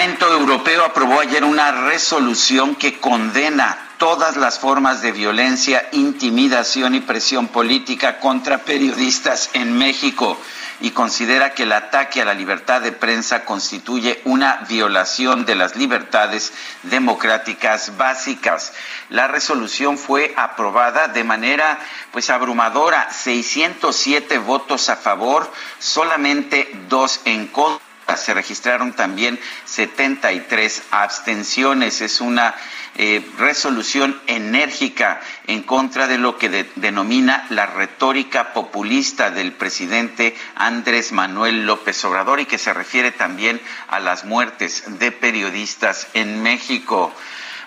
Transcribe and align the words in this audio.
Parlamento 0.00 0.32
Europeo 0.32 0.82
aprobó 0.82 1.20
ayer 1.20 1.44
una 1.44 1.72
resolución 1.72 2.74
que 2.74 2.98
condena 2.98 3.76
todas 3.98 4.38
las 4.38 4.58
formas 4.58 5.02
de 5.02 5.12
violencia, 5.12 5.90
intimidación 5.92 6.94
y 6.94 7.00
presión 7.00 7.48
política 7.48 8.18
contra 8.18 8.64
periodistas 8.64 9.50
en 9.52 9.76
México 9.76 10.38
y 10.80 10.92
considera 10.92 11.52
que 11.52 11.64
el 11.64 11.72
ataque 11.72 12.22
a 12.22 12.24
la 12.24 12.32
libertad 12.32 12.80
de 12.80 12.92
prensa 12.92 13.44
constituye 13.44 14.22
una 14.24 14.64
violación 14.70 15.44
de 15.44 15.54
las 15.56 15.76
libertades 15.76 16.54
democráticas 16.84 17.98
básicas. 17.98 18.72
La 19.10 19.28
resolución 19.28 19.98
fue 19.98 20.32
aprobada 20.34 21.08
de 21.08 21.24
manera 21.24 21.78
pues 22.10 22.30
abrumadora, 22.30 23.10
607 23.12 24.38
votos 24.38 24.88
a 24.88 24.96
favor, 24.96 25.52
solamente 25.78 26.70
dos 26.88 27.20
en 27.26 27.48
contra 27.48 27.89
se 28.16 28.34
registraron 28.34 28.92
también 28.92 29.38
73 29.64 30.82
abstenciones. 30.90 32.00
Es 32.00 32.20
una 32.20 32.54
eh, 32.96 33.24
resolución 33.38 34.20
enérgica 34.26 35.20
en 35.46 35.62
contra 35.62 36.06
de 36.06 36.18
lo 36.18 36.38
que 36.38 36.66
denomina 36.76 37.46
la 37.50 37.66
retórica 37.66 38.52
populista 38.52 39.30
del 39.30 39.52
presidente 39.52 40.36
Andrés 40.56 41.12
Manuel 41.12 41.66
López 41.66 42.04
Obrador 42.04 42.40
y 42.40 42.46
que 42.46 42.58
se 42.58 42.72
refiere 42.72 43.12
también 43.12 43.60
a 43.88 44.00
las 44.00 44.24
muertes 44.24 44.84
de 44.98 45.12
periodistas 45.12 46.08
en 46.14 46.42
México. 46.42 47.14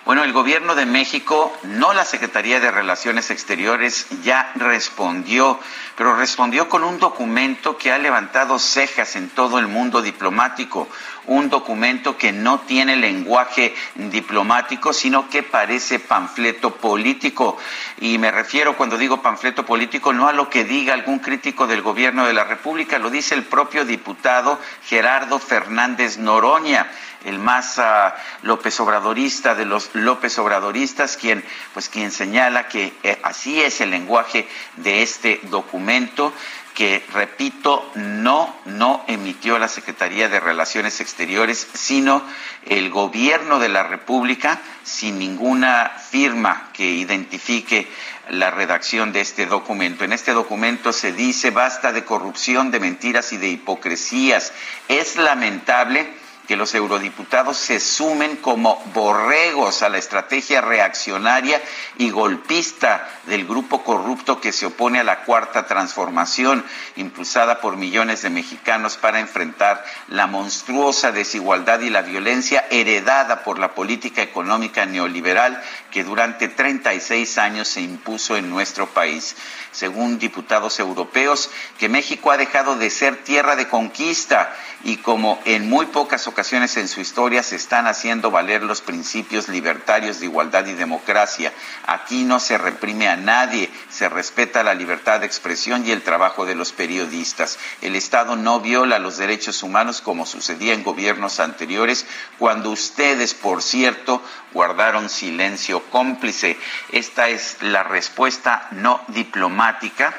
Bueno, 0.05 0.25
el 0.25 0.33
gobierno 0.33 0.75
de 0.75 0.85
México, 0.85 1.55
no 1.63 1.93
la 1.93 2.03
Secretaría 2.03 2.59
de 2.59 2.71
Relaciones 2.71 3.31
Exteriores, 3.31 4.05
ya 4.21 4.51
respondió, 4.55 5.57
pero 5.95 6.17
respondió 6.17 6.67
con 6.67 6.83
un 6.83 6.99
documento 6.99 7.77
que 7.77 7.89
ha 7.89 7.97
levantado 7.97 8.59
cejas 8.59 9.15
en 9.15 9.29
todo 9.29 9.59
el 9.59 9.67
mundo 9.67 10.01
diplomático, 10.01 10.89
un 11.27 11.49
documento 11.49 12.17
que 12.17 12.33
no 12.33 12.59
tiene 12.59 12.97
lenguaje 12.97 13.73
diplomático, 13.95 14.91
sino 14.91 15.29
que 15.29 15.41
parece 15.41 15.99
panfleto 15.99 16.75
político. 16.75 17.57
Y 18.01 18.17
me 18.17 18.29
refiero 18.29 18.75
cuando 18.75 18.97
digo 18.97 19.21
panfleto 19.21 19.65
político 19.65 20.11
no 20.11 20.27
a 20.27 20.33
lo 20.33 20.49
que 20.49 20.65
diga 20.65 20.93
algún 20.95 21.19
crítico 21.19 21.65
del 21.65 21.81
gobierno 21.81 22.25
de 22.25 22.33
la 22.33 22.43
República, 22.43 22.99
lo 22.99 23.09
dice 23.09 23.35
el 23.35 23.43
propio 23.43 23.85
diputado 23.85 24.59
Gerardo 24.85 25.39
Fernández 25.39 26.17
Noroña 26.17 26.91
el 27.25 27.39
más 27.39 27.77
uh, 27.77 28.11
López 28.45 28.79
Obradorista 28.79 29.55
de 29.55 29.65
los 29.65 29.89
López 29.93 30.37
Obradoristas, 30.39 31.17
quien, 31.17 31.43
pues, 31.73 31.89
quien 31.89 32.11
señala 32.11 32.67
que 32.67 32.93
eh, 33.03 33.19
así 33.23 33.61
es 33.61 33.81
el 33.81 33.91
lenguaje 33.91 34.47
de 34.77 35.03
este 35.03 35.39
documento 35.43 36.33
que, 36.73 37.05
repito, 37.13 37.91
no, 37.95 38.53
no 38.65 39.03
emitió 39.07 39.59
la 39.59 39.67
Secretaría 39.67 40.27
de 40.27 40.39
Relaciones 40.39 41.01
Exteriores, 41.01 41.67
sino 41.73 42.23
el 42.65 42.89
gobierno 42.89 43.59
de 43.59 43.69
la 43.69 43.83
República, 43.83 44.59
sin 44.83 45.19
ninguna 45.19 45.91
firma 46.09 46.69
que 46.73 46.89
identifique 46.89 47.87
la 48.29 48.51
redacción 48.51 49.11
de 49.11 49.21
este 49.21 49.45
documento. 49.45 50.03
En 50.03 50.13
este 50.13 50.31
documento 50.31 50.93
se 50.93 51.11
dice 51.11 51.51
basta 51.51 51.91
de 51.91 52.05
corrupción, 52.05 52.71
de 52.71 52.79
mentiras 52.79 53.33
y 53.33 53.37
de 53.37 53.49
hipocresías. 53.49 54.53
Es 54.87 55.17
lamentable 55.17 56.22
que 56.47 56.57
los 56.57 56.75
eurodiputados 56.75 57.57
se 57.57 57.79
sumen 57.79 58.35
como 58.37 58.83
borregos 58.93 59.81
a 59.81 59.89
la 59.89 59.97
estrategia 59.97 60.59
reaccionaria 60.59 61.61
y 61.97 62.09
golpista 62.09 63.07
del 63.27 63.45
grupo 63.45 63.83
corrupto 63.83 64.41
que 64.41 64.51
se 64.51 64.65
opone 64.65 64.99
a 64.99 65.05
la 65.05 65.21
cuarta 65.21 65.65
transformación 65.65 66.65
impulsada 66.97 67.61
por 67.61 67.77
millones 67.77 68.23
de 68.23 68.29
mexicanos 68.29 68.97
para 68.97 69.19
enfrentar 69.19 69.85
la 70.09 70.27
monstruosa 70.27 71.11
desigualdad 71.13 71.79
y 71.79 71.89
la 71.89 72.01
violencia 72.01 72.65
heredada 72.69 73.43
por 73.43 73.57
la 73.57 73.73
política 73.73 74.21
económica 74.21 74.85
neoliberal 74.85 75.63
que 75.91 76.03
durante 76.03 76.49
36 76.49 77.37
años 77.37 77.69
se 77.69 77.81
impuso 77.81 78.35
en 78.35 78.49
nuestro 78.49 78.87
país. 78.87 79.35
Según 79.71 80.19
diputados 80.19 80.79
europeos, 80.79 81.49
que 81.79 81.89
México 81.89 82.31
ha 82.31 82.37
dejado 82.37 82.75
de 82.75 82.89
ser 82.89 83.23
tierra 83.23 83.55
de 83.55 83.67
conquista 83.67 84.53
y 84.83 84.97
como 84.97 85.39
en 85.45 85.69
muy 85.69 85.87
pocas 85.87 86.27
ocasiones 86.27 86.32
en 86.35 86.87
su 86.87 86.99
historia 86.99 87.43
se 87.43 87.55
están 87.55 87.85
haciendo 87.85 88.31
valer 88.31 88.63
los 88.63 88.81
principios 88.81 89.49
libertarios 89.49 90.19
de 90.19 90.25
igualdad 90.25 90.65
y 90.65 90.73
democracia. 90.73 91.53
Aquí 91.85 92.23
no 92.23 92.39
se 92.39 92.57
reprime 92.57 93.07
a 93.07 93.15
nadie, 93.15 93.69
se 93.89 94.09
respeta 94.09 94.63
la 94.63 94.73
libertad 94.73 95.19
de 95.19 95.27
expresión 95.27 95.85
y 95.85 95.91
el 95.91 96.01
trabajo 96.01 96.45
de 96.45 96.55
los 96.55 96.71
periodistas. 96.71 97.59
El 97.81 97.95
Estado 97.95 98.35
no 98.35 98.59
viola 98.61 98.97
los 98.99 99.17
derechos 99.17 99.61
humanos 99.61 100.01
como 100.01 100.25
sucedía 100.25 100.73
en 100.73 100.83
gobiernos 100.83 101.39
anteriores, 101.39 102.05
cuando 102.39 102.71
ustedes, 102.71 103.33
por 103.35 103.61
cierto, 103.61 104.21
guardaron 104.53 105.09
silencio 105.09 105.83
cómplice. 105.91 106.57
Esta 106.91 107.29
es 107.29 107.57
la 107.61 107.83
respuesta 107.83 108.67
no 108.71 109.01
diplomática 109.09 110.13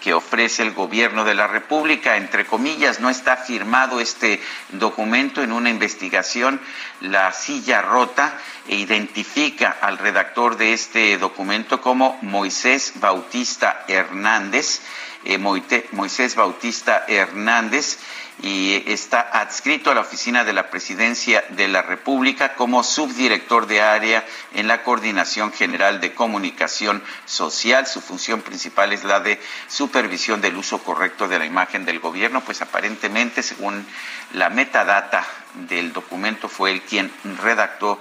que 0.00 0.14
ofrece 0.14 0.62
el 0.62 0.72
gobierno 0.72 1.24
de 1.24 1.34
la 1.34 1.46
República. 1.46 2.16
Entre 2.16 2.46
comillas, 2.46 3.00
no 3.00 3.10
está 3.10 3.36
firmado 3.36 4.00
este 4.00 4.40
documento 4.70 5.42
en 5.42 5.52
una 5.52 5.70
investigación, 5.70 6.60
la 7.00 7.32
silla 7.32 7.82
rota, 7.82 8.38
e 8.68 8.76
identifica 8.76 9.76
al 9.80 9.98
redactor 9.98 10.56
de 10.56 10.72
este 10.72 11.18
documento 11.18 11.80
como 11.80 12.18
Moisés 12.22 12.94
Bautista 12.96 13.84
Hernández. 13.88 14.80
Eh, 15.24 15.38
Moisés 15.38 16.34
Bautista 16.34 17.04
Hernández 17.06 17.98
y 18.42 18.84
está 18.86 19.20
adscrito 19.20 19.90
a 19.90 19.94
la 19.94 20.00
oficina 20.00 20.44
de 20.44 20.52
la 20.52 20.70
Presidencia 20.70 21.44
de 21.50 21.68
la 21.68 21.82
República 21.82 22.54
como 22.54 22.82
subdirector 22.82 23.66
de 23.66 23.82
área 23.82 24.24
en 24.54 24.66
la 24.66 24.82
Coordinación 24.82 25.52
General 25.52 26.00
de 26.00 26.14
Comunicación 26.14 27.02
Social. 27.26 27.86
Su 27.86 28.00
función 28.00 28.40
principal 28.40 28.92
es 28.92 29.04
la 29.04 29.20
de 29.20 29.40
supervisión 29.68 30.40
del 30.40 30.56
uso 30.56 30.82
correcto 30.82 31.28
de 31.28 31.38
la 31.38 31.44
imagen 31.44 31.84
del 31.84 32.00
gobierno, 32.00 32.40
pues 32.40 32.62
aparentemente, 32.62 33.42
según 33.42 33.86
la 34.32 34.48
metadata 34.48 35.26
del 35.54 35.92
documento, 35.92 36.48
fue 36.48 36.70
él 36.70 36.82
quien 36.82 37.12
redactó 37.42 38.00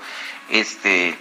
este 0.50 1.18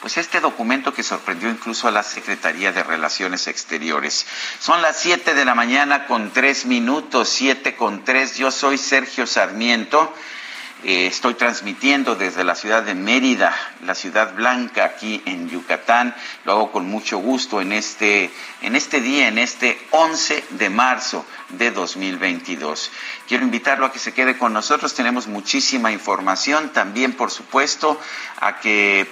pues 0.00 0.16
este 0.16 0.40
documento 0.40 0.94
que 0.94 1.02
sorprendió 1.02 1.50
incluso 1.50 1.86
a 1.86 1.90
la 1.90 2.02
Secretaría 2.02 2.72
de 2.72 2.82
Relaciones 2.82 3.46
Exteriores. 3.46 4.26
Son 4.58 4.80
las 4.80 4.98
siete 4.98 5.34
de 5.34 5.44
la 5.44 5.54
mañana 5.54 6.06
con 6.06 6.30
tres 6.32 6.64
minutos, 6.64 7.28
siete 7.28 7.76
con 7.76 8.04
tres. 8.04 8.36
Yo 8.36 8.50
soy 8.50 8.78
Sergio 8.78 9.26
Sarmiento. 9.26 10.12
Eh, 10.82 11.06
estoy 11.06 11.34
transmitiendo 11.34 12.14
desde 12.14 12.42
la 12.42 12.54
ciudad 12.54 12.82
de 12.82 12.94
Mérida, 12.94 13.54
la 13.84 13.94
ciudad 13.94 14.34
blanca 14.34 14.86
aquí 14.86 15.20
en 15.26 15.50
Yucatán. 15.50 16.16
Lo 16.46 16.52
hago 16.52 16.72
con 16.72 16.86
mucho 16.88 17.18
gusto 17.18 17.60
en 17.60 17.72
este, 17.72 18.30
en 18.62 18.74
este 18.74 19.02
día, 19.02 19.28
en 19.28 19.36
este 19.36 19.78
11 19.90 20.42
de 20.52 20.70
marzo 20.70 21.26
de 21.50 21.70
2022. 21.70 22.90
Quiero 23.28 23.44
invitarlo 23.44 23.84
a 23.84 23.92
que 23.92 23.98
se 23.98 24.14
quede 24.14 24.38
con 24.38 24.54
nosotros. 24.54 24.94
Tenemos 24.94 25.26
muchísima 25.26 25.92
información. 25.92 26.70
También, 26.70 27.12
por 27.12 27.30
supuesto, 27.30 28.00
a 28.40 28.58
que 28.60 29.06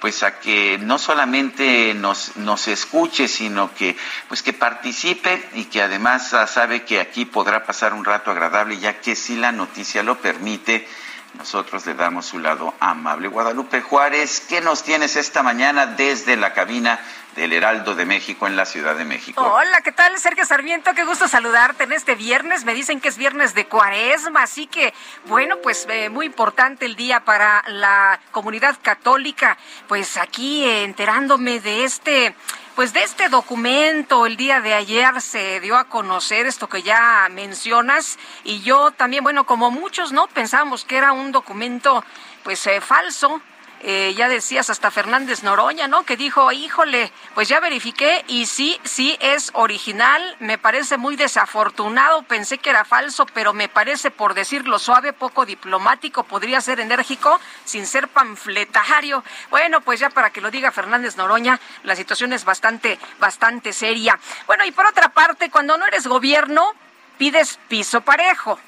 pues 0.00 0.22
a 0.22 0.40
que 0.40 0.78
no 0.78 0.98
solamente 0.98 1.94
nos, 1.94 2.36
nos 2.36 2.68
escuche, 2.68 3.28
sino 3.28 3.74
que 3.74 3.96
pues 4.28 4.42
que 4.42 4.52
participe 4.52 5.48
y 5.54 5.64
que 5.64 5.82
además 5.82 6.32
ah, 6.34 6.46
sabe 6.46 6.84
que 6.84 7.00
aquí 7.00 7.26
podrá 7.26 7.64
pasar 7.64 7.92
un 7.92 8.04
rato 8.04 8.30
agradable, 8.30 8.78
ya 8.78 9.00
que 9.00 9.14
si 9.14 9.36
la 9.36 9.52
noticia 9.52 10.02
lo 10.02 10.18
permite, 10.18 10.88
nosotros 11.34 11.86
le 11.86 11.94
damos 11.94 12.26
su 12.26 12.38
lado 12.38 12.74
amable. 12.80 13.28
Guadalupe 13.28 13.80
Juárez, 13.82 14.40
¿qué 14.48 14.60
nos 14.60 14.82
tienes 14.82 15.16
esta 15.16 15.42
mañana 15.42 15.86
desde 15.86 16.36
la 16.36 16.52
cabina 16.52 16.98
del 17.36 17.52
Heraldo 17.52 17.94
de 17.94 18.04
México 18.04 18.46
en 18.46 18.56
la 18.56 18.66
Ciudad 18.66 18.96
de 18.96 19.04
México. 19.04 19.42
Hola, 19.42 19.80
¿qué 19.82 19.92
tal? 19.92 20.18
Sergio 20.18 20.44
Sarmiento, 20.44 20.92
qué 20.94 21.04
gusto 21.04 21.28
saludarte 21.28 21.84
en 21.84 21.92
este 21.92 22.14
viernes. 22.14 22.64
Me 22.64 22.74
dicen 22.74 23.00
que 23.00 23.08
es 23.08 23.16
viernes 23.16 23.54
de 23.54 23.66
cuaresma, 23.66 24.42
así 24.42 24.66
que, 24.66 24.92
bueno, 25.26 25.58
pues 25.58 25.86
eh, 25.88 26.08
muy 26.08 26.26
importante 26.26 26.86
el 26.86 26.96
día 26.96 27.24
para 27.24 27.62
la 27.68 28.20
comunidad 28.32 28.76
católica. 28.82 29.56
Pues 29.88 30.16
aquí 30.16 30.64
enterándome 30.68 31.60
de 31.60 31.84
este 31.84 32.34
pues 32.74 32.94
de 32.94 33.02
este 33.02 33.28
documento 33.28 34.24
el 34.24 34.38
día 34.38 34.60
de 34.62 34.72
ayer 34.72 35.20
se 35.20 35.60
dio 35.60 35.76
a 35.76 35.84
conocer 35.84 36.46
esto 36.46 36.66
que 36.66 36.82
ya 36.82 37.28
mencionas 37.30 38.18
y 38.42 38.62
yo 38.62 38.90
también, 38.92 39.22
bueno, 39.22 39.44
como 39.44 39.70
muchos, 39.70 40.12
¿no? 40.12 40.28
Pensábamos 40.28 40.86
que 40.86 40.96
era 40.96 41.12
un 41.12 41.30
documento 41.30 42.02
pues 42.42 42.66
eh, 42.66 42.80
falso, 42.80 43.42
eh, 43.82 44.12
ya 44.14 44.28
decías 44.28 44.68
hasta 44.68 44.90
Fernández 44.90 45.42
Noroña, 45.42 45.88
¿no? 45.88 46.04
Que 46.04 46.16
dijo, 46.16 46.52
híjole, 46.52 47.10
pues 47.34 47.48
ya 47.48 47.60
verifiqué 47.60 48.24
y 48.28 48.44
sí, 48.44 48.78
sí 48.84 49.16
es 49.20 49.50
original, 49.54 50.36
me 50.38 50.58
parece 50.58 50.98
muy 50.98 51.16
desafortunado, 51.16 52.22
pensé 52.24 52.58
que 52.58 52.68
era 52.70 52.84
falso, 52.84 53.24
pero 53.32 53.54
me 53.54 53.68
parece, 53.68 54.10
por 54.10 54.34
decirlo 54.34 54.78
suave, 54.78 55.14
poco 55.14 55.46
diplomático, 55.46 56.24
podría 56.24 56.60
ser 56.60 56.80
enérgico 56.80 57.40
sin 57.64 57.86
ser 57.86 58.08
panfletario. 58.08 59.24
Bueno, 59.48 59.80
pues 59.80 59.98
ya 59.98 60.10
para 60.10 60.30
que 60.30 60.42
lo 60.42 60.50
diga 60.50 60.72
Fernández 60.72 61.16
Noroña, 61.16 61.58
la 61.82 61.96
situación 61.96 62.34
es 62.34 62.44
bastante, 62.44 62.98
bastante 63.18 63.72
seria. 63.72 64.18
Bueno, 64.46 64.64
y 64.66 64.72
por 64.72 64.86
otra 64.86 65.08
parte, 65.08 65.50
cuando 65.50 65.78
no 65.78 65.86
eres 65.86 66.06
gobierno, 66.06 66.74
pides 67.16 67.58
piso 67.68 68.02
parejo 68.02 68.58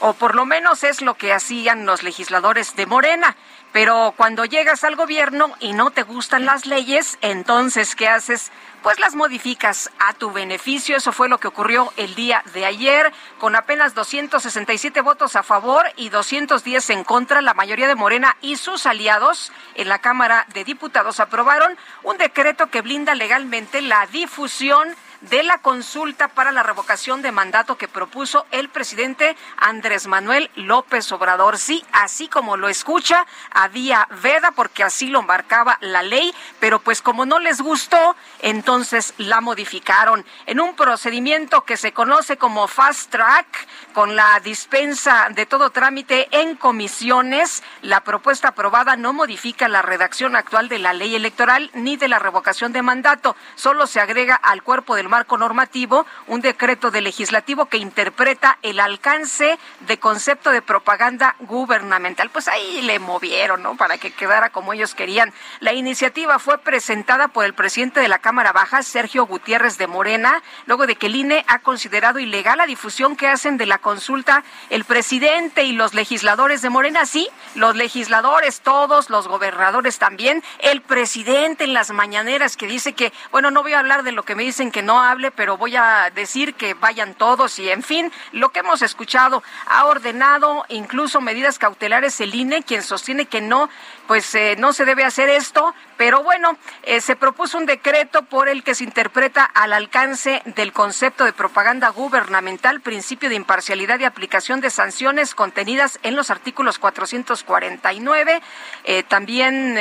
o 0.00 0.12
por 0.12 0.34
lo 0.34 0.44
menos 0.44 0.84
es 0.84 1.00
lo 1.00 1.14
que 1.14 1.32
hacían 1.32 1.86
los 1.86 2.02
legisladores 2.02 2.76
de 2.76 2.86
Morena. 2.86 3.36
Pero 3.74 4.14
cuando 4.16 4.44
llegas 4.44 4.84
al 4.84 4.94
gobierno 4.94 5.52
y 5.58 5.72
no 5.72 5.90
te 5.90 6.04
gustan 6.04 6.44
las 6.44 6.64
leyes, 6.64 7.18
entonces, 7.22 7.96
¿qué 7.96 8.06
haces? 8.06 8.52
Pues 8.84 9.00
las 9.00 9.16
modificas 9.16 9.90
a 9.98 10.12
tu 10.12 10.30
beneficio. 10.30 10.96
Eso 10.96 11.10
fue 11.10 11.28
lo 11.28 11.38
que 11.38 11.48
ocurrió 11.48 11.92
el 11.96 12.14
día 12.14 12.44
de 12.54 12.66
ayer, 12.66 13.12
con 13.40 13.56
apenas 13.56 13.92
267 13.96 15.00
votos 15.00 15.34
a 15.34 15.42
favor 15.42 15.86
y 15.96 16.08
210 16.08 16.90
en 16.90 17.02
contra. 17.02 17.42
La 17.42 17.52
mayoría 17.52 17.88
de 17.88 17.96
Morena 17.96 18.36
y 18.40 18.54
sus 18.58 18.86
aliados 18.86 19.50
en 19.74 19.88
la 19.88 19.98
Cámara 19.98 20.46
de 20.54 20.62
Diputados 20.62 21.18
aprobaron 21.18 21.76
un 22.04 22.16
decreto 22.16 22.68
que 22.68 22.80
blinda 22.80 23.16
legalmente 23.16 23.82
la 23.82 24.06
difusión 24.06 24.94
de 25.30 25.42
la 25.42 25.58
consulta 25.58 26.28
para 26.28 26.52
la 26.52 26.62
revocación 26.62 27.22
de 27.22 27.32
mandato 27.32 27.76
que 27.76 27.88
propuso 27.88 28.46
el 28.50 28.68
presidente 28.68 29.36
Andrés 29.56 30.06
Manuel 30.06 30.50
López 30.54 31.10
Obrador. 31.12 31.58
Sí, 31.58 31.84
así 31.92 32.28
como 32.28 32.56
lo 32.56 32.68
escucha, 32.68 33.26
había 33.50 34.06
veda 34.22 34.50
porque 34.52 34.82
así 34.82 35.08
lo 35.08 35.22
marcaba 35.22 35.78
la 35.80 36.02
ley, 36.02 36.34
pero 36.60 36.80
pues 36.80 37.02
como 37.02 37.26
no 37.26 37.38
les 37.38 37.60
gustó, 37.60 38.16
entonces 38.40 39.14
la 39.18 39.40
modificaron 39.40 40.24
en 40.46 40.60
un 40.60 40.74
procedimiento 40.74 41.64
que 41.64 41.76
se 41.76 41.92
conoce 41.92 42.36
como 42.36 42.68
fast 42.68 43.10
track, 43.10 43.46
con 43.94 44.16
la 44.16 44.40
dispensa 44.40 45.28
de 45.30 45.46
todo 45.46 45.70
trámite 45.70 46.28
en 46.32 46.56
comisiones. 46.56 47.62
La 47.80 48.00
propuesta 48.02 48.48
aprobada 48.48 48.96
no 48.96 49.12
modifica 49.12 49.68
la 49.68 49.82
redacción 49.82 50.34
actual 50.36 50.68
de 50.68 50.80
la 50.80 50.92
ley 50.92 51.14
electoral 51.14 51.70
ni 51.74 51.96
de 51.96 52.08
la 52.08 52.18
revocación 52.18 52.72
de 52.72 52.82
mandato, 52.82 53.36
solo 53.54 53.86
se 53.86 54.00
agrega 54.00 54.34
al 54.34 54.62
cuerpo 54.62 54.96
del 54.96 55.08
marco 55.08 55.38
normativo 55.38 56.06
un 56.26 56.40
decreto 56.40 56.90
de 56.90 57.00
legislativo 57.00 57.66
que 57.66 57.78
interpreta 57.78 58.58
el 58.62 58.80
alcance 58.80 59.58
de 59.86 59.98
concepto 59.98 60.50
de 60.50 60.60
propaganda 60.60 61.36
gubernamental. 61.40 62.30
Pues 62.30 62.48
ahí 62.48 62.82
le 62.82 62.98
movieron, 62.98 63.62
¿no? 63.62 63.76
Para 63.76 63.98
que 63.98 64.10
quedara 64.10 64.50
como 64.50 64.72
ellos 64.72 64.94
querían. 64.94 65.32
La 65.60 65.72
iniciativa 65.72 66.40
fue 66.40 66.58
presentada 66.58 67.28
por 67.28 67.44
el 67.44 67.54
presidente 67.54 68.00
de 68.00 68.08
la 68.08 68.18
Cámara 68.18 68.52
Baja, 68.52 68.82
Sergio 68.82 69.24
Gutiérrez 69.26 69.78
de 69.78 69.86
Morena, 69.86 70.42
luego 70.66 70.88
de 70.88 70.96
que 70.96 71.06
el 71.06 71.14
INE 71.14 71.44
ha 71.46 71.60
considerado 71.60 72.18
ilegal 72.18 72.58
la 72.58 72.66
difusión 72.66 73.14
que 73.14 73.28
hacen 73.28 73.56
de 73.56 73.66
la 73.66 73.78
consulta 73.84 74.42
el 74.70 74.84
presidente 74.84 75.64
y 75.64 75.72
los 75.72 75.92
legisladores 75.92 76.62
de 76.62 76.70
Morena. 76.70 77.04
Sí, 77.04 77.28
los 77.54 77.76
legisladores, 77.76 78.62
todos, 78.62 79.10
los 79.10 79.28
gobernadores 79.28 79.98
también, 79.98 80.42
el 80.60 80.80
presidente 80.80 81.64
en 81.64 81.74
las 81.74 81.90
mañaneras 81.90 82.56
que 82.56 82.66
dice 82.66 82.94
que, 82.94 83.12
bueno, 83.30 83.50
no 83.50 83.62
voy 83.62 83.74
a 83.74 83.80
hablar 83.80 84.02
de 84.02 84.12
lo 84.12 84.22
que 84.22 84.34
me 84.34 84.42
dicen 84.42 84.72
que 84.72 84.82
no 84.82 85.02
hable, 85.02 85.30
pero 85.30 85.58
voy 85.58 85.76
a 85.76 86.10
decir 86.14 86.54
que 86.54 86.72
vayan 86.72 87.14
todos 87.14 87.58
y, 87.58 87.68
en 87.68 87.82
fin, 87.82 88.10
lo 88.32 88.48
que 88.48 88.60
hemos 88.60 88.80
escuchado, 88.80 89.42
ha 89.66 89.84
ordenado 89.84 90.64
incluso 90.70 91.20
medidas 91.20 91.58
cautelares 91.58 92.18
el 92.22 92.34
INE, 92.34 92.62
quien 92.62 92.82
sostiene 92.82 93.26
que 93.26 93.42
no, 93.42 93.68
pues 94.06 94.34
eh, 94.34 94.56
no 94.58 94.72
se 94.72 94.86
debe 94.86 95.04
hacer 95.04 95.28
esto, 95.28 95.74
pero 95.98 96.22
bueno, 96.22 96.56
eh, 96.84 97.02
se 97.02 97.16
propuso 97.16 97.58
un 97.58 97.66
decreto 97.66 98.22
por 98.22 98.48
el 98.48 98.62
que 98.62 98.74
se 98.74 98.84
interpreta 98.84 99.44
al 99.44 99.74
alcance 99.74 100.40
del 100.46 100.72
concepto 100.72 101.26
de 101.26 101.34
propaganda 101.34 101.90
gubernamental, 101.90 102.80
principio 102.80 103.28
de 103.28 103.34
imparcialidad 103.34 103.73
y 103.74 104.04
aplicación 104.04 104.60
de 104.60 104.70
sanciones 104.70 105.34
contenidas 105.34 105.98
en 106.02 106.14
los 106.14 106.30
artículos 106.30 106.78
449. 106.78 108.40
Eh, 108.84 109.02
también, 109.02 109.78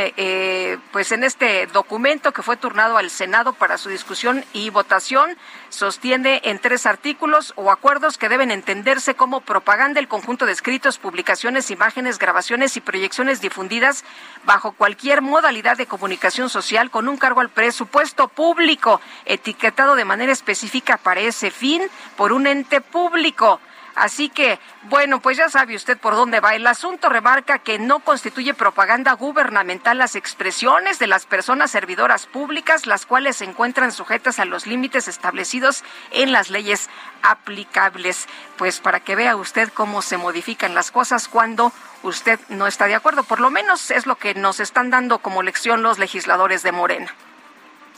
pues 0.92 1.12
en 1.12 1.24
este 1.24 1.68
documento 1.68 2.32
que 2.32 2.42
fue 2.42 2.58
turnado 2.58 2.98
al 2.98 3.10
Senado 3.10 3.54
para 3.54 3.78
su 3.78 3.90
discusión 3.90 4.44
y 4.54 4.72
votación, 4.72 5.38
sostiene 5.70 6.42
en 6.46 6.60
tres 6.60 6.86
artículos 6.86 7.54
o 7.56 7.72
acuerdos 7.72 8.18
que 8.18 8.30
deben 8.30 8.52
entenderse 8.52 9.16
como 9.16 9.42
propaganda 9.42 10.00
el 10.00 10.08
conjunto 10.08 10.46
de 10.46 10.52
escritos, 10.52 10.98
publicaciones, 10.98 11.72
imágenes, 11.72 12.18
grabaciones 12.20 12.78
y 12.78 12.82
proyecciones 12.82 13.42
difundidas 13.42 14.04
bajo 14.46 14.72
cualquier 14.72 15.22
modalidad 15.22 15.78
de 15.78 15.86
comunicación 15.86 16.50
social 16.50 16.90
con 16.90 17.08
un 17.08 17.18
cargo 17.18 17.42
al 17.42 17.50
presupuesto 17.50 18.28
público, 18.28 19.02
etiquetado 19.26 19.96
de 19.96 20.06
manera 20.06 20.32
específica 20.32 20.98
para 20.98 21.22
ese 21.22 21.52
fin 21.52 21.84
por 22.16 22.34
un 22.34 22.48
ente 22.48 22.82
público 22.82 23.60
Así 23.96 24.30
que, 24.30 24.60
bueno, 24.84 25.22
pues 25.22 25.38
ya 25.38 25.50
sabe 25.50 25.76
usted 25.76 25.98
por 25.98 26.16
dónde 26.16 26.40
va. 26.40 26.56
El 26.56 26.66
asunto 26.66 27.10
remarca 27.10 27.60
que 27.60 27.78
no 27.78 28.00
constituye 28.00 28.54
propaganda 28.54 29.14
gubernamental 29.14 30.00
las 30.00 30.16
expresiones 30.16 30.98
de 30.98 31.08
las 31.08 31.26
personas 31.26 31.72
servidoras 31.72 32.26
públicas, 32.26 32.88
las 32.88 33.06
cuales 33.06 33.38
se 33.38 33.46
encuentran 33.46 33.92
sujetas 33.92 34.40
a 34.40 34.46
los 34.46 34.66
límites 34.66 35.08
establecidos 35.08 35.84
en 36.12 36.32
las 36.32 36.50
leyes 36.50 36.90
aplicables. 37.22 38.28
Pues 38.58 38.80
para 38.80 39.00
que 39.00 39.16
vea 39.16 39.36
usted 39.36 39.70
cómo 39.72 40.02
se 40.02 40.18
modifican 40.18 40.74
las 40.74 40.90
cosas 40.90 41.28
cuando 41.28 41.72
usted 42.02 42.40
no 42.50 42.66
está 42.66 42.88
de 42.88 42.96
acuerdo. 42.96 43.24
Por 43.24 43.40
lo 43.40 43.52
menos 43.52 43.92
es 43.92 44.08
lo 44.08 44.16
que 44.16 44.34
nos 44.34 44.60
están 44.60 44.90
dando 44.90 45.20
como 45.20 45.44
lección 45.44 45.84
los 45.84 46.00
legisladores 46.00 46.64
de 46.64 46.72
Morena. 46.72 47.14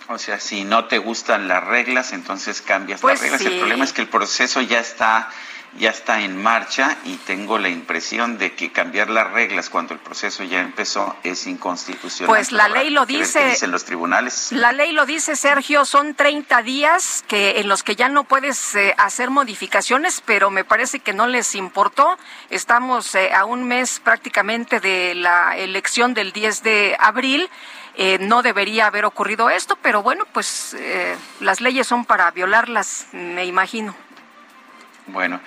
O 0.08 0.20
sea, 0.20 0.40
si 0.40 0.64
no 0.64 0.86
te 0.86 1.00
gustan 1.00 1.48
las 1.48 1.64
reglas, 1.64 2.14
entonces 2.14 2.62
cambias 2.62 3.02
las 3.02 3.02
pues 3.02 3.22
reglas. 3.22 3.42
El 3.42 3.58
problema 3.58 3.86
es 3.86 3.94
que 3.94 4.02
el 4.02 4.08
proceso 4.08 4.62
ya 4.62 4.80
está 4.80 5.30
ya 5.78 5.90
está 5.90 6.22
en 6.22 6.42
marcha 6.42 6.98
y 7.04 7.18
tengo 7.18 7.58
la 7.58 7.70
impresión 7.70 8.38
de 8.38 8.54
que 8.54 8.72
cambiar 8.72 9.10
las 9.10 9.32
reglas 9.32 9.70
cuando 9.70 9.94
el 9.94 10.00
proceso 10.00 10.44
ya 10.44 10.62
empezó 10.62 11.16
es 11.24 11.48
inconstitucional. 11.48 12.28
Pues 12.28 12.52
la 12.52 12.70
ley 12.70 12.90
lo 12.90 13.06
dice. 13.06 13.50
dicen 13.50 13.72
los 13.72 13.84
tribunales? 13.84 14.52
La 14.52 14.72
ley 14.72 14.94
lo 14.94 15.06
dice, 15.06 15.36
Sergio, 15.36 15.86
son 15.86 16.16
30 16.16 16.62
días 16.62 17.24
que 17.28 17.60
en 17.60 17.68
los 17.68 17.84
que 17.84 17.96
ya 17.96 18.08
no 18.08 18.24
puedes 18.24 18.76
eh, 18.76 18.94
hacer 18.98 19.30
modificaciones, 19.30 20.22
pero 20.26 20.50
me 20.50 20.64
parece 20.64 21.00
que 21.00 21.14
no 21.14 21.28
les 21.28 21.56
importó. 21.56 22.18
Estamos 22.50 23.14
eh, 23.16 23.34
a 23.34 23.46
un 23.46 23.66
mes 23.66 24.00
prácticamente 24.00 24.80
de 24.80 25.16
la 25.16 25.58
elección 25.58 26.14
del 26.14 26.32
10 26.32 26.64
de 26.64 26.96
abril. 27.00 27.50
Eh, 27.98 28.18
no 28.20 28.42
debería 28.42 28.88
haber 28.88 29.06
ocurrido 29.06 29.50
esto, 29.50 29.78
pero 29.82 30.04
bueno, 30.04 30.26
pues 30.34 30.76
las 31.40 31.62
leyes 31.62 31.88
son 31.88 32.04
para 32.04 32.30
violarlas, 32.32 33.08
me 33.14 33.46
imagino. 33.46 33.96
Bueno, 35.08 35.40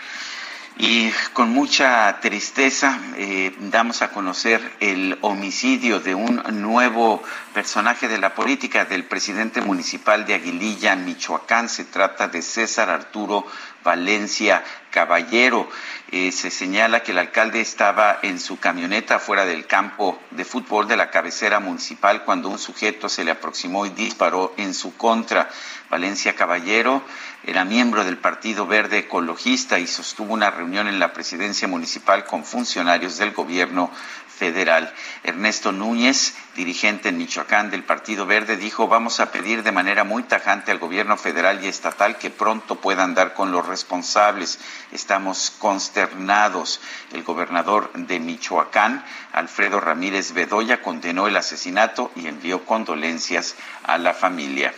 y 0.80 1.10
con 1.32 1.50
mucha 1.50 2.20
tristeza 2.20 3.00
eh, 3.16 3.52
damos 3.58 4.00
a 4.02 4.12
conocer 4.12 4.60
el 4.78 5.18
homicidio 5.22 5.98
de 5.98 6.14
un 6.14 6.40
nuevo 6.62 7.20
personaje 7.52 8.06
de 8.06 8.18
la 8.18 8.34
política 8.36 8.84
del 8.84 9.02
presidente 9.04 9.60
municipal 9.60 10.24
de 10.24 10.34
Aguililla, 10.34 10.94
Michoacán. 10.94 11.68
Se 11.68 11.84
trata 11.84 12.28
de 12.28 12.42
César 12.42 12.90
Arturo 12.90 13.44
Valencia 13.82 14.62
Caballero. 14.90 15.68
Eh, 16.10 16.32
se 16.32 16.50
señala 16.50 17.02
que 17.02 17.12
el 17.12 17.18
alcalde 17.18 17.60
estaba 17.60 18.18
en 18.22 18.40
su 18.40 18.58
camioneta 18.58 19.18
fuera 19.18 19.44
del 19.44 19.66
campo 19.66 20.18
de 20.30 20.44
fútbol 20.44 20.88
de 20.88 20.96
la 20.96 21.10
cabecera 21.10 21.60
municipal 21.60 22.24
cuando 22.24 22.48
un 22.48 22.58
sujeto 22.58 23.08
se 23.08 23.24
le 23.24 23.30
aproximó 23.30 23.84
y 23.84 23.90
disparó 23.90 24.54
en 24.56 24.72
su 24.72 24.96
contra. 24.96 25.50
Valencia 25.90 26.34
Caballero 26.34 27.02
era 27.44 27.64
miembro 27.64 28.04
del 28.04 28.18
Partido 28.18 28.66
Verde 28.66 28.98
Ecologista 28.98 29.78
y 29.78 29.86
sostuvo 29.86 30.34
una 30.34 30.50
reunión 30.50 30.88
en 30.88 30.98
la 30.98 31.12
presidencia 31.12 31.68
municipal 31.68 32.24
con 32.24 32.44
funcionarios 32.44 33.16
del 33.18 33.32
gobierno 33.32 33.90
federal. 34.38 34.94
Ernesto 35.24 35.72
Núñez, 35.72 36.34
dirigente 36.54 37.08
en 37.08 37.18
Michoacán 37.18 37.70
del 37.70 37.82
Partido 37.82 38.24
Verde, 38.24 38.56
dijo, 38.56 38.88
vamos 38.88 39.20
a 39.20 39.32
pedir 39.32 39.62
de 39.62 39.72
manera 39.72 40.04
muy 40.04 40.22
tajante 40.22 40.70
al 40.70 40.78
gobierno 40.78 41.16
federal 41.16 41.62
y 41.62 41.66
estatal 41.66 42.16
que 42.16 42.30
pronto 42.30 42.76
puedan 42.76 43.14
dar 43.14 43.34
con 43.34 43.50
los 43.50 43.66
responsables. 43.66 44.60
Estamos 44.92 45.52
consternados. 45.58 46.80
El 47.12 47.24
gobernador 47.24 47.92
de 47.92 48.20
Michoacán, 48.20 49.04
Alfredo 49.32 49.80
Ramírez 49.80 50.32
Bedoya, 50.32 50.80
condenó 50.80 51.26
el 51.26 51.36
asesinato 51.36 52.12
y 52.14 52.28
envió 52.28 52.64
condolencias 52.64 53.56
a 53.82 53.98
la 53.98 54.14
familia. 54.14 54.72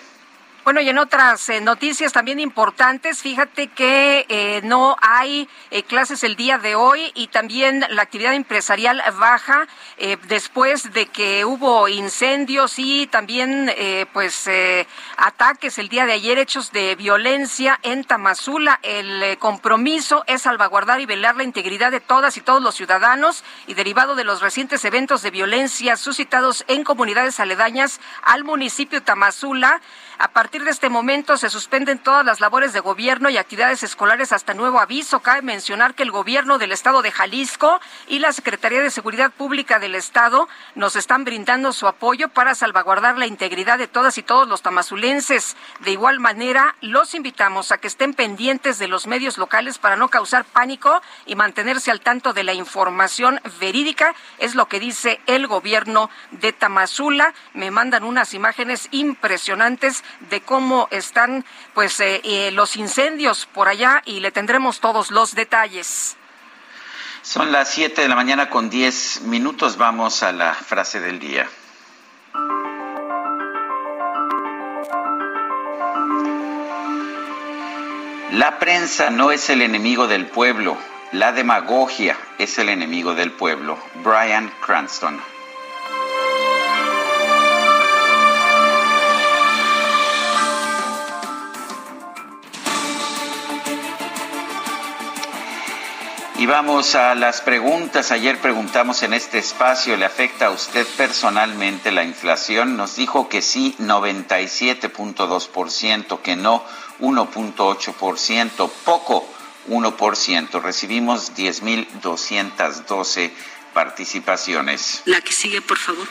Bueno, 0.63 0.83
y 0.83 0.91
en 0.91 0.99
otras 0.99 1.49
eh, 1.49 1.63
noticias 1.63 2.13
también 2.13 2.39
importantes, 2.39 3.23
fíjate 3.23 3.69
que 3.69 4.27
eh, 4.29 4.61
no 4.63 4.95
hay 5.01 5.49
eh, 5.71 5.83
clases 5.85 6.23
el 6.23 6.37
día 6.37 6.59
de 6.59 6.75
hoy 6.75 7.11
y 7.15 7.29
también 7.29 7.87
la 7.89 8.03
actividad 8.03 8.35
empresarial 8.35 9.03
baja 9.19 9.67
después 10.29 10.93
de 10.93 11.07
que 11.07 11.45
hubo 11.45 11.89
incendios 11.89 12.79
y 12.79 13.07
también 13.07 13.71
pues 14.13 14.49
ataques 15.17 15.79
el 15.79 15.89
día 15.89 16.07
de 16.07 16.13
ayer, 16.15 16.39
hechos 16.39 16.73
de 16.73 16.95
violencia 16.95 17.79
en 17.83 18.05
Tamazula. 18.05 18.81
El 18.83 19.39
compromiso 19.39 20.25
es 20.27 20.43
salvaguardar 20.43 21.01
y 21.01 21.07
velar 21.07 21.37
la 21.37 21.45
integridad 21.45 21.91
de 21.91 22.01
todas 22.01 22.37
y 22.39 22.41
todos 22.41 22.63
los 22.63 22.75
ciudadanos 22.75 23.45
y 23.67 23.75
derivado 23.75 24.15
de 24.15 24.25
los 24.25 24.41
recientes 24.41 24.85
eventos 24.85 25.23
de 25.23 25.31
violencia 25.31 25.97
suscitados 25.97 26.65
en 26.67 26.83
comunidades 26.83 27.39
aledañas 27.41 28.01
al 28.23 28.45
municipio 28.45 29.03
Tamazula. 29.03 29.83
A 30.23 30.29
partir 30.29 30.65
de 30.65 30.71
este 30.71 30.91
momento 30.91 31.39
se 31.39 31.49
suspenden 31.49 31.99
todas 31.99 32.27
las 32.27 32.41
labores 32.41 32.75
de 32.75 32.81
gobierno 32.81 33.31
y 33.31 33.39
actividades 33.39 33.83
escolares 33.83 34.33
hasta 34.33 34.53
nuevo 34.53 34.79
aviso. 34.79 35.21
Cabe 35.21 35.41
mencionar 35.41 35.95
que 35.95 36.03
el 36.03 36.11
gobierno 36.11 36.59
del 36.59 36.73
estado 36.73 37.01
de 37.01 37.11
Jalisco 37.11 37.81
y 38.07 38.19
la 38.19 38.35
Secretaría 38.35 38.83
de 38.83 38.91
Seguridad 38.91 39.31
Pública 39.31 39.79
del 39.79 39.95
estado 39.95 40.47
nos 40.75 40.95
están 40.95 41.25
brindando 41.25 41.73
su 41.73 41.89
apoyo 41.89 42.29
para 42.29 42.55
salvaguardar 42.55 43.17
la 43.17 43.25
integridad 43.25 43.79
de 43.79 43.89
todas 43.89 44.19
y 44.19 44.23
todos 44.23 44.47
los 44.47 44.61
tamazulenses. 44.61 45.57
De 45.79 45.93
igual 45.93 46.21
manera, 46.21 46.77
los 46.83 47.15
invitamos 47.15 47.73
a 47.73 47.79
que 47.79 47.87
estén 47.87 48.13
pendientes 48.13 48.79
de 48.79 48.89
los 48.89 49.07
medios 49.07 49.39
locales 49.39 49.79
para 49.79 49.97
no 49.97 50.09
causar 50.09 50.45
pánico 50.45 51.01
y 51.25 51.35
mantenerse 51.35 51.91
al 51.91 52.03
tanto 52.03 52.35
de 52.35 52.45
la 52.45 52.53
información 52.53 53.41
verídica. 53.59 54.15
Es 54.37 54.55
lo 54.55 54.69
que 54.69 54.81
dice 54.81 55.19
el 55.25 55.47
gobierno 55.47 56.11
de 56.31 56.53
Tamazula. 56.53 57.33
Me 57.55 57.71
mandan 57.71 58.05
unas 58.05 58.35
imágenes 58.35 58.87
impresionantes 58.91 60.05
de 60.31 60.41
cómo 60.41 60.89
están 60.91 61.45
pues 61.75 62.01
eh, 62.01 62.21
eh, 62.25 62.51
los 62.53 62.77
incendios 62.77 63.47
por 63.47 63.69
allá 63.69 64.03
y 64.05 64.21
le 64.21 64.31
tendremos 64.31 64.81
todos 64.81 65.11
los 65.11 65.35
detalles. 65.35 66.17
Son 67.23 67.53
las 67.53 67.71
7 67.71 68.01
de 68.01 68.09
la 68.09 68.17
mañana 68.17 68.49
con 68.49 68.71
10 68.71 69.23
minutos. 69.23 69.77
Vamos 69.77 70.23
a 70.23 70.33
la 70.33 70.55
frase 70.55 71.01
del 71.01 71.19
día. 71.19 71.49
La 78.33 78.59
prensa 78.59 79.11
no 79.11 79.33
es 79.33 79.51
el 79.51 79.61
enemigo 79.61 80.07
del 80.07 80.27
pueblo, 80.27 80.79
la 81.13 81.33
demagogia 81.33 82.17
es 82.39 82.59
el 82.59 82.69
enemigo 82.69 83.15
del 83.15 83.33
pueblo. 83.33 83.77
Brian 84.05 84.53
Cranston. 84.65 85.21
Y 96.41 96.47
vamos 96.47 96.95
a 96.95 97.15
las 97.15 97.43
preguntas. 97.43 98.11
Ayer 98.13 98.39
preguntamos 98.39 99.03
en 99.03 99.13
este 99.13 99.37
espacio, 99.37 99.99
¿le 99.99 100.07
afecta 100.07 100.47
a 100.47 100.51
usted 100.51 100.87
personalmente 100.97 101.93
la 101.93 102.03
inflación? 102.03 102.79
Nos 102.79 102.97
dijo 102.97 103.29
que 103.29 103.43
sí, 103.43 103.77
97.2%, 103.79 106.23
que 106.23 106.37
no, 106.37 106.65
1.8%, 107.01 108.71
poco, 108.87 109.29
1%. 109.69 110.63
Recibimos 110.63 111.37
10.212 111.37 113.33
participaciones. 113.75 115.03
La 115.05 115.21
que 115.21 115.35
sigue, 115.35 115.61
por 115.61 115.77
favor. 115.77 116.09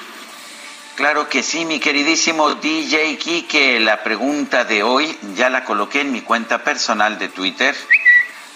Claro 0.93 1.27
que 1.27 1.41
sí, 1.41 1.65
mi 1.65 1.79
queridísimo 1.79 2.53
DJ 2.53 3.17
Kike. 3.17 3.79
La 3.79 4.03
pregunta 4.03 4.63
de 4.63 4.83
hoy 4.83 5.17
ya 5.35 5.49
la 5.49 5.65
coloqué 5.65 6.01
en 6.01 6.11
mi 6.11 6.21
cuenta 6.21 6.63
personal 6.63 7.17
de 7.17 7.29
Twitter 7.29 7.75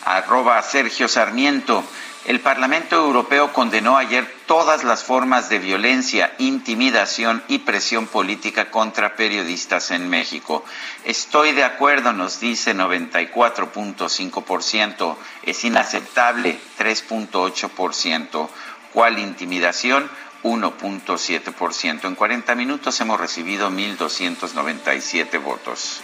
arroba 0.06 0.62
Sergio 0.62 1.08
Sarmiento. 1.08 1.84
El 2.26 2.40
Parlamento 2.40 2.96
Europeo 2.96 3.52
condenó 3.52 3.98
ayer 3.98 4.26
todas 4.48 4.86
las 4.86 5.04
formas 5.04 5.50
de 5.50 5.60
violencia, 5.60 6.34
intimidación 6.38 7.44
y 7.50 7.58
presión 7.60 8.08
política 8.08 8.72
contra 8.72 9.18
periodistas 9.18 9.92
en 9.92 10.10
México. 10.10 10.64
Estoy 11.04 11.52
de 11.52 11.66
acuerdo, 11.66 12.14
nos 12.14 12.40
dice 12.40 12.74
94.5%. 12.74 15.18
Es 15.44 15.66
inaceptable, 15.66 16.58
3.8%. 16.80 18.48
¿Cuál 18.94 19.20
intimidación? 19.20 20.10
1.7%. 20.44 22.06
En 22.06 22.16
40 22.16 22.56
minutos 22.56 23.02
hemos 23.02 23.20
recibido 23.20 23.70
1.297 23.70 25.42
votos. 25.42 26.02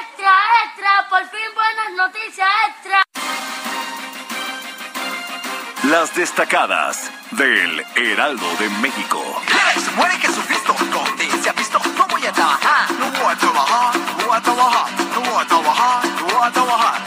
Extra, 0.00 0.34
extra, 0.64 1.08
por 1.08 1.22
fin 1.30 1.48
buenas 1.54 1.92
noticias, 1.96 2.48
extra. 2.68 3.02
Las 5.84 6.14
destacadas 6.14 7.10
del 7.30 7.84
Heraldo 7.94 8.46
de 8.58 8.68
México. 8.80 9.22
Se 9.74 9.90
muere 9.92 10.14
Jesucristo, 10.18 10.74
¿dónde 10.90 11.30
se 11.42 11.48
ha 11.48 11.52
visto? 11.52 11.78
No 11.96 12.06
voy 12.08 12.26
a 12.26 12.32
trabajar, 12.32 12.90
no 12.98 13.10
voy 13.10 13.32
a 13.32 13.36
trabajar, 13.36 13.96
no 13.96 14.26
voy 14.26 14.36
a 14.36 14.40
trabajar, 14.40 14.90
no 15.14 15.20
voy 15.20 15.42
a 15.42 15.46
trabajar, 15.46 16.04
no 16.06 16.26
voy 16.26 16.48
a 16.48 16.50
trabajar. 16.50 17.05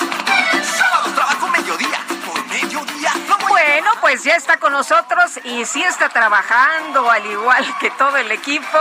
Bueno, 3.72 3.92
pues 4.02 4.24
ya 4.24 4.36
está 4.36 4.58
con 4.58 4.74
nosotros 4.74 5.40
y 5.44 5.64
sí 5.64 5.84
está 5.84 6.10
trabajando 6.10 7.08
al 7.08 7.24
igual 7.28 7.64
que 7.80 7.92
todo 7.92 8.18
el 8.18 8.32
equipo. 8.32 8.80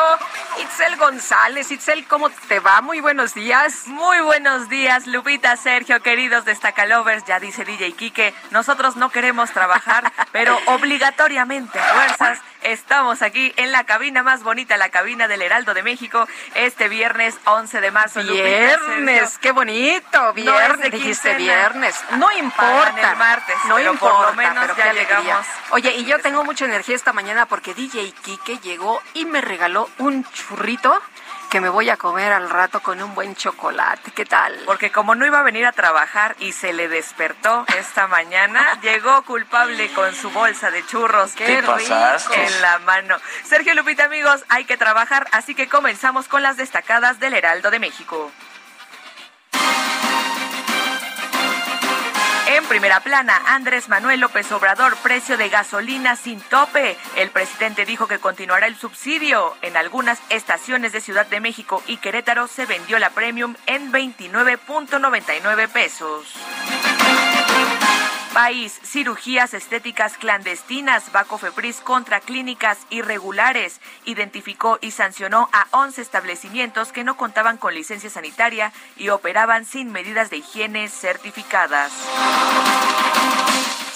Itzel 0.63 0.97
González. 0.97 1.71
Itzel, 1.71 2.07
¿cómo 2.07 2.31
te 2.31 2.59
va? 2.59 2.81
Muy 2.81 3.01
buenos 3.01 3.35
días. 3.35 3.87
Muy 3.87 4.19
buenos 4.21 4.71
días, 4.71 5.07
Lupita, 5.07 5.55
Sergio, 5.57 6.01
queridos 6.01 6.47
destacalovers. 6.47 7.27
Ya 7.27 7.39
dice 7.39 7.67
DJ 7.67 7.93
Quique, 7.93 8.33
nosotros 8.51 8.97
no 8.97 9.11
queremos 9.11 9.51
trabajar, 9.51 10.11
pero 10.33 10.59
obligatoriamente, 10.69 11.79
fuerzas, 11.79 12.41
estamos 12.63 13.23
aquí 13.23 13.53
en 13.57 13.73
la 13.73 13.85
cabina 13.85 14.23
más 14.23 14.43
bonita, 14.43 14.77
la 14.77 14.89
cabina 14.89 15.29
del 15.29 15.43
Heraldo 15.43 15.75
de 15.75 15.83
México, 15.83 16.27
este 16.55 16.89
viernes 16.89 17.39
11 17.45 17.81
de 17.81 17.91
marzo. 17.91 18.21
Viernes, 18.23 19.39
qué 19.39 19.53
bonito. 19.53 20.33
Viernes, 20.35 20.91
dijiste 20.91 21.35
viernes. 21.35 21.95
No 22.19 22.31
importa. 22.33 23.13
el 23.13 23.17
martes, 23.17 23.57
no 23.67 23.77
pero 23.77 23.93
importa, 23.93 24.17
por 24.17 24.27
lo 24.29 24.35
menos 24.35 24.67
pero 24.67 24.77
ya 24.77 24.93
llegamos. 24.93 25.47
Oye, 25.71 25.93
y 25.97 26.05
yo 26.05 26.19
tengo 26.21 26.45
mucha 26.45 26.65
energía 26.65 26.97
esta 26.97 27.13
mañana 27.13 27.47
porque 27.47 27.75
DJ 27.75 28.13
Quique 28.23 28.59
llegó 28.59 29.01
y 29.15 29.25
me 29.25 29.41
regaló 29.41 29.89
un 29.99 30.25
churrito 30.33 31.01
que 31.51 31.61
me 31.61 31.69
voy 31.69 31.89
a 31.89 31.97
comer 31.97 32.33
al 32.33 32.51
rato 32.51 32.81
con 32.81 33.01
un 33.03 33.15
buen 33.15 33.35
chocolate. 33.35 34.11
¿Qué 34.13 34.25
tal? 34.27 34.55
Porque 34.67 34.93
como 34.93 35.15
no 35.15 35.25
iba 35.27 35.41
a 35.41 35.43
venir 35.43 35.65
a 35.67 35.73
trabajar 35.73 36.37
y 36.41 36.53
se 36.53 36.73
le 36.73 36.89
despertó 36.89 37.65
esta 37.79 38.07
mañana, 38.07 38.79
llegó 38.83 39.23
culpable 39.23 39.91
con 39.93 40.15
su 40.15 40.31
bolsa 40.31 40.71
de 40.71 40.85
churros 40.87 41.33
Qué 41.33 41.47
Te 41.47 41.61
rico. 41.63 41.73
pasaste. 41.73 42.45
en 42.47 42.61
la 42.61 42.79
mano. 42.81 43.17
Sergio 43.45 43.75
Lupita, 43.75 44.05
amigos, 44.05 44.45
hay 44.49 44.65
que 44.67 44.77
trabajar, 44.77 45.27
así 45.33 45.55
que 45.55 45.69
comenzamos 45.69 46.29
con 46.29 46.43
las 46.43 46.57
destacadas 46.57 47.19
del 47.19 47.35
Heraldo 47.35 47.71
de 47.71 47.79
México. 47.79 48.31
En 52.51 52.65
primera 52.65 53.01
plana, 53.01 53.43
Andrés 53.49 53.91
Manuel 53.91 54.21
López 54.21 54.51
Obrador, 54.53 54.97
precio 55.03 55.37
de 55.37 55.51
gasolina 55.51 56.17
sin 56.17 56.41
tope. 56.41 56.97
El 57.17 57.29
presidente 57.29 57.85
dijo 57.85 58.09
que 58.09 58.21
continuará 58.21 58.67
el 58.67 58.75
subsidio. 58.75 59.55
En 59.61 59.77
algunas 59.77 60.19
estaciones 60.31 60.93
de 60.93 61.03
Ciudad 61.03 61.27
de 61.27 61.41
México 61.41 61.83
y 61.87 61.99
Querétaro 61.99 62.47
se 62.47 62.65
vendió 62.65 62.99
la 62.99 63.11
premium 63.11 63.55
en 63.67 63.93
29.99 63.93 65.69
pesos. 65.69 66.25
País, 68.29 68.79
cirugías 68.85 69.55
estéticas 69.55 70.17
clandestinas, 70.17 71.11
Baco 71.13 71.39
Fepris 71.39 71.81
contra 71.81 72.21
clínicas 72.21 72.79
irregulares. 72.91 73.81
Identificó 74.05 74.79
y 74.81 74.91
sancionó 74.91 75.49
a 75.53 75.67
11 75.71 76.03
establecimientos 76.03 76.93
que 76.93 77.05
no 77.05 77.17
contaban 77.17 77.57
con 77.57 77.75
licencia 77.75 78.11
sanitaria 78.11 78.73
y 78.97 79.09
operaban 79.09 79.65
sin 79.65 79.91
medidas 79.91 80.31
de 80.31 80.39
higiene 80.39 80.89
certificadas. 80.89 81.93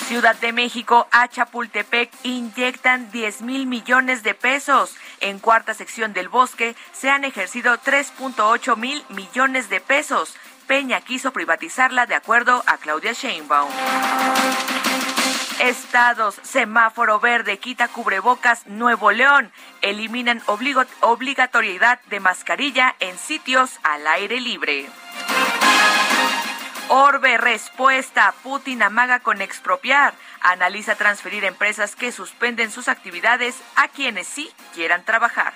Ciudad 0.08 0.36
de 0.36 0.52
México 0.52 1.06
a 1.10 1.28
Chapultepec 1.28 2.10
inyectan 2.22 3.10
10 3.12 3.42
mil 3.42 3.66
millones 3.66 4.22
de 4.22 4.34
pesos. 4.34 4.94
En 5.20 5.38
cuarta 5.38 5.72
sección 5.72 6.12
del 6.12 6.28
bosque 6.28 6.74
se 6.92 7.08
han 7.08 7.24
ejercido 7.24 7.78
3.8 7.78 8.76
mil 8.76 9.02
millones 9.08 9.70
de 9.70 9.80
pesos. 9.80 10.34
Peña 10.66 11.00
quiso 11.00 11.32
privatizarla 11.32 12.06
de 12.06 12.14
acuerdo 12.14 12.62
a 12.66 12.76
Claudia 12.78 13.12
Sheinbaum. 13.12 13.70
Estados, 15.60 16.36
semáforo 16.42 17.20
verde, 17.20 17.58
quita 17.58 17.88
cubrebocas, 17.88 18.66
Nuevo 18.66 19.12
León. 19.12 19.52
Eliminan 19.80 20.42
obligatoriedad 21.00 22.00
de 22.10 22.20
mascarilla 22.20 22.96
en 23.00 23.16
sitios 23.16 23.78
al 23.82 24.06
aire 24.06 24.40
libre. 24.40 24.88
Orbe, 26.88 27.38
respuesta. 27.38 28.34
Putin 28.42 28.82
amaga 28.82 29.20
con 29.20 29.40
expropiar. 29.40 30.14
Analiza 30.40 30.94
transferir 30.94 31.44
empresas 31.44 31.96
que 31.96 32.12
suspenden 32.12 32.70
sus 32.70 32.88
actividades 32.88 33.56
a 33.76 33.88
quienes 33.88 34.26
sí 34.26 34.50
quieran 34.74 35.04
trabajar. 35.04 35.52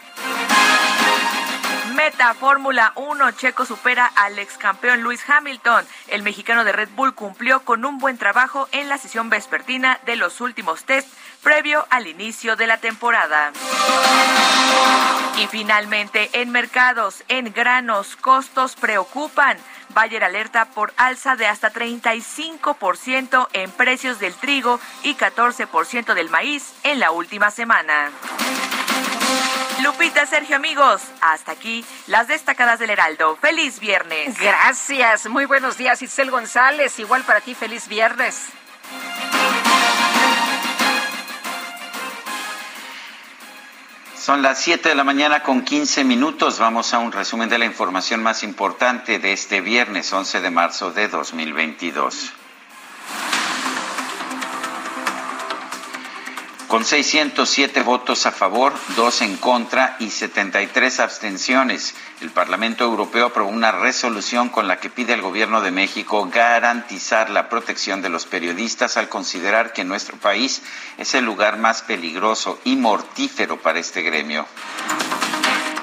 Bicicleta, 2.06 2.34
Fórmula 2.34 2.92
1, 2.94 3.32
Checo 3.32 3.64
supera 3.64 4.06
al 4.06 4.38
ex 4.38 4.58
campeón 4.58 5.00
Luis 5.00 5.28
Hamilton. 5.28 5.84
El 6.06 6.22
mexicano 6.22 6.62
de 6.62 6.70
Red 6.70 6.90
Bull 6.94 7.16
cumplió 7.16 7.64
con 7.64 7.84
un 7.84 7.98
buen 7.98 8.16
trabajo 8.16 8.68
en 8.70 8.88
la 8.88 8.96
sesión 8.96 9.28
vespertina 9.28 9.98
de 10.06 10.14
los 10.14 10.40
últimos 10.40 10.84
test 10.84 11.08
previo 11.42 11.84
al 11.90 12.06
inicio 12.06 12.54
de 12.54 12.68
la 12.68 12.78
temporada. 12.78 13.50
Y 15.40 15.48
finalmente, 15.48 16.30
en 16.34 16.52
mercados, 16.52 17.24
en 17.26 17.52
granos, 17.52 18.14
costos 18.14 18.76
preocupan. 18.76 19.58
Bayer 19.88 20.22
alerta 20.22 20.66
por 20.66 20.94
alza 20.96 21.34
de 21.34 21.48
hasta 21.48 21.72
35% 21.72 23.48
en 23.52 23.72
precios 23.72 24.20
del 24.20 24.34
trigo 24.34 24.78
y 25.02 25.16
14% 25.16 26.14
del 26.14 26.30
maíz 26.30 26.72
en 26.84 27.00
la 27.00 27.10
última 27.10 27.50
semana. 27.50 28.12
Lupita, 29.82 30.24
Sergio, 30.26 30.56
amigos, 30.56 31.02
hasta 31.20 31.52
aquí 31.52 31.84
las 32.06 32.28
destacadas 32.28 32.78
del 32.78 32.90
Heraldo. 32.90 33.36
Feliz 33.36 33.78
viernes. 33.78 34.38
Gracias, 34.38 35.26
muy 35.26 35.44
buenos 35.44 35.76
días, 35.76 36.00
Isel 36.00 36.30
González. 36.30 36.98
Igual 36.98 37.24
para 37.24 37.40
ti, 37.40 37.54
feliz 37.54 37.86
viernes. 37.86 38.46
Son 44.16 44.42
las 44.42 44.60
7 44.60 44.88
de 44.88 44.94
la 44.94 45.04
mañana 45.04 45.42
con 45.42 45.62
15 45.62 46.02
minutos. 46.04 46.58
Vamos 46.58 46.92
a 46.94 46.98
un 46.98 47.12
resumen 47.12 47.48
de 47.48 47.58
la 47.58 47.66
información 47.66 48.22
más 48.22 48.42
importante 48.42 49.18
de 49.18 49.32
este 49.32 49.60
viernes 49.60 50.12
11 50.12 50.40
de 50.40 50.50
marzo 50.50 50.90
de 50.90 51.06
2022. 51.06 52.32
Con 56.68 56.84
607 56.84 57.82
votos 57.82 58.26
a 58.26 58.32
favor, 58.32 58.72
2 58.96 59.22
en 59.22 59.36
contra 59.36 59.94
y 60.00 60.10
73 60.10 60.98
abstenciones, 60.98 61.94
el 62.20 62.30
Parlamento 62.30 62.82
Europeo 62.82 63.26
aprobó 63.26 63.50
una 63.50 63.70
resolución 63.70 64.48
con 64.48 64.66
la 64.66 64.80
que 64.80 64.90
pide 64.90 65.12
al 65.12 65.22
Gobierno 65.22 65.60
de 65.60 65.70
México 65.70 66.28
garantizar 66.28 67.30
la 67.30 67.48
protección 67.48 68.02
de 68.02 68.08
los 68.08 68.26
periodistas 68.26 68.96
al 68.96 69.08
considerar 69.08 69.72
que 69.72 69.84
nuestro 69.84 70.16
país 70.16 70.60
es 70.98 71.14
el 71.14 71.24
lugar 71.24 71.56
más 71.56 71.82
peligroso 71.82 72.58
y 72.64 72.74
mortífero 72.74 73.58
para 73.58 73.78
este 73.78 74.02
gremio. 74.02 74.44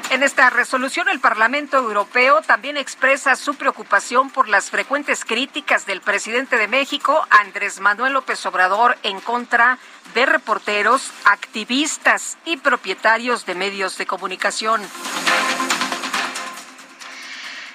En 0.09 0.21
esta 0.21 0.51
resolución, 0.51 1.09
el 1.09 1.19
Parlamento 1.19 1.77
Europeo 1.77 2.41
también 2.41 2.77
expresa 2.77 3.35
su 3.35 3.55
preocupación 3.55 4.29
por 4.29 4.47
las 4.47 4.69
frecuentes 4.69 5.25
críticas 5.25 5.87
del 5.87 6.01
presidente 6.01 6.57
de 6.57 6.67
México, 6.67 7.25
Andrés 7.31 7.79
Manuel 7.79 8.13
López 8.13 8.45
Obrador, 8.45 8.95
en 9.01 9.19
contra 9.21 9.71
de 9.71 9.92
reporteros, 10.13 11.11
activistas 11.25 12.37
y 12.45 12.57
propietarios 12.57 13.45
de 13.45 13.55
medios 13.55 13.97
de 13.97 14.05
comunicación. 14.05 14.81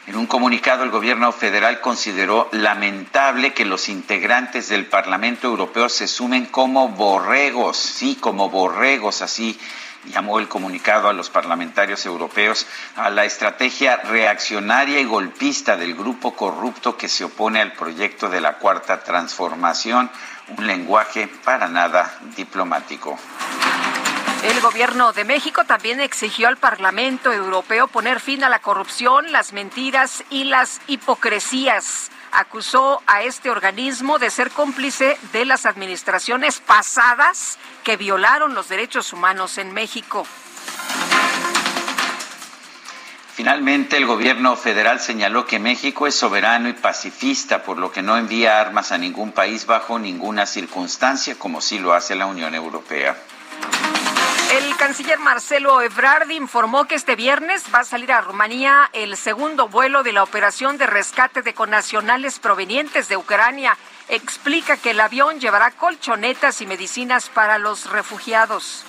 En 0.07 0.16
un 0.16 0.26
comunicado, 0.26 0.85
el 0.85 0.90
gobierno 0.90 1.33
federal 1.33 1.83
consideró 1.83 2.49
lamentable 2.52 3.52
que 3.52 3.66
los 3.66 3.90
integrantes 3.90 4.71
del 4.71 4.87
Parlamento 4.87 5.49
Europeo 5.49 5.90
se 5.90 6.09
sumen 6.09 6.47
como 6.47 6.88
borregos, 6.88 7.76
sí, 7.76 8.16
como 8.18 8.49
borregos, 8.49 9.21
así 9.21 9.61
llamó 10.07 10.38
el 10.38 10.49
comunicado 10.49 11.09
a 11.09 11.12
los 11.12 11.28
parlamentarios 11.28 12.07
europeos 12.07 12.66
a 12.97 13.11
la 13.11 13.25
estrategia 13.25 13.97
reaccionaria 13.97 15.00
y 15.00 15.04
golpista 15.04 15.76
del 15.76 15.95
grupo 15.95 16.35
corrupto 16.35 16.97
que 16.97 17.09
se 17.09 17.25
opone 17.25 17.61
al 17.61 17.73
proyecto 17.73 18.30
de 18.30 18.40
la 18.40 18.54
Cuarta 18.59 19.02
Transformación, 19.02 20.11
un 20.57 20.67
lenguaje 20.67 21.28
para 21.45 21.69
nada 21.69 22.19
diplomático. 22.37 23.19
El 24.43 24.61
gobierno 24.61 25.12
de 25.12 25.25
México 25.25 25.64
también 25.64 26.00
exigió 26.00 26.47
al 26.47 26.57
Parlamento 26.57 27.33
Europeo 27.33 27.88
poner 27.88 28.21
fin 28.21 28.45
a 28.45 28.49
la 28.49 28.61
corrupción, 28.61 29.33
las 29.33 29.52
mentiras 29.52 30.23
y 30.31 30.45
las 30.45 30.81
hipocresías. 30.87 32.11
Acusó 32.31 33.02
a 33.07 33.23
este 33.23 33.50
organismo 33.50 34.19
de 34.19 34.31
ser 34.31 34.50
cómplice 34.50 35.19
de 35.33 35.45
las 35.45 35.67
administraciones 35.67 36.61
pasadas 36.61 37.59
que 37.83 37.97
violaron 37.97 38.55
los 38.55 38.69
derechos 38.69 39.12
humanos 39.12 39.59
en 39.59 39.73
México. 39.73 40.25
Finalmente, 43.38 43.97
el 43.97 44.04
gobierno 44.04 44.57
federal 44.57 44.99
señaló 44.99 45.47
que 45.47 45.61
México 45.61 46.09
es 46.09 46.16
soberano 46.16 46.68
y 46.68 46.73
pacifista, 46.73 47.62
por 47.62 47.78
lo 47.78 47.92
que 47.92 48.02
no 48.02 48.16
envía 48.16 48.61
armas 48.61 48.90
a 48.90 48.99
ningún 48.99 49.30
país 49.30 49.64
bajo 49.64 49.96
ninguna 50.01 50.44
circunstancia, 50.44 51.38
como 51.38 51.61
sí 51.61 51.79
lo 51.79 51.92
hace 51.92 52.16
la 52.16 52.27
Unión 52.27 52.57
Europea. 52.57 53.16
El 54.51 54.77
canciller 54.77 55.20
Marcelo 55.20 55.81
Ebrard 55.81 56.29
informó 56.31 56.87
que 56.87 56.96
este 56.96 57.14
viernes 57.14 57.62
va 57.72 57.79
a 57.79 57.85
salir 57.85 58.11
a 58.11 58.22
Rumanía 58.22 58.90
el 58.92 59.16
segundo 59.16 59.68
vuelo 59.68 60.03
de 60.03 60.11
la 60.11 60.24
operación 60.24 60.77
de 60.77 60.88
rescate 60.88 61.40
de 61.42 61.55
connacionales 61.55 62.40
provenientes 62.40 63.09
de 63.09 63.16
Ucrania. 63.16 63.79
Explica 64.09 64.77
que 64.79 64.90
el 64.90 64.98
avión 64.98 65.38
llevará 65.38 65.70
colchonetas 65.70 66.61
y 66.61 66.66
medicinas 66.66 67.29
para 67.29 67.59
los 67.59 67.88
refugiados. 67.88 68.85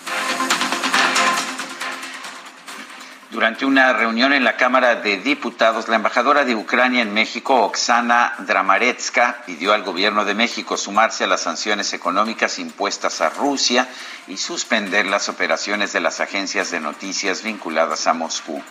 Durante 3.32 3.64
una 3.64 3.94
reunión 3.94 4.34
en 4.34 4.44
la 4.44 4.58
Cámara 4.58 4.96
de 4.96 5.18
Diputados, 5.18 5.88
la 5.88 5.98
embajadora 5.98 6.46
de 6.46 6.56
Ucrania 6.56 7.04
en 7.04 7.14
México, 7.14 7.64
Oksana 7.64 8.34
Dramaretska, 8.40 9.44
pidió 9.46 9.74
al 9.74 9.84
gobierno 9.84 10.26
de 10.26 10.34
México 10.34 10.78
sumarse 10.78 11.26
a 11.26 11.28
las 11.28 11.42
sanciones 11.42 11.94
económicas 11.94 12.58
impuestas 12.58 13.22
a 13.22 13.30
Rusia 13.30 13.88
y 14.28 14.38
suspender 14.38 15.06
las 15.06 15.30
operaciones 15.30 15.94
de 15.94 16.00
las 16.00 16.22
agencias 16.22 16.72
de 16.72 16.80
noticias 16.80 17.44
vinculadas 17.44 18.08
a 18.08 18.14
Moscú. 18.14 18.64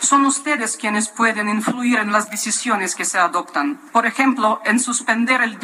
Son 0.00 0.24
ustedes 0.24 0.76
quienes 0.76 1.08
pueden 1.08 1.48
influir 1.48 1.98
en 1.98 2.10
las 2.10 2.30
decisiones 2.30 2.94
que 2.94 3.04
se 3.04 3.18
adoptan. 3.18 3.78
Por 3.92 4.06
ejemplo, 4.06 4.60
en 4.64 4.80
suspender 4.80 5.42
el 5.42 5.58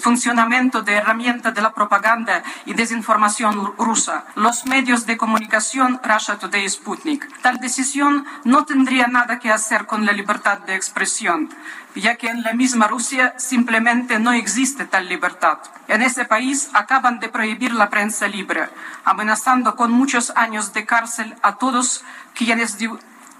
funcionamiento 0.00 0.82
de 0.82 0.94
herramientas 0.94 1.54
de 1.54 1.60
la 1.60 1.72
propaganda 1.72 2.42
y 2.64 2.72
desinformación 2.72 3.74
rusa, 3.76 4.24
los 4.34 4.64
medios 4.66 5.04
de 5.04 5.18
comunicación 5.18 6.00
Russia 6.02 6.38
Today 6.38 6.68
Sputnik. 6.68 7.28
Tal 7.42 7.58
decisión 7.58 8.24
no 8.44 8.64
tendría 8.64 9.06
nada 9.06 9.38
que 9.38 9.50
hacer 9.50 9.86
con 9.86 10.06
la 10.06 10.12
libertad 10.12 10.60
de 10.60 10.74
expresión, 10.74 11.50
ya 11.94 12.16
que 12.16 12.28
en 12.28 12.42
la 12.42 12.54
misma 12.54 12.88
Rusia 12.88 13.34
simplemente 13.36 14.18
no 14.18 14.32
existe 14.32 14.86
tal 14.86 15.08
libertad. 15.08 15.58
En 15.86 16.02
ese 16.02 16.24
país 16.24 16.70
acaban 16.72 17.20
de 17.20 17.28
prohibir 17.28 17.74
la 17.74 17.90
prensa 17.90 18.26
libre, 18.26 18.70
amenazando 19.04 19.76
con 19.76 19.92
muchos 19.92 20.32
años 20.34 20.72
de 20.72 20.86
cárcel 20.86 21.34
a 21.42 21.56
todos 21.56 22.04
quienes 22.34 22.78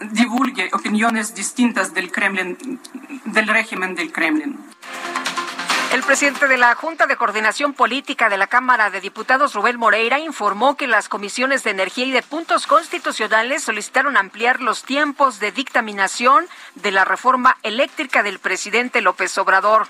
divulgue 0.01 0.71
opiniones 0.73 1.35
distintas 1.35 1.93
del 1.95 2.11
Kremlin, 2.11 2.81
del 3.27 3.47
régimen 3.47 3.95
del 3.95 4.13
Kremlin. 4.13 4.59
El 5.93 6.05
presidente 6.05 6.47
de 6.47 6.57
la 6.57 6.77
Junta 6.77 7.09
de 7.09 7.17
Coordinación 7.17 7.73
Política 7.73 8.29
de 8.29 8.37
la 8.37 8.47
Cámara 8.47 8.91
de 8.91 9.01
Diputados, 9.01 9.55
Rubén 9.55 9.77
Moreira, 9.77 10.21
informó 10.21 10.77
que 10.77 10.87
las 10.87 11.09
comisiones 11.09 11.65
de 11.65 11.71
energía 11.71 12.07
y 12.07 12.13
de 12.13 12.23
puntos 12.23 12.69
constitucionales 12.69 13.65
solicitaron 13.65 14.17
ampliar 14.17 14.61
los 14.61 14.85
tiempos 14.85 15.41
de 15.41 15.51
dictaminación 15.51 16.47
de 16.77 16.93
la 16.93 17.05
reforma 17.05 17.57
eléctrica 17.65 18.23
del 18.23 18.39
presidente 18.39 19.01
López 19.01 19.37
Obrador. 19.39 19.89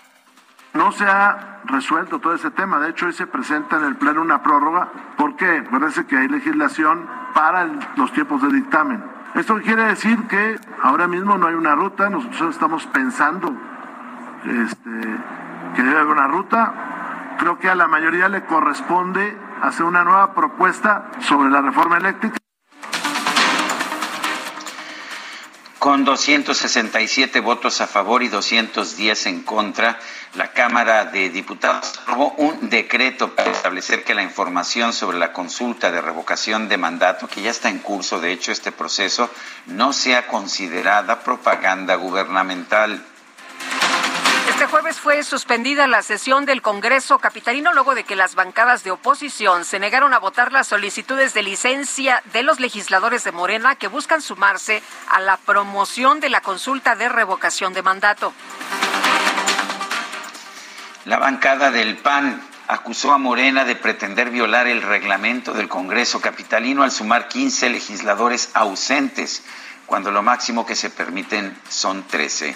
No 0.73 0.91
se 0.93 1.05
ha 1.05 1.61
resuelto 1.65 2.19
todo 2.19 2.35
ese 2.35 2.51
tema. 2.51 2.81
De 2.81 2.91
hecho, 2.91 3.07
hoy 3.07 3.13
se 3.13 3.27
presenta 3.27 3.77
en 3.77 3.85
el 3.85 3.97
Pleno 3.97 4.23
una 4.23 4.43
prórroga 4.43 4.89
porque 5.19 5.65
parece 5.71 6.07
que 6.07 6.17
hay 6.17 6.29
legislación 6.29 7.07
para 7.35 7.67
los 7.97 8.11
tiempos 8.15 8.41
de 8.41 8.49
dictamen. 8.49 9.20
Esto 9.35 9.61
quiere 9.63 9.85
decir 9.85 10.27
que 10.27 10.59
ahora 10.83 11.07
mismo 11.07 11.39
no 11.39 11.47
hay 11.47 11.55
una 11.55 11.75
ruta, 11.75 12.11
nosotros 12.11 12.51
estamos 12.51 12.87
pensando 12.87 13.55
este, 14.45 14.91
que 15.75 15.83
debe 15.83 15.99
haber 15.99 16.13
una 16.13 16.27
ruta. 16.27 17.37
Creo 17.39 17.59
que 17.59 17.71
a 17.71 17.75
la 17.75 17.87
mayoría 17.87 18.29
le 18.29 18.45
corresponde 18.45 19.37
hacer 19.63 19.87
una 19.87 20.05
nueva 20.05 20.35
propuesta 20.35 21.11
sobre 21.21 21.49
la 21.51 21.63
reforma 21.63 21.99
eléctrica. 21.99 22.39
Con 25.81 26.05
267 26.05 27.41
votos 27.41 27.81
a 27.81 27.87
favor 27.87 28.23
y 28.23 28.29
210 28.29 29.25
en 29.25 29.41
contra, 29.45 29.99
la 30.35 30.53
Cámara 30.53 31.07
de 31.07 31.31
Diputados 31.31 31.99
aprobó 32.03 32.35
un 32.37 32.69
decreto 32.69 33.35
para 33.35 33.51
establecer 33.51 34.05
que 34.05 34.15
la 34.15 34.23
información 34.23 34.93
sobre 34.93 35.17
la 35.17 35.33
consulta 35.33 35.91
de 35.91 36.03
revocación 36.03 36.69
de 36.69 36.77
mandato, 36.77 37.29
que 37.29 37.41
ya 37.41 37.51
está 37.51 37.71
en 37.71 37.79
curso, 37.79 38.21
de 38.21 38.31
hecho, 38.31 38.53
este 38.53 38.73
proceso, 38.73 39.31
no 39.69 39.95
sea 39.95 40.27
considerada 40.27 41.21
propaganda 41.21 41.95
gubernamental. 41.95 43.03
Este 44.61 44.73
jueves 44.73 45.01
fue 45.01 45.23
suspendida 45.23 45.87
la 45.87 46.03
sesión 46.03 46.45
del 46.45 46.61
Congreso 46.61 47.19
Capitalino 47.19 47.73
luego 47.73 47.95
de 47.95 48.05
que 48.05 48.15
las 48.15 48.35
bancadas 48.35 48.85
de 48.85 48.91
oposición 48.91 49.65
se 49.65 49.79
negaron 49.79 50.13
a 50.13 50.19
votar 50.19 50.53
las 50.53 50.67
solicitudes 50.67 51.33
de 51.33 51.43
licencia 51.43 52.23
de 52.35 52.43
los 52.43 52.61
legisladores 52.61 53.25
de 53.25 53.33
Morena 53.33 53.77
que 53.77 53.89
buscan 53.89 54.21
sumarse 54.21 54.83
a 55.09 55.19
la 55.21 55.39
promoción 55.39 56.21
de 56.21 56.29
la 56.29 56.43
consulta 56.43 56.95
de 56.95 57.09
revocación 57.09 57.73
de 57.73 57.81
mandato. 57.81 58.35
La 61.07 61.17
bancada 61.17 61.71
del 61.71 61.97
PAN 61.97 62.43
acusó 62.69 63.15
a 63.15 63.19
Morena 63.19 63.65
de 63.65 63.77
pretender 63.77 64.29
violar 64.29 64.67
el 64.67 64.83
reglamento 64.83 65.55
del 65.55 65.71
Congreso 65.71 66.21
Capitalino 66.21 66.83
al 66.83 66.91
sumar 66.91 67.29
15 67.29 67.71
legisladores 67.71 68.51
ausentes 68.53 69.43
cuando 69.87 70.11
lo 70.11 70.23
máximo 70.23 70.67
que 70.67 70.77
se 70.77 70.91
permiten 70.91 71.59
son 71.71 72.07
13. 72.07 72.55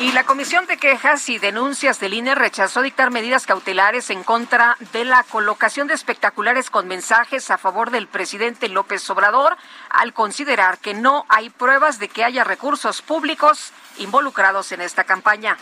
Y 0.00 0.10
la 0.10 0.24
Comisión 0.24 0.66
de 0.66 0.76
Quejas 0.76 1.28
y 1.28 1.38
Denuncias 1.38 2.00
del 2.00 2.14
INE 2.14 2.34
rechazó 2.34 2.82
dictar 2.82 3.12
medidas 3.12 3.46
cautelares 3.46 4.10
en 4.10 4.24
contra 4.24 4.76
de 4.92 5.04
la 5.04 5.22
colocación 5.22 5.86
de 5.86 5.94
espectaculares 5.94 6.68
con 6.68 6.88
mensajes 6.88 7.48
a 7.52 7.58
favor 7.58 7.92
del 7.92 8.08
presidente 8.08 8.68
López 8.68 9.08
Obrador, 9.10 9.56
al 9.90 10.12
considerar 10.12 10.78
que 10.78 10.94
no 10.94 11.26
hay 11.28 11.48
pruebas 11.48 12.00
de 12.00 12.08
que 12.08 12.24
haya 12.24 12.42
recursos 12.42 13.02
públicos 13.02 13.70
involucrados 13.98 14.72
en 14.72 14.80
esta 14.80 15.04
campaña. 15.04 15.56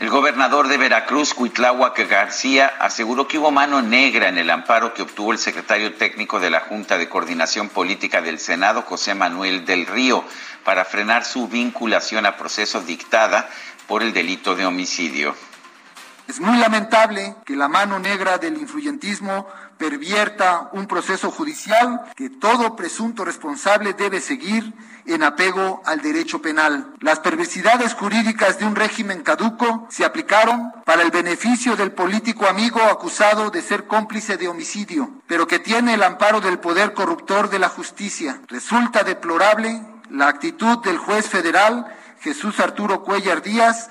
El 0.00 0.10
gobernador 0.10 0.68
de 0.68 0.76
Veracruz, 0.76 1.34
Cuitláhuac 1.34 2.08
García, 2.08 2.72
aseguró 2.78 3.26
que 3.26 3.36
hubo 3.36 3.50
mano 3.50 3.82
negra 3.82 4.28
en 4.28 4.38
el 4.38 4.48
amparo 4.48 4.94
que 4.94 5.02
obtuvo 5.02 5.32
el 5.32 5.38
secretario 5.38 5.94
técnico 5.94 6.38
de 6.38 6.50
la 6.50 6.60
Junta 6.60 6.98
de 6.98 7.08
Coordinación 7.08 7.68
Política 7.68 8.22
del 8.22 8.38
Senado, 8.38 8.82
José 8.82 9.16
Manuel 9.16 9.64
del 9.64 9.86
Río, 9.86 10.22
para 10.62 10.84
frenar 10.84 11.24
su 11.24 11.48
vinculación 11.48 12.26
a 12.26 12.36
proceso 12.36 12.80
dictada 12.80 13.48
por 13.88 14.04
el 14.04 14.12
delito 14.12 14.54
de 14.54 14.66
homicidio. 14.66 15.34
Es 16.28 16.38
muy 16.40 16.58
lamentable 16.58 17.34
que 17.44 17.56
la 17.56 17.66
mano 17.66 17.98
negra 17.98 18.38
del 18.38 18.56
influyentismo 18.56 19.48
pervierta 19.78 20.68
un 20.74 20.86
proceso 20.86 21.32
judicial 21.32 22.02
que 22.14 22.30
todo 22.30 22.76
presunto 22.76 23.24
responsable 23.24 23.94
debe 23.94 24.20
seguir 24.20 24.72
en 25.08 25.22
apego 25.22 25.82
al 25.84 26.00
derecho 26.00 26.40
penal. 26.40 26.94
Las 27.00 27.20
perversidades 27.20 27.94
jurídicas 27.94 28.58
de 28.58 28.66
un 28.66 28.76
régimen 28.76 29.22
caduco 29.22 29.86
se 29.90 30.04
aplicaron 30.04 30.72
para 30.84 31.02
el 31.02 31.10
beneficio 31.10 31.76
del 31.76 31.92
político 31.92 32.46
amigo 32.46 32.80
acusado 32.82 33.50
de 33.50 33.62
ser 33.62 33.86
cómplice 33.86 34.36
de 34.36 34.48
homicidio, 34.48 35.10
pero 35.26 35.46
que 35.46 35.58
tiene 35.58 35.94
el 35.94 36.02
amparo 36.02 36.40
del 36.40 36.58
poder 36.58 36.94
corruptor 36.94 37.50
de 37.50 37.58
la 37.58 37.68
justicia. 37.68 38.40
Resulta 38.48 39.02
deplorable 39.02 39.82
la 40.10 40.28
actitud 40.28 40.78
del 40.82 40.98
juez 40.98 41.28
federal 41.28 41.86
Jesús 42.20 42.58
Arturo 42.60 43.02
Cuellar 43.02 43.42
Díaz 43.42 43.90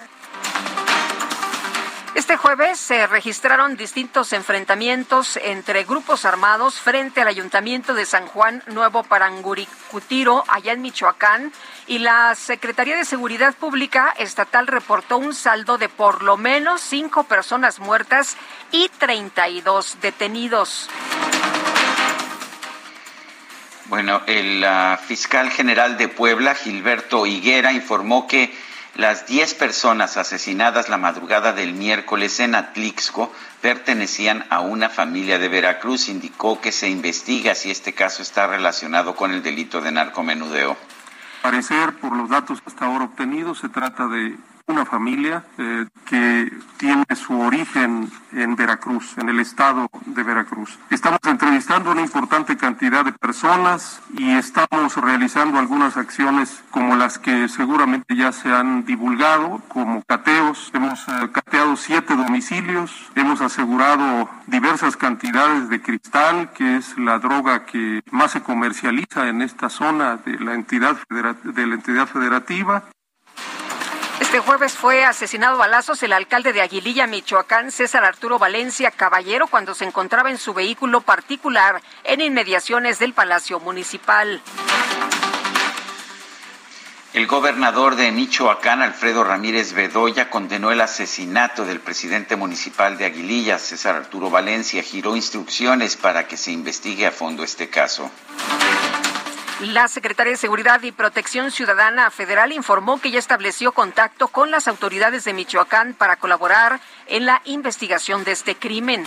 este 2.28 2.36
jueves 2.36 2.78
se 2.78 3.08
registraron 3.08 3.78
distintos 3.78 4.34
enfrentamientos 4.34 5.40
entre 5.42 5.86
grupos 5.86 6.26
armados 6.26 6.78
frente 6.78 7.22
al 7.22 7.30
Ayuntamiento 7.30 7.94
de 7.94 8.06
San 8.06 8.28
Juan 8.28 8.62
Nuevo 8.68 9.04
Paranguricutiro, 9.04 10.44
allá 10.50 10.74
en 10.74 10.82
Michoacán, 10.82 11.54
y 11.88 12.00
la 12.00 12.36
Secretaría 12.36 12.98
de 12.98 13.06
Seguridad 13.06 13.56
Pública 13.56 14.13
Estatal 14.18 14.68
reportó 14.68 15.18
un 15.18 15.34
saldo 15.34 15.78
de 15.78 15.88
por 15.88 16.22
lo 16.22 16.36
menos 16.36 16.82
cinco 16.82 17.24
personas 17.24 17.80
muertas 17.80 18.36
y 18.74 18.90
32 18.90 20.00
detenidos. 20.02 20.90
Bueno, 23.86 24.22
el 24.28 24.66
uh, 24.66 24.98
fiscal 24.98 25.50
general 25.50 25.98
de 25.98 26.10
Puebla, 26.10 26.56
Gilberto 26.56 27.26
Higuera, 27.26 27.72
informó 27.72 28.28
que 28.28 28.54
las 28.98 29.28
10 29.28 29.54
personas 29.54 30.18
asesinadas 30.18 30.90
la 30.90 30.98
madrugada 30.98 31.54
del 31.54 31.74
miércoles 31.74 32.40
en 32.40 32.56
Atlixco 32.56 33.32
pertenecían 33.62 34.46
a 34.50 34.62
una 34.62 34.90
familia 34.90 35.38
de 35.38 35.50
Veracruz. 35.50 36.10
Indicó 36.10 36.60
que 36.60 36.72
se 36.72 36.90
investiga 36.90 37.54
si 37.54 37.70
este 37.70 37.94
caso 37.94 38.24
está 38.24 38.48
relacionado 38.48 39.16
con 39.16 39.32
el 39.32 39.44
delito 39.44 39.82
de 39.82 39.92
narcomenudeo. 39.92 40.76
Parecer, 41.44 41.94
por 42.00 42.18
los 42.18 42.28
datos 42.28 42.60
hasta 42.66 42.86
ahora 42.86 43.06
obtenidos, 43.06 43.60
se 43.60 43.70
trata 43.70 44.08
de 44.08 44.36
una 44.67 44.86
familia 44.86 45.43
eh, 45.58 45.86
que 46.06 46.51
tiene 46.77 47.06
su 47.15 47.39
origen 47.39 48.10
en 48.34 48.56
Veracruz, 48.56 49.17
en 49.17 49.30
el 49.30 49.39
estado 49.39 49.89
de 50.06 50.23
Veracruz. 50.23 50.77
Estamos 50.89 51.19
entrevistando 51.25 51.91
una 51.91 52.01
importante 52.01 52.58
cantidad 52.58 53.03
de 53.03 53.13
personas 53.13 54.01
y 54.17 54.32
estamos 54.32 54.95
realizando 54.97 55.58
algunas 55.58 55.97
acciones 55.97 56.63
como 56.69 56.95
las 56.95 57.17
que 57.17 57.47
seguramente 57.47 58.15
ya 58.15 58.32
se 58.32 58.49
han 58.49 58.86
divulgado, 58.86 59.62
como 59.69 60.03
cateos. 60.03 60.69
Hemos 60.73 61.08
eh, 61.08 61.30
cateado 61.32 61.75
siete 61.77 62.15
domicilios, 62.15 63.10
hemos 63.15 63.41
asegurado 63.41 64.30
diversas 64.47 64.97
cantidades 64.97 65.69
de 65.69 65.82
cristal, 65.82 66.51
que 66.51 66.77
es 66.77 66.97
la 66.97 67.19
droga 67.19 67.65
que 67.65 68.01
más 68.12 68.32
se 68.32 68.43
comercializa 68.43 69.30
en 69.30 69.41
esta 69.41 69.69
zona 69.69 70.17
de 70.17 70.39
la 70.39 70.53
entidad, 70.53 70.97
de 71.10 71.67
la 71.67 71.75
entidad 71.75 72.08
federativa. 72.08 72.84
Este 74.38 74.45
jueves 74.45 74.73
fue 74.73 75.04
asesinado 75.04 75.56
a 75.56 75.58
balazos 75.58 76.04
el 76.04 76.13
alcalde 76.13 76.54
de 76.54 76.62
Aguililla, 76.62 77.08
Michoacán, 77.08 77.71
César 77.71 78.06
Arturo 78.06 78.38
Valencia 78.38 78.91
Caballero, 78.91 79.47
cuando 79.47 79.73
se 79.73 79.84
encontraba 79.84 80.30
en 80.30 80.38
su 80.38 80.54
vehículo 80.54 81.02
particular 81.02 81.82
en 82.04 82.21
inmediaciones 82.21 83.00
del 83.00 83.13
Palacio 83.13 83.60
Municipal. 83.60 84.39
El 87.13 87.26
gobernador 87.26 87.95
de 87.95 88.12
Michoacán, 88.12 88.84
Alfredo 88.84 89.23
Ramírez 89.23 89.73
Bedoya, 89.73 90.30
condenó 90.30 90.69
el 90.69 90.82
asesinato 90.82 91.65
del 91.65 91.80
presidente 91.80 92.36
municipal 92.36 92.95
de 93.00 93.06
Aguililla, 93.06 93.58
César 93.58 93.95
Arturo 93.95 94.30
Valencia, 94.30 94.84
giró 94.84 95.15
instrucciones 95.15 95.97
para 95.97 96.28
que 96.28 96.38
se 96.38 96.52
investigue 96.52 97.08
a 97.08 97.12
fondo 97.12 97.43
este 97.43 97.71
caso. 97.71 98.12
La 99.62 99.88
Secretaría 99.88 100.34
de 100.34 100.38
Seguridad 100.38 100.84
y 100.84 100.91
Protección 100.91 101.50
Ciudadana 101.50 102.12
Federal 102.12 102.52
informó 102.52 103.02
que 103.02 103.10
ya 103.10 103.17
estableció 103.17 103.72
contacto 103.72 104.28
con 104.28 104.52
las 104.52 104.67
autoridades 104.67 105.24
de 105.24 105.34
Michoacán 105.34 105.96
para 105.96 106.17
colaborar 106.17 106.80
en 107.08 107.26
la 107.26 107.41
investigación 107.43 108.24
de 108.24 108.34
este 108.34 108.56
crimen. 108.56 109.04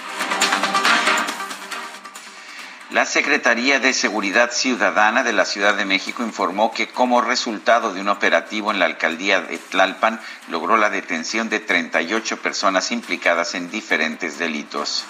La 2.91 3.07
Secretaría 3.07 3.79
de 3.79 3.93
Seguridad 3.93 4.51
Ciudadana 4.51 5.23
de 5.23 5.33
la 5.33 5.45
Ciudad 5.45 5.77
de 5.77 5.85
México 5.85 6.25
informó 6.25 6.73
que 6.73 6.89
como 6.89 7.21
resultado 7.21 7.95
de 7.95 8.01
un 8.01 8.09
operativo 8.09 8.73
en 8.73 8.81
la 8.81 8.87
alcaldía 8.87 9.41
de 9.41 9.59
Tlalpan 9.59 10.21
logró 10.49 10.77
la 10.77 10.91
detención 10.91 11.49
de 11.49 11.61
38 11.61 12.39
personas 12.39 12.91
implicadas 12.91 13.55
en 13.55 13.71
diferentes 13.71 14.41
delitos. 14.41 15.05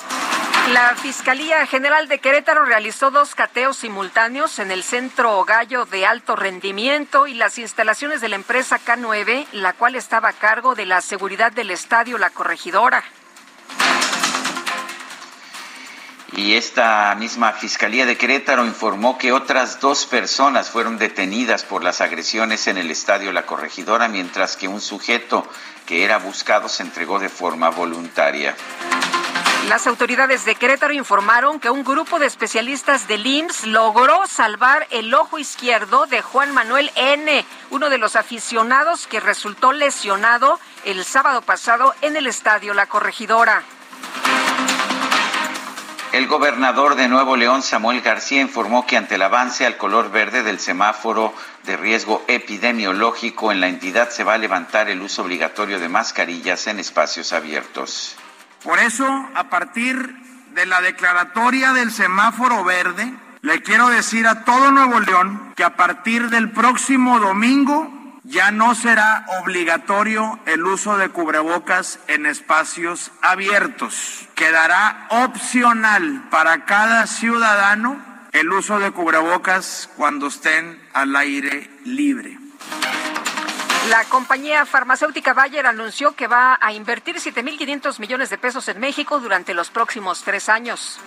La 0.75 0.95
Fiscalía 0.95 1.67
General 1.67 2.07
de 2.07 2.19
Querétaro 2.19 2.67
realizó 2.67 3.11
dos 3.11 3.35
cateos 3.35 3.79
simultáneos 3.79 4.59
en 4.59 4.71
el 4.71 4.83
Centro 4.83 5.43
Gallo 5.47 5.87
de 5.87 6.05
Alto 6.05 6.37
Rendimiento 6.37 7.27
y 7.27 7.33
las 7.33 7.57
instalaciones 7.57 8.21
de 8.21 8.29
la 8.29 8.37
empresa 8.37 8.79
K9, 8.79 9.47
la 9.53 9.73
cual 9.73 9.95
estaba 9.95 10.29
a 10.29 10.35
cargo 10.35 10.75
de 10.75 10.85
la 10.85 11.01
seguridad 11.01 11.51
del 11.51 11.71
estadio 11.71 12.19
La 12.19 12.29
Corregidora. 12.29 13.03
Y 16.37 16.55
esta 16.55 17.15
misma 17.17 17.53
Fiscalía 17.53 18.07
de 18.07 18.17
Querétaro 18.17 18.65
informó 18.65 19.19
que 19.19 19.33
otras 19.33 19.81
dos 19.81 20.07
personas 20.07 20.71
fueron 20.71 20.97
detenidas 20.97 21.65
por 21.65 21.83
las 21.83 22.01
agresiones 22.01 22.69
en 22.69 22.79
el 22.79 22.91
estadio 22.91 23.33
La 23.33 23.47
Corregidora, 23.47 24.09
mientras 24.09 24.57
que 24.57 24.69
un 24.69 24.81
sujeto 24.81 25.47
que 25.87 26.05
era 26.05 26.19
buscado 26.19 26.69
se 26.69 26.85
entregó 26.85 27.19
de 27.19 27.29
forma 27.29 27.71
voluntaria. 27.71 28.55
Las 29.69 29.87
autoridades 29.87 30.45
de 30.45 30.55
Querétaro 30.55 30.93
informaron 30.95 31.61
que 31.61 31.69
un 31.69 31.85
grupo 31.85 32.19
de 32.19 32.27
especialistas 32.27 33.07
del 33.07 33.27
IMSS 33.27 33.67
logró 33.67 34.27
salvar 34.27 34.87
el 34.91 35.13
ojo 35.15 35.39
izquierdo 35.39 36.07
de 36.07 36.23
Juan 36.23 36.53
Manuel 36.53 36.91
N., 36.95 37.45
uno 37.71 37.91
de 37.91 37.99
los 37.99 38.17
aficionados 38.17 39.07
que 39.07 39.21
resultó 39.21 39.73
lesionado 39.73 40.59
el 40.85 41.05
sábado 41.05 41.43
pasado 41.43 41.95
en 42.01 42.17
el 42.17 42.27
estadio 42.27 42.73
La 42.73 42.87
Corregidora. 42.87 43.63
El 46.13 46.27
gobernador 46.27 46.97
de 46.97 47.07
Nuevo 47.07 47.37
León, 47.37 47.63
Samuel 47.63 48.01
García, 48.01 48.41
informó 48.41 48.85
que 48.85 48.97
ante 48.97 49.15
el 49.15 49.23
avance 49.23 49.65
al 49.65 49.77
color 49.77 50.11
verde 50.11 50.43
del 50.43 50.59
semáforo 50.59 51.33
de 51.63 51.77
riesgo 51.77 52.25
epidemiológico 52.27 53.53
en 53.53 53.61
la 53.61 53.69
entidad 53.69 54.11
se 54.11 54.25
va 54.25 54.35
a 54.35 54.39
levantar 54.39 54.89
el 54.89 55.03
uso 55.03 55.23
obligatorio 55.23 55.79
de 55.79 55.89
mascarillas 55.89 56.67
en 56.67 56.81
espacios 56.81 57.33
abiertos. 57.33 58.17
Por 58.65 58.81
eso, 58.81 59.07
a 59.37 59.49
partir 59.51 60.17
de 60.53 60.67
la 60.67 60.81
declaratoria 60.81 61.73
del 61.75 61.93
semáforo 61.93 62.65
verde, 62.65 63.15
le 63.43 63.63
quiero 63.63 63.89
decir 63.89 64.27
a 64.27 64.45
todo 64.45 64.73
Nuevo 64.73 64.99
León 64.99 65.53
que 65.55 65.63
a 65.63 65.77
partir 65.77 66.29
del 66.29 66.51
próximo 66.51 67.21
domingo 67.21 68.00
ya 68.31 68.53
no 68.53 68.75
será 68.75 69.27
obligatorio 69.43 70.39
el 70.47 70.65
uso 70.65 70.97
de 70.97 71.09
cubrebocas 71.09 71.99
en 72.07 72.27
espacios 72.27 73.11
abiertos. 73.21 74.29
Quedará 74.37 75.09
opcional 75.11 76.29
para 76.31 76.65
cada 76.65 77.07
ciudadano 77.07 78.01
el 78.33 78.53
uso 78.53 78.79
de 78.79 78.93
cubrebocas 78.93 79.91
cuando 79.97 80.29
estén 80.29 80.81
al 80.93 81.17
aire 81.17 81.69
libre. 81.85 82.39
La 83.89 84.05
compañía 84.05 84.65
farmacéutica 84.65 85.35
Bayer 85.35 85.67
anunció 85.67 86.15
que 86.15 86.29
va 86.29 86.59
a 86.61 86.73
invertir 86.73 87.17
7.500 87.17 87.99
millones 87.99 88.31
de 88.31 88.39
pesos 88.39 88.69
en 88.69 88.79
México 88.79 89.19
durante 89.19 89.55
los 89.55 89.71
próximos 89.71 90.23
tres 90.23 90.49
años. 90.49 91.01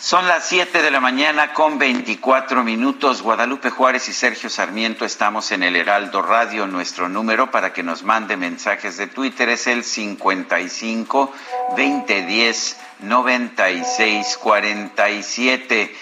Son 0.00 0.28
las 0.28 0.46
7 0.46 0.80
de 0.80 0.92
la 0.92 1.00
mañana 1.00 1.52
con 1.52 1.76
24 1.78 2.62
minutos. 2.62 3.20
Guadalupe 3.20 3.70
Juárez 3.70 4.08
y 4.08 4.12
Sergio 4.12 4.48
Sarmiento 4.48 5.04
estamos 5.04 5.50
en 5.50 5.64
el 5.64 5.74
Heraldo 5.74 6.22
Radio. 6.22 6.68
Nuestro 6.68 7.08
número 7.08 7.50
para 7.50 7.72
que 7.72 7.82
nos 7.82 8.04
mande 8.04 8.36
mensajes 8.36 8.96
de 8.96 9.08
Twitter 9.08 9.48
es 9.48 9.66
el 9.66 9.82
55 9.82 11.32
2010 11.76 12.76
9647. 13.00 15.96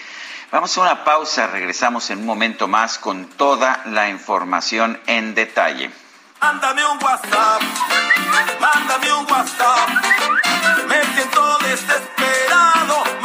Vamos 0.51 0.77
a 0.77 0.81
una 0.81 1.03
pausa, 1.03 1.47
regresamos 1.47 2.11
en 2.11 2.19
un 2.19 2.25
momento 2.25 2.67
más 2.67 2.99
con 2.99 3.25
toda 3.25 3.81
la 3.85 4.09
información 4.09 4.99
en 5.07 5.33
detalle. 5.35 5.91
Mándame 6.39 6.85
un 6.85 7.03
WhatsApp, 7.03 7.61
mándame 8.61 9.11
un 9.11 9.25
WhatsApp. 9.29 9.89
Me 10.87 11.03
siento 11.15 11.57
desesperado, 11.63 12.46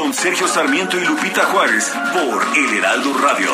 Con 0.00 0.14
Sergio 0.14 0.48
Sarmiento 0.48 0.96
y 0.96 1.04
Lupita 1.04 1.44
Juárez 1.44 1.92
por 2.14 2.56
El 2.56 2.78
Heraldo 2.78 3.12
Radio. 3.18 3.50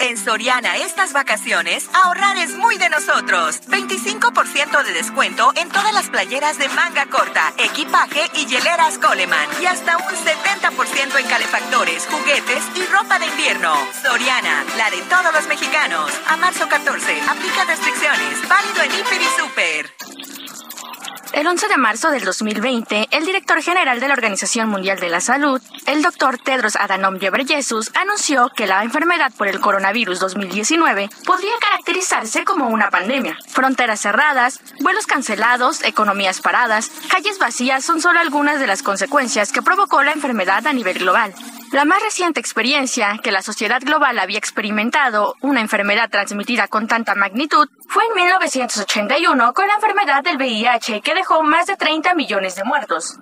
En 0.00 0.18
Soriana 0.18 0.78
estas 0.78 1.12
vacaciones, 1.12 1.88
ahorrar 1.94 2.36
es 2.38 2.56
muy 2.56 2.78
de 2.78 2.88
nosotros. 2.88 3.60
25% 3.68 4.82
de 4.82 4.92
descuento 4.92 5.52
en 5.54 5.68
todas 5.68 5.92
las 5.92 6.10
playeras 6.10 6.58
de 6.58 6.68
manga 6.70 7.06
corta, 7.06 7.52
equipaje 7.58 8.28
y 8.34 8.46
hieleras 8.46 8.98
Coleman. 8.98 9.48
Y 9.62 9.66
hasta 9.66 9.96
un 9.98 10.02
70% 10.02 11.16
en 11.16 11.26
calefactores, 11.28 12.08
juguetes 12.10 12.64
y 12.74 12.92
ropa 12.92 13.20
de 13.20 13.26
invierno. 13.26 13.72
Soriana, 14.02 14.64
la 14.76 14.90
de 14.90 15.00
todos 15.02 15.32
los 15.32 15.46
mexicanos. 15.46 16.10
A 16.26 16.36
marzo 16.38 16.68
14, 16.68 17.20
aplica 17.28 17.64
restricciones. 17.66 18.48
Válido 18.48 18.82
en 18.82 18.90
Hiper 18.98 19.22
y 19.22 19.40
Super. 19.40 20.39
El 21.32 21.46
11 21.46 21.68
de 21.68 21.76
marzo 21.76 22.10
del 22.10 22.24
2020, 22.24 23.08
el 23.12 23.24
director 23.24 23.62
general 23.62 24.00
de 24.00 24.08
la 24.08 24.14
Organización 24.14 24.68
Mundial 24.68 24.98
de 24.98 25.08
la 25.08 25.20
Salud, 25.20 25.62
el 25.86 26.02
doctor 26.02 26.38
Tedros 26.38 26.74
Adhanom 26.74 27.18
Ghebreyesus, 27.18 27.92
anunció 27.94 28.50
que 28.56 28.66
la 28.66 28.82
enfermedad 28.82 29.32
por 29.38 29.46
el 29.46 29.60
coronavirus 29.60 30.18
2019 30.18 31.08
podría 31.24 31.52
caracterizarse 31.60 32.44
como 32.44 32.66
una 32.68 32.90
pandemia. 32.90 33.38
Fronteras 33.46 34.00
cerradas, 34.00 34.60
vuelos 34.80 35.06
cancelados, 35.06 35.84
economías 35.84 36.40
paradas, 36.40 36.90
calles 37.08 37.38
vacías 37.38 37.84
son 37.84 38.00
solo 38.00 38.18
algunas 38.18 38.58
de 38.58 38.66
las 38.66 38.82
consecuencias 38.82 39.52
que 39.52 39.62
provocó 39.62 40.02
la 40.02 40.12
enfermedad 40.12 40.66
a 40.66 40.72
nivel 40.72 40.98
global. 40.98 41.32
La 41.72 41.84
más 41.84 42.02
reciente 42.02 42.40
experiencia 42.40 43.20
que 43.22 43.30
la 43.30 43.42
sociedad 43.42 43.80
global 43.80 44.18
había 44.18 44.38
experimentado 44.38 45.36
una 45.40 45.60
enfermedad 45.60 46.10
transmitida 46.10 46.66
con 46.66 46.88
tanta 46.88 47.14
magnitud 47.14 47.68
fue 47.88 48.02
en 48.06 48.14
1981 48.14 49.52
con 49.52 49.68
la 49.68 49.74
enfermedad 49.74 50.24
del 50.24 50.36
VIH 50.36 51.00
que 51.00 51.14
dejó 51.14 51.44
más 51.44 51.66
de 51.68 51.76
30 51.76 52.16
millones 52.16 52.56
de 52.56 52.64
muertos. 52.64 53.20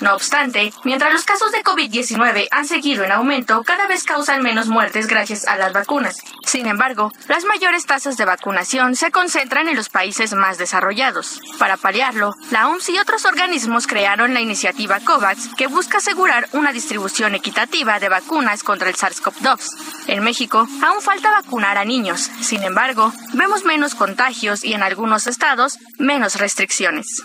No 0.00 0.14
obstante, 0.14 0.72
mientras 0.82 1.12
los 1.12 1.24
casos 1.24 1.52
de 1.52 1.62
COVID-19 1.62 2.48
han 2.50 2.66
seguido 2.66 3.04
en 3.04 3.12
aumento, 3.12 3.62
cada 3.62 3.86
vez 3.86 4.02
causan 4.02 4.42
menos 4.42 4.66
muertes 4.66 5.06
gracias 5.06 5.46
a 5.46 5.56
las 5.56 5.72
vacunas. 5.72 6.18
Sin 6.44 6.66
embargo, 6.66 7.12
las 7.28 7.44
mayores 7.44 7.86
tasas 7.86 8.16
de 8.16 8.24
vacunación 8.24 8.96
se 8.96 9.12
concentran 9.12 9.68
en 9.68 9.76
los 9.76 9.88
países 9.88 10.34
más 10.34 10.58
desarrollados. 10.58 11.40
Para 11.58 11.76
paliarlo, 11.76 12.34
la 12.50 12.68
OMS 12.68 12.88
y 12.88 12.98
otros 12.98 13.24
organismos 13.24 13.86
crearon 13.86 14.34
la 14.34 14.40
iniciativa 14.40 14.98
COVAX, 14.98 15.54
que 15.56 15.68
busca 15.68 15.98
asegurar 15.98 16.48
una 16.52 16.72
distribución 16.72 17.36
equitativa 17.36 18.00
de 18.00 18.08
vacunas 18.08 18.64
contra 18.64 18.88
el 18.88 18.96
SARS-CoV-2. 18.96 20.06
En 20.08 20.24
México, 20.24 20.66
aún 20.82 21.02
falta 21.02 21.30
vacunar 21.30 21.78
a 21.78 21.84
niños. 21.84 22.30
Sin 22.40 22.64
embargo, 22.64 23.12
vemos 23.32 23.64
menos 23.64 23.94
contagios 23.94 24.64
y 24.64 24.74
en 24.74 24.82
algunos 24.82 25.28
estados, 25.28 25.78
menos 25.98 26.34
restricciones. 26.36 27.22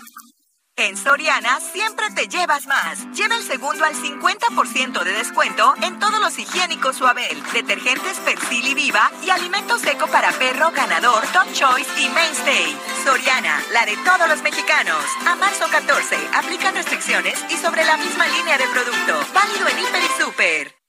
En 0.80 0.96
Soriana 0.96 1.60
siempre 1.60 2.08
te 2.14 2.26
llevas 2.26 2.66
más. 2.66 3.06
Lleva 3.12 3.36
el 3.36 3.42
segundo 3.42 3.84
al 3.84 3.94
50% 3.94 5.04
de 5.04 5.12
descuento 5.12 5.74
en 5.82 5.98
todos 5.98 6.18
los 6.20 6.38
higiénicos 6.38 6.96
Suabel, 6.96 7.42
detergentes 7.52 8.16
Persil 8.20 8.66
y 8.66 8.72
Viva 8.72 9.10
y 9.22 9.28
alimento 9.28 9.78
seco 9.78 10.06
para 10.06 10.32
perro 10.32 10.70
ganador 10.70 11.22
Top 11.34 11.52
Choice 11.52 11.90
y 12.00 12.08
Mainstay. 12.08 12.74
Soriana, 13.04 13.62
la 13.74 13.84
de 13.84 13.94
todos 13.98 14.26
los 14.26 14.42
mexicanos. 14.42 15.04
A 15.26 15.36
marzo 15.36 15.66
14, 15.70 16.16
aplican 16.34 16.74
restricciones 16.74 17.38
y 17.50 17.58
sobre 17.58 17.84
la 17.84 17.98
misma 17.98 18.26
línea 18.28 18.56
de 18.56 18.64
producto. 18.68 19.20
Válido 19.34 19.68
en 19.68 19.78
Hiper 19.80 20.02
y 20.02 20.22
Super. 20.22 20.79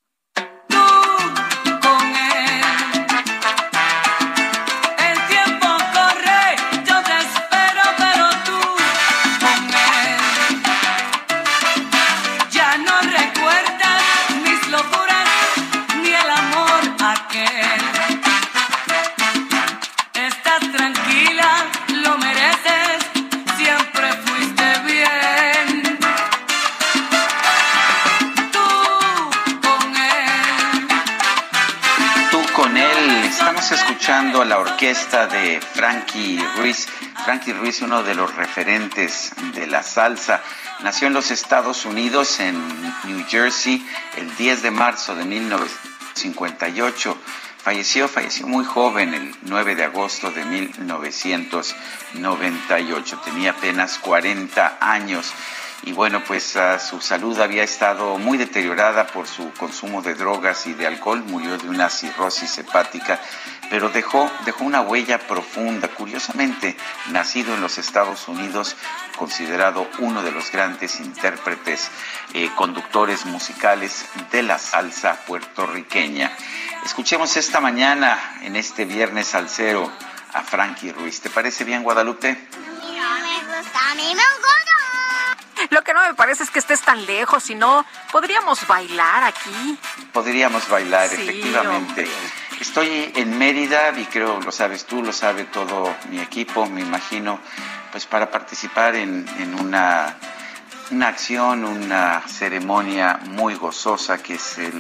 A 34.42 34.46
la 34.46 34.58
orquesta 34.58 35.28
de 35.28 35.62
Frankie 35.62 36.44
Ruiz. 36.58 36.88
Frankie 37.26 37.54
Ruiz, 37.54 37.82
uno 37.82 38.02
de 38.02 38.16
los 38.16 38.34
referentes 38.36 39.34
de 39.54 39.68
la 39.68 39.84
salsa, 39.84 40.42
nació 40.82 41.06
en 41.08 41.14
los 41.14 41.30
Estados 41.30 41.86
Unidos, 41.86 42.40
en 42.40 42.58
New 43.04 43.24
Jersey, 43.28 43.86
el 44.18 44.36
10 44.38 44.64
de 44.64 44.72
marzo 44.72 45.14
de 45.16 45.26
1958. 45.26 47.16
Falleció, 47.58 48.08
falleció 48.08 48.48
muy 48.48 48.66
joven, 48.66 49.14
el 49.14 49.36
9 49.44 49.76
de 49.76 49.84
agosto 49.84 50.32
de 50.32 50.44
1998. 50.44 53.22
Tenía 53.24 53.52
apenas 53.52 54.00
40 54.00 54.80
años. 54.82 55.32
Y 55.84 55.94
bueno, 55.94 56.24
pues 56.24 56.56
ah, 56.58 56.78
su 56.78 57.02
salud 57.02 57.40
había 57.40 57.64
estado 57.64 58.20
muy 58.20 58.38
deteriorada 58.38 59.08
por 59.08 59.28
su 59.28 59.52
consumo 59.54 60.04
de 60.04 60.14
drogas 60.14 60.68
y 60.68 60.74
de 60.74 60.86
alcohol. 60.86 61.24
Murió 61.26 61.58
de 61.58 61.70
una 61.70 61.90
cirrosis 61.90 62.56
hepática, 62.60 63.20
pero 63.72 63.90
dejó, 63.90 64.30
dejó 64.44 64.66
una 64.66 64.82
huella 64.82 65.18
profunda. 65.18 65.88
Curiosamente, 65.88 66.76
nacido 67.08 67.56
en 67.56 67.62
los 67.62 67.78
Estados 67.78 68.28
Unidos, 68.28 68.76
considerado 69.16 69.90
uno 70.00 70.24
de 70.24 70.32
los 70.34 70.52
grandes 70.52 71.00
intérpretes, 71.00 71.90
eh, 72.34 72.52
conductores 72.58 73.26
musicales 73.26 74.06
de 74.30 74.44
la 74.44 74.60
salsa 74.60 75.22
puertorriqueña. 75.26 76.36
Escuchemos 76.84 77.38
esta 77.38 77.62
mañana, 77.62 78.20
en 78.42 78.58
este 78.58 78.84
viernes 78.84 79.28
salsero, 79.28 79.90
a 80.34 80.42
Frankie 80.42 80.92
Ruiz. 80.92 81.22
¿Te 81.22 81.30
parece 81.30 81.64
bien, 81.64 81.82
Guadalupe? 81.82 82.50
Lo 85.70 85.82
que 85.82 85.94
no 85.94 86.02
me 86.02 86.14
parece 86.14 86.44
es 86.44 86.50
que 86.50 86.60
estés 86.60 86.82
tan 86.82 87.06
lejos, 87.06 87.44
si 87.44 87.56
no, 87.56 87.86
podríamos 88.12 88.68
bailar 88.68 89.24
aquí. 89.24 89.80
Podríamos 90.12 90.68
bailar, 90.68 91.08
Sí, 91.08 91.22
efectivamente. 91.22 92.10
Estoy 92.62 93.12
en 93.16 93.40
Mérida 93.40 93.92
y 93.98 94.06
creo, 94.06 94.40
lo 94.40 94.52
sabes 94.52 94.86
tú, 94.86 95.02
lo 95.02 95.12
sabe 95.12 95.46
todo 95.46 95.96
mi 96.12 96.20
equipo, 96.20 96.68
me 96.68 96.82
imagino, 96.82 97.40
pues 97.92 98.06
para 98.06 98.30
participar 98.30 98.94
en, 98.94 99.26
una, 99.60 100.16
una 100.92 101.08
acción, 101.08 101.66
una 101.66 102.22
ceremonia 102.28 103.20
muy 103.30 103.56
gozosa 103.56 104.22
que 104.22 104.36
es 104.36 104.60
el 104.60 104.74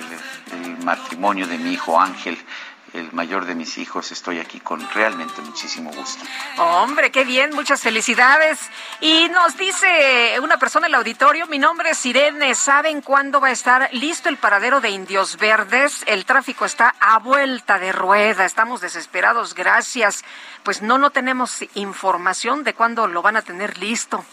matrimonio 0.85 1.47
de 1.47 1.57
mi 1.57 1.71
hijo 1.71 1.99
Ángel, 1.99 2.37
el 2.93 3.11
mayor 3.13 3.45
de 3.45 3.55
mis 3.55 3.77
hijos. 3.77 4.11
Estoy 4.11 4.39
aquí 4.39 4.59
con 4.59 4.87
realmente 4.93 5.41
muchísimo 5.41 5.91
gusto. 5.91 6.23
Hombre, 6.57 7.11
qué 7.11 7.23
bien, 7.23 7.53
muchas 7.53 7.81
felicidades. 7.81 8.59
Y 8.99 9.29
nos 9.29 9.57
dice 9.57 10.37
una 10.41 10.57
persona 10.57 10.87
en 10.87 10.91
el 10.91 10.95
auditorio, 10.95 11.47
mi 11.47 11.59
nombre 11.59 11.91
es 11.91 12.05
Irene, 12.05 12.55
¿saben 12.55 13.01
cuándo 13.01 13.39
va 13.39 13.49
a 13.49 13.51
estar 13.51 13.89
listo 13.93 14.29
el 14.29 14.37
paradero 14.37 14.81
de 14.81 14.89
Indios 14.89 15.37
Verdes? 15.37 16.03
El 16.07 16.25
tráfico 16.25 16.65
está 16.65 16.95
a 16.99 17.19
vuelta 17.19 17.79
de 17.79 17.91
rueda, 17.91 18.45
estamos 18.45 18.81
desesperados, 18.81 19.55
gracias. 19.55 20.23
Pues 20.63 20.81
no, 20.81 20.97
no 20.97 21.11
tenemos 21.11 21.63
información 21.75 22.63
de 22.63 22.73
cuándo 22.73 23.07
lo 23.07 23.21
van 23.21 23.37
a 23.37 23.41
tener 23.41 23.77
listo. 23.77 24.23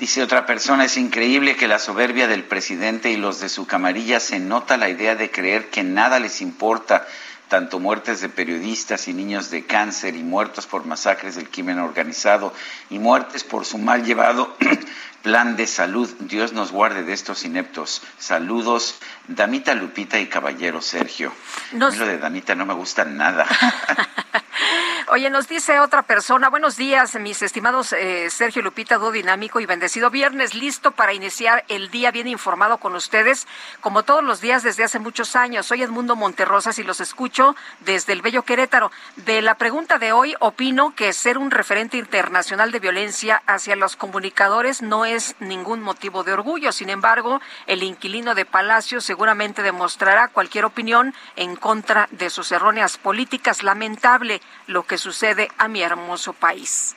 Dice 0.00 0.22
otra 0.22 0.46
persona, 0.46 0.86
es 0.86 0.96
increíble 0.96 1.56
que 1.56 1.68
la 1.68 1.78
soberbia 1.78 2.26
del 2.26 2.44
presidente 2.44 3.10
y 3.10 3.18
los 3.18 3.38
de 3.38 3.50
su 3.50 3.66
camarilla 3.66 4.18
se 4.18 4.38
nota 4.38 4.78
la 4.78 4.88
idea 4.88 5.14
de 5.14 5.30
creer 5.30 5.68
que 5.68 5.82
nada 5.82 6.18
les 6.18 6.40
importa, 6.40 7.06
tanto 7.48 7.78
muertes 7.78 8.22
de 8.22 8.30
periodistas 8.30 9.08
y 9.08 9.12
niños 9.12 9.50
de 9.50 9.66
cáncer 9.66 10.16
y 10.16 10.22
muertos 10.22 10.66
por 10.66 10.86
masacres 10.86 11.34
del 11.34 11.50
crimen 11.50 11.78
organizado 11.78 12.54
y 12.88 12.98
muertes 12.98 13.44
por 13.44 13.66
su 13.66 13.76
mal 13.76 14.02
llevado 14.02 14.56
plan 15.22 15.56
de 15.56 15.66
salud. 15.66 16.08
Dios 16.20 16.54
nos 16.54 16.72
guarde 16.72 17.02
de 17.02 17.12
estos 17.12 17.44
ineptos. 17.44 18.00
Saludos, 18.18 18.94
Damita 19.28 19.74
Lupita 19.74 20.18
y 20.18 20.28
Caballero 20.28 20.80
Sergio. 20.80 21.30
Lo 21.72 21.90
de 21.90 22.16
Damita 22.16 22.54
no 22.54 22.64
me 22.64 22.72
gusta 22.72 23.04
nada. 23.04 23.46
Oye, 25.12 25.28
nos 25.28 25.48
dice 25.48 25.80
otra 25.80 26.02
persona, 26.02 26.50
buenos 26.50 26.76
días, 26.76 27.16
mis 27.16 27.42
estimados 27.42 27.92
eh, 27.92 28.30
Sergio 28.30 28.62
Lupita, 28.62 28.96
do 28.96 29.10
dinámico 29.10 29.58
y 29.58 29.66
bendecido 29.66 30.08
viernes, 30.08 30.54
listo 30.54 30.92
para 30.92 31.12
iniciar 31.12 31.64
el 31.66 31.90
día 31.90 32.12
bien 32.12 32.28
informado 32.28 32.78
con 32.78 32.94
ustedes, 32.94 33.48
como 33.80 34.04
todos 34.04 34.22
los 34.22 34.40
días 34.40 34.62
desde 34.62 34.84
hace 34.84 35.00
muchos 35.00 35.34
años. 35.34 35.66
Soy 35.66 35.82
Edmundo 35.82 36.14
Monterrosas 36.14 36.78
y 36.78 36.84
los 36.84 37.00
escucho 37.00 37.56
desde 37.80 38.12
el 38.12 38.22
Bello 38.22 38.44
Querétaro. 38.44 38.92
De 39.16 39.42
la 39.42 39.56
pregunta 39.56 39.98
de 39.98 40.12
hoy, 40.12 40.36
opino 40.38 40.94
que 40.94 41.12
ser 41.12 41.38
un 41.38 41.50
referente 41.50 41.96
internacional 41.96 42.70
de 42.70 42.78
violencia 42.78 43.42
hacia 43.46 43.74
los 43.74 43.96
comunicadores 43.96 44.80
no 44.80 45.06
es 45.06 45.34
ningún 45.40 45.82
motivo 45.82 46.22
de 46.22 46.34
orgullo. 46.34 46.70
Sin 46.70 46.88
embargo, 46.88 47.40
el 47.66 47.82
inquilino 47.82 48.36
de 48.36 48.44
Palacio 48.44 49.00
seguramente 49.00 49.64
demostrará 49.64 50.28
cualquier 50.28 50.66
opinión 50.66 51.14
en 51.34 51.56
contra 51.56 52.06
de 52.12 52.30
sus 52.30 52.52
erróneas 52.52 52.96
políticas. 52.96 53.64
Lamentable 53.64 54.40
lo 54.68 54.84
que 54.84 54.99
sucede 55.00 55.48
a 55.58 55.66
mi 55.66 55.82
hermoso 55.82 56.32
país. 56.32 56.94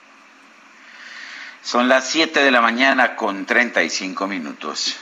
Son 1.63 1.87
las 1.87 2.09
7 2.09 2.43
de 2.43 2.51
la 2.51 2.61
mañana 2.61 3.15
con 3.15 3.45
35 3.45 4.27
minutos. 4.27 4.99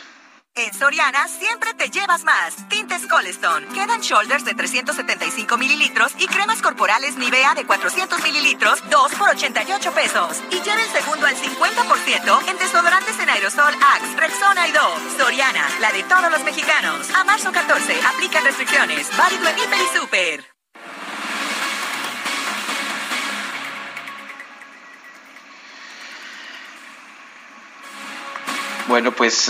En 0.53 0.73
Soriana 0.73 1.29
siempre 1.29 1.73
te 1.75 1.89
llevas 1.89 2.25
más. 2.25 2.67
Tintes 2.67 3.07
Colestone, 3.07 3.65
Quedan 3.67 4.01
Shoulders 4.01 4.43
de 4.43 4.53
375 4.53 5.57
mililitros 5.57 6.11
y 6.19 6.27
cremas 6.27 6.61
corporales 6.61 7.15
Nivea 7.15 7.55
de 7.55 7.65
400 7.65 8.21
mililitros, 8.21 8.83
2 8.89 9.15
por 9.15 9.29
88 9.29 9.91
pesos. 9.93 10.41
Y 10.51 10.55
lleva 10.61 10.83
el 10.83 10.89
segundo 10.89 11.25
al 11.25 11.35
50% 11.35 12.49
en 12.49 12.57
desodorantes 12.57 13.17
en 13.17 13.29
aerosol 13.29 13.73
Axe, 13.95 14.17
Rexona 14.17 14.67
y 14.67 14.71
Dove. 14.73 15.17
Soriana, 15.17 15.69
la 15.79 15.93
de 15.93 16.03
todos 16.03 16.29
los 16.29 16.43
mexicanos. 16.43 17.09
A 17.15 17.23
marzo 17.23 17.53
14, 17.53 18.01
aplican 18.13 18.43
restricciones. 18.43 19.09
Válido 19.17 19.47
en 19.47 19.57
Hiper 19.57 19.79
y 19.79 19.97
Super. 19.97 20.50
Bueno, 28.91 29.13
pues 29.13 29.49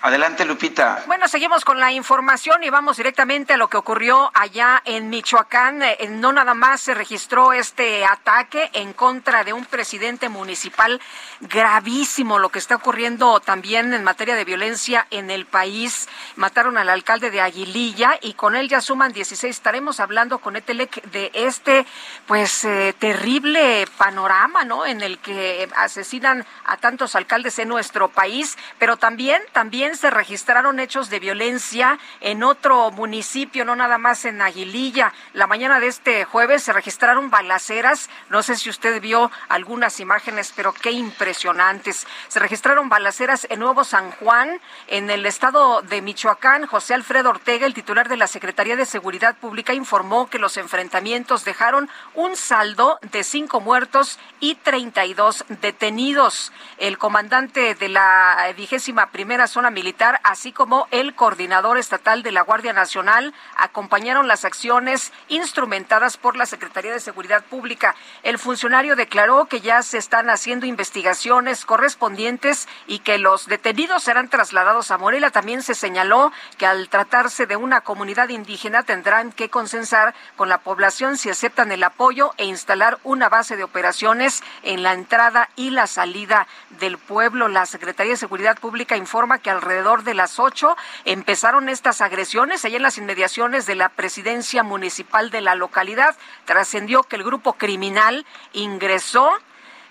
Adelante, 0.00 0.44
Lupita. 0.44 1.02
Bueno, 1.08 1.26
seguimos 1.26 1.64
con 1.64 1.80
la 1.80 1.90
información 1.90 2.62
y 2.62 2.70
vamos 2.70 2.98
directamente 2.98 3.54
a 3.54 3.56
lo 3.56 3.68
que 3.68 3.76
ocurrió 3.76 4.30
allá 4.32 4.80
en 4.84 5.10
Michoacán. 5.10 5.82
Eh, 5.82 6.08
no 6.08 6.32
nada 6.32 6.54
más 6.54 6.82
se 6.82 6.94
registró 6.94 7.52
este 7.52 8.04
ataque 8.04 8.70
en 8.74 8.92
contra 8.92 9.42
de 9.42 9.52
un 9.52 9.64
presidente 9.64 10.28
municipal 10.28 11.00
gravísimo, 11.40 12.38
lo 12.38 12.50
que 12.50 12.60
está 12.60 12.76
ocurriendo 12.76 13.40
también 13.40 13.92
en 13.92 14.04
materia 14.04 14.36
de 14.36 14.44
violencia 14.44 15.08
en 15.10 15.32
el 15.32 15.46
país. 15.46 16.08
Mataron 16.36 16.78
al 16.78 16.90
alcalde 16.90 17.32
de 17.32 17.40
Aguililla 17.40 18.18
y 18.22 18.34
con 18.34 18.54
él 18.54 18.68
ya 18.68 18.80
suman 18.80 19.12
16. 19.12 19.56
Estaremos 19.56 19.98
hablando 19.98 20.38
con 20.38 20.54
Etelec 20.54 21.02
de 21.10 21.32
este, 21.34 21.84
pues, 22.28 22.64
eh, 22.64 22.94
terrible 23.00 23.84
panorama, 23.96 24.64
¿no? 24.64 24.86
En 24.86 25.02
el 25.02 25.18
que 25.18 25.68
asesinan 25.74 26.46
a 26.64 26.76
tantos 26.76 27.16
alcaldes 27.16 27.58
en 27.58 27.66
nuestro 27.66 28.08
país, 28.10 28.56
pero 28.78 28.96
también, 28.96 29.42
también 29.52 29.87
se 29.96 30.10
registraron 30.10 30.80
hechos 30.80 31.10
de 31.10 31.20
violencia 31.20 31.98
en 32.20 32.42
otro 32.42 32.90
municipio, 32.90 33.64
no 33.64 33.76
nada 33.76 33.98
más 33.98 34.24
en 34.24 34.42
Aguililla. 34.42 35.12
La 35.32 35.46
mañana 35.46 35.80
de 35.80 35.86
este 35.86 36.24
jueves 36.24 36.62
se 36.62 36.72
registraron 36.72 37.30
balaceras. 37.30 38.10
No 38.28 38.42
sé 38.42 38.56
si 38.56 38.70
usted 38.70 39.00
vio 39.00 39.30
algunas 39.48 40.00
imágenes, 40.00 40.52
pero 40.54 40.72
qué 40.72 40.90
impresionantes. 40.90 42.06
Se 42.28 42.40
registraron 42.40 42.88
balaceras 42.88 43.46
en 43.50 43.60
Nuevo 43.60 43.84
San 43.84 44.10
Juan, 44.12 44.60
en 44.86 45.10
el 45.10 45.26
estado 45.26 45.82
de 45.82 46.02
Michoacán. 46.02 46.66
José 46.66 46.94
Alfredo 46.94 47.30
Ortega, 47.30 47.66
el 47.66 47.74
titular 47.74 48.08
de 48.08 48.16
la 48.16 48.26
Secretaría 48.26 48.76
de 48.76 48.86
Seguridad 48.86 49.36
Pública, 49.36 49.74
informó 49.74 50.28
que 50.28 50.38
los 50.38 50.56
enfrentamientos 50.56 51.44
dejaron 51.44 51.88
un 52.14 52.36
saldo 52.36 52.98
de 53.12 53.24
cinco 53.24 53.60
muertos 53.60 54.18
y 54.40 54.56
32 54.56 55.44
detenidos. 55.60 56.52
El 56.78 56.98
comandante 56.98 57.74
de 57.74 57.88
la 57.88 58.52
vigésima 58.56 59.10
primera 59.10 59.46
zona 59.46 59.70
militar, 59.78 60.20
así 60.24 60.50
como 60.50 60.88
el 60.90 61.14
coordinador 61.14 61.78
estatal 61.78 62.24
de 62.24 62.32
la 62.32 62.42
Guardia 62.42 62.72
Nacional, 62.72 63.32
acompañaron 63.56 64.26
las 64.26 64.44
acciones 64.44 65.12
instrumentadas 65.28 66.16
por 66.16 66.36
la 66.36 66.46
Secretaría 66.46 66.90
de 66.90 66.98
Seguridad 66.98 67.44
Pública. 67.44 67.94
El 68.24 68.40
funcionario 68.40 68.96
declaró 68.96 69.44
que 69.44 69.60
ya 69.60 69.84
se 69.84 69.98
están 69.98 70.30
haciendo 70.30 70.66
investigaciones 70.66 71.64
correspondientes 71.64 72.66
y 72.88 72.98
que 72.98 73.18
los 73.18 73.46
detenidos 73.46 74.02
serán 74.02 74.28
trasladados 74.28 74.90
a 74.90 74.98
Morelia. 74.98 75.30
También 75.30 75.62
se 75.62 75.76
señaló 75.76 76.32
que 76.56 76.66
al 76.66 76.88
tratarse 76.88 77.46
de 77.46 77.54
una 77.54 77.82
comunidad 77.82 78.30
indígena 78.30 78.82
tendrán 78.82 79.30
que 79.30 79.48
consensar 79.48 80.12
con 80.34 80.48
la 80.48 80.58
población 80.58 81.16
si 81.16 81.30
aceptan 81.30 81.70
el 81.70 81.84
apoyo 81.84 82.32
e 82.36 82.46
instalar 82.46 82.98
una 83.04 83.28
base 83.28 83.56
de 83.56 83.62
operaciones 83.62 84.42
en 84.64 84.82
la 84.82 84.92
entrada 84.92 85.50
y 85.54 85.70
la 85.70 85.86
salida 85.86 86.48
del 86.80 86.98
pueblo. 86.98 87.46
La 87.46 87.64
Secretaría 87.64 88.14
de 88.14 88.16
Seguridad 88.16 88.58
Pública 88.58 88.96
informa 88.96 89.38
que 89.38 89.50
al 89.50 89.67
alrededor 89.68 90.02
de 90.02 90.14
las 90.14 90.38
ocho 90.38 90.76
empezaron 91.04 91.68
estas 91.68 92.00
agresiones 92.00 92.64
allá 92.64 92.76
en 92.76 92.82
las 92.82 92.96
inmediaciones 92.96 93.66
de 93.66 93.74
la 93.74 93.90
presidencia 93.90 94.62
municipal 94.62 95.30
de 95.30 95.42
la 95.42 95.54
localidad. 95.54 96.16
Trascendió 96.46 97.02
que 97.02 97.16
el 97.16 97.22
grupo 97.22 97.52
criminal 97.52 98.24
ingresó 98.54 99.30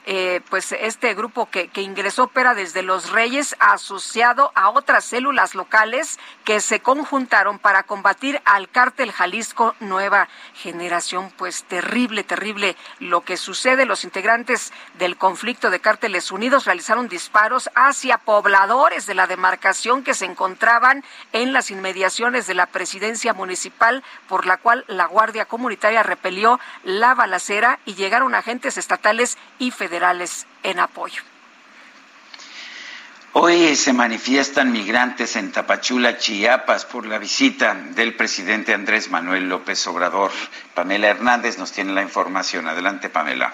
eh, 0.10 0.40
pues 0.50 0.72
este 0.72 1.14
grupo 1.16 1.50
que, 1.50 1.68
que 1.68 1.82
ingresó 1.82 2.24
opera 2.24 2.56
desde 2.56 2.82
Los 2.82 3.12
Reyes 3.12 3.58
asociado 3.60 4.54
a 4.56 4.70
otras 4.70 5.04
células 5.04 5.54
locales 5.54 6.18
que 6.46 6.62
se 6.62 6.80
conjuntaron 6.80 7.60
para 7.60 7.84
combatir 7.84 8.42
al 8.46 8.70
cártel 8.70 9.12
Jalisco 9.12 9.76
Nueva 9.82 10.30
Generación. 10.54 11.30
Pues 11.36 11.66
terrible, 11.66 12.24
terrible 12.24 12.78
lo 13.00 13.26
que 13.26 13.36
sucede. 13.36 13.86
Los 13.86 14.06
integrantes 14.06 14.72
del 14.98 15.18
conflicto 15.18 15.70
de 15.70 15.82
cárteles 15.82 16.32
unidos 16.32 16.64
realizaron 16.64 17.10
disparos 17.10 17.70
hacia 17.76 18.18
pobladores 18.18 19.08
de 19.08 19.14
la 19.14 19.28
demarcación 19.28 20.06
que 20.06 20.14
se 20.14 20.24
encontraban 20.24 21.04
en 21.34 21.52
las 21.52 21.70
inmediaciones 21.70 22.48
de 22.48 22.54
la 22.54 22.68
presidencia 22.68 23.34
municipal, 23.34 24.06
por 24.30 24.46
la 24.46 24.56
cual 24.56 24.86
la 24.88 25.08
Guardia 25.08 25.44
Comunitaria 25.44 26.02
repelió 26.02 26.62
la 26.86 27.14
balacera 27.14 27.80
y 27.84 27.96
llegaron 27.96 28.36
agentes 28.36 28.78
estatales 28.78 29.38
y 29.60 29.72
federales 29.72 29.97
en 30.64 30.80
apoyo. 30.80 31.22
Hoy 33.34 33.76
se 33.76 33.94
manifiestan 33.94 34.72
migrantes 34.72 35.36
en 35.36 35.52
Tapachula, 35.52 36.18
Chiapas, 36.18 36.86
por 36.86 37.06
la 37.06 37.20
visita 37.20 37.76
del 37.76 38.16
presidente 38.16 38.74
Andrés 38.74 39.12
Manuel 39.12 39.48
López 39.48 39.86
Obrador. 39.86 40.32
Pamela 40.74 41.08
Hernández 41.10 41.60
nos 41.60 41.72
tiene 41.72 41.94
la 41.94 42.02
información. 42.02 42.68
Adelante, 42.68 43.10
Pamela. 43.10 43.54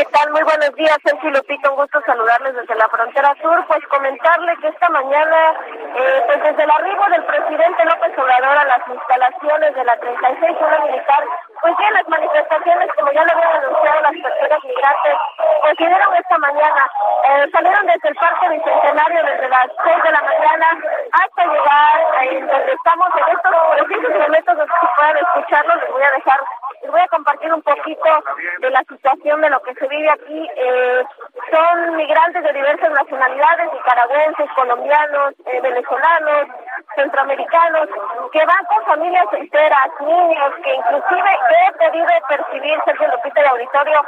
¿Qué 0.00 0.06
tal? 0.16 0.32
Muy 0.32 0.42
buenos 0.44 0.74
días, 0.76 0.96
Sergio 1.04 1.28
Lupito. 1.28 1.72
Un 1.72 1.76
gusto 1.76 2.00
saludarles 2.06 2.54
desde 2.54 2.74
la 2.74 2.88
frontera 2.88 3.36
sur. 3.42 3.62
Pues 3.66 3.86
comentarles 3.88 4.58
que 4.60 4.68
esta 4.68 4.88
mañana, 4.88 5.52
eh, 5.94 6.22
pues 6.24 6.42
desde 6.42 6.62
el 6.64 6.70
arribo 6.70 7.04
del 7.12 7.22
presidente 7.24 7.84
López 7.84 8.16
Obrador 8.16 8.56
a 8.56 8.64
las 8.64 8.80
instalaciones 8.88 9.74
de 9.74 9.84
la 9.84 10.00
36 10.00 10.56
Zona 10.58 10.78
Militar, 10.86 11.22
pues 11.60 11.76
bien, 11.76 11.92
las 11.92 12.08
manifestaciones, 12.08 12.88
como 12.96 13.12
ya 13.12 13.24
lo 13.24 13.32
habían 13.32 13.56
anunciado 13.60 14.00
las 14.00 14.16
personas 14.24 14.64
migrantes, 14.64 15.14
pues 15.60 15.76
vinieron 15.76 16.14
esta 16.16 16.38
mañana. 16.38 16.82
Eh, 17.28 17.50
salieron 17.52 17.84
desde 17.84 18.08
el 18.08 18.14
Parque 18.16 18.48
Bicentenario 18.48 19.22
desde 19.22 19.48
las 19.50 19.68
6 19.84 20.02
de 20.02 20.12
la 20.12 20.22
mañana 20.22 20.66
hasta 21.12 21.44
llegar 21.44 22.24
en 22.24 22.46
donde 22.46 22.72
estamos 22.72 23.08
en 23.20 23.36
estos 23.36 23.52
precisos 23.76 24.12
momentos, 24.16 24.56
donde 24.56 24.74
se 24.80 24.88
puedan 24.96 25.16
escucharlo. 25.18 25.74
Les 25.76 25.92
voy 25.92 26.02
a 26.02 26.10
dejar, 26.12 26.40
les 26.82 26.90
voy 26.90 27.00
a 27.00 27.08
compartir 27.08 27.52
un 27.52 27.62
poquito 27.62 28.24
de 28.60 28.70
la 28.70 28.80
situación 28.80 29.40
de 29.40 29.50
lo 29.50 29.60
que 29.62 29.74
se 29.74 29.86
vive 29.88 30.10
aquí. 30.10 30.48
Eh, 30.56 31.04
son 31.52 31.96
migrantes 31.96 32.42
de 32.42 32.52
diversas 32.52 32.90
nacionalidades, 32.90 33.72
nicaragüenses, 33.72 34.50
colombianos, 34.54 35.34
eh, 35.46 35.60
venezolanos, 35.60 36.48
centroamericanos, 36.94 37.88
que 38.32 38.44
van 38.46 38.64
con 38.64 38.84
familias 38.86 39.26
enteras, 39.32 39.88
niños, 40.00 40.54
que 40.62 40.74
inclusive 40.74 41.30
he 41.68 41.72
pedido 41.72 42.08
percibir, 42.28 42.78
Sergio 42.84 43.08
Lupita 43.08 43.40
y 43.42 43.48
Auditorio, 43.48 44.00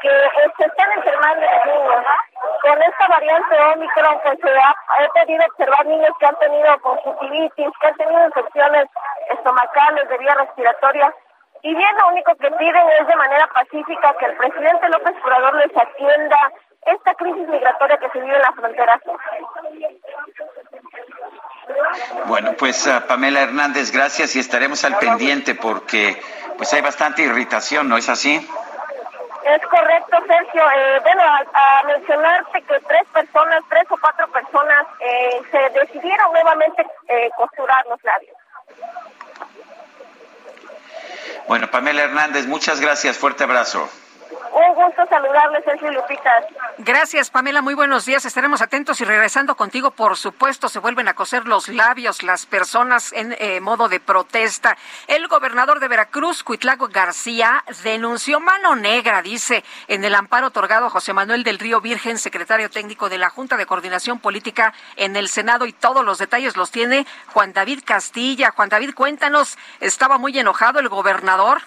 que 0.00 0.08
eh, 0.08 0.52
se 0.58 0.66
están 0.66 0.92
enfermando 0.92 1.46
los 1.46 1.66
niños. 1.66 2.04
Con 2.62 2.82
esta 2.82 3.08
variante 3.08 3.56
Omicron, 3.74 4.20
pues 4.22 4.38
he 4.98 5.20
pedido 5.20 5.44
observar 5.46 5.86
niños 5.86 6.10
que 6.18 6.26
han 6.26 6.38
tenido 6.38 6.80
conjuntivitis, 6.80 7.70
que 7.80 7.86
han 7.86 7.96
tenido 7.96 8.26
infecciones 8.26 8.88
estomacales 9.30 10.08
de 10.08 10.18
vía 10.18 10.34
respiratoria 10.34 11.14
y 11.66 11.74
bien 11.74 11.96
lo 12.00 12.08
único 12.10 12.32
que 12.36 12.48
piden 12.52 12.88
es 13.00 13.08
de 13.08 13.16
manera 13.16 13.48
pacífica 13.48 14.14
que 14.20 14.26
el 14.26 14.36
presidente 14.36 14.88
López 14.88 15.16
Obrador 15.24 15.56
les 15.56 15.76
atienda 15.76 16.52
esta 16.86 17.12
crisis 17.14 17.48
migratoria 17.48 17.98
que 17.98 18.08
se 18.10 18.20
vive 18.20 18.36
en 18.36 18.42
la 18.42 18.52
frontera. 18.52 19.00
Bueno, 22.26 22.52
pues 22.56 22.86
uh, 22.86 23.04
Pamela 23.08 23.42
Hernández, 23.42 23.90
gracias 23.90 24.36
y 24.36 24.38
estaremos 24.38 24.84
al 24.84 24.96
pendiente 24.98 25.56
porque 25.56 26.22
pues 26.56 26.72
hay 26.72 26.82
bastante 26.82 27.22
irritación, 27.22 27.88
¿no 27.88 27.96
es 27.96 28.08
así? 28.08 28.36
Es 28.36 29.66
correcto, 29.66 30.18
Sergio. 30.24 30.62
Eh, 30.70 31.00
bueno, 31.02 31.22
a, 31.52 31.82
mencionarte 31.84 32.62
que 32.62 32.78
tres 32.78 33.08
personas, 33.12 33.64
tres 33.68 33.84
o 33.90 33.96
cuatro 34.00 34.28
personas 34.28 34.86
eh, 35.00 35.40
se 35.50 35.80
decidieron 35.80 36.32
nuevamente 36.32 36.86
eh, 37.08 37.28
costurar 37.36 37.84
los 37.88 38.02
labios. 38.04 38.36
Bueno, 41.48 41.70
Pamela 41.70 42.02
Hernández, 42.02 42.46
muchas 42.46 42.80
gracias. 42.80 43.16
Fuerte 43.16 43.44
abrazo. 43.44 43.88
Un 44.30 44.74
gusto 44.74 45.06
saludarles, 45.08 45.64
Sergio 45.64 45.92
Lupita. 45.92 46.30
Gracias, 46.78 47.30
Pamela. 47.30 47.62
Muy 47.62 47.74
buenos 47.74 48.06
días. 48.06 48.24
Estaremos 48.24 48.62
atentos 48.62 49.00
y 49.00 49.04
regresando 49.04 49.54
contigo, 49.54 49.90
por 49.90 50.16
supuesto, 50.16 50.68
se 50.68 50.78
vuelven 50.78 51.08
a 51.08 51.14
coser 51.14 51.46
los 51.46 51.68
labios 51.68 52.22
las 52.22 52.46
personas 52.46 53.12
en 53.12 53.36
eh, 53.38 53.60
modo 53.60 53.88
de 53.88 54.00
protesta. 54.00 54.76
El 55.06 55.28
gobernador 55.28 55.78
de 55.80 55.88
Veracruz, 55.88 56.42
Cuitlago 56.42 56.88
García, 56.88 57.64
denunció 57.82 58.40
mano 58.40 58.76
negra, 58.76 59.22
dice, 59.22 59.62
en 59.88 60.04
el 60.04 60.14
amparo 60.14 60.48
otorgado 60.48 60.86
a 60.86 60.90
José 60.90 61.12
Manuel 61.12 61.44
del 61.44 61.58
Río 61.58 61.80
Virgen, 61.80 62.18
secretario 62.18 62.70
técnico 62.70 63.08
de 63.08 63.18
la 63.18 63.30
Junta 63.30 63.56
de 63.56 63.66
Coordinación 63.66 64.18
Política 64.18 64.72
en 64.96 65.16
el 65.16 65.28
Senado 65.28 65.66
y 65.66 65.72
todos 65.72 66.04
los 66.04 66.18
detalles 66.18 66.56
los 66.56 66.70
tiene 66.70 67.06
Juan 67.28 67.52
David 67.52 67.82
Castilla. 67.84 68.52
Juan 68.52 68.68
David, 68.68 68.94
cuéntanos, 68.94 69.58
¿estaba 69.80 70.18
muy 70.18 70.38
enojado 70.38 70.78
el 70.78 70.88
gobernador? 70.88 71.62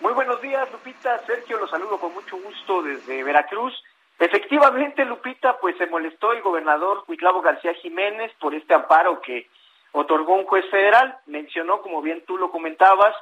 Muy 0.00 0.14
buenos 0.14 0.40
días, 0.40 0.66
Lupita. 0.72 1.18
Sergio, 1.26 1.58
los 1.58 1.68
saludo 1.68 1.98
con 1.98 2.14
mucho 2.14 2.38
gusto 2.38 2.82
desde 2.82 3.22
Veracruz. 3.22 3.74
Efectivamente, 4.18 5.04
Lupita, 5.04 5.58
pues 5.58 5.76
se 5.76 5.86
molestó 5.86 6.32
el 6.32 6.40
gobernador 6.40 7.04
Huitlavo 7.06 7.42
García 7.42 7.74
Jiménez 7.74 8.32
por 8.40 8.54
este 8.54 8.72
amparo 8.72 9.20
que 9.20 9.50
otorgó 9.92 10.36
un 10.36 10.46
juez 10.46 10.64
federal. 10.70 11.18
Mencionó, 11.26 11.82
como 11.82 12.00
bien 12.00 12.24
tú 12.26 12.38
lo 12.38 12.50
comentabas, 12.50 13.14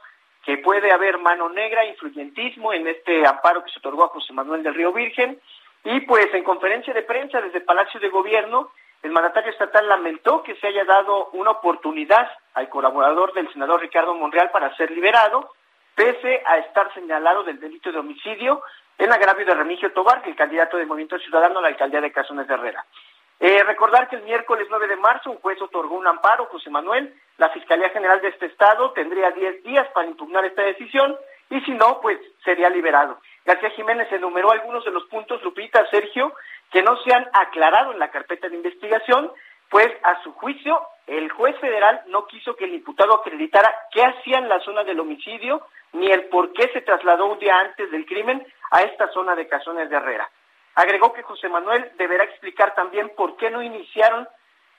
que 0.45 0.59
puede 0.59 0.93
haber 0.93 1.19
mano 1.19 1.49
negra, 1.49 1.85
influyentismo 1.85 2.73
en 2.73 2.87
este 2.87 3.27
amparo 3.27 3.65
que 3.65 3.73
se 3.73 3.81
otorgó 3.81 4.05
a 4.05 4.09
José 4.11 4.33
Manuel 4.33 4.63
del 4.63 4.75
Río 4.75 4.93
Virgen. 4.93 5.41
Y 5.83 6.03
pues 6.03 6.33
en 6.33 6.45
conferencia 6.45 6.95
de 6.95 7.03
prensa 7.03 7.41
desde 7.41 7.61
Palacio 7.61 7.99
de 7.99 8.09
Gobierno, 8.09 8.71
el 9.03 9.11
mandatario 9.11 9.51
estatal 9.51 9.89
lamentó 9.89 10.45
que 10.45 10.55
se 10.55 10.69
haya 10.69 10.85
dado 10.85 11.31
una 11.33 11.51
oportunidad 11.51 12.31
al 12.55 12.69
colaborador 12.69 13.33
del 13.33 13.53
senador 13.53 13.81
Ricardo 13.81 14.15
Monreal 14.15 14.53
para 14.53 14.77
ser 14.77 14.93
liberado 14.93 15.51
pese 15.99 16.41
a 16.47 16.59
estar 16.59 16.95
señalado 16.95 17.43
del 17.43 17.59
delito 17.59 17.91
de 17.91 17.99
homicidio 17.99 18.63
en 18.99 19.13
agravio 19.13 19.45
de 19.45 19.53
Remigio 19.53 19.93
Tobar, 19.93 20.23
el 20.27 20.37
candidato 20.37 20.77
del 20.77 20.87
Movimiento 20.87 21.19
Ciudadano 21.19 21.59
a 21.59 21.63
la 21.63 21.69
alcaldía 21.69 22.01
de 22.01 22.13
Casones 22.13 22.47
de 22.47 22.55
Herrera. 22.55 22.87
Eh, 23.41 23.65
recordar 23.65 24.09
que 24.09 24.15
el 24.15 24.23
miércoles 24.23 24.69
9 24.71 24.87
de 24.87 24.97
marzo 24.97 25.33
un 25.33 25.41
juez 25.41 25.61
otorgó 25.61 25.97
un 25.97 26.07
amparo, 26.07 26.47
José 26.47 26.71
Manuel, 26.71 27.13
la 27.37 27.49
Fiscalía 27.49 27.91
General 27.91 28.21
de 28.21 28.29
este 28.29 28.47
Estado 28.47 28.93
tendría 28.93 29.33
10 29.33 29.65
días 29.65 29.89
para 29.89 30.07
impugnar 30.07 30.45
esta 30.45 30.63
decisión 30.63 31.17
y 31.51 31.61
si 31.63 31.73
no, 31.73 32.01
pues 32.01 32.21
sería 32.45 32.71
liberado. 32.71 33.19
García 33.45 33.71
Jiménez 33.71 34.07
enumeró 34.13 34.53
algunos 34.53 34.85
de 34.85 34.93
los 34.93 35.05
puntos, 35.07 35.43
Lupita, 35.43 35.85
Sergio, 35.91 36.33
que 36.71 36.83
no 36.83 36.97
se 37.03 37.13
han 37.13 37.29
aclarado 37.33 37.91
en 37.91 37.99
la 37.99 38.13
carpeta 38.13 38.49
de 38.49 38.55
investigación, 38.55 39.33
pues 39.69 39.91
a 40.05 40.23
su 40.23 40.33
juicio 40.35 40.81
el 41.09 41.31
juez 41.31 41.59
federal 41.59 42.03
no 42.09 42.27
quiso 42.27 42.55
que 42.55 42.67
el 42.67 42.75
imputado 42.75 43.15
acreditara 43.15 43.75
qué 43.91 44.05
hacía 44.05 44.39
en 44.39 44.49
la 44.49 44.61
zona 44.61 44.85
del 44.85 45.01
homicidio 45.01 45.67
ni 45.93 46.07
el 46.11 46.27
por 46.27 46.53
qué 46.53 46.69
se 46.73 46.83
trasladó 46.83 47.27
un 47.27 47.39
día 47.39 47.59
antes 47.59 47.91
del 47.91 48.05
crimen 48.05 48.47
a 48.71 48.83
esta 48.83 49.09
zona 49.13 49.35
de 49.35 49.49
Casones 49.49 49.89
de 49.89 49.97
Herrera. 49.97 50.29
Agregó 50.75 51.15
que 51.15 51.23
José 51.23 51.49
Manuel 51.49 51.91
deberá 51.97 52.25
explicar 52.25 52.75
también 52.75 53.11
por 53.17 53.39
qué 53.39 53.49
no 53.51 53.63
iniciaron, 53.63 54.29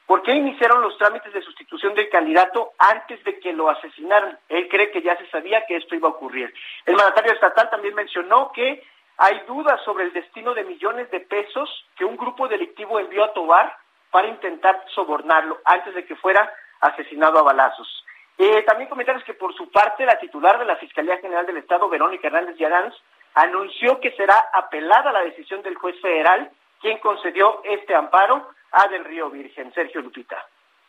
por 0.06 0.22
qué 0.22 0.34
iniciaron 0.34 0.82
los 0.82 0.98
trámites 1.00 1.34
de 1.34 1.42
sustitución 1.42 1.96
del 1.96 2.10
candidato 2.10 2.74
antes 2.78 3.24
de 3.24 3.40
que 3.40 3.52
lo 3.52 3.68
asesinaran. 3.68 4.38
Él 4.50 4.68
cree 4.70 4.92
que 4.92 5.02
ya 5.02 5.18
se 5.18 5.28
sabía 5.32 5.66
que 5.66 5.78
esto 5.78 5.96
iba 5.96 6.10
a 6.10 6.12
ocurrir. 6.12 6.54
El 6.86 6.96
mandatario 6.96 7.34
estatal 7.34 7.72
también 7.72 7.96
mencionó 7.96 8.52
que 8.52 8.84
hay 9.18 9.42
dudas 9.48 9.82
sobre 9.84 10.06
el 10.06 10.14
destino 10.14 10.54
de 10.54 10.64
millones 10.64 11.10
de 11.10 11.22
pesos 11.22 11.88
que 11.98 12.06
un 12.06 12.16
grupo 12.16 12.48
delictivo 12.48 13.00
envió 13.00 13.24
a 13.24 13.34
Tobar 13.34 13.79
para 14.12 14.28
intentar 14.28 14.84
sobornarlo 14.94 15.60
antes 15.66 15.94
de 15.94 16.06
que 16.06 16.16
fuera 16.16 16.52
asesinado 16.80 17.40
a 17.40 17.44
balazos. 17.44 18.06
Eh, 18.38 18.64
también 18.64 18.90
comentarles 18.90 19.26
que 19.26 19.34
por 19.34 19.54
su 19.54 19.70
parte 19.70 20.06
la 20.06 20.18
titular 20.18 20.58
de 20.58 20.66
la 20.66 20.78
Fiscalía 20.78 21.18
General 21.18 21.46
del 21.46 21.58
Estado, 21.58 21.90
Verónica 21.90 22.28
Hernández 22.28 22.56
Yaranz, 22.58 22.96
anunció 23.36 24.00
que 24.00 24.12
será 24.12 24.50
apelada 24.54 25.12
la 25.12 25.24
decisión 25.24 25.62
del 25.62 25.76
juez 25.76 26.00
federal, 26.02 26.50
quien 26.82 27.00
concedió 27.00 27.62
este 27.66 27.94
amparo 27.94 28.50
a 28.72 28.88
Del 28.88 29.04
Río 29.04 29.30
Virgen. 29.30 29.74
Sergio 29.74 30.02
Lupita. 30.02 30.38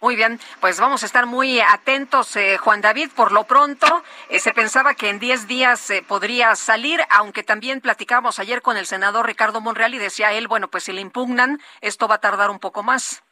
Muy 0.01 0.17
bien, 0.17 0.39
pues 0.63 0.81
vamos 0.81 1.03
a 1.03 1.07
estar 1.07 1.27
muy 1.27 1.61
atentos, 1.61 2.35
eh, 2.35 2.57
Juan 2.57 2.81
David. 2.81 3.11
Por 3.15 3.33
lo 3.33 3.45
pronto, 3.45 3.87
eh, 4.31 4.39
se 4.39 4.55
pensaba 4.55 4.95
que 4.95 5.11
en 5.11 5.19
10 5.19 5.47
días 5.47 5.93
podría 6.09 6.55
salir, 6.55 7.01
aunque 7.11 7.43
también 7.43 7.83
platicamos 7.83 8.39
ayer 8.39 8.63
con 8.63 8.79
el 8.79 8.87
senador 8.87 9.27
Ricardo 9.27 9.61
Monreal 9.61 9.93
y 9.93 9.99
decía 9.99 10.33
él, 10.33 10.49
bueno, 10.49 10.69
pues 10.69 10.85
si 10.85 10.95
le 10.95 11.03
impugnan, 11.03 11.59
esto 11.83 12.09
va 12.09 12.15
a 12.15 12.21
tardar 12.21 12.49
un 12.49 12.59
poco 12.59 12.83
más. 12.83 13.23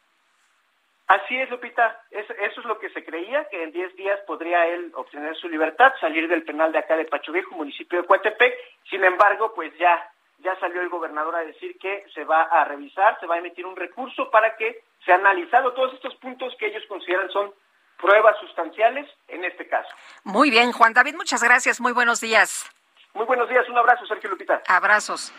Así 1.07 1.35
es, 1.41 1.49
Lupita. 1.49 2.03
Eso, 2.11 2.33
es 2.37 2.65
lo 2.65 2.77
que 2.77 2.91
se 2.91 3.03
creía, 3.03 3.49
que 3.49 3.63
en 3.63 3.71
10 3.71 3.95
días 3.95 4.19
podría 4.27 4.67
él 4.67 4.91
obtener 4.93 5.35
su 5.37 5.49
libertad, 5.49 5.91
salir 5.99 6.27
del 6.27 6.43
penal 6.43 6.71
de 6.71 6.77
acá 6.77 6.95
de 6.95 7.05
Pacho 7.05 7.31
Viejo, 7.31 7.55
municipio 7.55 7.99
de 7.99 8.07
Coatepec. 8.07 8.53
Sin 8.91 9.03
embargo, 9.03 9.55
pues 9.55 9.75
ya, 9.79 10.07
ya 10.37 10.55
salió 10.59 10.83
el 10.83 10.89
gobernador 10.89 11.35
a 11.35 11.43
decir 11.43 11.79
que 11.79 12.05
se 12.13 12.25
va 12.25 12.43
a 12.43 12.63
revisar, 12.63 13.19
se 13.19 13.25
va 13.25 13.35
a 13.35 13.39
emitir 13.39 13.65
un 13.65 13.75
recurso 13.75 14.29
para 14.29 14.55
que 14.55 14.83
se 15.05 15.13
analizado 15.13 15.73
todos 15.73 15.93
estos 15.93 16.15
puntos 16.15 16.53
que 16.59 16.67
ellos 16.67 16.83
consideran 16.87 17.29
son 17.31 17.53
pruebas 17.99 18.35
sustanciales 18.39 19.07
en 19.27 19.43
este 19.43 19.67
caso. 19.67 19.89
Muy 20.23 20.49
bien, 20.49 20.71
Juan 20.71 20.93
David, 20.93 21.15
muchas 21.15 21.43
gracias. 21.43 21.81
Muy 21.81 21.91
buenos 21.91 22.21
días. 22.21 22.69
Muy 23.13 23.25
buenos 23.25 23.49
días. 23.49 23.67
Un 23.69 23.77
abrazo, 23.77 24.05
Sergio 24.05 24.29
Lupita. 24.29 24.61
Abrazos. 24.67 25.33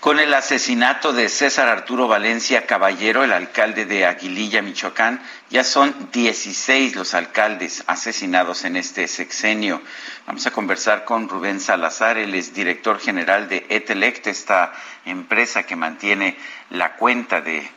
Con 0.00 0.18
el 0.18 0.32
asesinato 0.32 1.12
de 1.12 1.28
César 1.28 1.68
Arturo 1.68 2.08
Valencia 2.08 2.66
Caballero, 2.66 3.22
el 3.22 3.34
alcalde 3.34 3.84
de 3.84 4.06
Aguililla, 4.06 4.62
Michoacán, 4.62 5.22
ya 5.50 5.62
son 5.62 6.10
16 6.10 6.96
los 6.96 7.12
alcaldes 7.12 7.84
asesinados 7.86 8.64
en 8.64 8.76
este 8.76 9.06
sexenio. 9.08 9.82
Vamos 10.26 10.46
a 10.46 10.52
conversar 10.52 11.04
con 11.04 11.28
Rubén 11.28 11.60
Salazar, 11.60 12.16
el 12.16 12.34
es 12.34 12.54
director 12.54 12.98
general 12.98 13.50
de 13.50 13.66
Etelect, 13.68 14.28
esta 14.28 14.72
empresa 15.04 15.64
que 15.64 15.76
mantiene 15.76 16.38
la 16.70 16.96
cuenta 16.96 17.42
de 17.42 17.70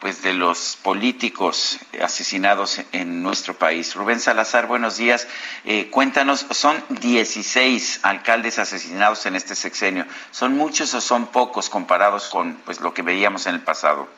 pues 0.00 0.22
de 0.22 0.32
los 0.32 0.78
políticos 0.82 1.78
asesinados 2.02 2.82
en 2.92 3.22
nuestro 3.22 3.54
país. 3.54 3.94
Rubén 3.94 4.18
Salazar, 4.18 4.66
buenos 4.66 4.96
días. 4.96 5.28
Eh, 5.64 5.88
cuéntanos, 5.90 6.46
son 6.50 6.82
16 6.88 8.00
alcaldes 8.02 8.58
asesinados 8.58 9.26
en 9.26 9.36
este 9.36 9.54
sexenio. 9.54 10.06
¿Son 10.30 10.56
muchos 10.56 10.94
o 10.94 11.00
son 11.00 11.26
pocos 11.26 11.68
comparados 11.68 12.30
con 12.30 12.54
pues 12.64 12.80
lo 12.80 12.94
que 12.94 13.02
veíamos 13.02 13.46
en 13.46 13.54
el 13.56 13.60
pasado? 13.60 14.08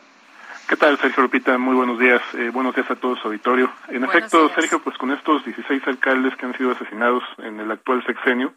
¿Qué 0.68 0.76
tal, 0.76 0.98
Sergio 0.98 1.24
Lupita? 1.24 1.58
Muy 1.58 1.74
buenos 1.74 1.98
días. 1.98 2.22
Eh, 2.34 2.50
buenos 2.50 2.74
días 2.74 2.90
a 2.90 2.94
todos, 2.94 3.18
auditorio. 3.24 3.70
En 3.88 4.04
efecto, 4.04 4.50
Sergio, 4.54 4.80
pues 4.82 4.96
con 4.96 5.10
estos 5.10 5.44
16 5.44 5.82
alcaldes 5.86 6.34
que 6.36 6.46
han 6.46 6.56
sido 6.56 6.70
asesinados 6.70 7.24
en 7.38 7.58
el 7.60 7.70
actual 7.70 8.04
sexenio, 8.06 8.54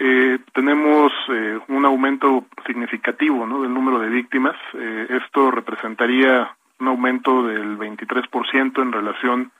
eh, 0.00 0.38
tenemos 0.54 1.12
eh, 1.28 1.58
un 1.66 1.84
aumento 1.84 2.46
significativo 2.64 3.46
¿no? 3.46 3.62
del 3.62 3.74
número 3.74 3.98
de 3.98 4.08
víctimas. 4.08 4.54
Eh, 4.74 5.06
esto 5.24 5.50
representaría 5.50 6.56
un 6.78 6.86
aumento 6.86 7.42
del 7.42 7.76
23% 7.76 8.80
en 8.80 8.92
relación 8.92 9.50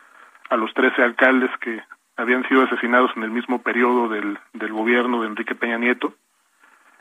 a 0.49 0.57
los 0.57 0.72
13 0.74 1.03
alcaldes 1.03 1.51
que 1.61 1.82
habían 2.16 2.47
sido 2.49 2.62
asesinados 2.62 3.11
en 3.16 3.24
el 3.24 3.32
mismo 3.32 3.62
periodo 3.62 4.09
del, 4.09 4.39
del 4.53 4.72
gobierno 4.72 5.22
de 5.22 5.26
Enrique 5.26 5.57
Peña 5.57 5.76
Nieto. 5.76 6.14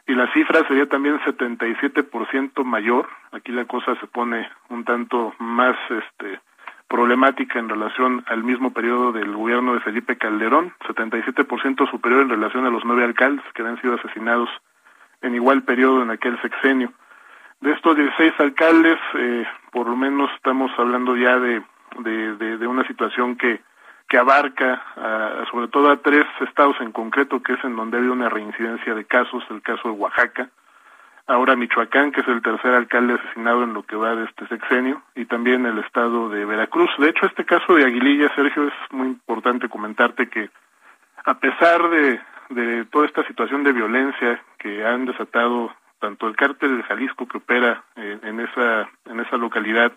Y 0.07 0.15
la 0.15 0.31
cifra 0.33 0.67
sería 0.67 0.87
también 0.87 1.19
77% 1.19 2.63
mayor. 2.63 3.07
Aquí 3.33 3.51
la 3.51 3.65
cosa 3.65 3.95
se 3.99 4.07
pone 4.07 4.49
un 4.69 4.83
tanto 4.83 5.35
más 5.37 5.75
este, 5.91 6.39
problemática 6.87 7.59
en 7.59 7.69
relación 7.69 8.23
al 8.27 8.43
mismo 8.43 8.71
periodo 8.71 9.11
del 9.11 9.33
gobierno 9.33 9.73
de 9.73 9.81
Felipe 9.81 10.17
Calderón, 10.17 10.73
77% 10.87 11.89
superior 11.89 12.21
en 12.21 12.29
relación 12.29 12.65
a 12.65 12.69
los 12.69 12.85
nueve 12.85 13.03
alcaldes 13.03 13.45
que 13.53 13.61
habían 13.61 13.81
sido 13.81 13.95
asesinados 13.95 14.49
en 15.21 15.35
igual 15.35 15.63
periodo 15.63 16.03
en 16.03 16.11
aquel 16.11 16.39
sexenio. 16.41 16.93
De 17.59 17.71
estos 17.73 17.95
16 17.95 18.33
alcaldes, 18.39 18.99
eh, 19.15 19.45
por 19.71 19.87
lo 19.87 19.95
menos 19.95 20.29
estamos 20.35 20.71
hablando 20.77 21.17
ya 21.17 21.39
de, 21.39 21.63
de, 21.99 22.57
de, 22.57 22.67
una 22.67 22.85
situación 22.87 23.35
que, 23.35 23.61
que 24.07 24.17
abarca 24.17 24.83
sobre 25.51 25.67
todo 25.67 25.89
a 25.89 25.97
tres 25.97 26.25
estados 26.47 26.75
en 26.79 26.91
concreto, 26.91 27.41
que 27.41 27.53
es 27.53 27.63
en 27.63 27.75
donde 27.75 27.97
ha 27.97 27.99
habido 27.99 28.13
una 28.13 28.29
reincidencia 28.29 28.93
de 28.93 29.05
casos, 29.05 29.43
el 29.49 29.61
caso 29.61 29.89
de 29.89 29.95
Oaxaca, 29.95 30.49
ahora 31.27 31.55
Michoacán, 31.55 32.11
que 32.11 32.21
es 32.21 32.27
el 32.27 32.41
tercer 32.41 32.73
alcalde 32.73 33.15
asesinado 33.15 33.63
en 33.63 33.73
lo 33.73 33.83
que 33.83 33.95
va 33.95 34.15
de 34.15 34.25
este 34.25 34.47
sexenio, 34.47 35.01
y 35.15 35.25
también 35.25 35.65
el 35.65 35.77
estado 35.79 36.29
de 36.29 36.45
Veracruz. 36.45 36.89
De 36.97 37.09
hecho, 37.09 37.25
este 37.25 37.45
caso 37.45 37.75
de 37.75 37.85
Aguililla, 37.85 38.33
Sergio, 38.35 38.67
es 38.67 38.73
muy 38.91 39.07
importante 39.07 39.69
comentarte 39.69 40.29
que 40.29 40.49
a 41.25 41.39
pesar 41.39 41.89
de, 41.89 42.19
de 42.49 42.85
toda 42.85 43.05
esta 43.05 43.25
situación 43.27 43.63
de 43.63 43.73
violencia 43.73 44.41
que 44.57 44.85
han 44.85 45.05
desatado 45.05 45.71
tanto 45.99 46.27
el 46.27 46.35
cártel 46.35 46.77
de 46.77 46.83
Jalisco 46.83 47.27
que 47.27 47.37
opera 47.37 47.83
en 47.95 48.39
esa 48.39 48.87
en 49.05 49.19
esa 49.19 49.35
localidad 49.37 49.91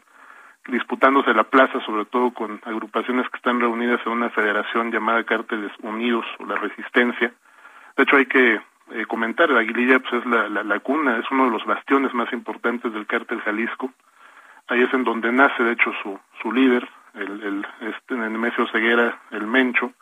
disputándose 0.67 1.35
la 1.35 1.45
plaza, 1.45 1.81
sobre 1.85 2.05
todo 2.05 2.33
con 2.33 2.61
agrupaciones 2.65 3.29
que 3.29 3.37
están 3.37 3.61
reunidas 3.61 4.01
en 4.05 4.13
una 4.13 4.31
federación 4.31 4.91
llamada 4.91 5.25
Cárteles 5.25 5.73
Unidos 5.83 6.25
o 6.39 6.47
la 6.47 6.57
Resistencia. 6.57 7.33
De 7.97 8.03
hecho, 8.03 8.17
hay 8.17 8.27
que 8.27 8.61
eh, 8.93 9.07
comentar, 9.07 9.51
la 9.51 9.61
Aguililla 9.61 9.99
pues, 10.01 10.13
es 10.23 10.27
la, 10.27 10.49
la, 10.49 10.81
cuna, 10.81 11.19
es 11.19 11.31
uno 11.31 11.45
de 11.47 11.51
los 11.51 11.65
bastiones 11.65 12.13
más 12.15 12.33
importantes 12.33 12.93
del 12.93 13.07
cártel 13.07 13.41
Jalisco. 13.41 13.93
Ahí 14.69 14.83
es 14.83 14.93
en 14.95 15.05
donde 15.05 15.33
nace, 15.33 15.63
de 15.63 15.73
hecho, 15.73 15.93
su, 16.03 16.19
su 16.41 16.53
líder, 16.53 16.89
el, 17.15 17.43
el 17.43 17.67
este, 17.81 18.15
Nemesio 18.15 18.67
Ceguera, 18.69 19.19
el 19.31 19.47
Mencho, 19.47 19.93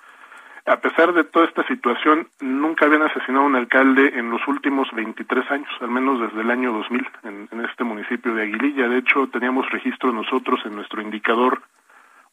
a 0.67 0.77
pesar 0.77 1.15
de 1.15 1.25
toda 1.25 1.47
esta 1.47 1.67
situación, 1.67 2.29
nunca 2.41 2.85
habían 2.85 3.03
asesinado 3.03 3.45
a 3.45 3.49
un 3.49 3.57
alcalde 3.57 4.13
en 4.19 4.31
los 4.31 4.47
últimos 4.47 4.89
23 4.93 5.51
años, 5.51 5.71
al 5.81 5.89
menos 5.89 6.21
desde 6.21 6.43
el 6.43 6.51
año 6.51 6.73
2000, 6.73 7.09
en, 7.25 7.49
en 7.51 7.65
este 7.65 7.85
municipio 7.85 8.35
de 8.35 8.43
Aguililla. 8.43 8.87
De 8.89 8.99
hecho, 8.99 9.29
teníamos 9.29 9.69
registro 9.71 10.13
nosotros 10.13 10.61
en 10.67 10.77
nuestro 10.77 11.01
indicador 11.01 11.63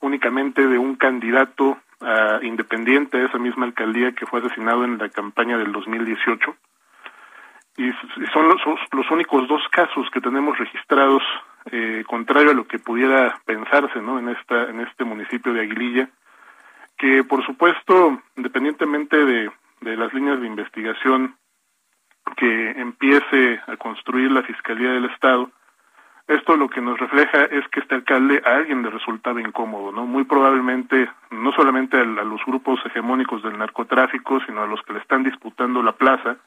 únicamente 0.02 0.68
de 0.68 0.78
un 0.78 0.96
candidato 0.96 1.78
uh, 2.06 2.44
independiente 2.44 3.18
a 3.18 3.26
esa 3.26 3.38
misma 3.38 3.66
alcaldía 3.66 4.14
que 4.14 4.26
fue 4.26 4.40
asesinado 4.40 4.86
en 4.86 4.98
la 4.98 5.10
campaña 5.10 5.58
del 5.58 5.72
2018. 5.72 6.56
Y, 7.78 7.92
son 8.32 8.48
los, 8.48 8.62
los, 8.94 9.12
únicos 9.12 9.48
dos 9.50 9.62
casos 9.70 10.08
que 10.12 10.22
tenemos 10.22 10.58
registrados, 10.58 11.22
eh, 11.72 12.06
contrario 12.08 12.52
a 12.52 12.54
lo 12.54 12.66
que 12.66 12.80
pudiera 12.80 13.42
pensarse 13.46 14.00
¿no? 14.00 14.20
en, 14.20 14.30
esta, 14.30 14.70
en 14.70 14.80
este 14.80 15.04
municipio 15.04 15.52
de 15.52 15.62
Aguililla 15.62 16.10
que 16.98 17.24
por 17.24 17.46
supuesto, 17.46 18.22
independientemente 18.36 19.18
de, 19.18 19.52
de 19.82 19.98
las 19.98 20.14
líneas 20.14 20.40
de 20.40 20.48
investigación 20.48 21.36
que 22.38 22.72
empiece 22.72 23.60
a 23.68 23.78
construir 23.78 24.32
la 24.32 24.44
Fiscalía 24.44 24.92
del 24.92 25.06
Estado, 25.06 25.52
esto 26.28 26.56
lo 26.56 26.70
que 26.70 26.82
nos 26.82 27.00
refleja 27.00 27.44
es 27.46 27.68
que 27.68 27.82
este 27.82 27.96
alcalde 27.96 28.42
a 28.44 28.56
alguien 28.56 28.82
le 28.82 28.90
resultaba 28.90 29.42
incómodo, 29.42 29.92
¿no? 29.92 30.08
Muy 30.08 30.24
probablemente 30.24 31.08
no 31.30 31.52
solamente 31.52 31.98
a, 31.98 32.04
los 32.04 32.44
grupos 32.46 32.80
hegemónicos 32.86 33.44
del 33.44 33.58
narcotráfico, 33.58 34.40
sino 34.46 34.64
a 34.64 34.68
los 34.68 34.82
que 34.84 34.94
le 34.94 35.00
están 35.00 35.24
disputando 35.24 35.84
la 35.84 35.92
plaza 35.92 36.38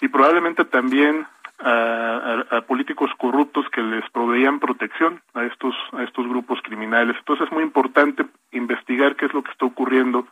y 0.00 0.08
probablemente 0.08 0.64
también 0.64 1.26
a, 1.58 2.44
a, 2.50 2.60
políticos 2.62 3.10
corruptos 3.18 3.66
que 3.70 3.82
les 3.82 4.08
proveían 4.10 4.60
protección 4.60 5.20
a 5.34 5.44
estos 5.44 5.74
a 5.92 6.04
estos 6.04 6.26
grupos 6.28 6.60
criminales. 6.62 7.16
Entonces 7.18 7.48
es 7.48 7.52
muy 7.52 7.64
importante 7.64 8.26
investigar 8.52 9.16
qué 9.16 9.26
es 9.26 9.34
lo 9.34 9.42
que 9.42 9.50
está 9.50 9.66
ocurriendo, 9.66 10.26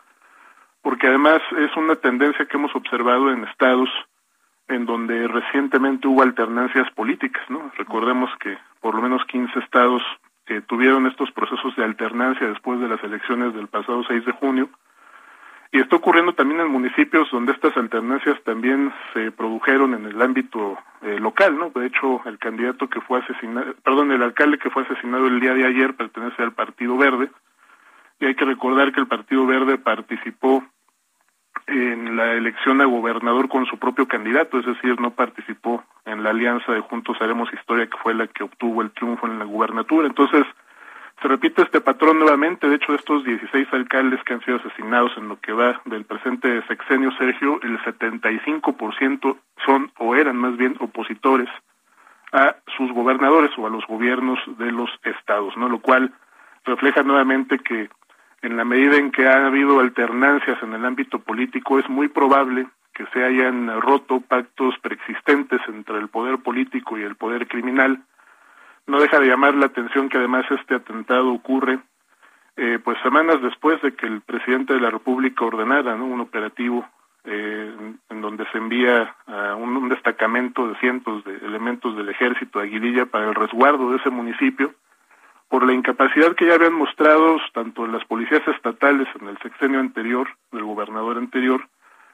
porque 0.83 1.09
además 1.09 1.43
es 1.59 1.77
una 1.77 1.97
tendencia 1.97 2.47
que 2.47 2.57
hemos 2.57 2.75
observado 2.77 3.33
en 3.33 3.45
estados 3.45 3.91
en 4.69 4.87
donde 4.87 5.27
recientemente 5.29 6.09
hubo 6.09 6.23
alternancias 6.23 6.91
políticas, 6.93 7.43
¿no? 7.49 7.71
Recordemos 7.77 8.31
que 8.41 8.57
por 8.81 8.95
lo 8.95 9.03
menos 9.03 9.25
15 9.27 9.59
estados 9.61 10.03
eh, 10.47 10.61
tuvieron 10.67 11.07
estos 11.07 11.31
procesos 11.33 11.75
de 11.77 11.85
alternancia 11.85 12.47
después 12.47 12.81
de 12.81 12.89
las 12.89 13.03
elecciones 13.03 13.55
del 13.55 13.69
pasado 13.69 14.03
6 14.07 14.25
de 14.25 14.33
junio 14.33 14.69
y 15.71 15.81
está 15.81 15.97
ocurriendo 15.97 16.33
también 16.33 16.61
en 16.61 16.71
municipios 16.71 17.31
donde 17.31 17.53
estas 17.53 17.77
alternancias 17.77 18.43
también 18.45 18.93
se 19.13 19.31
produjeron 19.31 19.93
en 19.95 20.07
el 20.07 20.21
ámbito 20.23 20.79
eh, 21.03 21.19
local, 21.21 21.59
¿no? 21.59 21.71
De 21.71 21.87
hecho, 21.87 22.23
el 22.25 22.39
candidato 22.39 22.89
que 22.89 23.03
fue 23.03 23.21
asesinado, 23.21 23.75
perdón, 23.85 24.11
el 24.13 24.23
alcalde 24.23 24.59
que 24.59 24.71
fue 24.71 24.85
asesinado 24.85 25.27
el 25.27 25.41
día 25.41 25.53
de 25.53 25.67
ayer 25.67 25.95
pertenece 25.95 26.43
al 26.43 26.53
Partido 26.53 26.97
Verde. 26.97 27.31
Y 28.19 28.27
hay 28.27 28.35
que 28.35 28.47
recordar 28.47 28.93
que 28.93 29.01
el 29.01 29.07
Partido 29.07 29.47
Verde 29.47 29.77
participó 29.77 30.65
en 31.69 32.17
la 32.17 32.33
elección 32.33 32.81
a 32.81 32.87
gobernador 32.87 33.49
con 33.49 33.67
su 33.67 33.79
propio 33.79 34.09
candidato, 34.09 34.59
es 34.59 34.67
decir, 34.67 35.01
no 35.01 35.11
participó 35.11 35.85
en 36.07 36.23
la 36.23 36.31
alianza 36.31 36.73
de 36.73 36.81
Juntos 36.81 37.17
Haremos 37.21 37.53
Historia, 37.53 37.87
que 37.87 37.99
fue 37.99 38.15
la 38.15 38.27
que 38.27 38.45
obtuvo 38.45 38.83
el 38.83 38.91
triunfo 38.91 39.27
en 39.27 39.39
la 39.39 39.45
gubernatura. 39.45 40.07
Entonces, 40.07 40.45
se 41.21 41.29
repite 41.29 41.63
este 41.63 41.81
patrón 41.81 42.19
nuevamente, 42.19 42.69
de 42.69 42.77
hecho 42.77 42.95
estos 42.95 43.25
16 43.25 43.69
alcaldes 43.73 44.23
que 44.25 44.35
han 44.35 44.45
sido 44.45 44.59
asesinados 44.59 45.13
en 45.17 45.29
lo 45.29 45.39
que 45.41 45.53
va 45.53 45.81
del 45.85 46.05
presente 46.05 46.63
sexenio 46.69 47.11
Sergio, 47.19 47.61
el 47.63 47.79
75% 47.81 49.37
son 49.67 49.93
o 49.99 50.15
eran 50.15 50.37
más 50.37 50.57
bien 50.57 50.77
opositores 50.81 51.49
a 52.33 52.57
sus 52.77 52.93
gobernadores 52.93 53.51
o 53.59 53.67
a 53.67 53.71
los 53.71 53.87
gobiernos 53.87 54.39
de 54.59 54.71
los 54.71 54.91
estados, 55.03 55.57
¿no? 55.57 55.69
Lo 55.69 55.81
cual 55.81 56.13
refleja 56.65 57.03
nuevamente 57.03 57.59
que 57.59 57.89
en 58.43 58.57
la 58.57 58.65
medida 58.65 58.97
en 58.97 59.11
que 59.11 59.27
ha 59.27 59.47
habido 59.47 59.81
alternancias 59.81 60.63
en 60.63 60.75
el 60.75 60.85
ámbito 60.85 61.19
político 61.19 61.79
es 61.79 61.89
muy 61.89 62.09
probable 62.09 62.67
que 62.95 63.07
se 63.13 63.25
hayan 63.25 63.81
roto 63.81 64.21
pactos 64.21 64.75
preexistentes 64.81 65.61
entre 65.69 65.99
el 65.99 66.09
poder 66.09 66.39
político 66.39 66.99
y 66.99 67.03
el 67.03 67.17
poder 67.17 67.47
criminal. 67.47 68.03
No 68.87 69.01
deja 69.01 69.21
de 69.21 69.27
llamar 69.27 69.55
la 69.55 69.67
atención 69.67 70.09
que 70.09 70.19
además 70.19 70.47
este 70.51 70.75
atentado 70.75 71.33
ocurre 71.33 71.79
eh, 72.57 72.81
pues 72.83 72.99
semanas 73.03 73.41
después 73.41 73.81
de 73.83 73.95
que 73.95 74.07
el 74.07 74.21
presidente 74.21 74.75
de 74.75 74.81
la 74.81 74.91
República 74.91 75.45
ordenara 75.45 75.95
un 75.95 76.21
operativo 76.21 76.85
eh, 77.25 77.73
en 78.11 78.21
donde 78.21 78.47
se 78.51 78.59
envía 78.59 79.15
a 79.27 79.55
un, 79.55 79.89
destacamento 79.89 80.67
de 80.67 80.75
cientos 80.81 81.25
de 81.25 81.37
elementos 81.37 81.97
del 81.97 82.09
ejército 82.09 82.59
de 82.59 82.67
Aguililla 82.67 83.07
para 83.07 83.29
el 83.29 83.35
resguardo 83.35 83.91
de 83.91 83.99
ese 83.99 84.11
municipio 84.11 84.75
por 85.49 85.65
la 85.67 85.73
incapacidad 85.73 86.35
que 86.35 86.47
ya 86.47 86.55
habían 86.55 86.75
mostrado 86.75 87.39
tanto 87.53 87.87
las 87.87 88.05
policías 88.05 88.47
estatales 88.49 89.09
en 89.21 89.29
el 89.29 89.39
sexenio 89.39 89.81
anterior 89.81 90.29
del 90.53 90.65
gobernador 90.65 91.19
anterior 91.19 91.67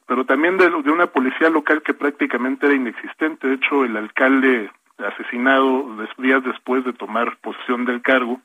pero 0.07 0.27
también 0.27 0.59
de, 0.59 0.69
de 0.69 0.91
una 0.91 1.07
policía 1.07 1.49
local 1.49 1.83
que 1.83 1.95
prácticamente 1.95 2.67
era 2.67 2.75
inexistente 2.75 3.49
de 3.49 3.55
hecho 3.55 3.85
el 3.85 3.97
alcalde 3.97 4.71
asesinado 4.99 5.85
días 6.19 6.43
después 6.45 6.85
de 6.85 6.93
tomar 6.93 7.37
posesión 7.39 7.85
del 7.85 8.03
cargo, 8.03 8.41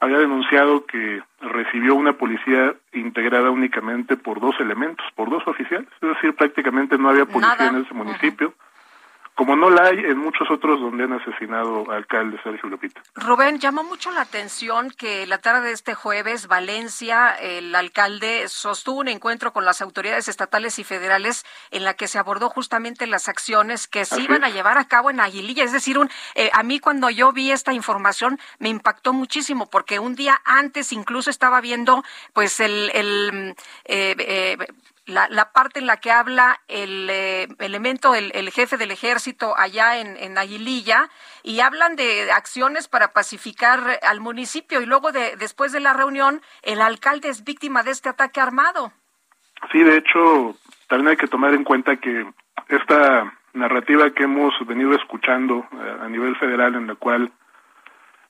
había 0.00 0.18
denunciado 0.18 0.84
que 0.86 1.22
recibió 1.40 1.94
una 1.94 2.14
policía 2.14 2.74
integrada 2.92 3.50
únicamente 3.50 4.16
por 4.16 4.40
dos 4.40 4.58
elementos, 4.60 5.06
por 5.14 5.30
dos 5.30 5.46
oficiales, 5.46 5.88
es 6.00 6.08
decir, 6.08 6.34
prácticamente 6.34 6.98
no 6.98 7.08
había 7.08 7.26
policía 7.26 7.56
Nada. 7.56 7.68
en 7.70 7.84
ese 7.84 7.94
municipio. 7.94 8.48
Uh 8.48 8.50
-huh 8.50 8.71
como 9.34 9.56
no 9.56 9.70
la 9.70 9.84
hay 9.86 9.98
en 9.98 10.18
muchos 10.18 10.50
otros 10.50 10.80
donde 10.80 11.04
han 11.04 11.14
asesinado 11.14 11.90
alcaldes, 11.90 12.40
Sergio 12.42 12.68
Lupita. 12.68 13.02
Rubén, 13.14 13.58
llamó 13.58 13.82
mucho 13.82 14.10
la 14.10 14.22
atención 14.22 14.90
que 14.90 15.26
la 15.26 15.38
tarde 15.38 15.68
de 15.68 15.72
este 15.72 15.94
jueves, 15.94 16.48
Valencia, 16.48 17.34
el 17.34 17.74
alcalde 17.74 18.48
sostuvo 18.48 19.00
un 19.00 19.08
encuentro 19.08 19.52
con 19.52 19.64
las 19.64 19.80
autoridades 19.80 20.28
estatales 20.28 20.78
y 20.78 20.84
federales 20.84 21.44
en 21.70 21.84
la 21.84 21.94
que 21.94 22.08
se 22.08 22.18
abordó 22.18 22.50
justamente 22.50 23.06
las 23.06 23.28
acciones 23.28 23.88
que 23.88 24.04
se 24.04 24.16
Así 24.16 24.24
iban 24.24 24.44
a 24.44 24.50
llevar 24.50 24.78
a 24.78 24.84
cabo 24.84 25.10
en 25.10 25.20
Aguililla. 25.20 25.64
Es 25.64 25.72
decir, 25.72 25.98
un, 25.98 26.10
eh, 26.34 26.50
a 26.52 26.62
mí 26.62 26.78
cuando 26.78 27.08
yo 27.08 27.32
vi 27.32 27.50
esta 27.50 27.72
información 27.72 28.38
me 28.58 28.68
impactó 28.68 29.12
muchísimo 29.12 29.68
porque 29.70 29.98
un 29.98 30.14
día 30.14 30.40
antes 30.44 30.92
incluso 30.92 31.30
estaba 31.30 31.60
viendo 31.60 32.04
pues 32.32 32.60
el, 32.60 32.90
el 32.94 33.54
eh, 33.84 34.14
eh, 34.18 34.56
la, 35.06 35.28
la, 35.28 35.52
parte 35.52 35.80
en 35.80 35.86
la 35.86 35.98
que 35.98 36.10
habla 36.10 36.60
el 36.68 37.08
eh, 37.10 37.48
elemento, 37.58 38.14
el, 38.14 38.50
jefe 38.50 38.76
del 38.76 38.90
ejército 38.90 39.54
allá 39.56 39.98
en, 39.98 40.16
en, 40.16 40.38
Aguililla, 40.38 41.08
y 41.42 41.60
hablan 41.60 41.96
de 41.96 42.30
acciones 42.32 42.88
para 42.88 43.12
pacificar 43.12 43.98
al 44.02 44.20
municipio. 44.20 44.80
Y 44.80 44.86
luego, 44.86 45.12
de, 45.12 45.36
después 45.36 45.72
de 45.72 45.80
la 45.80 45.92
reunión, 45.92 46.40
el 46.62 46.80
alcalde 46.80 47.28
es 47.28 47.44
víctima 47.44 47.82
de 47.82 47.90
este 47.90 48.08
ataque 48.08 48.40
armado. 48.40 48.92
Sí, 49.70 49.82
de 49.82 49.96
hecho, 49.96 50.56
también 50.88 51.08
hay 51.08 51.16
que 51.16 51.28
tomar 51.28 51.54
en 51.54 51.64
cuenta 51.64 51.96
que 51.96 52.26
esta 52.68 53.32
narrativa 53.54 54.10
que 54.10 54.24
hemos 54.24 54.54
venido 54.66 54.94
escuchando 54.94 55.66
eh, 55.72 55.96
a 56.00 56.08
nivel 56.08 56.36
federal, 56.36 56.74
en 56.74 56.86
la 56.86 56.94
cual 56.94 57.32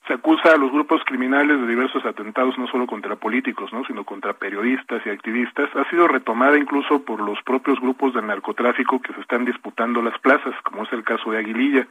se 0.06 0.14
acusa 0.14 0.52
a 0.52 0.56
los 0.56 0.72
grupos 0.72 1.02
criminales 1.04 1.60
de 1.60 1.66
diversos 1.66 2.04
atentados 2.04 2.58
no 2.58 2.66
solo 2.66 2.86
contra 2.86 3.16
políticos, 3.16 3.72
¿no? 3.72 3.84
sino 3.84 4.04
contra 4.04 4.32
periodistas 4.32 5.00
y 5.06 5.10
activistas, 5.10 5.70
ha 5.76 5.88
sido 5.90 6.08
retomada 6.08 6.58
incluso 6.58 7.04
por 7.04 7.20
los 7.20 7.40
propios 7.42 7.80
grupos 7.80 8.14
de 8.14 8.22
narcotráfico 8.22 9.00
que 9.00 9.12
se 9.12 9.20
están 9.20 9.44
disputando 9.44 10.02
las 10.02 10.18
plazas, 10.18 10.54
como 10.64 10.82
es 10.82 10.92
el 10.92 11.04
caso 11.04 11.30
de 11.30 11.38
Aguililla. 11.38 11.86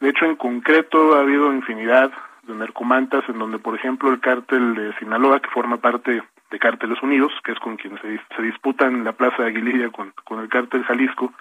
De 0.00 0.10
hecho, 0.10 0.26
en 0.26 0.36
concreto 0.36 1.16
ha 1.16 1.20
habido 1.20 1.52
infinidad 1.52 2.12
de 2.42 2.54
narcomantas 2.54 3.24
en 3.28 3.38
donde, 3.38 3.58
por 3.58 3.74
ejemplo, 3.74 4.10
el 4.10 4.20
cártel 4.20 4.74
de 4.74 4.94
Sinaloa, 4.98 5.40
que 5.40 5.48
forma 5.48 5.78
parte 5.78 6.22
de 6.50 6.58
Cárteles 6.58 7.02
Unidos, 7.02 7.32
que 7.42 7.52
es 7.52 7.58
con 7.58 7.76
quien 7.76 7.98
se, 8.02 8.20
se 8.36 8.42
disputan 8.42 9.02
la 9.02 9.12
plaza 9.12 9.42
de 9.42 9.48
Aguililla 9.48 9.90
con, 9.90 10.12
con 10.24 10.40
el 10.40 10.48
cártel 10.50 10.84
Jalisco, 10.84 11.32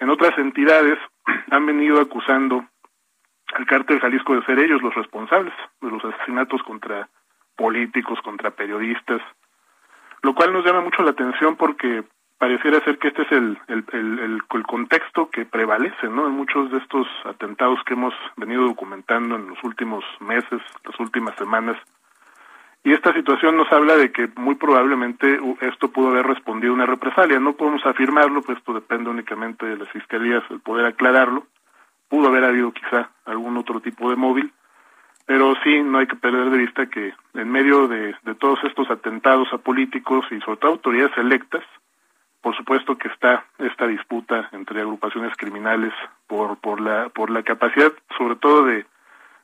en 0.00 0.08
otras 0.08 0.38
entidades 0.38 0.98
han 1.50 1.66
venido 1.66 2.00
acusando 2.00 2.64
al 3.54 3.66
cártel 3.66 4.00
Jalisco 4.00 4.34
de 4.34 4.44
ser 4.44 4.58
ellos 4.58 4.82
los 4.82 4.94
responsables 4.94 5.54
de 5.80 5.90
los 5.90 6.04
asesinatos 6.04 6.62
contra 6.62 7.08
políticos, 7.56 8.20
contra 8.22 8.50
periodistas, 8.50 9.20
lo 10.22 10.34
cual 10.34 10.52
nos 10.52 10.64
llama 10.64 10.80
mucho 10.80 11.02
la 11.02 11.10
atención 11.10 11.56
porque 11.56 12.04
pareciera 12.38 12.80
ser 12.84 12.98
que 12.98 13.08
este 13.08 13.22
es 13.22 13.32
el, 13.32 13.58
el, 13.66 13.84
el, 13.92 14.42
el, 14.52 14.62
contexto 14.64 15.28
que 15.28 15.44
prevalece 15.44 16.08
¿no? 16.08 16.26
en 16.26 16.32
muchos 16.32 16.70
de 16.70 16.78
estos 16.78 17.06
atentados 17.24 17.80
que 17.84 17.94
hemos 17.94 18.14
venido 18.36 18.62
documentando 18.62 19.34
en 19.34 19.48
los 19.48 19.62
últimos 19.64 20.04
meses, 20.20 20.60
las 20.84 21.00
últimas 21.00 21.34
semanas. 21.36 21.76
Y 22.84 22.92
esta 22.92 23.12
situación 23.12 23.56
nos 23.56 23.70
habla 23.72 23.96
de 23.96 24.12
que 24.12 24.28
muy 24.36 24.54
probablemente 24.54 25.40
esto 25.62 25.90
pudo 25.90 26.10
haber 26.10 26.26
respondido 26.26 26.72
a 26.72 26.76
una 26.76 26.86
represalia. 26.86 27.40
No 27.40 27.54
podemos 27.54 27.84
afirmarlo, 27.84 28.40
pues 28.42 28.58
esto 28.58 28.72
depende 28.72 29.10
únicamente 29.10 29.66
de 29.66 29.76
las 29.76 29.88
fiscalías 29.88 30.44
el 30.48 30.60
poder 30.60 30.86
aclararlo 30.86 31.44
pudo 32.08 32.28
haber 32.28 32.44
habido 32.44 32.72
quizá 32.72 33.10
algún 33.24 33.56
otro 33.56 33.80
tipo 33.80 34.10
de 34.10 34.16
móvil, 34.16 34.52
pero 35.26 35.54
sí 35.62 35.82
no 35.82 35.98
hay 35.98 36.06
que 36.06 36.16
perder 36.16 36.50
de 36.50 36.58
vista 36.58 36.86
que 36.86 37.12
en 37.34 37.50
medio 37.50 37.86
de, 37.86 38.14
todos 38.38 38.58
estos 38.64 38.90
atentados 38.90 39.48
a 39.52 39.58
políticos 39.58 40.24
y 40.30 40.40
sobre 40.40 40.56
todo 40.56 40.72
autoridades 40.72 41.16
electas, 41.18 41.62
por 42.40 42.56
supuesto 42.56 42.96
que 42.96 43.08
está 43.08 43.44
esta 43.58 43.86
disputa 43.86 44.48
entre 44.52 44.80
agrupaciones 44.80 45.36
criminales 45.36 45.92
por 46.26 46.56
por 46.58 46.80
la 46.80 47.08
por 47.08 47.30
la 47.30 47.42
capacidad 47.42 47.92
sobre 48.16 48.36
todo 48.36 48.64
de 48.64 48.86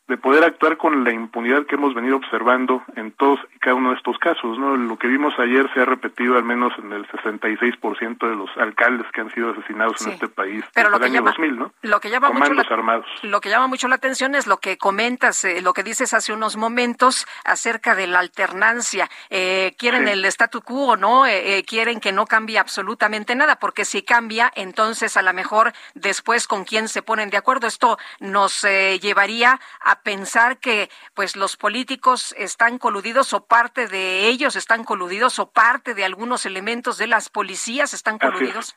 de 0.07 0.17
poder 0.19 0.45
actuar 0.45 0.77
con 0.77 1.03
la 1.03 1.13
impunidad 1.13 1.65
que 1.67 1.77
hemos 1.77 1.95
venido 1.95 2.17
observando 2.17 2.83
en 2.95 3.13
todos 3.13 3.41
y 3.55 3.59
cada 3.59 3.75
uno 3.77 3.91
de 3.91 3.97
estos 3.97 4.19
casos, 4.19 4.59
¿no? 4.59 4.77
Lo 4.77 4.99
que 4.99 5.07
vimos 5.09 5.33
ayer 5.39 5.71
se 5.73 5.81
ha 5.81 5.85
repetido 5.87 6.37
al 6.37 6.45
menos 6.45 6.73
en 6.79 6.93
el 6.93 7.07
66% 7.09 8.29
de 8.29 8.37
los 8.37 8.51
alcaldes 8.59 9.07
que 9.13 9.23
han 9.23 9.31
sido 9.33 9.51
asesinados 9.53 10.05
en 10.07 10.13
este 10.13 10.29
país 10.29 10.63
Pero 10.75 10.91
lo 10.91 10.99
desde 10.99 11.13
que 11.13 11.19
el 11.19 11.25
año 11.25 11.31
llama- 11.31 11.31
2000, 11.39 11.59
¿no? 11.59 11.73
Lo 11.83 12.01
que 12.01 12.11
llama 12.11 12.31
mucho 12.31 12.53
la, 12.53 12.63
armados. 12.63 13.07
lo 13.23 13.41
que 13.41 13.49
llama 13.49 13.67
mucho 13.67 13.89
la 13.89 13.95
atención 13.95 14.35
es 14.35 14.47
lo 14.47 14.59
que 14.59 14.77
comentas, 14.77 15.45
eh, 15.45 15.63
lo 15.63 15.73
que 15.73 15.83
dices 15.83 16.13
hace 16.13 16.33
unos 16.35 16.57
momentos 16.57 17.27
acerca 17.45 17.95
de 17.95 18.07
la 18.07 18.19
alternancia. 18.19 19.09
Eh, 19.31 19.75
quieren 19.79 20.05
Sí. 20.07 20.13
el 20.13 20.25
statu 20.27 20.61
quo, 20.61 20.97
¿no? 20.97 21.25
Eh, 21.27 21.59
eh, 21.59 21.65
quieren 21.65 22.01
que 22.01 22.13
no 22.13 22.27
cambie 22.27 22.59
absolutamente 22.59 23.35
nada, 23.35 23.57
porque 23.57 23.85
si 23.85 24.03
cambia, 24.03 24.53
entonces 24.55 25.17
a 25.17 25.23
lo 25.23 25.33
mejor 25.33 25.73
después 25.95 26.47
con 26.47 26.65
quién 26.65 26.89
se 26.89 27.01
ponen 27.03 27.31
de 27.31 27.37
acuerdo. 27.39 27.67
Esto 27.67 27.97
nos 28.21 28.65
eh, 28.65 28.99
llevaría 29.01 29.61
a 29.81 29.94
pensar 30.03 30.59
que, 30.59 30.91
pues, 31.15 31.37
los 31.37 31.57
políticos 31.57 32.35
están 32.39 32.79
coludidos 32.79 33.33
o 33.33 33.47
parte 33.47 33.89
de 33.89 34.27
ellos 34.27 34.57
están 34.57 34.85
coludidos 34.85 35.39
o 35.39 35.51
parte 35.51 35.95
de 35.95 36.05
algunos 36.05 36.47
elementos 36.47 36.99
de 36.99 37.07
las 37.07 37.29
policías 37.29 37.95
están 37.95 38.19
coludidos. 38.19 38.77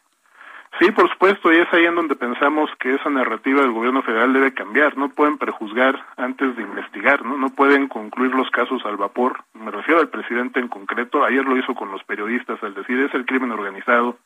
Sí, 0.79 0.91
por 0.91 1.09
supuesto, 1.09 1.51
y 1.51 1.57
es 1.57 1.73
ahí 1.73 1.85
en 1.85 1.95
donde 1.95 2.15
pensamos 2.15 2.69
que 2.79 2.93
esa 2.93 3.09
narrativa 3.09 3.61
del 3.61 3.71
gobierno 3.71 4.03
federal 4.03 4.33
debe 4.33 4.53
cambiar. 4.53 4.95
No 4.95 5.09
pueden 5.09 5.37
prejuzgar 5.37 6.05
antes 6.17 6.55
de 6.55 6.61
investigar, 6.61 7.25
¿no? 7.25 7.37
No 7.37 7.49
pueden 7.49 7.87
concluir 7.87 8.35
los 8.35 8.49
casos 8.51 8.85
al 8.85 8.97
vapor. 8.97 9.43
Me 9.53 9.71
refiero 9.71 10.01
al 10.01 10.09
presidente 10.09 10.59
en 10.59 10.67
concreto. 10.67 11.23
Ayer 11.23 11.43
lo 11.45 11.57
hizo 11.57 11.73
con 11.73 11.91
los 11.91 12.03
periodistas 12.03 12.61
al 12.61 12.75
decir 12.75 12.99
es 12.99 13.13
el 13.13 13.25
crimen 13.25 13.51
organizado 13.51 14.17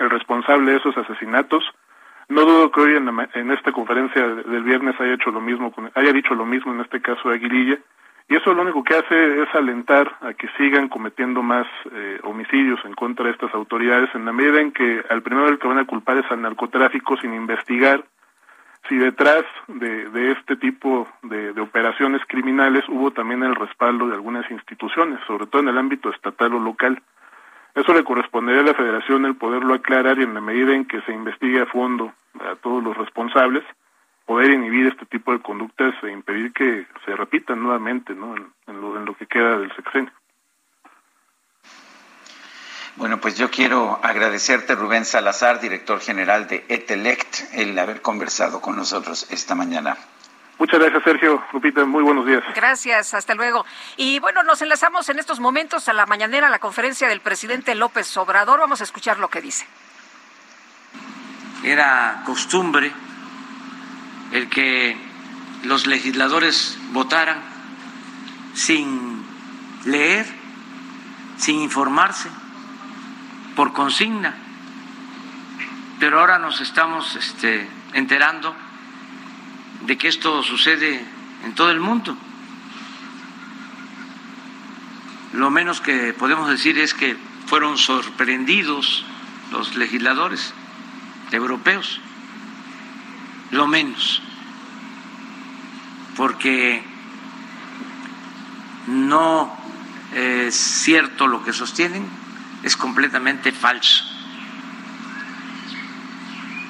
el 0.00 0.10
responsable 0.10 0.72
de 0.72 0.78
esos 0.78 0.96
asesinatos. 0.96 1.62
No 2.30 2.42
dudo 2.42 2.70
que 2.70 2.80
hoy 2.80 2.94
en, 2.94 3.06
la 3.06 3.28
en 3.34 3.50
esta 3.50 3.72
conferencia 3.72 4.24
del 4.24 4.62
viernes 4.62 4.94
haya 5.00 5.14
hecho 5.14 5.32
lo 5.32 5.40
mismo, 5.40 5.74
haya 5.94 6.12
dicho 6.12 6.32
lo 6.36 6.46
mismo 6.46 6.72
en 6.72 6.80
este 6.80 7.02
caso 7.02 7.28
de 7.28 7.34
Aguililla. 7.34 7.76
Y 8.28 8.36
eso 8.36 8.54
lo 8.54 8.62
único 8.62 8.84
que 8.84 8.94
hace 8.94 9.42
es 9.42 9.52
alentar 9.52 10.16
a 10.20 10.32
que 10.34 10.46
sigan 10.56 10.88
cometiendo 10.88 11.42
más 11.42 11.66
eh, 11.90 12.20
homicidios 12.22 12.78
en 12.84 12.94
contra 12.94 13.26
de 13.26 13.32
estas 13.32 13.52
autoridades, 13.52 14.08
en 14.14 14.24
la 14.24 14.32
medida 14.32 14.60
en 14.60 14.70
que 14.70 15.02
al 15.10 15.22
primero 15.22 15.46
del 15.46 15.58
que 15.58 15.66
van 15.66 15.80
a 15.80 15.86
culpar 15.86 16.18
es 16.18 16.30
al 16.30 16.40
narcotráfico 16.40 17.16
sin 17.16 17.34
investigar 17.34 18.04
si 18.88 18.96
detrás 18.96 19.44
de, 19.66 20.32
este 20.32 20.56
tipo 20.56 21.08
de 21.22 21.60
operaciones 21.60 22.22
criminales 22.28 22.84
hubo 22.88 23.10
también 23.10 23.42
el 23.42 23.56
respaldo 23.56 24.06
de 24.06 24.14
algunas 24.14 24.48
instituciones, 24.50 25.18
sobre 25.26 25.46
todo 25.46 25.62
en 25.62 25.68
el 25.68 25.78
ámbito 25.78 26.10
estatal 26.10 26.54
o 26.54 26.60
local. 26.60 27.02
Eso 27.74 27.92
le 27.92 28.04
correspondería 28.04 28.62
a 28.62 28.64
la 28.64 28.74
Federación 28.74 29.24
el 29.24 29.36
poderlo 29.36 29.74
aclarar 29.74 30.18
y 30.18 30.24
en 30.24 30.34
la 30.34 30.40
medida 30.40 30.74
en 30.74 30.86
que 30.86 31.00
se 31.02 31.12
investigue 31.12 31.60
a 31.60 31.66
fondo 31.66 32.12
a 32.40 32.56
todos 32.56 32.82
los 32.82 32.96
responsables, 32.96 33.64
poder 34.26 34.50
inhibir 34.50 34.86
este 34.86 35.06
tipo 35.06 35.32
de 35.32 35.40
conductas 35.40 35.94
e 36.02 36.10
impedir 36.10 36.52
que 36.52 36.86
se 37.04 37.16
repitan 37.16 37.62
nuevamente 37.62 38.14
¿no? 38.14 38.36
en, 38.36 38.46
en 38.66 38.80
lo, 38.80 38.96
en 38.96 39.04
lo 39.04 39.14
que 39.14 39.26
queda 39.26 39.58
del 39.58 39.74
sexenio. 39.74 40.12
Bueno, 42.96 43.18
pues 43.20 43.36
yo 43.38 43.50
quiero 43.50 43.98
agradecerte, 44.02 44.74
Rubén 44.74 45.04
Salazar, 45.04 45.60
director 45.60 46.00
general 46.00 46.48
de 46.48 46.64
Etelect, 46.68 47.54
el 47.54 47.78
haber 47.78 48.02
conversado 48.02 48.60
con 48.60 48.76
nosotros 48.76 49.30
esta 49.30 49.54
mañana. 49.54 49.96
Muchas 50.60 50.78
gracias, 50.78 51.02
Sergio. 51.04 51.42
Lupita, 51.54 51.86
muy 51.86 52.02
buenos 52.02 52.26
días. 52.26 52.44
Gracias, 52.54 53.14
hasta 53.14 53.34
luego. 53.34 53.64
Y 53.96 54.18
bueno, 54.18 54.42
nos 54.42 54.60
enlazamos 54.60 55.08
en 55.08 55.18
estos 55.18 55.40
momentos 55.40 55.88
a 55.88 55.94
la 55.94 56.04
mañanera, 56.04 56.48
a 56.48 56.50
la 56.50 56.58
conferencia 56.58 57.08
del 57.08 57.22
presidente 57.22 57.74
López 57.74 58.14
Obrador. 58.18 58.60
Vamos 58.60 58.82
a 58.82 58.84
escuchar 58.84 59.18
lo 59.18 59.28
que 59.28 59.40
dice. 59.40 59.66
Era 61.64 62.22
costumbre 62.26 62.92
el 64.32 64.50
que 64.50 64.98
los 65.64 65.86
legisladores 65.86 66.78
votaran 66.92 67.40
sin 68.52 69.24
leer, 69.86 70.26
sin 71.38 71.62
informarse, 71.62 72.28
por 73.56 73.72
consigna. 73.72 74.34
Pero 75.98 76.20
ahora 76.20 76.38
nos 76.38 76.60
estamos 76.60 77.16
este, 77.16 77.66
enterando 77.94 78.54
de 79.90 79.98
que 79.98 80.06
esto 80.06 80.44
sucede 80.44 81.04
en 81.44 81.52
todo 81.56 81.72
el 81.72 81.80
mundo. 81.80 82.16
Lo 85.32 85.50
menos 85.50 85.80
que 85.80 86.12
podemos 86.12 86.48
decir 86.48 86.78
es 86.78 86.94
que 86.94 87.16
fueron 87.46 87.76
sorprendidos 87.76 89.04
los 89.50 89.74
legisladores 89.74 90.54
europeos, 91.32 92.00
lo 93.50 93.66
menos, 93.66 94.22
porque 96.16 96.84
no 98.86 99.52
es 100.14 100.54
cierto 100.54 101.26
lo 101.26 101.42
que 101.42 101.52
sostienen, 101.52 102.06
es 102.62 102.76
completamente 102.76 103.50
falso. 103.50 104.04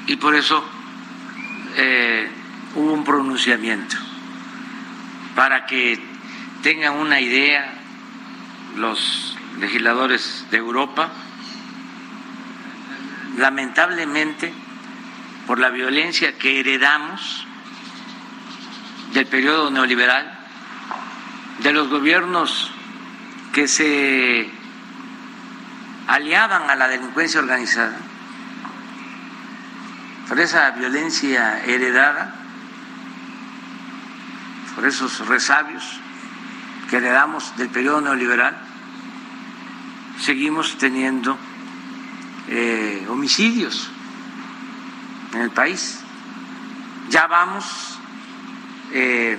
Y 0.06 0.16
por 0.16 0.34
eso 0.34 0.64
eh, 1.76 2.39
hubo 2.74 2.92
un 2.92 3.04
pronunciamiento 3.04 3.96
para 5.34 5.66
que 5.66 6.02
tengan 6.62 6.94
una 6.94 7.20
idea 7.20 7.74
los 8.76 9.36
legisladores 9.58 10.46
de 10.50 10.58
Europa, 10.58 11.10
lamentablemente 13.36 14.52
por 15.46 15.58
la 15.58 15.70
violencia 15.70 16.38
que 16.38 16.60
heredamos 16.60 17.46
del 19.12 19.26
periodo 19.26 19.70
neoliberal, 19.70 20.38
de 21.58 21.72
los 21.72 21.88
gobiernos 21.88 22.70
que 23.52 23.66
se 23.66 24.50
aliaban 26.06 26.70
a 26.70 26.76
la 26.76 26.88
delincuencia 26.88 27.40
organizada, 27.40 27.98
por 30.28 30.38
esa 30.38 30.70
violencia 30.70 31.60
heredada, 31.64 32.39
esos 34.86 35.26
resabios 35.26 35.84
que 36.88 36.96
heredamos 36.96 37.56
del 37.56 37.68
periodo 37.68 38.00
neoliberal, 38.00 38.56
seguimos 40.18 40.76
teniendo 40.76 41.38
eh, 42.48 43.06
homicidios 43.08 43.90
en 45.32 45.42
el 45.42 45.50
país. 45.50 46.00
Ya 47.08 47.26
vamos 47.26 47.98
eh, 48.92 49.38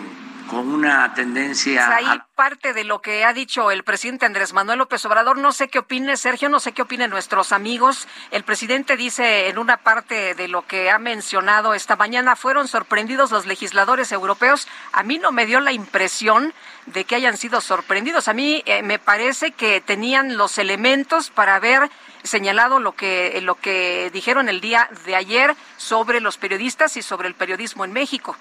con 0.52 0.68
una 0.68 1.14
tendencia 1.14 1.86
Pues 1.86 1.98
ahí 1.98 2.06
a 2.06 2.28
parte 2.36 2.74
de 2.74 2.84
lo 2.84 3.02
que 3.02 3.24
ha 3.24 3.32
dicho 3.32 3.72
el 3.72 3.84
presidente 3.84 4.26
Andrés 4.26 4.52
Manuel 4.52 4.80
López 4.80 5.06
Obrador. 5.06 5.38
No 5.38 5.54
sé 5.54 5.70
qué 5.70 5.80
opine 5.80 6.18
Sergio, 6.18 6.50
no 6.50 6.60
sé 6.60 6.74
qué 6.74 6.82
opinen 6.82 7.10
nuestros 7.10 7.54
amigos. 7.54 8.08
El 8.32 8.44
presidente 8.44 8.98
dice 8.98 9.48
en 9.48 9.58
una 9.58 9.78
parte 9.78 10.36
de 10.36 10.50
lo 10.50 10.68
que 10.68 10.92
ha 10.92 11.00
mencionado 11.00 11.74
esta 11.74 11.96
mañana, 11.96 12.36
fueron 12.36 12.68
sorprendidos 12.68 13.32
los 13.32 13.46
legisladores 13.46 14.12
europeos. 14.12 14.68
A 14.92 15.04
mí 15.04 15.20
no 15.20 15.32
me 15.32 15.46
dio 15.46 15.62
la 15.62 15.72
impresión 15.72 16.54
de 16.86 17.06
que 17.06 17.16
hayan 17.16 17.38
sido 17.38 17.62
sorprendidos. 17.62 18.28
A 18.28 18.34
mí 18.34 18.62
eh, 18.66 18.84
me 18.84 19.00
parece 19.00 19.52
que 19.52 19.80
tenían 19.80 20.36
los 20.36 20.58
elementos 20.58 21.30
para 21.30 21.56
haber 21.56 21.90
señalado 22.24 22.80
lo 22.80 22.92
que 22.92 23.40
lo 23.42 23.56
que 23.56 24.10
dijeron 24.12 24.50
el 24.50 24.60
día 24.60 24.90
de 25.06 25.16
ayer 25.16 25.56
sobre 25.78 26.20
los 26.20 26.38
periodistas 26.38 26.98
y 26.98 27.02
sobre 27.02 27.30
el 27.30 27.36
periodismo 27.36 27.86
en 27.86 27.94
México. 27.94 28.36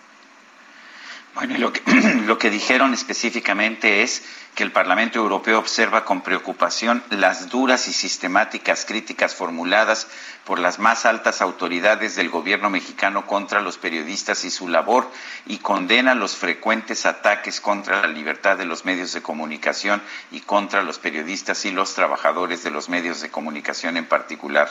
Bueno, 1.35 1.57
lo 1.59 1.73
que, 1.73 1.83
lo 2.27 2.39
que 2.39 2.51
dijeron 2.51 2.93
específicamente 2.93 4.03
es 4.03 4.23
que 4.55 4.65
el 4.65 4.73
Parlamento 4.73 5.19
Europeo 5.21 5.61
observa 5.61 6.05
con 6.05 6.23
preocupación 6.23 7.05
las 7.11 7.49
duras 7.51 7.87
y 7.87 7.93
sistemáticas 7.93 8.85
críticas 8.85 9.35
formuladas 9.35 10.09
por 10.45 10.59
las 10.59 10.81
más 10.81 11.07
altas 11.07 11.41
autoridades 11.41 12.17
del 12.17 12.31
gobierno 12.31 12.69
mexicano 12.69 13.27
contra 13.27 13.61
los 13.61 13.79
periodistas 13.79 14.45
y 14.45 14.51
su 14.51 14.67
labor 14.69 15.09
y 15.47 15.59
condena 15.59 16.17
los 16.17 16.37
frecuentes 16.37 17.07
ataques 17.07 17.61
contra 17.61 18.03
la 18.03 18.09
libertad 18.09 18.59
de 18.59 18.65
los 18.65 18.85
medios 18.85 19.13
de 19.13 19.23
comunicación 19.23 20.03
y 20.33 20.41
contra 20.41 20.83
los 20.83 20.99
periodistas 20.99 21.65
y 21.65 21.71
los 21.71 21.95
trabajadores 21.95 22.65
de 22.65 22.73
los 22.73 22.89
medios 22.89 23.21
de 23.21 23.31
comunicación 23.31 23.97
en 23.97 24.07
particular. 24.07 24.69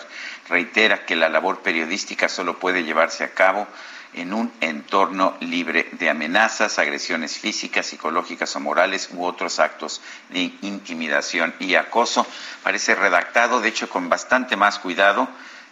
Reitera 0.49 1.05
que 1.05 1.15
la 1.15 1.29
labor 1.29 1.61
periodística 1.61 2.27
solo 2.27 2.59
puede 2.59 2.83
llevarse 2.83 3.23
a 3.23 3.33
cabo 3.33 3.65
en 4.13 4.33
un 4.33 4.51
entorno 4.61 5.35
libre 5.39 5.87
de 5.93 6.09
amenazas, 6.09 6.79
agresiones 6.79 7.37
físicas, 7.37 7.85
psicológicas 7.85 8.55
o 8.55 8.59
morales 8.59 9.09
u 9.13 9.23
otros 9.23 9.59
actos 9.59 10.01
de 10.29 10.51
intimidación 10.61 11.53
y 11.59 11.75
acoso. 11.75 12.25
Parece 12.63 12.95
redactado, 12.95 13.61
de 13.61 13.69
hecho, 13.69 13.89
con 13.89 14.09
bastante 14.09 14.55
más 14.55 14.79
cuidado 14.79 15.29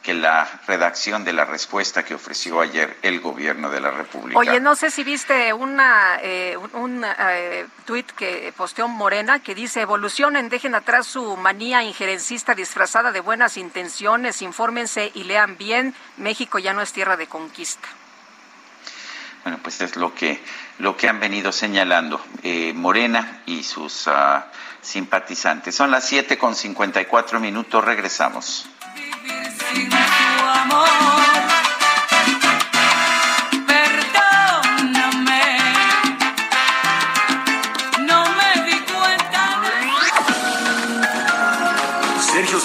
que 0.07 0.13
la 0.13 0.47
redacción 0.67 1.25
de 1.25 1.33
la 1.33 1.43
respuesta 1.43 2.05
que 2.05 2.13
ofreció 2.13 2.61
ayer 2.61 2.95
el 3.01 3.19
gobierno 3.19 3.69
de 3.69 3.81
la 3.81 3.91
República. 3.91 4.39
Oye, 4.39 4.61
no 4.61 4.75
sé 4.75 4.89
si 4.89 5.03
viste 5.03 5.51
una, 5.53 6.19
eh, 6.21 6.55
un 6.73 7.03
eh, 7.03 7.67
tuit 7.85 8.09
que 8.11 8.53
posteó 8.55 8.87
Morena 8.87 9.39
que 9.39 9.53
dice, 9.53 9.81
evolucionen, 9.81 10.47
dejen 10.47 10.75
atrás 10.75 11.07
su 11.07 11.35
manía 11.35 11.83
injerencista 11.83 12.55
disfrazada 12.55 13.11
de 13.11 13.19
buenas 13.19 13.57
intenciones, 13.57 14.41
infórmense 14.41 15.11
y 15.13 15.25
lean 15.25 15.57
bien, 15.57 15.93
México 16.15 16.57
ya 16.57 16.71
no 16.71 16.81
es 16.81 16.93
tierra 16.93 17.17
de 17.17 17.27
conquista. 17.27 17.89
Bueno, 19.47 19.61
pues 19.63 19.79
es 19.79 19.95
lo 19.95 20.13
que, 20.13 20.43
lo 20.79 20.97
que 20.97 21.07
han 21.07 21.21
venido 21.21 21.53
señalando 21.53 22.19
eh, 22.43 22.73
Morena 22.73 23.43
y 23.45 23.63
sus 23.63 24.07
uh, 24.07 24.41
simpatizantes. 24.81 25.73
Son 25.73 25.89
las 25.89 26.05
7 26.05 26.37
con 26.37 26.53
54 26.53 27.39
minutos, 27.39 27.85
regresamos. 27.85 28.65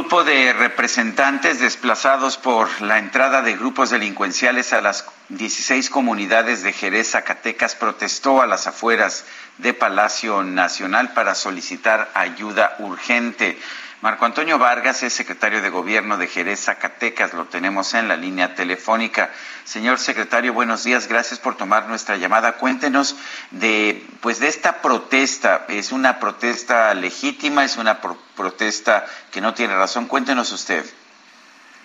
Grupo 0.00 0.24
de 0.24 0.54
representantes 0.54 1.60
desplazados 1.60 2.38
por 2.38 2.80
la 2.80 2.98
entrada 2.98 3.42
de 3.42 3.54
grupos 3.54 3.90
delincuenciales 3.90 4.72
a 4.72 4.80
las 4.80 5.04
16 5.28 5.90
comunidades 5.90 6.62
de 6.62 6.72
Jerez, 6.72 7.10
Zacatecas, 7.10 7.74
protestó 7.74 8.40
a 8.40 8.46
las 8.46 8.66
afueras 8.66 9.26
de 9.58 9.74
Palacio 9.74 10.42
Nacional 10.42 11.12
para 11.12 11.34
solicitar 11.34 12.10
ayuda 12.14 12.76
urgente. 12.78 13.58
Marco 14.02 14.24
Antonio 14.24 14.58
Vargas 14.58 15.02
es 15.02 15.12
secretario 15.12 15.60
de 15.60 15.68
Gobierno 15.68 16.16
de 16.16 16.26
Jerez, 16.26 16.64
Zacatecas. 16.64 17.34
Lo 17.34 17.44
tenemos 17.44 17.92
en 17.92 18.08
la 18.08 18.16
línea 18.16 18.54
telefónica. 18.54 19.30
Señor 19.64 19.98
secretario, 19.98 20.54
buenos 20.54 20.84
días. 20.84 21.06
Gracias 21.06 21.38
por 21.38 21.58
tomar 21.58 21.86
nuestra 21.86 22.16
llamada. 22.16 22.54
Cuéntenos 22.54 23.14
de, 23.50 24.02
pues, 24.22 24.40
de 24.40 24.48
esta 24.48 24.80
protesta. 24.80 25.66
¿Es 25.68 25.92
una 25.92 26.18
protesta 26.18 26.94
legítima? 26.94 27.62
¿Es 27.62 27.76
una 27.76 28.00
pro 28.00 28.16
protesta 28.36 29.04
que 29.30 29.42
no 29.42 29.52
tiene 29.52 29.76
razón? 29.76 30.06
Cuéntenos 30.06 30.50
usted. 30.50 30.82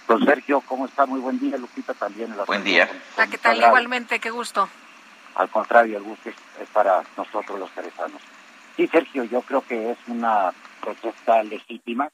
Don 0.08 0.24
Sergio, 0.24 0.62
¿cómo 0.62 0.86
está? 0.86 1.06
Muy 1.06 1.20
buen 1.20 1.38
día, 1.38 1.58
Lupita 1.58 1.94
también. 1.96 2.34
Buen 2.48 2.64
día. 2.64 2.90
Ah, 3.18 3.28
¿Qué 3.28 3.38
tal? 3.38 3.58
Igualmente, 3.58 4.20
qué 4.22 4.30
gusto. 4.30 4.70
Al 5.36 5.50
contrario, 5.50 5.98
el 5.98 6.04
gusto 6.04 6.30
es, 6.30 6.36
es 6.62 6.70
para 6.70 7.04
nosotros 7.18 7.60
los 7.60 7.70
jerezanos. 7.72 8.22
Sí, 8.78 8.88
Sergio, 8.88 9.26
yo 9.26 9.42
creo 9.42 9.66
que 9.68 9.92
es 9.92 9.98
una 10.08 10.54
protesta 10.86 11.44
legítima. 11.44 12.12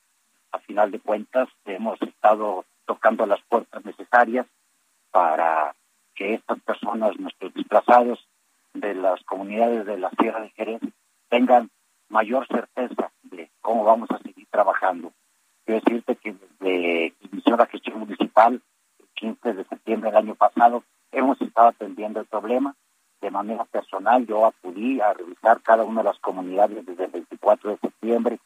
A 0.54 0.60
final 0.60 0.92
de 0.92 1.00
cuentas, 1.00 1.50
hemos 1.66 2.02
estado 2.02 2.66
tocando 2.86 3.26
las 3.26 3.42
puertas 3.44 3.84
necesarias 3.84 4.48
para 5.12 5.76
que 6.16 6.34
estas 6.36 6.60
personas, 6.62 7.20
nuestros 7.20 7.54
desplazados 7.54 8.26
de 8.74 8.96
las 8.96 9.22
comunidades 9.24 9.86
de 9.86 9.98
la 9.98 10.10
Sierra 10.12 10.42
de 10.42 10.50
Jerez, 10.52 10.82
tengan 11.30 11.70
mayor 12.10 12.48
certeza 12.48 13.12
de 13.24 13.50
cómo 13.62 13.84
vamos 13.84 14.10
a 14.12 14.20
seguir 14.20 14.48
trabajando. 14.50 15.12
Quiero 15.66 15.82
decirte 15.82 16.16
que 16.16 16.34
desde 16.34 17.12
que 17.12 17.28
inició 17.32 17.58
la 17.58 17.66
gestión 17.68 18.00
municipal, 18.00 18.62
el 19.00 19.08
15 19.16 19.54
de 19.54 19.66
septiembre 19.66 20.12
del 20.12 20.18
año 20.18 20.36
pasado, 20.36 20.84
hemos 21.12 21.40
estado 21.42 21.70
atendiendo 21.70 22.22
el 22.22 22.26
problema. 22.26 22.76
De 23.20 23.32
manera 23.32 23.66
personal, 23.66 24.26
yo 24.26 24.46
acudí 24.46 25.00
a 25.00 25.14
revisar 25.14 25.62
cada 25.62 25.84
una 25.84 26.02
de 26.02 26.10
las 26.10 26.20
comunidades 26.20 26.86
desde 26.86 27.06
el 27.06 27.12
24 27.12 27.72
de 27.72 27.78
septiembre 27.78 28.40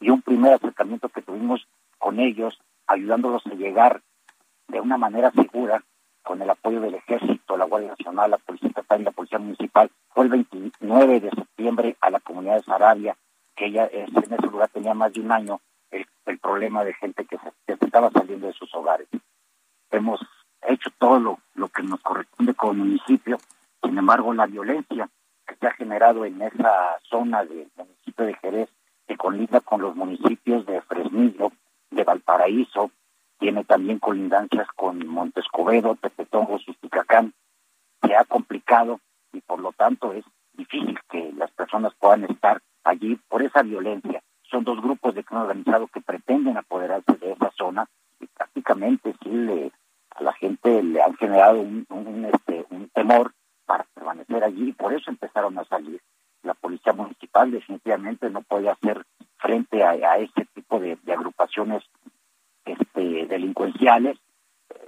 y 0.00 0.10
un 0.10 0.22
primer 0.22 0.54
acercamiento 0.54 1.08
que 1.08 1.22
tuvimos 1.22 1.66
con 1.98 2.20
ellos, 2.20 2.58
ayudándolos 2.86 3.44
a 3.46 3.54
llegar 3.54 4.02
de 4.68 4.80
una 4.80 4.96
manera 4.96 5.30
segura 5.32 5.82
con 6.22 6.42
el 6.42 6.50
apoyo 6.50 6.80
del 6.80 6.94
Ejército, 6.94 7.56
la 7.56 7.64
Guardia 7.64 7.90
Nacional, 7.90 8.30
la 8.30 8.38
Policía 8.38 8.68
Estatal 8.68 9.00
y 9.00 9.04
la 9.04 9.10
Policía 9.10 9.38
Municipal, 9.38 9.90
fue 10.10 10.24
el 10.24 10.30
29 10.30 11.20
de 11.20 11.30
septiembre 11.30 11.96
a 12.00 12.10
la 12.10 12.20
comunidad 12.20 12.56
de 12.56 12.62
Sarabia, 12.62 13.16
que 13.56 13.66
ella 13.66 13.88
en 13.90 14.14
ese 14.14 14.46
lugar 14.46 14.68
tenía 14.68 14.94
más 14.94 15.12
de 15.12 15.20
un 15.20 15.32
año 15.32 15.60
el, 15.90 16.06
el 16.26 16.38
problema 16.38 16.84
de 16.84 16.94
gente 16.94 17.24
que 17.24 17.38
se, 17.38 17.52
que 17.66 17.76
se, 17.76 17.84
estaba 17.86 18.10
saliendo 18.10 18.46
de 18.46 18.52
sus 18.52 18.72
hogares. 18.74 19.08
Hemos 19.90 20.20
hecho 20.62 20.90
todo 20.98 21.18
lo, 21.18 21.38
lo 21.54 21.68
que 21.68 21.82
nos 21.82 22.00
corresponde 22.00 22.54
como 22.54 22.74
municipio, 22.74 23.38
sin 23.82 23.96
embargo 23.96 24.32
la 24.34 24.46
violencia 24.46 25.08
que 25.46 25.56
se 25.56 25.66
ha 25.66 25.72
generado 25.72 26.26
en 26.26 26.42
esa 26.42 26.98
zona 27.08 27.44
del 27.44 27.70
municipio 27.76 28.26
de 28.26 28.34
Jerez 28.34 28.68
que 29.08 29.16
colinda 29.16 29.60
con 29.62 29.80
los 29.80 29.96
municipios 29.96 30.66
de 30.66 30.82
Fresnillo, 30.82 31.50
de 31.90 32.04
Valparaíso, 32.04 32.90
tiene 33.38 33.64
también 33.64 33.98
colindancias 33.98 34.68
con 34.76 35.04
Montescobedo, 35.08 35.96
Tepetongo, 35.96 36.58
Susticacán, 36.58 37.32
se 38.02 38.14
ha 38.14 38.24
complicado 38.24 39.00
y 39.32 39.40
por 39.40 39.60
lo 39.60 39.72
tanto 39.72 40.12
es 40.12 40.24
difícil 40.52 40.98
que 41.08 41.32
las 41.32 41.50
personas 41.52 41.94
puedan 41.98 42.24
estar 42.24 42.60
allí 42.84 43.18
por 43.28 43.42
esa 43.42 43.62
violencia. 43.62 44.22
Son 44.42 44.62
dos 44.64 44.80
grupos 44.82 45.14
de 45.14 45.24
crimen 45.24 45.44
organizado 45.44 45.86
que 45.86 46.02
pretenden 46.02 46.58
apoderarse 46.58 47.14
de 47.14 47.32
esa 47.32 47.50
zona 47.56 47.88
y 48.20 48.26
prácticamente 48.26 49.14
sí 49.22 49.30
le, 49.30 49.72
a 50.10 50.22
la 50.22 50.34
gente 50.34 50.82
le 50.82 51.02
han 51.02 51.16
generado 51.16 51.60
un, 51.60 52.30
este, 52.32 52.66
un 52.70 52.90
temor 52.90 53.32
para 53.64 53.84
permanecer 53.94 54.44
allí 54.44 54.68
y 54.68 54.72
por 54.72 54.92
eso 54.92 55.10
empezaron 55.10 55.58
a 55.58 55.64
salir 55.64 56.02
la 56.42 56.54
policía 56.54 56.92
municipal 56.92 57.50
definitivamente 57.50 58.30
no 58.30 58.42
puede 58.42 58.70
hacer 58.70 59.04
frente 59.38 59.82
a, 59.82 59.90
a 59.90 60.18
este 60.18 60.44
tipo 60.54 60.78
de, 60.80 60.98
agrupaciones 61.06 61.82
este, 62.64 63.26
delincuenciales. 63.26 64.18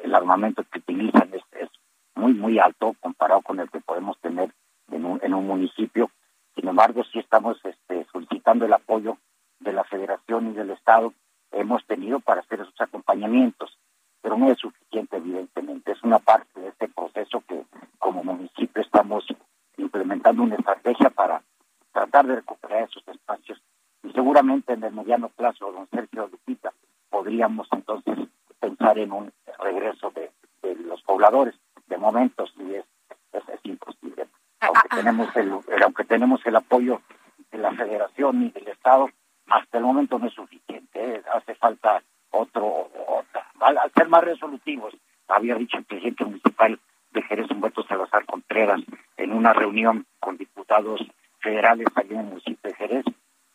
El 0.02 0.14
armamento 0.14 0.64
que 0.64 0.78
utilizan 0.78 1.30
es, 1.32 1.42
es, 1.52 1.68
muy, 2.14 2.34
muy 2.34 2.58
alto 2.58 2.94
comparado 3.00 3.40
con 3.40 3.60
el 3.60 3.70
que 3.70 3.80
podemos 3.80 4.18
tener 4.20 4.52
en 4.90 5.04
un, 5.06 5.20
en 5.22 5.32
un 5.32 5.46
municipio. 5.46 6.10
Sin 6.54 6.68
embargo, 6.68 7.02
sí 7.04 7.18
estamos 7.18 7.58
este, 7.64 8.06
solicitando 8.12 8.66
el 8.66 8.72
apoyo 8.72 9.16
de 9.60 9.72
la 9.72 9.84
Federación 9.84 10.50
y 10.50 10.52
del 10.52 10.70
Estado. 10.70 11.14
Hemos 11.52 11.86
tenido 11.86 12.20
para 12.20 12.40
hacer 12.40 12.60
esos 12.60 12.78
acompañamientos, 12.78 13.78
pero 14.20 14.36
no 14.36 14.50
es 14.50 14.58
suficiente, 14.58 15.16
evidentemente. 15.16 15.92
Es 15.92 16.02
una 16.02 16.18
parte 16.18 16.60
de 16.60 16.68
este 16.68 16.88
proceso 16.88 17.42
que 17.48 17.64
como 17.98 18.22
municipio 18.22 18.82
estamos 18.82 19.24
implementando 19.76 20.42
una 20.42 20.56
estrategia 20.56 21.10
para 21.10 21.42
tratar 21.92 22.26
de 22.26 22.36
recuperar 22.36 22.84
esos 22.84 23.06
espacios 23.08 23.60
y 24.02 24.12
seguramente 24.12 24.72
en 24.72 24.84
el 24.84 24.92
mediano 24.92 25.28
plazo, 25.28 25.72
don 25.72 25.88
Sergio 25.90 26.28
Lupita, 26.28 26.72
podríamos 27.10 27.68
entonces 27.72 28.18
pensar 28.58 28.98
en 28.98 29.12
un 29.12 29.32
regreso 29.58 30.10
de, 30.10 30.30
de 30.62 30.74
los 30.76 31.02
pobladores. 31.02 31.54
De 31.86 31.98
momento 31.98 32.46
sí 32.46 32.74
es, 32.74 32.84
es, 33.32 33.48
es 33.48 33.60
imposible. 33.64 34.26
Aunque 34.60 34.88
tenemos 34.90 35.36
el, 35.36 35.52
aunque 35.82 36.04
tenemos 36.04 36.46
el 36.46 36.56
apoyo 36.56 37.02
de 37.50 37.58
la 37.58 37.72
Federación 37.72 38.42
y 38.44 38.50
del 38.50 38.68
Estado, 38.68 39.10
hasta 39.48 39.78
el 39.78 39.84
momento 39.84 40.18
no 40.18 40.26
es 40.26 40.34
suficiente. 40.34 41.16
¿eh? 41.16 41.22
Hace 41.34 41.54
falta 41.56 42.02
otro, 42.30 42.90
otra. 43.06 43.46
Al 43.60 43.92
ser 43.92 44.08
más 44.08 44.24
resolutivos, 44.24 44.94
había 45.28 45.54
dicho 45.56 45.76
el 45.78 45.84
presidente 45.84 46.24
municipal 46.24 46.78
de 47.12 47.22
Jerez 47.22 47.50
Humberto 47.50 47.82
Salazar 47.84 48.24
Contreras 48.26 48.80
en 49.16 49.32
una 49.32 49.52
reunión 49.52 50.06
con 50.18 50.36
diputados 50.36 51.00
federales 51.40 51.86
allí 51.94 52.14
en 52.14 52.20
el 52.20 52.26
municipio 52.26 52.70
de 52.70 52.74
Jerez. 52.74 53.04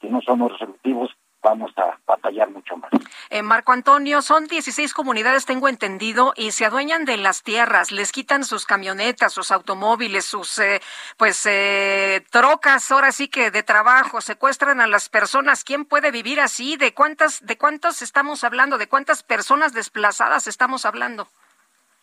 Si 0.02 0.08
no 0.08 0.22
somos 0.22 0.52
resolutivos, 0.52 1.16
vamos 1.42 1.72
a 1.78 1.98
batallar 2.08 2.50
mucho 2.50 2.76
más. 2.76 2.92
Eh, 3.30 3.44
Marco 3.44 3.72
Antonio, 3.72 4.22
son 4.22 4.48
16 4.48 4.94
comunidades, 4.94 5.46
tengo 5.46 5.68
entendido, 5.68 6.34
y 6.36 6.52
se 6.52 6.66
adueñan 6.66 7.06
de 7.06 7.18
las 7.18 7.44
tierras, 7.44 7.92
les 7.92 8.12
quitan 8.12 8.44
sus 8.44 8.66
camionetas, 8.66 9.34
sus 9.34 9.52
automóviles, 9.52 10.26
sus 10.26 10.58
eh, 10.60 10.82
pues 11.18 11.46
eh, 11.46 12.24
trocas, 12.32 12.92
ahora 12.92 13.12
sí 13.12 13.28
que 13.28 13.52
de 13.52 13.64
trabajo, 13.64 14.22
secuestran 14.22 14.82
a 14.82 14.88
las 14.88 15.10
personas. 15.10 15.64
¿Quién 15.64 15.86
puede 15.86 16.12
vivir 16.12 16.40
así? 16.42 16.78
¿De 16.78 16.94
cuántas, 16.94 17.46
de 17.46 17.58
cuántos 17.58 18.02
estamos 18.02 18.44
hablando? 18.44 18.78
¿De 18.78 18.88
cuántas 18.88 19.22
personas 19.24 19.74
desplazadas 19.74 20.48
estamos 20.48 20.86
hablando? 20.86 21.30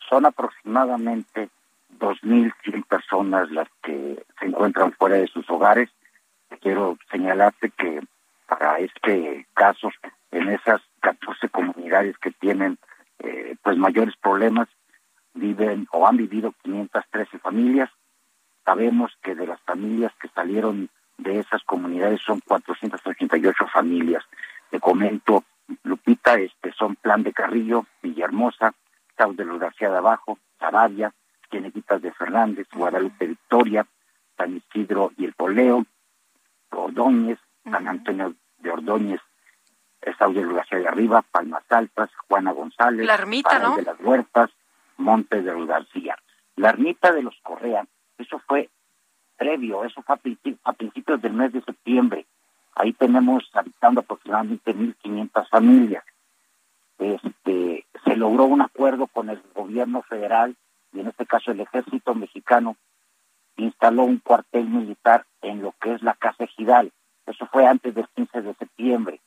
Son 0.09 0.25
aproximadamente 0.25 1.49
2.100 1.99 2.85
personas 2.85 3.49
las 3.51 3.67
que 3.81 4.23
se 4.39 4.45
encuentran 4.45 4.93
fuera 4.93 5.17
de 5.17 5.27
sus 5.27 5.49
hogares. 5.49 5.89
quiero 6.61 6.97
señalarte 7.11 7.71
que 7.71 8.01
para 8.47 8.77
este 8.79 9.47
caso, 9.53 9.89
en 10.31 10.49
esas 10.49 10.81
14 11.01 11.49
comunidades 11.49 12.17
que 12.19 12.31
tienen 12.31 12.77
eh, 13.19 13.55
pues 13.63 13.77
mayores 13.77 14.15
problemas, 14.17 14.67
viven 15.33 15.87
o 15.91 16.07
han 16.07 16.17
vivido 16.17 16.53
513 16.63 17.39
familias. 17.39 17.89
Sabemos 18.65 19.11
que 19.21 19.35
de 19.35 19.47
las 19.47 19.59
familias 19.61 20.13
que 20.21 20.29
salieron 20.29 20.89
de 21.17 21.39
esas 21.39 21.63
comunidades 21.63 22.21
son 22.21 22.39
488 22.41 23.67
familias. 23.67 24.23
Te 24.69 24.79
comento, 24.79 25.43
Lupita, 25.83 26.35
este 26.35 26.71
son 26.73 26.95
Plan 26.95 27.23
de 27.23 27.33
Carrillo, 27.33 27.85
Villahermosa, 28.01 28.73
Los 29.17 29.59
García 29.59 29.89
de 29.89 29.97
Abajo, 29.97 30.39
Sarabia, 30.59 31.13
Quienequitas 31.49 32.01
de 32.01 32.11
Fernández, 32.11 32.67
Guadalupe 32.73 33.27
Victoria, 33.27 33.85
San 34.35 34.57
Isidro 34.57 35.11
y 35.17 35.25
el 35.25 35.33
Poleo, 35.33 35.85
Ordóñez, 36.71 37.39
San 37.63 37.87
Antonio 37.87 38.33
de 38.57 38.71
Ordóñez, 38.71 39.21
Estado 40.01 40.33
de 40.33 40.41
los 40.41 40.55
García 40.55 40.79
de 40.79 40.87
Arriba, 40.87 41.21
Palmas 41.21 41.63
Altas, 41.69 42.09
Juana 42.27 42.51
González, 42.51 43.05
La 43.05 43.15
ermita, 43.15 43.59
¿no? 43.59 43.77
de 43.77 43.83
las 43.83 43.99
Huertas, 43.99 44.49
Montes 44.97 45.45
de 45.45 45.53
los 45.53 45.67
García. 45.67 46.17
La 46.55 46.69
ermita 46.69 47.11
de 47.11 47.23
los 47.23 47.39
Correa, 47.41 47.85
eso 48.17 48.39
fue 48.47 48.69
previo, 49.37 49.83
eso 49.85 50.01
fue 50.01 50.15
a 50.63 50.73
principios 50.73 51.21
del 51.21 51.33
mes 51.33 51.53
de 51.53 51.61
septiembre. 51.61 52.25
Ahí 52.75 52.93
tenemos 52.93 53.49
habitando 53.53 54.01
aproximadamente 54.01 54.75
1.500 54.75 55.49
familias. 55.49 56.03
Este, 56.99 57.85
se 58.05 58.15
logró 58.15 58.45
un 58.45 58.61
acuerdo 58.61 59.07
con 59.07 59.29
el 59.29 59.41
gobierno 59.55 60.01
federal 60.03 60.55
y 60.93 60.99
en 60.99 61.07
este 61.07 61.25
caso 61.25 61.51
el 61.51 61.59
ejército 61.59 62.13
mexicano 62.15 62.75
instaló 63.57 64.03
un 64.03 64.19
cuartel 64.19 64.67
militar 64.67 65.25
en 65.41 65.61
lo 65.61 65.73
que 65.81 65.93
es 65.93 66.03
la 66.03 66.13
Casa 66.13 66.43
Ejidal. 66.43 66.91
Eso 67.25 67.47
fue 67.51 67.67
antes 67.67 67.93
del 67.95 68.07
15 68.15 68.41
de 68.41 68.53
septiembre. 68.55 69.21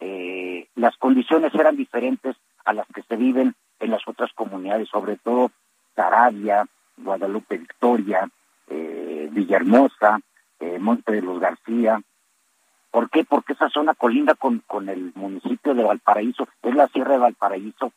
Eh, 0.00 0.68
las 0.74 0.96
condiciones 0.96 1.54
eran 1.54 1.76
diferentes 1.76 2.36
a 2.64 2.72
las 2.72 2.86
que 2.88 3.02
se 3.02 3.16
viven 3.16 3.54
en 3.80 3.90
las 3.90 4.06
otras 4.06 4.32
comunidades, 4.32 4.88
sobre 4.88 5.16
todo 5.16 5.50
Sarabia, 5.94 6.66
Guadalupe 6.96 7.58
Victoria, 7.58 8.28
eh, 8.68 9.28
Villahermosa, 9.30 10.20
eh, 10.60 10.78
Monte 10.78 11.12
de 11.12 11.22
los 11.22 11.40
García. 11.40 12.00
¿Por 12.90 13.10
qué? 13.10 13.24
Porque 13.24 13.52
esa 13.52 13.68
zona 13.68 13.94
colinda 13.94 14.34
con, 14.34 14.60
con 14.66 14.88
el 14.88 15.12
municipio 15.14 15.74
de 15.74 15.84
Valparaíso, 15.84 16.48
es 16.62 16.74
la 16.74 16.88
Sierra 16.88 17.12
de 17.12 17.18
Valparaíso, 17.18 17.92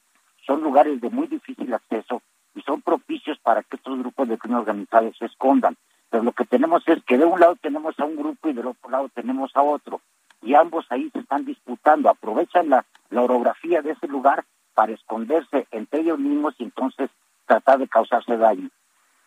son 0.46 0.62
lugares 0.62 1.00
de 1.00 1.10
muy 1.10 1.28
difícil 1.28 1.74
acceso 1.74 2.22
y 2.56 2.62
son 2.62 2.82
propicios 2.82 3.38
para 3.40 3.64
que 3.64 3.78
estos 3.78 3.98
grupos 4.00 4.28
de 4.28 4.38
crimen 4.38 4.60
organizado 4.60 5.12
se 5.14 5.26
escondan. 5.26 5.78
Pero 6.10 6.24
lo 6.24 6.34
que 6.34 6.46
tenemos 6.46 6.84
es 6.88 7.02
que 7.06 7.18
de 7.18 7.26
un 7.26 7.40
lado 7.40 7.56
tenemos 7.56 7.98
a 8.00 8.06
un 8.06 8.18
grupo 8.18 8.50
y 8.50 8.54
del 8.54 8.68
otro 8.68 8.90
lado 8.90 9.10
tenemos 9.14 9.56
a 9.56 9.62
otro. 9.62 10.02
Y 10.42 10.56
ambos 10.56 10.86
ahí 10.90 11.10
se 11.12 11.20
están 11.20 11.46
disputando, 11.46 12.10
aprovechan 12.10 12.70
la, 12.70 12.86
la 13.10 13.22
orografía 13.22 13.82
de 13.82 13.92
ese 13.92 14.08
lugar 14.08 14.44
para 14.74 14.92
esconderse 14.92 15.68
entre 15.72 16.02
ellos 16.02 16.20
mismos 16.20 16.56
y 16.58 16.64
entonces 16.64 17.10
tratar 17.46 17.80
de 17.80 17.88
causarse 17.88 18.36
daño. 18.38 18.70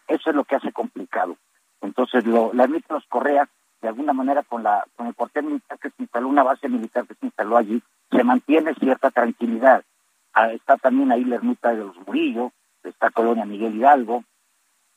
Eso 0.09 0.31
es 0.31 0.37
lo 0.37 0.45
que 0.45 0.57
hace 0.57 0.73
complicado. 0.73 1.37
Entonces, 1.81 2.27
lo, 2.27 2.53
la 2.53 2.65
ermita 2.65 2.89
de 2.89 2.95
los 2.95 3.07
Correa, 3.07 3.49
de 3.85 3.91
alguna 3.91 4.15
manera, 4.15 4.43
con, 4.43 4.63
la, 4.63 4.83
con 4.97 5.09
el 5.09 5.15
cuartel 5.15 5.45
militar 5.45 5.79
que 5.79 5.91
se 5.91 6.05
instaló, 6.05 6.29
una 6.29 6.43
base 6.43 6.71
militar 6.71 7.07
que 7.07 7.13
se 7.13 7.27
instaló 7.27 7.59
allí, 7.59 7.83
se 8.11 8.25
mantiene 8.25 8.73
cierta 8.77 9.11
tranquilidad. 9.11 9.85
Ah, 10.33 10.53
está 10.53 10.79
también 10.79 11.13
ahí 11.13 11.23
la 11.23 11.35
ermita 11.35 11.69
de 11.75 11.85
los 11.85 11.95
Murillo, 12.07 12.51
está 12.83 13.11
Colonia 13.11 13.45
Miguel 13.45 13.75
Hidalgo, 13.75 14.25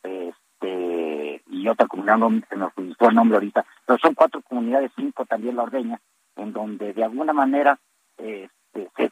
este, 0.03 1.43
y 1.47 1.67
otra 1.67 1.85
comunidad, 1.87 2.17
no 2.17 2.29
se 2.47 2.55
nos 2.55 2.71
el 2.77 3.13
nombre 3.13 3.35
ahorita, 3.35 3.65
pero 3.85 3.99
son 3.99 4.13
cuatro 4.13 4.41
comunidades, 4.41 4.89
cinco 4.95 5.25
también 5.25 5.57
la 5.57 5.63
ordeña, 5.63 5.99
en 6.37 6.53
donde 6.53 6.93
de 6.93 7.03
alguna 7.03 7.33
manera 7.33 7.77
se, 8.15 8.49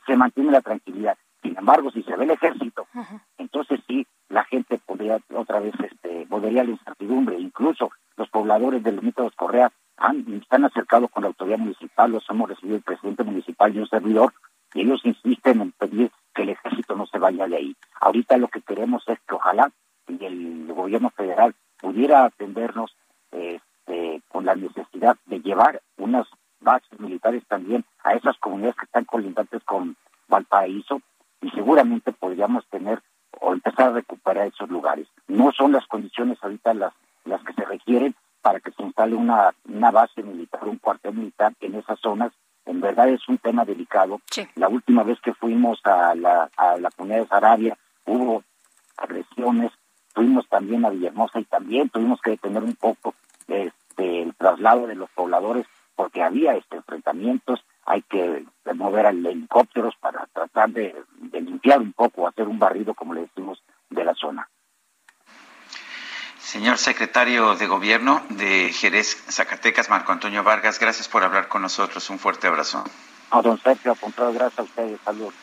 se 0.08 0.16
mantiene 0.16 0.52
la 0.52 0.62
tranquilidad. 0.62 1.18
Sin 1.42 1.58
embargo, 1.58 1.92
si 1.92 2.02
se 2.04 2.16
ve 2.16 2.24
el 2.24 2.32
ejército, 2.32 2.88
entonces 3.38 3.82
sí, 3.88 4.08
la 4.30 4.46
gente 4.46 4.80
podría 4.86 5.20
otra 5.36 5.60
vez, 5.60 5.74
este, 5.80 6.26
volvería 6.30 6.62
a 6.62 6.64
la 6.64 6.72
incertidumbre. 6.72 7.38
Incluso 7.38 7.92
los 8.18 8.30
pobladores 8.30 8.84
de 8.84 8.92
los 8.92 9.36
Correa 9.36 9.72
han, 9.98 10.26
están 10.42 10.66
acercados 10.66 11.10
con 11.12 11.24
la 11.24 11.28
autoridad 11.28 11.58
municipal, 11.58 12.12
los 12.12 12.30
hemos 12.30 12.50
recibido 12.50 12.78
el 12.78 12.84
presidente 12.84 13.24
municipal 13.24 13.76
y 13.76 13.80
un 13.80 13.88
servidor, 13.88 14.34
y 14.74 14.82
ellos 14.82 15.02
insisten 15.04 15.62
en 15.62 15.72
pedir 15.72 16.12
que 16.34 16.44
el 16.44 16.50
ejército 16.50 16.96
no 16.96 17.06
se 17.08 17.18
vaya 17.18 17.48
de 17.48 17.56
ahí. 17.56 17.76
Ahorita 18.02 18.38
lo 18.38 18.50
que 18.50 18.62
queremos 18.62 19.04
es 19.08 19.20
que 19.28 19.36
ojalá 19.36 19.72
y 20.08 20.24
el 20.24 20.68
gobierno 20.74 21.10
federal 21.12 21.56
pudiera 21.80 22.26
atendernos 22.26 22.96
este, 23.32 24.22
con 24.30 24.46
la 24.46 24.56
necesidad 24.56 25.18
de 25.26 25.40
llevar 25.40 25.82
unas 25.98 26.28
bases 26.60 27.00
militares 27.00 27.44
también 27.48 27.86
a 28.04 28.14
esas 28.14 28.38
comunidades 28.38 28.76
que 28.76 28.86
están 28.86 29.06
colindantes 29.06 29.64
con 29.64 29.96
Valparaíso 30.28 31.02
y 31.42 31.50
seguramente 31.52 32.12
podríamos 32.12 32.66
tener 32.68 33.02
o 33.40 33.54
empezar 33.54 33.90
a 33.90 33.94
recuperar 33.94 34.48
esos 34.48 34.70
lugares. 34.70 35.08
No 35.28 35.52
son 35.52 35.72
las 35.72 35.86
condiciones 35.88 36.38
ahorita 36.42 36.74
las, 36.74 36.94
las 37.26 37.44
que 37.44 37.54
se 37.54 37.66
requieren 37.66 38.16
para 38.42 38.60
que 38.60 38.72
se 38.72 38.84
instale 38.84 39.16
una, 39.16 39.54
una 39.68 39.92
base 39.92 40.22
militar, 40.22 40.64
un 40.68 40.78
cuartel 40.78 41.16
militar 41.16 41.54
en 41.62 41.76
esas 41.76 42.00
zonas. 42.00 42.32
En 42.66 42.82
verdad 42.82 43.10
es 43.10 43.28
un 43.28 43.38
tema 43.38 43.66
delicado. 43.66 44.22
La 44.56 44.70
última 44.70 45.04
vez 45.04 45.20
que 45.22 45.34
fuimos 45.34 45.80
a 45.84 46.16
la, 46.16 46.50
a 46.58 46.78
la 46.78 46.92
comunidad 46.92 47.22
de 47.22 47.28
Sarabia 47.28 47.78
hubo 48.06 48.44
agresiones, 48.98 49.72
fuimos 50.14 50.48
también 50.48 50.86
a 50.86 50.90
Villahermosa 50.90 51.40
y 51.40 51.46
también 51.46 51.90
tuvimos 51.90 52.22
que 52.22 52.32
detener 52.32 52.64
un 52.64 52.76
poco 52.76 53.16
este, 53.48 54.22
el 54.22 54.36
traslado 54.36 54.88
de 54.88 54.96
los 54.96 55.10
pobladores 55.12 55.66
porque 55.96 56.22
había 56.22 56.56
este 56.56 56.78
enfrentamientos, 56.78 57.64
hay 57.86 58.02
que 58.04 58.46
mover 58.76 59.06
helicópteros 59.06 59.96
para 60.00 60.28
tratar 60.34 60.70
de, 60.70 60.96
de 61.18 61.42
limpiar 61.42 61.80
un 61.80 61.94
poco, 61.94 62.28
hacer 62.28 62.48
un 62.48 62.60
barrido, 62.60 62.94
como 62.94 63.14
le 63.14 63.22
decimos, 63.22 63.64
de 63.90 64.04
la 64.04 64.14
zona. 64.14 64.50
Señor 66.46 66.78
secretario 66.78 67.56
de 67.56 67.66
Gobierno 67.66 68.24
de 68.30 68.72
Jerez, 68.72 69.18
Zacatecas, 69.30 69.90
Marco 69.90 70.12
Antonio 70.12 70.44
Vargas, 70.44 70.80
gracias 70.80 71.08
por 71.08 71.24
hablar 71.24 71.48
con 71.48 71.64
nosotros. 71.64 72.08
Un 72.12 72.20
fuerte 72.20 72.46
abrazo. 72.46 72.84
A 73.32 73.42
don 73.42 73.60
Sergio, 73.60 73.96
contrario, 73.96 74.36
gracias 74.36 74.60
a 74.60 74.62
ustedes. 74.62 75.00
Saludos. 75.04 75.34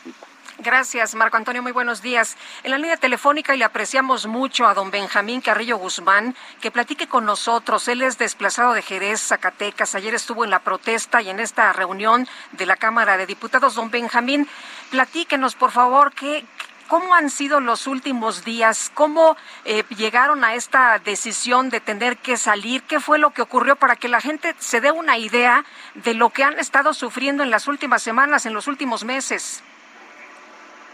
Gracias, 0.59 1.13
Marco 1.15 1.35
Antonio. 1.35 1.61
Muy 1.61 1.73
buenos 1.73 2.01
días. 2.01 2.37
En 2.63 2.71
la 2.71 2.77
línea 2.77 2.95
telefónica 2.95 3.53
y 3.53 3.57
le 3.57 3.65
apreciamos 3.65 4.27
mucho 4.27 4.65
a 4.65 4.73
don 4.73 4.91
Benjamín 4.91 5.41
Carrillo 5.41 5.77
Guzmán 5.77 6.35
que 6.61 6.71
platique 6.71 7.07
con 7.07 7.25
nosotros. 7.25 7.85
Él 7.89 8.01
es 8.01 8.17
desplazado 8.17 8.71
de 8.71 8.81
Jerez, 8.81 9.19
Zacatecas. 9.27 9.95
Ayer 9.95 10.15
estuvo 10.15 10.45
en 10.45 10.51
la 10.51 10.59
protesta 10.59 11.21
y 11.21 11.29
en 11.29 11.41
esta 11.41 11.73
reunión 11.73 12.29
de 12.53 12.65
la 12.65 12.77
Cámara 12.77 13.17
de 13.17 13.25
Diputados. 13.25 13.75
Don 13.75 13.91
Benjamín, 13.91 14.47
platíquenos, 14.89 15.55
por 15.55 15.71
favor, 15.71 16.13
qué, 16.13 16.45
¿Cómo 16.87 17.15
han 17.15 17.29
sido 17.29 17.59
los 17.59 17.87
últimos 17.87 18.43
días? 18.43 18.91
¿Cómo 18.93 19.35
eh, 19.65 19.83
llegaron 19.95 20.43
a 20.43 20.55
esta 20.55 20.99
decisión 20.99 21.69
de 21.69 21.79
tener 21.79 22.17
que 22.17 22.37
salir? 22.37 22.83
¿Qué 22.83 22.99
fue 22.99 23.19
lo 23.19 23.31
que 23.31 23.41
ocurrió 23.41 23.75
para 23.75 23.95
que 23.95 24.07
la 24.07 24.21
gente 24.21 24.53
se 24.57 24.81
dé 24.81 24.91
una 24.91 25.17
idea 25.17 25.63
de 25.95 26.13
lo 26.13 26.29
que 26.29 26.43
han 26.43 26.59
estado 26.59 26.93
sufriendo 26.93 27.43
en 27.43 27.49
las 27.49 27.67
últimas 27.67 28.03
semanas, 28.03 28.45
en 28.45 28.53
los 28.53 28.67
últimos 28.67 29.03
meses? 29.03 29.63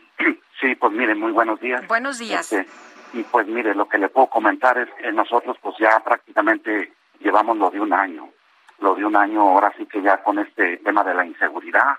Sí, 0.60 0.74
pues 0.74 0.92
mire, 0.92 1.14
muy 1.14 1.32
buenos 1.32 1.60
días. 1.60 1.86
Buenos 1.88 2.18
días. 2.18 2.52
Este, 2.52 2.68
y 3.14 3.22
pues 3.22 3.46
mire, 3.48 3.76
lo 3.76 3.88
que 3.88 4.00
le 4.00 4.10
puedo 4.10 4.28
comentar 4.28 4.78
es 4.78 4.90
que 4.96 5.12
nosotros 5.12 5.56
pues 5.62 5.76
ya 5.80 6.00
prácticamente 6.00 6.94
llevamos 7.20 7.58
lo 7.58 7.70
de 7.70 7.80
un 7.80 7.94
año, 7.94 8.30
lo 8.80 8.96
de 8.96 9.06
un 9.06 9.16
año 9.16 9.42
ahora 9.42 9.72
sí 9.78 9.86
que 9.86 10.02
ya 10.02 10.24
con 10.24 10.40
este 10.40 10.78
tema 10.78 11.04
de 11.04 11.14
la 11.14 11.26
inseguridad, 11.26 11.98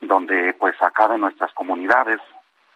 donde 0.00 0.52
pues 0.54 0.74
acá 0.82 1.08
de 1.08 1.18
nuestras 1.18 1.52
comunidades, 1.52 2.18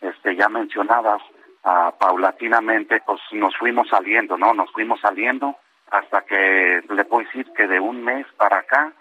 este 0.00 0.36
ya 0.36 0.48
mencionadas, 0.48 1.22
ah, 1.64 1.92
paulatinamente 1.98 3.02
pues 3.04 3.20
nos 3.32 3.56
fuimos 3.56 3.88
saliendo, 3.88 4.36
¿no? 4.36 4.54
Nos 4.54 4.70
fuimos 4.72 5.00
saliendo 5.00 5.56
hasta 5.90 6.22
que 6.22 6.82
le 6.88 7.04
puedo 7.04 7.24
decir 7.24 7.46
que 7.56 7.66
de 7.66 7.80
un 7.80 8.04
mes 8.04 8.26
para 8.36 8.58
acá, 8.58 8.92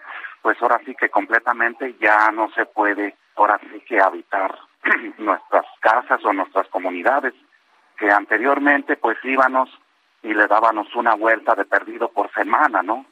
pues 0.42 0.60
ahora 0.62 0.80
sí 0.84 0.94
que 0.94 1.08
completamente 1.08 1.96
ya 2.00 2.30
no 2.30 2.48
se 2.52 2.66
puede, 2.66 3.16
ahora 3.36 3.58
sí 3.70 3.80
que 3.80 4.00
habitar 4.00 4.56
nuestras 5.18 5.66
casas 5.80 6.24
o 6.24 6.32
nuestras 6.32 6.68
comunidades, 6.68 7.34
que 7.98 8.10
anteriormente 8.10 8.96
pues 8.96 9.18
íbamos 9.24 9.70
y 10.22 10.34
le 10.34 10.46
dábamos 10.46 10.94
una 10.94 11.14
vuelta 11.14 11.54
de 11.54 11.64
perdido 11.64 12.08
por 12.08 12.32
semana, 12.32 12.82
¿no? 12.82 13.06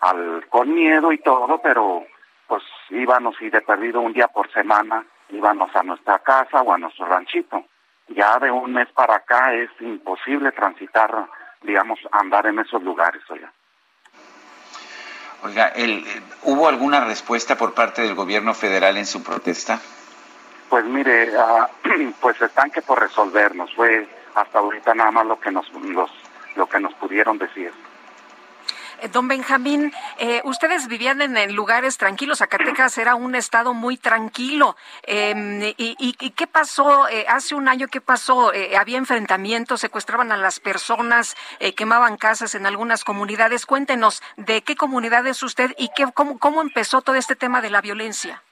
Al, 0.00 0.46
con 0.48 0.72
miedo 0.72 1.12
y 1.12 1.18
todo, 1.18 1.60
pero 1.62 2.04
pues 2.46 2.62
íbamos 2.90 3.40
y 3.42 3.50
de 3.50 3.60
perdido 3.60 4.00
un 4.00 4.12
día 4.12 4.28
por 4.28 4.50
semana 4.52 5.04
íbamos 5.30 5.74
a 5.74 5.82
nuestra 5.82 6.18
casa 6.20 6.62
o 6.62 6.72
a 6.72 6.78
nuestro 6.78 7.06
ranchito. 7.06 7.64
Ya 8.08 8.38
de 8.38 8.50
un 8.50 8.72
mes 8.72 8.88
para 8.92 9.16
acá 9.16 9.52
es 9.54 9.70
imposible 9.80 10.52
transitar, 10.52 11.28
digamos, 11.62 11.98
andar 12.12 12.46
en 12.46 12.58
esos 12.58 12.82
lugares, 12.82 13.22
oiga. 13.28 13.52
Oiga, 15.42 15.68
el, 15.68 16.04
¿hubo 16.42 16.68
alguna 16.68 17.04
respuesta 17.04 17.56
por 17.56 17.74
parte 17.74 18.02
del 18.02 18.14
gobierno 18.14 18.54
federal 18.54 18.96
en 18.96 19.06
su 19.06 19.22
protesta? 19.22 19.78
Pues 20.68 20.84
mire, 20.84 21.30
ah, 21.38 21.68
pues 22.20 22.40
están 22.42 22.70
que 22.70 22.82
por 22.82 23.00
resolvernos. 23.00 23.72
Fue 23.74 24.08
hasta 24.34 24.58
ahorita 24.58 24.94
nada 24.94 25.10
más 25.10 25.26
lo 25.26 25.38
que 25.38 25.50
nos 25.50 25.70
los, 25.72 26.10
lo 26.56 26.66
que 26.66 26.80
nos 26.80 26.92
pudieron 26.94 27.38
decir. 27.38 27.72
Eh, 29.00 29.08
don 29.08 29.28
Benjamín, 29.28 29.92
eh, 30.18 30.40
ustedes 30.44 30.88
vivían 30.88 31.20
en, 31.20 31.54
lugares 31.54 31.98
tranquilos. 31.98 32.38
Zacatecas 32.38 32.98
era 32.98 33.14
un 33.14 33.34
estado 33.34 33.74
muy 33.74 33.96
tranquilo. 33.96 34.76
Em, 35.02 35.60
y, 35.76 36.32
qué 36.36 36.46
pasó 36.46 37.08
eh, 37.08 37.26
hace 37.28 37.54
un 37.54 37.68
año? 37.68 37.88
¿Qué 37.88 38.00
pasó? 38.00 38.52
¿Había 38.78 38.98
enfrentamientos? 38.98 39.80
¿Secuestraban 39.80 40.32
a 40.32 40.36
las 40.36 40.60
personas? 40.60 41.36
¿Quemaban 41.76 42.16
casas 42.16 42.54
en 42.54 42.66
algunas 42.66 43.04
comunidades? 43.04 43.66
Cuéntenos 43.66 44.22
de 44.36 44.62
qué 44.62 44.76
comunidad 44.76 45.26
es 45.26 45.42
usted 45.42 45.74
y 45.78 45.90
qué, 45.94 46.06
cómo, 46.14 46.38
cómo 46.38 46.60
empezó 46.62 47.02
todo 47.02 47.16
este 47.16 47.36
tema 47.36 47.60
de 47.60 47.70
la 47.70 47.80
violencia. 47.80 48.42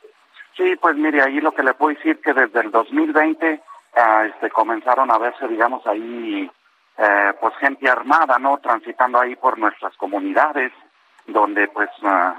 Sí, 0.57 0.77
pues 0.81 0.97
mire, 0.97 1.23
ahí 1.23 1.41
lo 1.41 1.53
que 1.53 1.63
le 1.63 1.75
puedo 1.75 1.95
decir 1.95 2.21
que 2.21 2.33
desde 2.33 2.61
el 2.61 2.71
2020 2.71 3.61
ah, 3.97 4.25
este, 4.27 4.51
comenzaron 4.51 5.11
a 5.11 5.19
verse, 5.19 5.47
digamos, 5.49 5.87
ahí 5.87 6.51
eh, 6.99 7.33
pues 7.41 7.55
gente 7.57 7.89
armada, 7.89 8.39
¿no? 8.39 8.59
Transitando 8.59 9.21
ahí 9.21 9.37
por 9.37 9.59
nuestras 9.59 9.97
comunidades, 9.97 10.73
donde 11.27 11.69
pues 11.69 11.91
uh, 12.03 12.33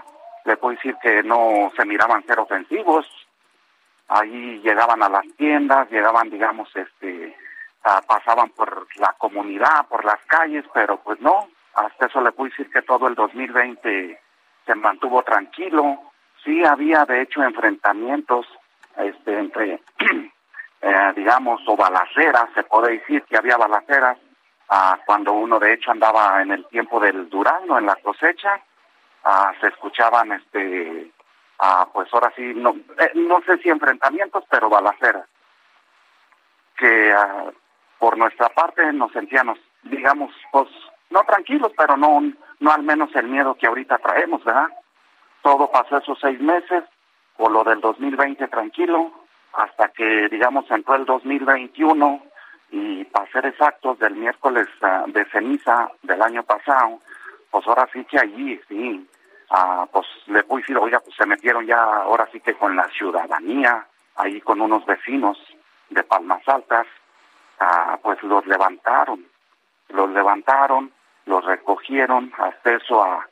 le 0.45 0.57
puedo 0.57 0.75
decir 0.75 0.95
que 1.01 1.23
no 1.23 1.71
se 1.75 1.85
miraban 1.85 2.25
ser 2.25 2.39
ofensivos. 2.39 3.05
Ahí 4.07 4.59
llegaban 4.63 5.03
a 5.03 5.09
las 5.09 5.25
tiendas, 5.35 5.91
llegaban, 5.91 6.29
digamos, 6.29 6.69
este, 6.75 7.35
pasaban 8.07 8.49
por 8.51 8.87
la 8.97 9.13
comunidad, 9.17 9.87
por 9.87 10.05
las 10.05 10.19
calles, 10.27 10.65
pero 10.73 10.97
pues 10.97 11.19
no, 11.19 11.49
hasta 11.73 12.07
eso 12.07 12.21
le 12.21 12.31
puedo 12.31 12.49
decir 12.49 12.69
que 12.71 12.81
todo 12.81 13.07
el 13.07 13.15
2020 13.15 14.19
se 14.65 14.75
mantuvo 14.75 15.23
tranquilo. 15.23 15.99
Sí 16.43 16.63
había, 16.63 17.05
de 17.05 17.21
hecho, 17.21 17.43
enfrentamientos 17.43 18.47
este, 18.97 19.37
entre, 19.37 19.73
eh, 20.81 21.13
digamos, 21.15 21.61
o 21.67 21.75
balaceras, 21.75 22.49
se 22.55 22.63
puede 22.63 22.99
decir 22.99 23.23
que 23.23 23.37
había 23.37 23.57
balaceras, 23.57 24.17
Ah, 24.69 24.99
cuando 25.05 25.31
uno 25.31 25.59
de 25.59 25.73
hecho 25.73 25.91
andaba 25.91 26.41
en 26.41 26.51
el 26.51 26.65
tiempo 26.67 26.99
del 26.99 27.29
durazno, 27.29 27.77
en 27.77 27.85
la 27.85 27.95
cosecha, 27.95 28.61
ah, 29.23 29.53
se 29.61 29.67
escuchaban, 29.67 30.33
este, 30.33 31.11
ah, 31.59 31.87
pues 31.93 32.13
ahora 32.13 32.33
sí, 32.35 32.53
no, 32.53 32.75
eh, 32.99 33.11
no 33.15 33.41
sé 33.45 33.57
si 33.59 33.69
enfrentamientos, 33.69 34.43
pero 34.49 34.69
balaceras, 34.69 35.25
que 36.77 37.13
por 37.97 38.17
nuestra 38.17 38.49
parte 38.49 38.91
nos 38.93 39.11
sentíamos, 39.13 39.57
digamos, 39.83 40.33
pues 40.51 40.67
no 41.09 41.23
tranquilos, 41.23 41.71
pero 41.77 41.95
no, 41.95 42.21
no 42.59 42.71
al 42.71 42.83
menos 42.83 43.09
el 43.15 43.27
miedo 43.27 43.55
que 43.55 43.67
ahorita 43.67 43.97
traemos, 43.99 44.43
¿verdad? 44.43 44.69
Todo 45.41 45.71
pasó 45.71 45.97
esos 45.97 46.19
seis 46.19 46.39
meses, 46.41 46.83
por 47.37 47.51
lo 47.51 47.63
del 47.63 47.79
2020 47.79 48.47
tranquilo, 48.49 49.11
hasta 49.53 49.89
que, 49.89 50.27
digamos, 50.29 50.69
entró 50.69 50.95
el 50.95 51.05
2021 51.05 52.21
y 52.71 53.05
para 53.05 53.31
ser 53.31 53.45
exactos, 53.45 53.99
del 53.99 54.15
miércoles 54.15 54.67
ah, 54.81 55.05
de 55.07 55.25
ceniza 55.25 55.89
del 56.01 56.21
año 56.21 56.43
pasado, 56.43 56.99
pues 57.49 57.65
ahora 57.67 57.87
sí 57.93 58.03
que 58.05 58.19
allí, 58.19 58.59
sí, 58.67 59.07
ah, 59.51 59.87
pues 59.91 60.05
le 60.27 60.43
puedo 60.43 60.59
decir, 60.59 60.77
oiga, 60.77 60.99
pues 60.99 61.15
se 61.15 61.25
metieron 61.25 61.65
ya 61.65 61.81
ahora 61.81 62.27
sí 62.31 62.39
que 62.39 62.55
con 62.55 62.75
la 62.75 62.87
ciudadanía, 62.89 63.85
ahí 64.15 64.41
con 64.41 64.61
unos 64.61 64.85
vecinos 64.85 65.37
de 65.89 66.03
Palmas 66.03 66.41
Altas, 66.47 66.87
ah, 67.59 67.97
pues 68.01 68.21
los 68.23 68.45
levantaron, 68.45 69.25
los 69.89 70.09
levantaron, 70.09 70.91
los 71.25 71.45
recogieron, 71.45 72.31
hasta 72.37 72.77
a, 73.01 73.27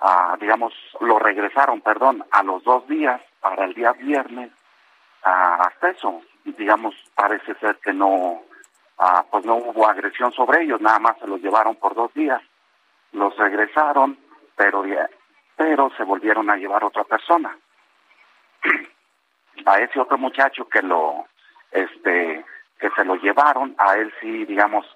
a, 0.00 0.36
digamos, 0.40 0.72
lo 1.00 1.18
regresaron, 1.18 1.80
perdón, 1.80 2.24
a 2.30 2.42
los 2.42 2.62
dos 2.64 2.86
días, 2.88 3.20
para 3.40 3.64
el 3.64 3.74
día 3.74 3.92
viernes, 3.92 4.50
hasta 5.22 5.90
eso, 5.90 6.22
digamos, 6.44 6.94
parece 7.14 7.54
ser 7.56 7.76
que 7.76 7.92
no, 7.92 8.42
Ah, 8.98 9.24
pues 9.30 9.44
no 9.44 9.54
hubo 9.56 9.86
agresión 9.86 10.32
sobre 10.32 10.62
ellos, 10.62 10.80
nada 10.80 10.98
más 10.98 11.18
se 11.18 11.26
los 11.26 11.40
llevaron 11.40 11.76
por 11.76 11.94
dos 11.94 12.12
días, 12.14 12.42
los 13.12 13.36
regresaron, 13.36 14.18
pero, 14.56 14.84
pero 15.56 15.90
se 15.96 16.02
volvieron 16.02 16.50
a 16.50 16.56
llevar 16.56 16.82
otra 16.84 17.04
persona. 17.04 17.56
A 19.66 19.78
ese 19.78 19.98
otro 19.98 20.16
muchacho 20.16 20.68
que 20.68 20.80
lo, 20.82 21.26
este, 21.72 22.44
que 22.78 22.90
se 22.90 23.04
lo 23.04 23.16
llevaron, 23.16 23.74
a 23.76 23.96
él 23.96 24.12
sí, 24.20 24.44
digamos, 24.44 24.86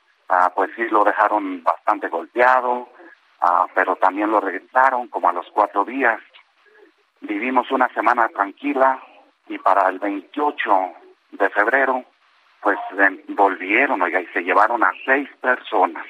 pues 0.55 0.71
sí 0.77 0.89
lo 0.89 1.05
dejaron 1.05 1.63
bastante 1.63 2.09
golpeado, 2.09 2.89
pero 3.75 3.97
también 3.97 4.31
lo 4.31 4.41
regresaron 4.41 5.09
como 5.09 5.29
a 5.29 5.33
los 5.33 5.47
cuatro 5.51 5.85
días. 5.85 6.21
Vivimos 7.21 7.71
una 7.71 7.89
semana 7.89 8.29
tranquila 8.29 9.03
y 9.49 9.59
para 9.59 9.89
el 9.89 9.99
28 9.99 10.93
de 11.33 11.51
febrero 11.51 12.05
pues 12.63 12.79
volvieron, 13.29 14.01
oiga, 14.03 14.21
y 14.21 14.27
se 14.29 14.41
llevaron 14.41 14.83
a 14.85 14.93
seis 15.05 15.29
personas. 15.41 16.07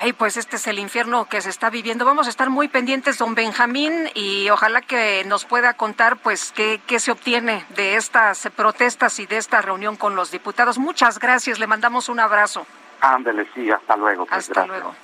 Ay, 0.00 0.12
pues 0.12 0.36
este 0.36 0.56
es 0.56 0.66
el 0.68 0.78
infierno 0.78 1.24
que 1.24 1.40
se 1.40 1.50
está 1.50 1.70
viviendo. 1.70 2.04
Vamos 2.04 2.28
a 2.28 2.30
estar 2.30 2.50
muy 2.50 2.68
pendientes, 2.68 3.18
don 3.18 3.34
Benjamín, 3.34 4.08
y 4.14 4.48
ojalá 4.50 4.80
que 4.80 5.24
nos 5.24 5.44
pueda 5.44 5.74
contar, 5.74 6.18
pues, 6.18 6.52
qué, 6.52 6.80
qué 6.86 7.00
se 7.00 7.10
obtiene 7.10 7.64
de 7.70 7.96
estas 7.96 8.48
protestas 8.54 9.18
y 9.18 9.26
de 9.26 9.38
esta 9.38 9.60
reunión 9.60 9.96
con 9.96 10.14
los 10.14 10.30
diputados. 10.30 10.78
Muchas 10.78 11.18
gracias, 11.18 11.58
le 11.58 11.66
mandamos 11.66 12.08
un 12.08 12.20
abrazo. 12.20 12.64
Ándele, 13.00 13.48
sí, 13.54 13.68
hasta 13.70 13.96
luego. 13.96 14.26
Pues, 14.26 14.48
hasta 14.48 14.66
luego. 14.66 14.94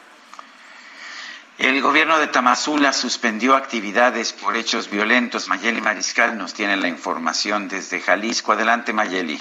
El 1.59 1.80
gobierno 1.82 2.18
de 2.18 2.26
Tamazula 2.26 2.92
suspendió 2.92 3.55
actividades 3.55 4.32
por 4.32 4.57
hechos 4.57 4.90
violentos. 4.90 5.46
Mayeli 5.46 5.80
Mariscal 5.80 6.36
nos 6.36 6.52
tiene 6.52 6.76
la 6.76 6.88
información 6.88 7.68
desde 7.68 8.00
Jalisco. 8.00 8.52
Adelante, 8.52 8.92
Mayeli. 8.92 9.40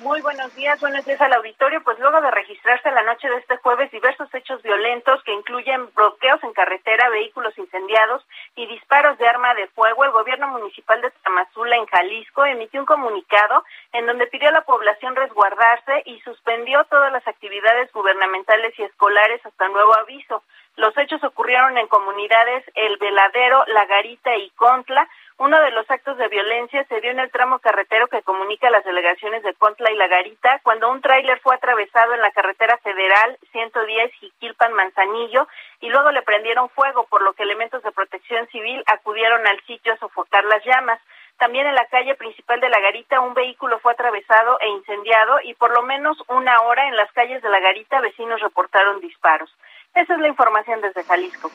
Muy 0.00 0.20
buenos 0.20 0.54
días, 0.54 0.78
buenos 0.78 1.06
días 1.06 1.18
al 1.22 1.32
auditorio. 1.32 1.82
Pues 1.82 1.98
luego 1.98 2.20
de 2.20 2.30
registrarse 2.30 2.90
la 2.90 3.02
noche 3.02 3.30
de 3.30 3.38
este 3.38 3.56
jueves 3.56 3.90
diversos 3.90 4.28
hechos 4.34 4.62
violentos 4.62 5.22
que 5.24 5.32
incluyen 5.32 5.88
bloqueos 5.94 6.42
en 6.44 6.52
carretera, 6.52 7.08
vehículos 7.08 7.56
incendiados 7.56 8.22
y 8.56 8.66
disparos 8.66 9.16
de 9.16 9.26
arma 9.26 9.54
de 9.54 9.68
fuego, 9.68 10.04
el 10.04 10.10
gobierno 10.10 10.48
municipal 10.48 11.00
de 11.00 11.10
Tamazula 11.22 11.76
en 11.76 11.86
Jalisco 11.86 12.44
emitió 12.44 12.80
un 12.80 12.86
comunicado 12.86 13.64
en 13.94 14.04
donde 14.04 14.26
pidió 14.26 14.50
a 14.50 14.52
la 14.52 14.66
población 14.66 15.16
resguardarse 15.16 16.02
y 16.04 16.20
suspendió 16.20 16.84
todas 16.84 17.10
las 17.10 17.26
actividades 17.26 17.90
gubernamentales 17.92 18.78
y 18.78 18.82
escolares 18.82 19.44
hasta 19.46 19.68
nuevo 19.68 19.96
aviso. 19.96 20.42
Los 20.76 20.94
hechos 20.98 21.24
ocurrieron 21.24 21.78
en 21.78 21.88
comunidades 21.88 22.64
El 22.74 22.98
Veladero, 22.98 23.64
La 23.68 23.86
Garita 23.86 24.36
y 24.36 24.50
Contla, 24.50 25.08
uno 25.38 25.60
de 25.60 25.70
los 25.72 25.90
actos 25.90 26.16
de 26.16 26.28
violencia 26.28 26.84
se 26.84 27.00
dio 27.02 27.10
en 27.10 27.18
el 27.18 27.30
tramo 27.30 27.58
carretero 27.58 28.08
que 28.08 28.22
comunica 28.22 28.70
las 28.70 28.84
delegaciones 28.84 29.42
de 29.42 29.52
Contla 29.54 29.92
y 29.92 29.96
La 29.96 30.08
Garita, 30.08 30.60
cuando 30.62 30.90
un 30.90 31.02
tráiler 31.02 31.38
fue 31.40 31.54
atravesado 31.54 32.14
en 32.14 32.22
la 32.22 32.30
carretera 32.30 32.78
federal 32.78 33.38
110 33.52 34.12
Jiquilpan 34.14 34.72
Manzanillo 34.72 35.46
y 35.80 35.90
luego 35.90 36.10
le 36.10 36.22
prendieron 36.22 36.70
fuego, 36.70 37.04
por 37.04 37.20
lo 37.20 37.34
que 37.34 37.42
elementos 37.42 37.82
de 37.82 37.92
protección 37.92 38.46
civil 38.48 38.82
acudieron 38.86 39.46
al 39.46 39.60
sitio 39.66 39.92
a 39.92 39.98
sofocar 39.98 40.42
las 40.44 40.64
llamas. 40.64 41.00
También 41.36 41.66
en 41.66 41.74
la 41.74 41.84
calle 41.84 42.14
principal 42.14 42.58
de 42.60 42.70
La 42.70 42.80
Garita 42.80 43.20
un 43.20 43.34
vehículo 43.34 43.78
fue 43.80 43.92
atravesado 43.92 44.58
e 44.60 44.68
incendiado 44.70 45.40
y 45.44 45.52
por 45.52 45.70
lo 45.70 45.82
menos 45.82 46.16
una 46.28 46.62
hora 46.62 46.88
en 46.88 46.96
las 46.96 47.12
calles 47.12 47.42
de 47.42 47.50
La 47.50 47.60
Garita 47.60 48.00
vecinos 48.00 48.40
reportaron 48.40 49.00
disparos. 49.00 49.54
Esa 49.94 50.14
es 50.14 50.20
la 50.20 50.28
información 50.28 50.80
desde 50.80 51.04
Jalisco. 51.04 51.50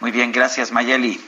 Muy 0.00 0.10
bien, 0.10 0.32
gracias 0.32 0.70
Mayeli. 0.70 1.18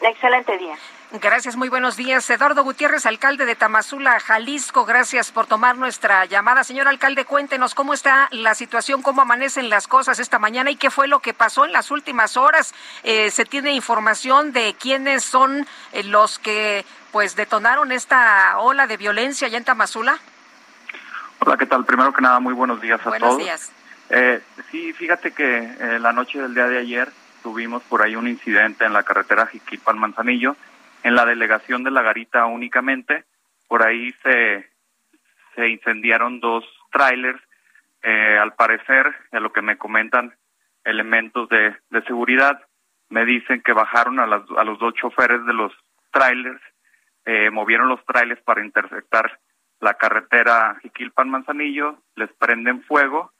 Excelente 0.00 0.56
día. 0.58 0.76
Gracias, 1.12 1.56
muy 1.56 1.68
buenos 1.68 1.96
días. 1.96 2.28
Eduardo 2.30 2.64
Gutiérrez, 2.64 3.06
alcalde 3.06 3.46
de 3.46 3.54
Tamazula, 3.54 4.18
Jalisco, 4.18 4.84
gracias 4.84 5.30
por 5.30 5.46
tomar 5.46 5.78
nuestra 5.78 6.24
llamada. 6.24 6.64
Señor 6.64 6.88
alcalde, 6.88 7.24
cuéntenos 7.24 7.74
cómo 7.74 7.94
está 7.94 8.28
la 8.32 8.54
situación, 8.54 9.02
cómo 9.02 9.22
amanecen 9.22 9.70
las 9.70 9.86
cosas 9.86 10.18
esta 10.18 10.38
mañana 10.38 10.70
y 10.70 10.76
qué 10.76 10.90
fue 10.90 11.06
lo 11.06 11.20
que 11.20 11.32
pasó 11.32 11.64
en 11.64 11.72
las 11.72 11.90
últimas 11.92 12.36
horas. 12.36 12.74
Eh, 13.04 13.30
¿Se 13.30 13.44
tiene 13.44 13.72
información 13.72 14.52
de 14.52 14.74
quiénes 14.78 15.24
son 15.24 15.66
eh, 15.92 16.02
los 16.02 16.40
que 16.40 16.84
pues 17.12 17.36
detonaron 17.36 17.92
esta 17.92 18.58
ola 18.58 18.88
de 18.88 18.96
violencia 18.96 19.46
allá 19.46 19.58
en 19.58 19.64
Tamazula? 19.64 20.18
Hola, 21.38 21.56
¿qué 21.56 21.66
tal? 21.66 21.84
Primero 21.84 22.12
que 22.12 22.20
nada, 22.20 22.40
muy 22.40 22.52
buenos 22.52 22.80
días 22.80 23.00
a 23.00 23.04
todos. 23.04 23.20
Buenos 23.20 23.38
días. 23.38 23.72
Eh, 24.10 24.42
sí, 24.70 24.92
fíjate 24.92 25.30
que 25.32 25.98
la 26.00 26.12
noche 26.12 26.40
del 26.40 26.52
día 26.52 26.66
de 26.66 26.78
ayer 26.78 27.12
tuvimos 27.46 27.84
por 27.84 28.02
ahí 28.02 28.16
un 28.16 28.26
incidente 28.26 28.84
en 28.84 28.92
la 28.92 29.04
carretera 29.04 29.46
Jiquilpan-Manzanillo, 29.46 30.56
en 31.04 31.14
la 31.14 31.24
delegación 31.24 31.84
de 31.84 31.92
La 31.92 32.02
Garita 32.02 32.44
únicamente. 32.46 33.22
Por 33.68 33.84
ahí 33.84 34.12
se, 34.24 34.68
se 35.54 35.68
incendiaron 35.68 36.40
dos 36.40 36.64
trailers. 36.90 37.40
Eh, 38.02 38.36
al 38.36 38.54
parecer, 38.54 39.14
a 39.30 39.38
lo 39.38 39.52
que 39.52 39.62
me 39.62 39.78
comentan 39.78 40.34
elementos 40.82 41.48
de, 41.48 41.76
de 41.88 42.02
seguridad, 42.02 42.60
me 43.10 43.24
dicen 43.24 43.62
que 43.62 43.72
bajaron 43.72 44.18
a, 44.18 44.26
las, 44.26 44.42
a 44.58 44.64
los 44.64 44.80
dos 44.80 44.94
choferes 44.94 45.46
de 45.46 45.52
los 45.52 45.72
trailers, 46.10 46.60
eh, 47.26 47.50
movieron 47.50 47.88
los 47.88 48.04
trailers 48.06 48.42
para 48.42 48.64
interceptar 48.64 49.38
la 49.78 49.94
carretera 49.94 50.80
Jiquilpan-Manzanillo, 50.82 51.96
les 52.16 52.32
prenden 52.32 52.82
fuego 52.82 53.30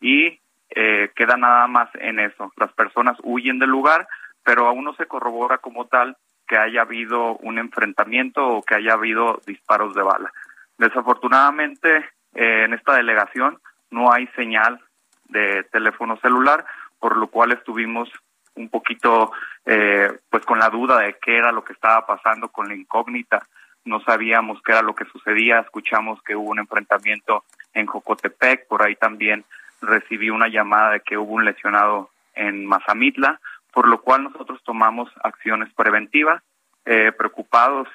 y 0.00 0.38
eh, 0.70 1.10
queda 1.14 1.36
nada 1.36 1.66
más 1.66 1.88
en 1.94 2.18
eso. 2.18 2.52
Las 2.56 2.72
personas 2.72 3.16
huyen 3.22 3.58
del 3.58 3.70
lugar, 3.70 4.08
pero 4.42 4.66
aún 4.66 4.84
no 4.84 4.94
se 4.94 5.06
corrobora 5.06 5.58
como 5.58 5.86
tal 5.86 6.16
que 6.46 6.56
haya 6.56 6.82
habido 6.82 7.36
un 7.38 7.58
enfrentamiento 7.58 8.46
o 8.46 8.62
que 8.62 8.76
haya 8.76 8.92
habido 8.92 9.40
disparos 9.46 9.94
de 9.94 10.02
bala. 10.02 10.32
Desafortunadamente, 10.78 11.96
eh, 12.34 12.64
en 12.64 12.74
esta 12.74 12.94
delegación 12.94 13.58
no 13.90 14.12
hay 14.12 14.26
señal 14.28 14.80
de 15.28 15.64
teléfono 15.64 16.16
celular, 16.18 16.64
por 16.98 17.16
lo 17.16 17.28
cual 17.28 17.52
estuvimos 17.52 18.08
un 18.54 18.68
poquito 18.68 19.32
eh, 19.64 20.18
pues 20.30 20.44
con 20.44 20.58
la 20.58 20.70
duda 20.70 21.00
de 21.00 21.16
qué 21.20 21.36
era 21.36 21.52
lo 21.52 21.64
que 21.64 21.72
estaba 21.72 22.06
pasando 22.06 22.48
con 22.48 22.68
la 22.68 22.74
incógnita. 22.74 23.46
No 23.84 24.00
sabíamos 24.00 24.60
qué 24.62 24.72
era 24.72 24.82
lo 24.82 24.94
que 24.94 25.04
sucedía, 25.06 25.60
escuchamos 25.60 26.20
que 26.22 26.34
hubo 26.34 26.50
un 26.50 26.58
enfrentamiento 26.58 27.44
en 27.72 27.86
Jocotepec, 27.86 28.66
por 28.66 28.82
ahí 28.82 28.96
también 28.96 29.44
recibí 29.86 30.30
una 30.30 30.48
llamada 30.48 30.92
de 30.92 31.00
que 31.00 31.16
hubo 31.16 31.34
un 31.34 31.44
lesionado 31.44 32.10
en 32.34 32.66
Mazamitla, 32.66 33.40
por 33.72 33.88
lo 33.88 34.00
cual 34.00 34.24
nosotros 34.24 34.62
tomamos 34.64 35.10
acciones 35.22 35.72
preventivas, 35.74 36.42
eh, 36.84 37.12
preocupados 37.12 37.88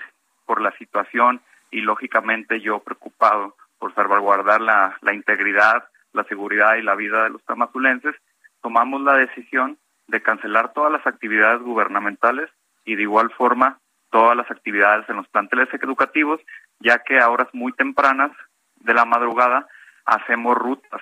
por 0.45 0.61
la 0.61 0.71
situación 0.77 1.41
y 1.71 1.81
lógicamente 1.81 2.59
yo 2.61 2.79
preocupado 2.79 3.55
por 3.79 3.95
salvaguardar 3.95 4.61
la, 4.61 5.13
integridad, 5.13 5.85
la 6.13 6.23
seguridad 6.25 6.75
y 6.75 6.83
la 6.83 6.95
vida 6.95 7.23
de 7.23 7.29
los 7.31 7.43
tamazulenses, 7.45 8.15
tomamos 8.61 9.01
la 9.01 9.15
decisión 9.15 9.77
de 10.07 10.21
cancelar 10.21 10.73
todas 10.73 10.91
las 10.91 11.07
actividades 11.07 11.61
gubernamentales 11.61 12.49
y 12.85 12.95
de 12.95 13.03
igual 13.03 13.31
forma 13.31 13.79
todas 14.11 14.35
las 14.35 14.51
actividades 14.51 15.09
en 15.09 15.15
los 15.15 15.27
planteles 15.29 15.69
educativos, 15.73 16.41
ya 16.79 16.99
que 16.99 17.17
a 17.17 17.29
horas 17.29 17.47
muy 17.53 17.71
tempranas 17.71 18.31
de 18.75 18.93
la 18.93 19.05
madrugada 19.05 19.67
hacemos 20.05 20.57
rutas 20.57 21.01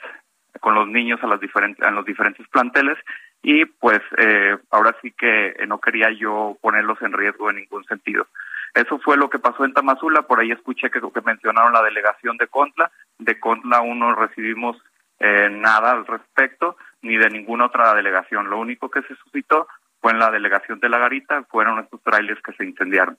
con 0.60 0.76
los 0.76 0.88
niños 0.88 1.20
a 1.24 1.28
las 1.28 1.39
diferentes 1.39 1.86
en 1.86 1.95
los 1.95 2.06
diferentes 2.06 2.47
planteles 2.50 2.97
y 3.41 3.66
pues 3.66 4.02
eh, 4.18 4.58
ahora 4.72 4.95
sí 5.02 5.12
que 5.12 5.56
no 5.68 5.80
quería 5.80 6.12
yo 6.12 6.58
ponerlos 6.62 7.02
en 7.02 7.14
riesgo 7.14 7.50
en 7.50 7.58
ningún 7.58 7.84
sentido. 7.86 8.28
Eso 8.74 9.00
fue 9.00 9.18
lo 9.18 9.30
que 9.30 9.39
pasó 9.39 9.66
en 9.66 9.74
Tamazula, 9.74 10.24
por 10.24 10.39
ahí 10.39 10.52
escuché 10.52 10.91
que, 10.91 11.00
que 11.02 11.22
mencionaron 11.22 11.74
la 11.74 11.82
delegación 11.82 12.38
de 12.38 12.47
Contla, 12.47 12.91
de 13.18 13.39
Contla 13.39 13.78
aún 13.78 14.00
no 14.00 14.14
recibimos 14.14 14.78
eh, 15.20 15.50
nada 15.52 15.91
al 15.91 16.06
respecto, 16.06 16.78
ni 17.02 17.18
de 17.18 17.30
ninguna 17.30 17.66
otra 17.66 17.93
delegación. 17.93 18.50
Lo 18.50 18.60
único 18.60 18.89
que 18.89 19.02
se 19.04 19.16
suscitó 19.16 19.68
fue 20.02 20.12
en 20.12 20.20
la 20.20 20.32
delegación 20.32 20.80
de 20.80 20.89
La 20.89 20.97
Garita, 20.97 21.43
fueron 21.43 21.80
estos 21.80 22.02
trailers 22.04 22.41
que 22.41 22.54
se 22.54 22.66
incendiaron. 22.66 23.18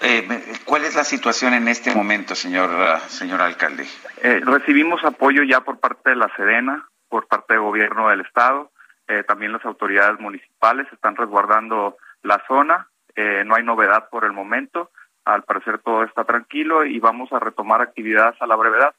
Eh, 0.00 0.58
¿Cuál 0.64 0.84
es 0.84 0.94
la 0.94 1.04
situación 1.04 1.54
en 1.54 1.68
este 1.68 1.94
momento, 1.94 2.34
señor, 2.34 2.70
uh, 2.70 3.08
señor 3.08 3.40
alcalde? 3.40 3.86
Eh, 4.22 4.40
recibimos 4.44 5.04
apoyo 5.04 5.42
ya 5.42 5.60
por 5.60 5.78
parte 5.78 6.10
de 6.10 6.16
la 6.16 6.30
Sedena, 6.36 6.88
por 7.08 7.26
parte 7.26 7.54
del 7.54 7.62
gobierno 7.62 8.08
del 8.08 8.20
Estado, 8.20 8.70
eh, 9.06 9.22
también 9.24 9.52
las 9.52 9.64
autoridades 9.64 10.18
municipales 10.18 10.86
están 10.92 11.16
resguardando 11.16 11.96
la 12.22 12.42
zona, 12.46 12.88
eh, 13.14 13.44
no 13.44 13.54
hay 13.54 13.62
novedad 13.62 14.08
por 14.08 14.24
el 14.24 14.32
momento, 14.32 14.90
al 15.24 15.44
parecer 15.44 15.78
todo 15.78 16.04
está 16.04 16.24
tranquilo 16.24 16.84
y 16.84 16.98
vamos 16.98 17.32
a 17.32 17.38
retomar 17.38 17.80
actividades 17.80 18.40
a 18.40 18.46
la 18.46 18.56
brevedad. 18.56 18.94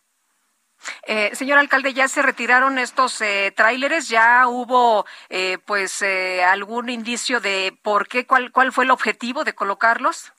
Eh, 1.07 1.31
señor 1.33 1.57
alcalde, 1.57 1.93
¿ya 1.93 2.07
se 2.07 2.21
retiraron 2.21 2.77
estos 2.77 3.21
eh, 3.21 3.53
tráileres? 3.55 4.09
¿Ya 4.09 4.47
hubo 4.47 5.05
eh, 5.29 5.57
pues 5.65 6.01
eh, 6.01 6.43
algún 6.43 6.89
indicio 6.89 7.39
de 7.39 7.77
por 7.81 8.07
qué, 8.07 8.25
cuál, 8.25 8.51
cuál 8.51 8.71
fue 8.71 8.83
el 8.83 8.91
objetivo 8.91 9.43
de 9.43 9.53
colocarlos? 9.53 10.33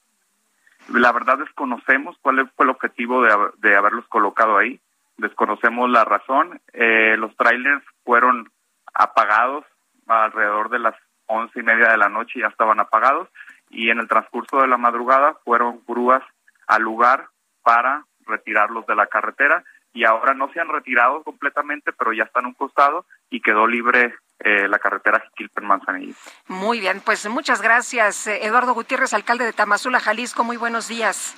La 0.89 1.13
verdad 1.13 1.39
desconocemos 1.39 2.17
cuál 2.23 2.49
fue 2.55 2.65
el 2.65 2.71
objetivo 2.71 3.23
de, 3.23 3.35
de 3.59 3.77
haberlos 3.77 4.07
colocado 4.09 4.57
ahí, 4.57 4.81
desconocemos 5.17 5.91
la 5.91 6.05
razón. 6.05 6.61
Eh, 6.73 7.17
los 7.19 7.35
trailers 7.37 7.85
fueron 8.05 8.51
apagados 8.95 9.65
alrededor 10.07 10.71
de 10.71 10.79
las 10.79 10.95
once 11.27 11.59
y 11.59 11.63
media 11.63 11.91
de 11.91 11.97
la 11.97 12.09
noche, 12.09 12.41
ya 12.41 12.49
estaban 12.49 12.81
apagados. 12.81 13.29
Y 13.69 13.91
en 13.91 13.99
el 13.99 14.09
transcurso 14.09 14.61
de 14.61 14.69
la 14.69 14.77
madrugada 14.77 15.35
fueron 15.45 15.83
grúas 15.87 16.23
al 16.69 16.83
lugar 16.83 17.29
para 17.63 18.05
retirarlos 18.27 18.87
de 18.87 18.95
la 18.95 19.07
carretera. 19.07 19.65
Y 19.93 20.05
ahora 20.05 20.35
no 20.35 20.53
se 20.53 20.61
han 20.61 20.69
retirado 20.69 21.23
completamente, 21.23 21.93
pero 21.93 22.13
ya 22.13 22.25
están 22.25 22.47
un 22.47 22.55
costado 22.55 23.07
y 23.31 23.41
quedó 23.41 23.67
libre 23.67 24.15
eh, 24.41 24.69
la 24.69 24.79
carretera 24.79 25.23
Jiquilpan-Manzanillo. 25.29 26.15
Muy 26.49 26.81
bien, 26.81 27.01
pues 27.01 27.27
muchas 27.29 27.63
gracias, 27.63 28.27
eh, 28.27 28.45
Eduardo 28.45 28.75
Gutiérrez, 28.75 29.15
alcalde 29.15 29.45
de 29.45 29.53
Tamazula, 29.53 30.01
Jalisco. 30.01 30.45
Muy 30.45 30.57
buenos 30.57 30.89
días. 30.89 31.35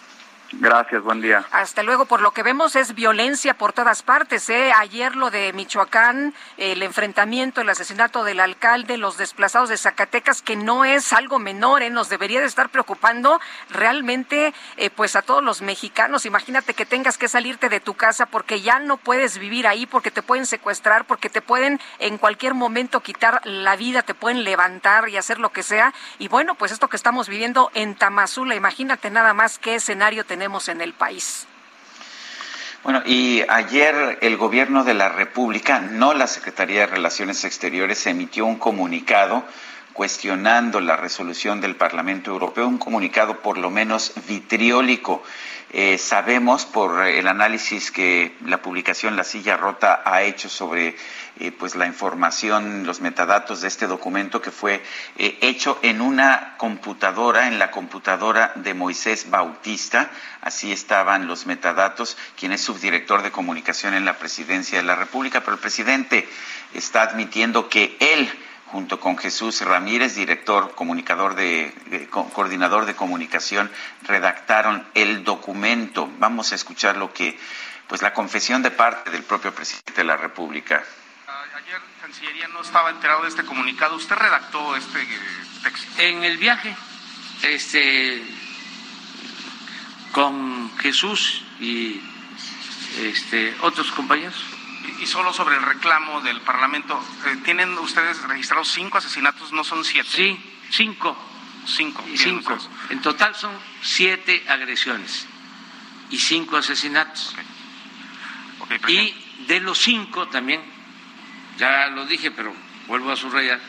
Gracias, 0.53 1.03
buen 1.03 1.21
día. 1.21 1.45
Hasta 1.53 1.83
luego. 1.83 2.07
Por 2.07 2.23
lo 2.23 2.31
que 2.31 2.43
vemos 2.43 2.75
es 2.75 2.95
violencia 2.95 3.53
por 3.53 3.75
todas 3.75 4.03
partes. 4.03 4.49
¿eh? 4.49 4.73
Ayer 4.75 5.15
lo 5.15 5.31
de 5.31 5.53
Michoacán, 5.53 6.33
el 6.57 6.83
enfrentamiento, 6.83 7.61
el 7.61 7.69
asesinato 7.69 8.25
del 8.25 8.41
alcalde, 8.41 8.97
los 8.97 9.19
desplazados 9.19 9.69
de 9.69 9.77
Zacatecas, 9.77 10.41
que 10.41 10.57
no 10.57 10.87
es 10.87 11.13
algo 11.13 11.39
menor, 11.39 11.83
¿eh? 11.83 11.91
nos 11.91 12.09
debería 12.09 12.41
de 12.41 12.47
estar 12.47 12.71
preocupando 12.71 13.41
realmente 13.69 14.55
eh, 14.79 14.89
pues 14.89 15.17
a 15.17 15.23
todos 15.23 15.45
los 15.45 15.61
mexicanos. 15.61 16.25
Imagínate 16.25 16.73
que 16.73 16.87
tengas 16.87 17.19
que 17.19 17.29
salirte 17.29 17.69
de 17.69 17.81
tu 17.81 17.93
casa 17.93 18.25
porque 18.25 18.63
ya 18.63 18.79
no 18.79 18.97
puedes 18.97 19.37
vivir 19.37 19.67
ahí, 19.67 19.85
porque 19.85 20.11
te 20.11 20.23
pueden 20.23 20.47
secuestrar, 20.47 21.05
porque 21.05 21.29
te 21.29 21.43
pueden 21.43 21.79
en 21.99 22.17
cualquier 22.17 22.55
momento 22.55 23.01
quitar 23.01 23.43
la 23.45 23.77
vida, 23.77 24.01
te 24.01 24.15
pueden 24.15 24.45
levantar 24.45 25.11
y 25.11 25.19
hacer 25.19 25.41
lo 25.41 25.51
que 25.51 25.63
sea. 25.63 25.93
Y 26.19 26.29
bueno, 26.29 26.55
pues 26.55 26.73
esto 26.73 26.89
que 26.89 26.97
estamos 26.97 27.29
viviendo 27.29 27.71
en 27.75 27.95
Tamazula, 27.97 28.55
imagínate 28.55 29.11
nada 29.11 29.35
más 29.35 29.59
qué 29.59 29.75
escenario 29.75 30.25
tenemos 30.25 30.38
tenemos 30.39 30.69
en 30.69 30.81
el 30.81 30.93
país. 30.93 31.49
Bueno, 32.85 33.03
y 33.05 33.43
ayer 33.49 34.19
el 34.21 34.37
gobierno 34.37 34.85
de 34.85 34.95
la 34.95 35.09
República, 35.09 35.81
no 35.81 36.15
la 36.15 36.29
Secretaría 36.29 36.83
de 36.83 36.87
Relaciones 36.87 37.45
Exteriores, 37.45 38.07
emitió 38.07 38.47
un 38.47 38.55
comunicado 38.55 39.43
cuestionando 39.99 40.81
la 40.81 40.95
resolución 40.95 41.61
del 41.61 41.75
Parlamento 41.75 42.31
Europeo, 42.31 42.69
un 42.69 42.79
comunicado 42.79 43.43
por 43.43 43.59
lo 43.59 43.69
menos 43.69 44.13
vitriólico. 44.29 45.25
Eh, 45.73 45.99
sabemos 45.99 46.67
por 46.67 47.05
el 47.05 47.27
análisis 47.27 47.91
que 47.91 48.37
la 48.47 48.63
publicación 48.63 49.17
La 49.17 49.25
Silla 49.25 49.57
Rota 49.57 50.01
ha 50.05 50.23
hecho 50.23 50.49
sobre 50.49 50.95
eh, 51.41 51.51
pues 51.51 51.75
la 51.75 51.87
información, 51.87 52.87
los 52.87 53.01
metadatos 53.01 53.61
de 53.61 53.67
este 53.67 53.89
documento 53.89 54.41
que 54.41 54.53
fue 54.53 54.85
eh, 55.17 55.37
hecho 55.41 55.81
en 55.83 56.01
una 56.01 56.55
computadora, 56.59 57.49
en 57.49 57.59
la 57.59 57.73
computadora 57.73 58.53
de 58.55 58.75
Moisés 58.75 59.29
Bautista. 59.31 60.13
Así 60.43 60.71
estaban 60.71 61.27
los 61.27 61.45
metadatos, 61.47 62.17
quien 62.39 62.53
es 62.53 62.61
subdirector 62.61 63.23
de 63.23 63.33
comunicación 63.33 63.95
en 63.95 64.05
la 64.05 64.17
presidencia 64.17 64.79
de 64.79 64.85
la 64.85 64.95
República, 64.95 65.41
pero 65.41 65.55
el 65.55 65.61
presidente 65.61 66.29
está 66.73 67.03
admitiendo 67.03 67.69
que 67.69 67.97
él 67.99 68.31
junto 68.71 69.01
con 69.01 69.17
Jesús 69.17 69.61
Ramírez, 69.63 70.15
director, 70.15 70.75
comunicador 70.75 71.35
de, 71.35 71.73
de, 71.87 72.09
coordinador 72.09 72.87
de 72.87 72.95
comunicación, 72.95 73.71
redactaron 74.03 74.87
el 74.95 75.25
documento. 75.25 76.11
Vamos 76.19 76.53
a 76.53 76.55
escuchar 76.55 76.97
lo 76.97 77.13
que, 77.13 77.39
pues 77.87 78.03
la 78.03 78.13
confesión 78.13 78.63
de 78.63 78.71
parte 78.71 79.11
del 79.11 79.23
propio 79.23 79.55
presidente 79.55 79.95
de 79.95 80.05
la 80.05 80.17
República. 80.17 80.85
Ayer 81.57 81.81
Cancillería 82.01 82.49
no 82.49 82.61
estaba 82.61 82.91
enterado 82.91 83.23
de 83.23 83.29
este 83.29 83.45
comunicado. 83.45 83.97
¿Usted 83.97 84.17
redactó 84.17 84.77
este 84.77 85.07
texto? 85.63 86.03
En 86.03 86.25
el 86.25 86.39
viaje, 86.39 86.75
este, 87.43 88.23
con 90.13 90.77
Jesús 90.79 91.43
y 91.61 92.01
este, 92.99 93.57
otros 93.63 93.91
compañeros 93.93 94.48
y 95.01 95.07
solo 95.07 95.33
sobre 95.33 95.57
el 95.57 95.63
reclamo 95.63 96.21
del 96.21 96.41
Parlamento, 96.41 97.01
eh, 97.27 97.37
¿tienen 97.45 97.77
ustedes 97.79 98.23
registrados 98.23 98.69
cinco 98.73 98.99
asesinatos, 98.99 99.53
no 99.53 99.65
son 99.65 99.85
siete? 99.85 100.09
Sí, 100.09 100.39
cinco. 100.71 101.17
Cinco. 101.67 102.05
Cinco. 102.17 102.55
Ustedes. 102.55 102.91
En 102.91 103.03
total 103.03 103.35
son 103.35 103.53
siete 103.83 104.45
agresiones 104.49 105.27
y 106.11 106.19
cinco 106.19 106.57
asesinatos. 106.57 107.35
Okay. 108.61 108.79
Okay, 108.79 108.97
y 108.97 109.45
de 109.47 109.61
los 109.61 109.79
cinco 109.79 110.29
también, 110.29 110.63
ya 111.59 111.89
lo 111.89 112.07
dije, 112.07 112.31
pero 112.31 112.55
vuelvo 112.87 113.13
a 113.13 113.17
subrayar, 113.17 113.61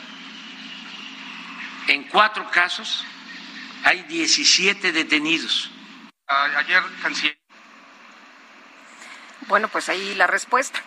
en 1.88 2.04
cuatro 2.04 2.48
casos 2.50 3.04
hay 3.84 4.02
17 4.04 4.92
detenidos. 4.92 5.70
Uh, 6.28 6.58
ayer, 6.58 6.82
canciller. 7.02 7.38
Bueno, 9.48 9.68
pues 9.68 9.88
ahí 9.88 10.14
la 10.14 10.26
respuesta. 10.26 10.80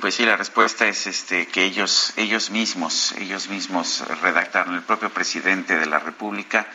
Pues 0.00 0.14
sí, 0.14 0.26
la 0.26 0.36
respuesta 0.36 0.86
es 0.86 1.06
este 1.06 1.46
que 1.46 1.64
ellos 1.64 2.12
ellos 2.16 2.50
mismos 2.50 3.12
ellos 3.12 3.48
mismos 3.48 4.04
redactaron 4.20 4.74
el 4.74 4.82
propio 4.82 5.08
presidente 5.10 5.78
de 5.78 5.86
la 5.86 5.98
República 5.98 6.66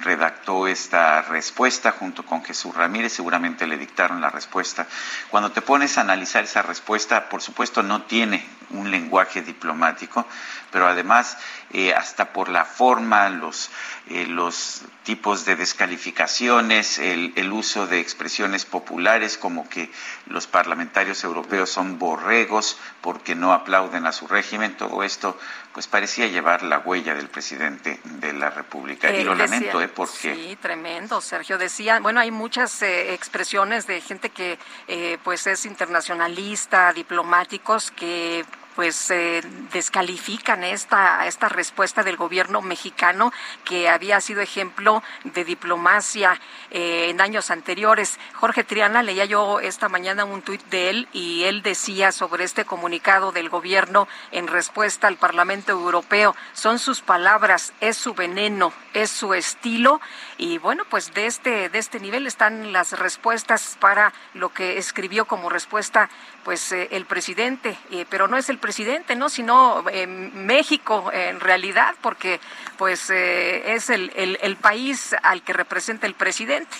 redactó 0.00 0.66
esta 0.66 1.22
respuesta 1.22 1.92
junto 1.92 2.24
con 2.24 2.44
Jesús 2.44 2.74
Ramírez, 2.74 3.12
seguramente 3.12 3.66
le 3.66 3.76
dictaron 3.76 4.20
la 4.20 4.30
respuesta. 4.30 4.86
Cuando 5.30 5.52
te 5.52 5.62
pones 5.62 5.98
a 5.98 6.00
analizar 6.00 6.44
esa 6.44 6.62
respuesta, 6.62 7.28
por 7.28 7.42
supuesto 7.42 7.82
no 7.82 8.02
tiene 8.02 8.44
un 8.70 8.90
lenguaje 8.90 9.42
diplomático, 9.42 10.26
pero 10.70 10.86
además 10.86 11.38
eh, 11.72 11.94
hasta 11.94 12.32
por 12.32 12.48
la 12.48 12.64
forma, 12.64 13.28
los, 13.28 13.70
eh, 14.08 14.26
los 14.26 14.82
tipos 15.02 15.44
de 15.44 15.56
descalificaciones, 15.56 16.98
el, 16.98 17.32
el, 17.36 17.52
uso 17.52 17.86
de 17.86 18.00
expresiones 18.00 18.64
populares 18.64 19.38
como 19.38 19.68
que 19.68 19.90
los 20.26 20.46
parlamentarios 20.46 21.24
europeos 21.24 21.70
son 21.70 21.98
borregos 21.98 22.78
porque 23.00 23.34
no 23.34 23.52
aplauden 23.52 24.06
a 24.06 24.12
su 24.12 24.26
régimen, 24.26 24.76
todo 24.76 25.02
esto 25.02 25.38
pues 25.74 25.88
parecía 25.88 26.28
llevar 26.28 26.62
la 26.62 26.78
huella 26.78 27.16
del 27.16 27.28
presidente 27.28 27.98
de 28.04 28.32
la 28.32 28.48
República. 28.48 29.10
Eh, 29.10 29.22
y 29.22 29.24
lo 29.24 29.34
decía, 29.34 29.56
lamento, 29.56 29.82
¿eh? 29.82 29.88
Porque... 29.88 30.32
Sí, 30.32 30.56
tremendo, 30.62 31.20
Sergio. 31.20 31.58
Decía, 31.58 31.98
bueno, 31.98 32.20
hay 32.20 32.30
muchas 32.30 32.80
eh, 32.82 33.12
expresiones 33.12 33.88
de 33.88 34.00
gente 34.00 34.30
que 34.30 34.56
eh, 34.86 35.18
pues 35.24 35.48
es 35.48 35.66
internacionalista, 35.66 36.92
diplomáticos, 36.92 37.90
que 37.90 38.44
pues 38.74 39.10
eh, 39.10 39.42
descalifican 39.72 40.64
esta, 40.64 41.26
esta 41.26 41.48
respuesta 41.48 42.02
del 42.02 42.16
gobierno 42.16 42.60
mexicano 42.60 43.32
que 43.64 43.88
había 43.88 44.20
sido 44.20 44.40
ejemplo 44.40 45.02
de 45.24 45.44
diplomacia 45.44 46.40
eh, 46.70 47.08
en 47.10 47.20
años 47.20 47.50
anteriores. 47.50 48.18
Jorge 48.34 48.64
Triana 48.64 49.02
leía 49.02 49.24
yo 49.24 49.60
esta 49.60 49.88
mañana 49.88 50.24
un 50.24 50.42
tuit 50.42 50.62
de 50.66 50.90
él 50.90 51.08
y 51.12 51.44
él 51.44 51.62
decía 51.62 52.12
sobre 52.12 52.44
este 52.44 52.64
comunicado 52.64 53.32
del 53.32 53.48
gobierno 53.48 54.08
en 54.32 54.48
respuesta 54.48 55.08
al 55.08 55.16
Parlamento 55.16 55.72
Europeo, 55.72 56.34
son 56.52 56.78
sus 56.78 57.00
palabras, 57.00 57.72
es 57.80 57.96
su 57.96 58.14
veneno, 58.14 58.72
es 58.92 59.10
su 59.10 59.34
estilo. 59.34 60.00
Y 60.36 60.58
bueno, 60.58 60.84
pues 60.88 61.14
de 61.14 61.26
este, 61.26 61.68
de 61.68 61.78
este 61.78 62.00
nivel 62.00 62.26
están 62.26 62.72
las 62.72 62.98
respuestas 62.98 63.76
para 63.80 64.12
lo 64.34 64.52
que 64.52 64.78
escribió 64.78 65.26
como 65.26 65.48
respuesta 65.48 66.10
pues 66.44 66.72
eh, 66.72 66.88
el 66.92 67.06
presidente, 67.06 67.76
eh, 67.90 68.04
pero 68.08 68.28
no 68.28 68.36
es 68.36 68.48
el 68.50 68.58
presidente, 68.64 69.14
¿no? 69.14 69.28
Sino 69.28 69.84
eh, 69.90 70.06
México 70.06 71.10
en 71.12 71.38
realidad, 71.38 71.94
porque 72.00 72.40
pues 72.78 73.10
es 73.10 73.90
el, 73.90 74.10
el, 74.16 74.38
el 74.40 74.56
país 74.56 75.14
al 75.22 75.42
que 75.42 75.52
representa 75.52 76.06
el 76.06 76.14
presidente. 76.14 76.74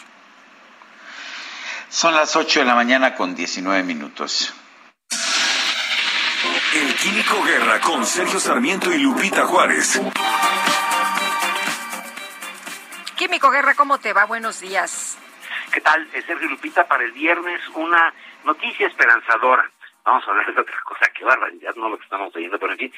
Son 1.91 2.15
las 2.15 2.37
8 2.37 2.61
de 2.61 2.65
la 2.65 2.75
mañana 2.75 3.15
con 3.15 3.35
19 3.35 3.83
minutos. 3.83 4.55
El 6.75 6.95
Químico 6.97 7.43
Guerra 7.45 7.79
con 7.83 8.07
Sergio 8.07 8.41
Sarmiento 8.41 8.91
y 8.91 8.99
Lupita 8.99 9.45
Juárez. 9.45 10.01
Químico 13.15 13.51
Guerra, 13.51 13.75
¿cómo 13.75 13.99
te 13.99 14.15
va? 14.15 14.25
Buenos 14.25 14.61
días. 14.61 15.19
¿Qué 15.71 15.83
tal? 15.83 16.09
Sergio 16.27 16.49
Lupita, 16.49 16.89
para 16.89 17.05
el 17.05 17.13
viernes 17.13 17.61
una 17.75 18.15
noticia 18.45 18.87
esperanzadora. 18.87 19.71
Vamos 20.05 20.27
a 20.27 20.31
hablar 20.31 20.55
de 20.55 20.61
otra 20.61 20.81
cosa, 20.83 21.11
que 21.15 21.25
barbaridad, 21.25 21.75
no 21.77 21.89
lo 21.89 21.97
que 21.97 22.05
estamos 22.05 22.35
leyendo, 22.35 22.59
pero 22.59 22.73
en 22.73 22.79
fin. 22.79 22.93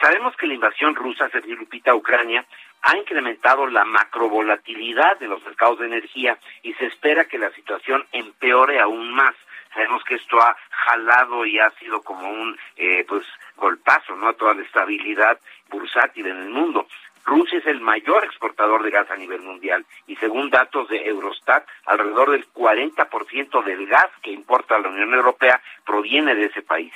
Sabemos 0.00 0.36
que 0.36 0.46
la 0.46 0.54
invasión 0.54 0.94
rusa, 0.94 1.30
Sergio 1.30 1.56
Lupita, 1.56 1.92
a 1.92 1.94
Ucrania, 1.94 2.44
ha 2.82 2.96
incrementado 2.96 3.66
la 3.66 3.84
macrovolatilidad 3.84 5.18
de 5.18 5.28
los 5.28 5.42
mercados 5.44 5.78
de 5.78 5.86
energía 5.86 6.38
y 6.62 6.74
se 6.74 6.86
espera 6.86 7.24
que 7.24 7.38
la 7.38 7.50
situación 7.52 8.04
empeore 8.12 8.80
aún 8.80 9.12
más. 9.12 9.34
Sabemos 9.72 10.04
que 10.04 10.16
esto 10.16 10.40
ha 10.42 10.56
jalado 10.70 11.46
y 11.46 11.58
ha 11.58 11.70
sido 11.70 12.02
como 12.02 12.28
un 12.28 12.58
eh, 12.76 13.04
pues 13.08 13.24
golpazo 13.56 14.14
no 14.16 14.28
a 14.28 14.34
toda 14.34 14.54
la 14.54 14.62
estabilidad 14.62 15.38
bursátil 15.70 16.26
en 16.26 16.36
el 16.36 16.50
mundo. 16.50 16.86
Rusia 17.24 17.58
es 17.58 17.66
el 17.66 17.80
mayor 17.80 18.24
exportador 18.24 18.82
de 18.82 18.90
gas 18.90 19.10
a 19.10 19.16
nivel 19.16 19.42
mundial 19.42 19.84
y 20.06 20.16
según 20.16 20.50
datos 20.50 20.88
de 20.88 21.06
Eurostat, 21.06 21.66
alrededor 21.86 22.30
del 22.30 22.46
40% 22.52 23.64
del 23.64 23.86
gas 23.86 24.10
que 24.22 24.32
importa 24.32 24.78
la 24.78 24.88
Unión 24.88 25.14
Europea 25.14 25.60
proviene 25.84 26.34
de 26.34 26.46
ese 26.46 26.62
país. 26.62 26.92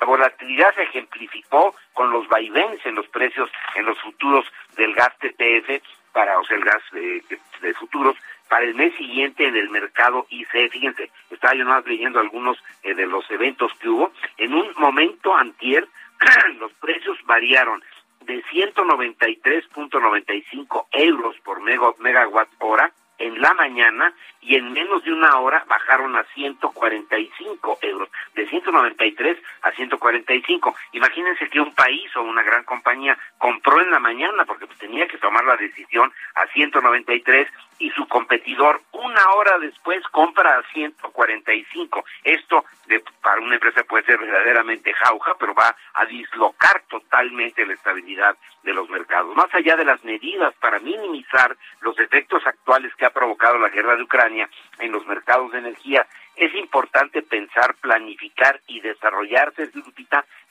La 0.00 0.06
volatilidad 0.06 0.74
se 0.74 0.82
ejemplificó 0.82 1.74
con 1.92 2.10
los 2.10 2.26
vaivenes 2.28 2.84
en 2.84 2.94
los 2.94 3.08
precios 3.08 3.50
en 3.74 3.86
los 3.86 4.00
futuros 4.00 4.44
del 4.76 4.94
gas 4.94 5.16
TTF 5.18 5.82
para, 6.12 6.38
o 6.38 6.44
sea, 6.44 6.56
el 6.56 6.64
gas 6.64 6.82
de, 6.92 7.22
de 7.60 7.74
futuros 7.74 8.16
para 8.48 8.64
el 8.64 8.74
mes 8.74 8.94
siguiente 8.96 9.46
en 9.46 9.56
el 9.56 9.70
mercado 9.70 10.26
ICE. 10.30 10.68
Fíjense, 10.68 11.10
estaba 11.30 11.54
yo 11.54 11.64
más 11.64 11.84
leyendo 11.86 12.20
algunos 12.20 12.56
eh, 12.82 12.94
de 12.94 13.06
los 13.06 13.28
eventos 13.30 13.72
que 13.80 13.88
hubo. 13.88 14.12
En 14.36 14.54
un 14.54 14.72
momento 14.76 15.34
antier, 15.34 15.88
los 16.58 16.72
precios 16.74 17.18
variaron 17.24 17.82
de 18.26 18.42
193.95 18.44 20.86
euros 20.92 21.36
por 21.44 21.60
megawatt 21.60 22.48
hora 22.58 22.92
en 23.18 23.40
la 23.40 23.54
mañana 23.54 24.12
y 24.40 24.56
en 24.56 24.72
menos 24.72 25.02
de 25.04 25.12
una 25.12 25.38
hora 25.38 25.64
bajaron 25.66 26.16
a 26.16 26.24
145 26.34 27.78
euros, 27.82 28.08
de 28.34 28.46
193 28.46 29.38
a 29.62 29.72
145. 29.72 30.74
Imagínense 30.92 31.48
que 31.48 31.60
un 31.60 31.74
país 31.74 32.14
o 32.16 32.22
una 32.22 32.42
gran 32.42 32.64
compañía 32.64 33.16
compró 33.38 33.80
en 33.80 33.90
la 33.90 33.98
mañana 33.98 34.44
porque 34.44 34.66
pues, 34.66 34.78
tenía 34.78 35.06
que 35.08 35.18
tomar 35.18 35.44
la 35.44 35.56
decisión 35.56 36.12
a 36.34 36.46
193 36.48 37.48
y 37.78 37.90
su 37.90 38.06
competidor 38.06 38.82
una 38.92 39.30
hora 39.34 39.58
después 39.58 40.02
compra 40.08 40.58
a 40.58 40.62
145. 40.72 42.04
Esto 42.22 42.64
de, 42.86 43.02
para 43.22 43.40
una 43.40 43.54
empresa 43.54 43.84
puede 43.84 44.04
ser 44.04 44.18
verdaderamente 44.18 44.92
jauja, 44.92 45.34
pero 45.38 45.54
va 45.54 45.74
a 45.94 46.04
dislocar 46.06 46.82
totalmente 46.88 47.66
la 47.66 47.74
estabilidad 47.74 48.36
de 48.64 48.74
los 48.74 48.88
mercados. 48.88 49.36
Más 49.36 49.52
allá 49.54 49.76
de 49.76 49.84
las 49.84 50.02
medidas 50.04 50.54
para 50.60 50.78
minimizar 50.80 51.56
los 51.80 51.98
efectos 51.98 52.44
actuales 52.46 52.92
que 52.96 53.04
ha 53.04 53.10
provocado 53.10 53.58
la 53.58 53.68
guerra 53.68 53.96
de 53.96 54.02
Ucrania 54.02 54.48
en 54.78 54.92
los 54.92 55.06
mercados 55.06 55.52
de 55.52 55.58
energía, 55.58 56.06
es 56.36 56.54
importante 56.54 57.22
pensar, 57.22 57.76
planificar 57.76 58.60
y 58.66 58.80
desarrollarse, 58.80 59.70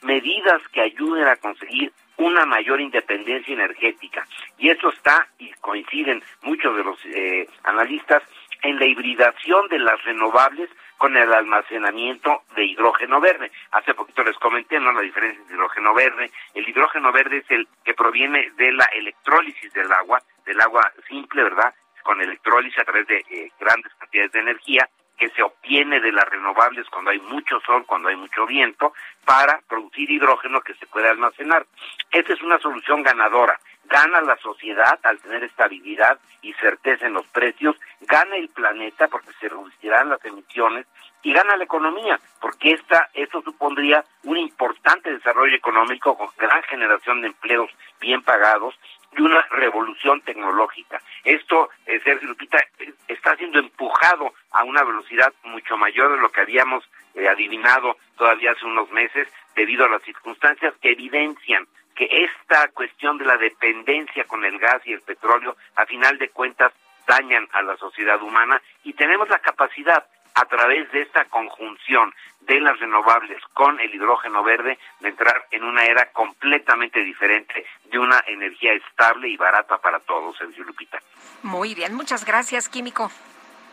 medidas 0.02 0.62
que 0.70 0.82
ayuden 0.82 1.28
a 1.28 1.36
conseguir 1.38 1.92
una 2.18 2.46
mayor 2.46 2.80
independencia 2.80 3.54
energética. 3.54 4.26
Y 4.58 4.70
eso 4.70 4.90
está, 4.90 5.28
y 5.40 5.52
coinciden 5.54 6.24
muchos 6.44 6.76
de 6.78 6.84
los 6.84 7.06
eh, 7.06 7.48
analistas, 7.64 8.24
en 8.62 8.80
la 8.80 8.86
hibridación 8.86 9.68
de 9.68 9.80
las 9.80 10.02
renovables 10.04 10.70
con 10.98 11.16
el 11.18 11.34
almacenamiento 11.34 12.44
de 12.56 12.66
hidrógeno 12.66 13.20
verde. 13.20 13.52
Hace 13.72 13.94
poquito 13.94 14.24
les 14.24 14.38
comenté, 14.38 14.80
¿no? 14.80 14.92
La 14.92 15.02
diferencia 15.02 15.42
entre 15.42 15.56
hidrógeno 15.56 15.94
verde. 15.94 16.32
El 16.54 16.68
hidrógeno 16.68 17.12
verde 17.12 17.38
es 17.38 17.52
el 17.52 17.68
que 17.84 17.94
proviene 17.94 18.52
de 18.58 18.72
la 18.72 18.86
electrólisis 18.86 19.72
del 19.74 19.92
agua, 19.92 20.22
del 20.46 20.60
agua 20.62 20.92
simple, 21.08 21.44
¿verdad? 21.44 21.74
Con 22.04 22.22
electrólisis 22.22 22.80
a 22.80 22.84
través 22.84 23.08
de 23.08 23.18
eh, 23.30 23.52
grandes 23.60 23.94
cantidades 23.96 24.32
de 24.32 24.40
energía 24.40 24.90
que 25.18 25.30
se 25.30 25.44
obtiene 25.44 26.00
de 26.00 26.12
las 26.12 26.26
renovables 26.26 26.90
cuando 26.90 27.12
hay 27.12 27.20
mucho 27.20 27.60
sol, 27.62 27.86
cuando 27.86 28.10
hay 28.10 28.16
mucho 28.16 28.46
viento, 28.46 28.94
para 29.26 29.62
producir 29.68 30.10
hidrógeno 30.10 30.62
que 30.62 30.74
se 30.76 30.88
puede 30.88 31.08
almacenar. 31.08 31.66
Esta 32.12 32.34
es 32.34 32.42
una 32.42 32.60
solución 32.60 33.04
ganadora. 33.04 33.60
Gana 33.86 34.22
la 34.22 34.38
sociedad 34.38 35.00
al 35.04 35.20
tener 35.20 35.44
estabilidad 35.44 36.20
y 36.42 36.54
certeza 36.54 37.06
en 37.06 37.14
los 37.14 37.28
precios, 37.28 37.76
gana 38.02 38.36
el 38.36 38.50
planeta 38.50 39.08
porque 39.08 39.32
se 39.40 39.50
reducirán 39.50 40.10
las 40.10 40.24
emisiones 40.26 40.86
y 41.24 41.32
gana 41.32 41.56
la 41.56 41.64
economía, 41.64 42.20
porque 42.42 42.72
esta, 42.72 43.10
esto 43.14 43.42
supondría 43.42 44.04
un 44.24 44.38
importante 44.38 45.12
desarrollo 45.12 45.56
económico 45.56 46.18
con 46.18 46.30
gran 46.38 46.62
generación 46.64 47.22
de 47.22 47.28
empleos 47.28 47.72
bien 48.02 48.22
pagados 48.22 48.76
y 49.18 49.22
una 49.22 49.42
revolución 49.52 50.22
tecnológica. 50.22 51.02
Esto, 51.24 51.70
eh, 51.86 52.00
Sergio 52.04 52.28
Lupita, 52.28 52.60
está 53.08 53.36
siendo 53.38 53.60
empujado 53.60 54.34
a 54.52 54.64
una 54.64 54.84
velocidad 54.84 55.34
mucho 55.44 55.78
mayor 55.78 56.12
de 56.12 56.22
lo 56.22 56.30
que 56.30 56.42
habíamos 56.42 56.84
eh, 57.16 57.28
adivinado 57.28 57.98
todavía 58.18 58.52
hace 58.52 58.66
unos 58.66 58.92
meses, 58.92 59.28
debido 59.56 59.86
a 59.86 59.90
las 59.90 60.02
circunstancias 60.04 60.74
que 60.82 60.92
evidencian 60.92 61.68
que 61.96 62.08
esta 62.26 62.68
cuestión 62.70 63.18
de 63.18 63.26
la 63.26 63.38
dependencia 63.38 64.26
con 64.26 64.44
el 64.44 64.58
gas 64.60 64.82
y 64.86 64.94
el 64.94 65.02
petróleo, 65.02 65.56
a 65.76 65.86
final 65.86 66.18
de 66.18 66.30
cuentas, 66.30 66.72
dañan 67.08 67.48
a 67.52 67.62
la 67.62 67.78
sociedad 67.78 68.22
humana 68.22 68.62
y 68.84 68.94
tenemos 68.94 69.30
la 69.30 69.40
capacidad 69.40 70.06
a 70.36 70.46
través 70.46 70.92
de 70.92 71.02
esta 71.02 71.26
conjunción 71.26 72.14
de 72.42 72.60
las 72.60 72.80
renovables 72.80 73.42
con 73.54 73.80
el 73.80 73.94
hidrógeno 73.94 74.44
verde 74.44 74.80
de 75.00 75.10
entrar 75.10 75.46
en 75.52 75.64
una 75.64 75.86
era 75.86 76.12
completamente 76.12 77.04
diferente 77.04 77.66
de 77.86 78.00
una 78.00 78.24
energía 78.28 78.74
estable 78.74 79.30
y 79.30 79.38
barata 79.38 79.78
para 79.78 80.00
todos, 80.00 80.38
Sergio 80.38 80.64
Lupita. 80.64 81.00
Muy 81.44 81.76
bien, 81.76 81.94
muchas 81.94 82.26
gracias, 82.26 82.68
Químico. 82.68 83.12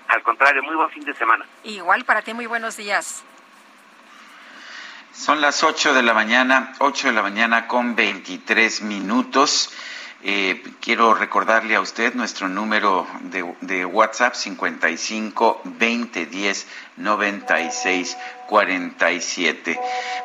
Al 0.08 0.22
contrario, 0.22 0.62
muy 0.62 0.74
buen 0.74 0.90
fin 0.90 1.04
de 1.04 1.14
semana. 1.14 1.46
Igual 1.64 2.04
para 2.04 2.22
ti, 2.22 2.34
muy 2.34 2.46
buenos 2.46 2.76
días. 2.76 3.24
Son 5.12 5.40
las 5.40 5.64
8 5.64 5.92
de 5.92 6.02
la 6.02 6.14
mañana, 6.14 6.72
8 6.78 7.08
de 7.08 7.14
la 7.14 7.22
mañana 7.22 7.66
con 7.66 7.96
23 7.96 8.82
minutos. 8.82 9.70
Eh, 10.22 10.62
quiero 10.80 11.14
recordarle 11.14 11.74
a 11.74 11.80
usted 11.80 12.14
nuestro 12.14 12.48
número 12.48 13.06
de, 13.22 13.54
de 13.60 13.84
WhatsApp 13.84 14.34
55 14.34 15.62
20 15.64 16.26
10 16.26 16.66
96 16.96 18.16
47. 18.50 19.78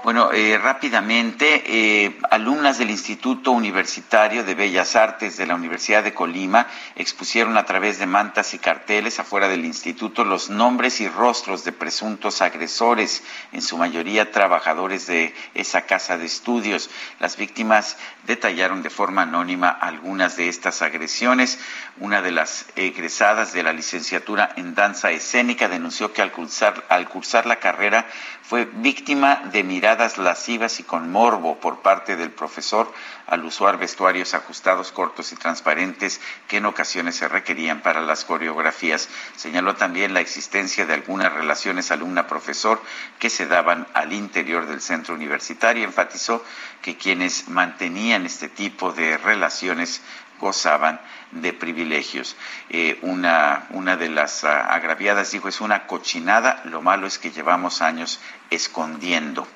Bueno, 0.04 0.32
eh, 0.34 0.58
rápidamente, 0.58 1.64
eh, 1.68 2.18
alumnas 2.32 2.80
del 2.80 2.90
Instituto 2.90 3.52
Universitario 3.52 4.44
de 4.44 4.56
Bellas 4.56 4.96
Artes 4.96 5.38
de 5.38 5.46
la 5.46 5.54
Universidad 5.54 6.04
de 6.04 6.16
Colima 6.16 6.66
expusieron 6.96 7.56
a 7.56 7.66
través 7.66 8.00
de 8.00 8.08
mantas 8.08 8.56
y 8.56 8.58
carteles 8.58 9.20
afuera 9.20 9.48
del 9.48 9.64
instituto 9.64 10.24
los 10.24 10.50
nombres 10.50 11.02
y 11.02 11.08
rostros 11.08 11.64
de 11.66 11.72
presuntos 11.72 12.42
agresores, 12.42 13.24
en 13.52 13.62
su 13.62 13.78
mayoría 13.78 14.32
trabajadores 14.32 15.06
de 15.06 15.36
esa 15.54 15.82
casa 15.82 16.18
de 16.18 16.26
estudios. 16.26 16.90
Las 17.20 17.38
víctimas 17.38 17.96
detallaron 18.26 18.82
de 18.82 18.90
forma 18.90 19.22
anónima 19.22 19.70
algunas 19.70 20.36
de 20.36 20.50
estas 20.50 20.82
agresiones. 20.82 21.60
Una 22.00 22.24
de 22.24 22.32
las 22.32 22.66
egresadas 22.76 23.54
de 23.54 23.62
la 23.62 23.72
licenciatura 23.72 24.52
en 24.56 24.74
danza 24.74 25.12
escénica 25.12 25.70
denunció 25.70 26.12
que 26.12 26.24
al 26.24 26.32
al 26.62 27.10
cursar 27.10 27.46
la 27.46 27.58
carrera 27.58 28.06
fue 28.42 28.66
víctima 28.66 29.42
de 29.52 29.64
miradas 29.64 30.18
lascivas 30.18 30.80
y 30.80 30.84
con 30.84 31.12
morbo 31.12 31.60
por 31.60 31.82
parte 31.82 32.16
del 32.16 32.32
profesor 32.32 32.94
al 33.28 33.44
usar 33.44 33.78
vestuarios 33.78 34.34
ajustados, 34.36 34.92
cortos 34.92 35.32
y 35.32 35.36
transparentes 35.36 36.22
que 36.48 36.58
en 36.58 36.66
ocasiones 36.66 37.16
se 37.16 37.28
requerían 37.28 37.82
para 37.82 38.02
las 38.02 38.24
coreografías. 38.24 39.10
Señaló 39.36 39.76
también 39.76 40.14
la 40.14 40.20
existencia 40.22 40.86
de 40.86 40.94
algunas 40.94 41.34
relaciones 41.34 41.92
alumna-profesor 41.92 42.82
que 43.18 43.30
se 43.32 43.48
daban 43.48 43.88
al 43.94 44.14
interior 44.14 44.68
del 44.68 44.82
centro 44.82 45.16
universitario. 45.16 45.84
Enfatizó 45.84 46.44
que 46.84 46.98
quienes 46.98 47.48
mantenían 47.48 48.26
este 48.28 48.48
tipo 48.48 48.92
de 48.92 49.18
relaciones 49.18 50.02
gozaban 50.40 51.00
de 51.32 51.54
privilegios. 51.54 52.36
Eh, 52.70 53.00
una, 53.02 53.68
una 53.72 53.98
de 53.98 54.10
las 54.10 54.44
ah, 54.44 54.74
agraviadas 54.74 55.32
dijo, 55.32 55.48
es 55.48 55.62
una 55.62 55.88
cochinada, 55.88 56.62
lo 56.66 56.82
malo 56.82 57.08
es 57.08 57.20
que 57.20 57.32
llevamos 57.32 57.82
años 57.82 58.20
escondiendo. 58.50 59.48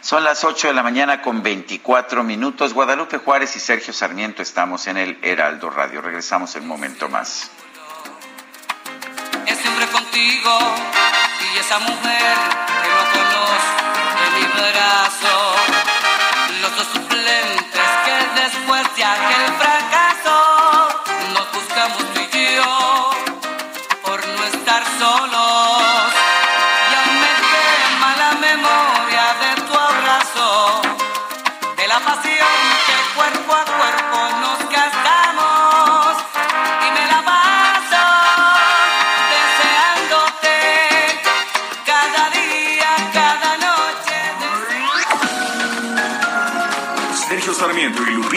Son 0.00 0.22
las 0.22 0.44
8 0.44 0.68
de 0.68 0.74
la 0.74 0.82
mañana 0.82 1.22
con 1.22 1.42
24 1.42 2.22
minutos. 2.22 2.72
Guadalupe 2.72 3.18
Juárez 3.18 3.56
y 3.56 3.60
Sergio 3.60 3.92
Sarmiento 3.92 4.42
estamos 4.42 4.86
en 4.86 4.96
el 4.96 5.18
Heraldo 5.22 5.70
Radio. 5.70 6.00
Regresamos 6.00 6.54
en 6.54 6.62
un 6.62 6.68
momento 6.68 7.08
más. 7.08 7.50
Es 9.44 9.58
siempre 9.58 9.86
contigo 9.88 10.58
y 11.52 11.58
esa 11.58 11.78
mujer 11.80 12.36
que 12.82 12.88
no 12.88 13.02
conozco 13.12 13.88
de 14.20 14.38
mi 14.38 14.46
brazo. 14.46 15.54
Los 16.62 16.76
dos 16.76 17.07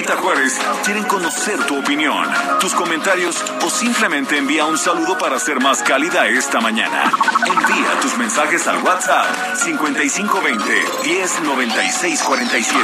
Lupita 0.02 0.18
Juárez 0.20 0.58
quieren 0.84 1.04
conocer 1.04 1.64
tu 1.68 1.78
opinión, 1.78 2.28
tus 2.60 2.74
comentarios 2.74 3.36
o 3.64 3.70
simplemente 3.70 4.36
envía 4.36 4.66
un 4.66 4.76
saludo 4.76 5.16
para 5.20 5.38
ser 5.38 5.60
más 5.60 5.84
cálida 5.84 6.28
esta 6.28 6.60
mañana. 6.60 7.12
Envía 7.46 8.00
tus 8.02 8.18
mensajes 8.18 8.66
al 8.66 8.82
WhatsApp 8.84 9.28
5520 9.58 10.74
109647. 11.04 12.84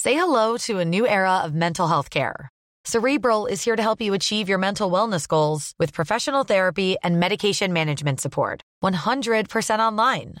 Say 0.00 0.14
hello 0.14 0.56
to 0.66 0.80
a 0.80 0.84
new 0.84 1.06
era 1.06 1.44
of 1.44 1.54
mental 1.54 1.86
health 1.86 2.10
care. 2.10 2.48
Cerebral 2.84 3.46
is 3.46 3.62
here 3.62 3.76
to 3.76 3.82
help 3.82 4.00
you 4.00 4.12
achieve 4.14 4.48
your 4.48 4.58
mental 4.58 4.90
wellness 4.90 5.28
goals 5.28 5.72
with 5.78 5.92
professional 5.92 6.42
therapy 6.42 6.96
and 7.04 7.20
medication 7.20 7.72
management 7.72 8.20
support. 8.20 8.62
100% 8.82 9.78
online. 9.78 10.40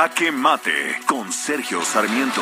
Jaque 0.00 0.30
Mate 0.30 1.00
con 1.06 1.32
Sergio 1.32 1.82
Sarmiento. 1.82 2.40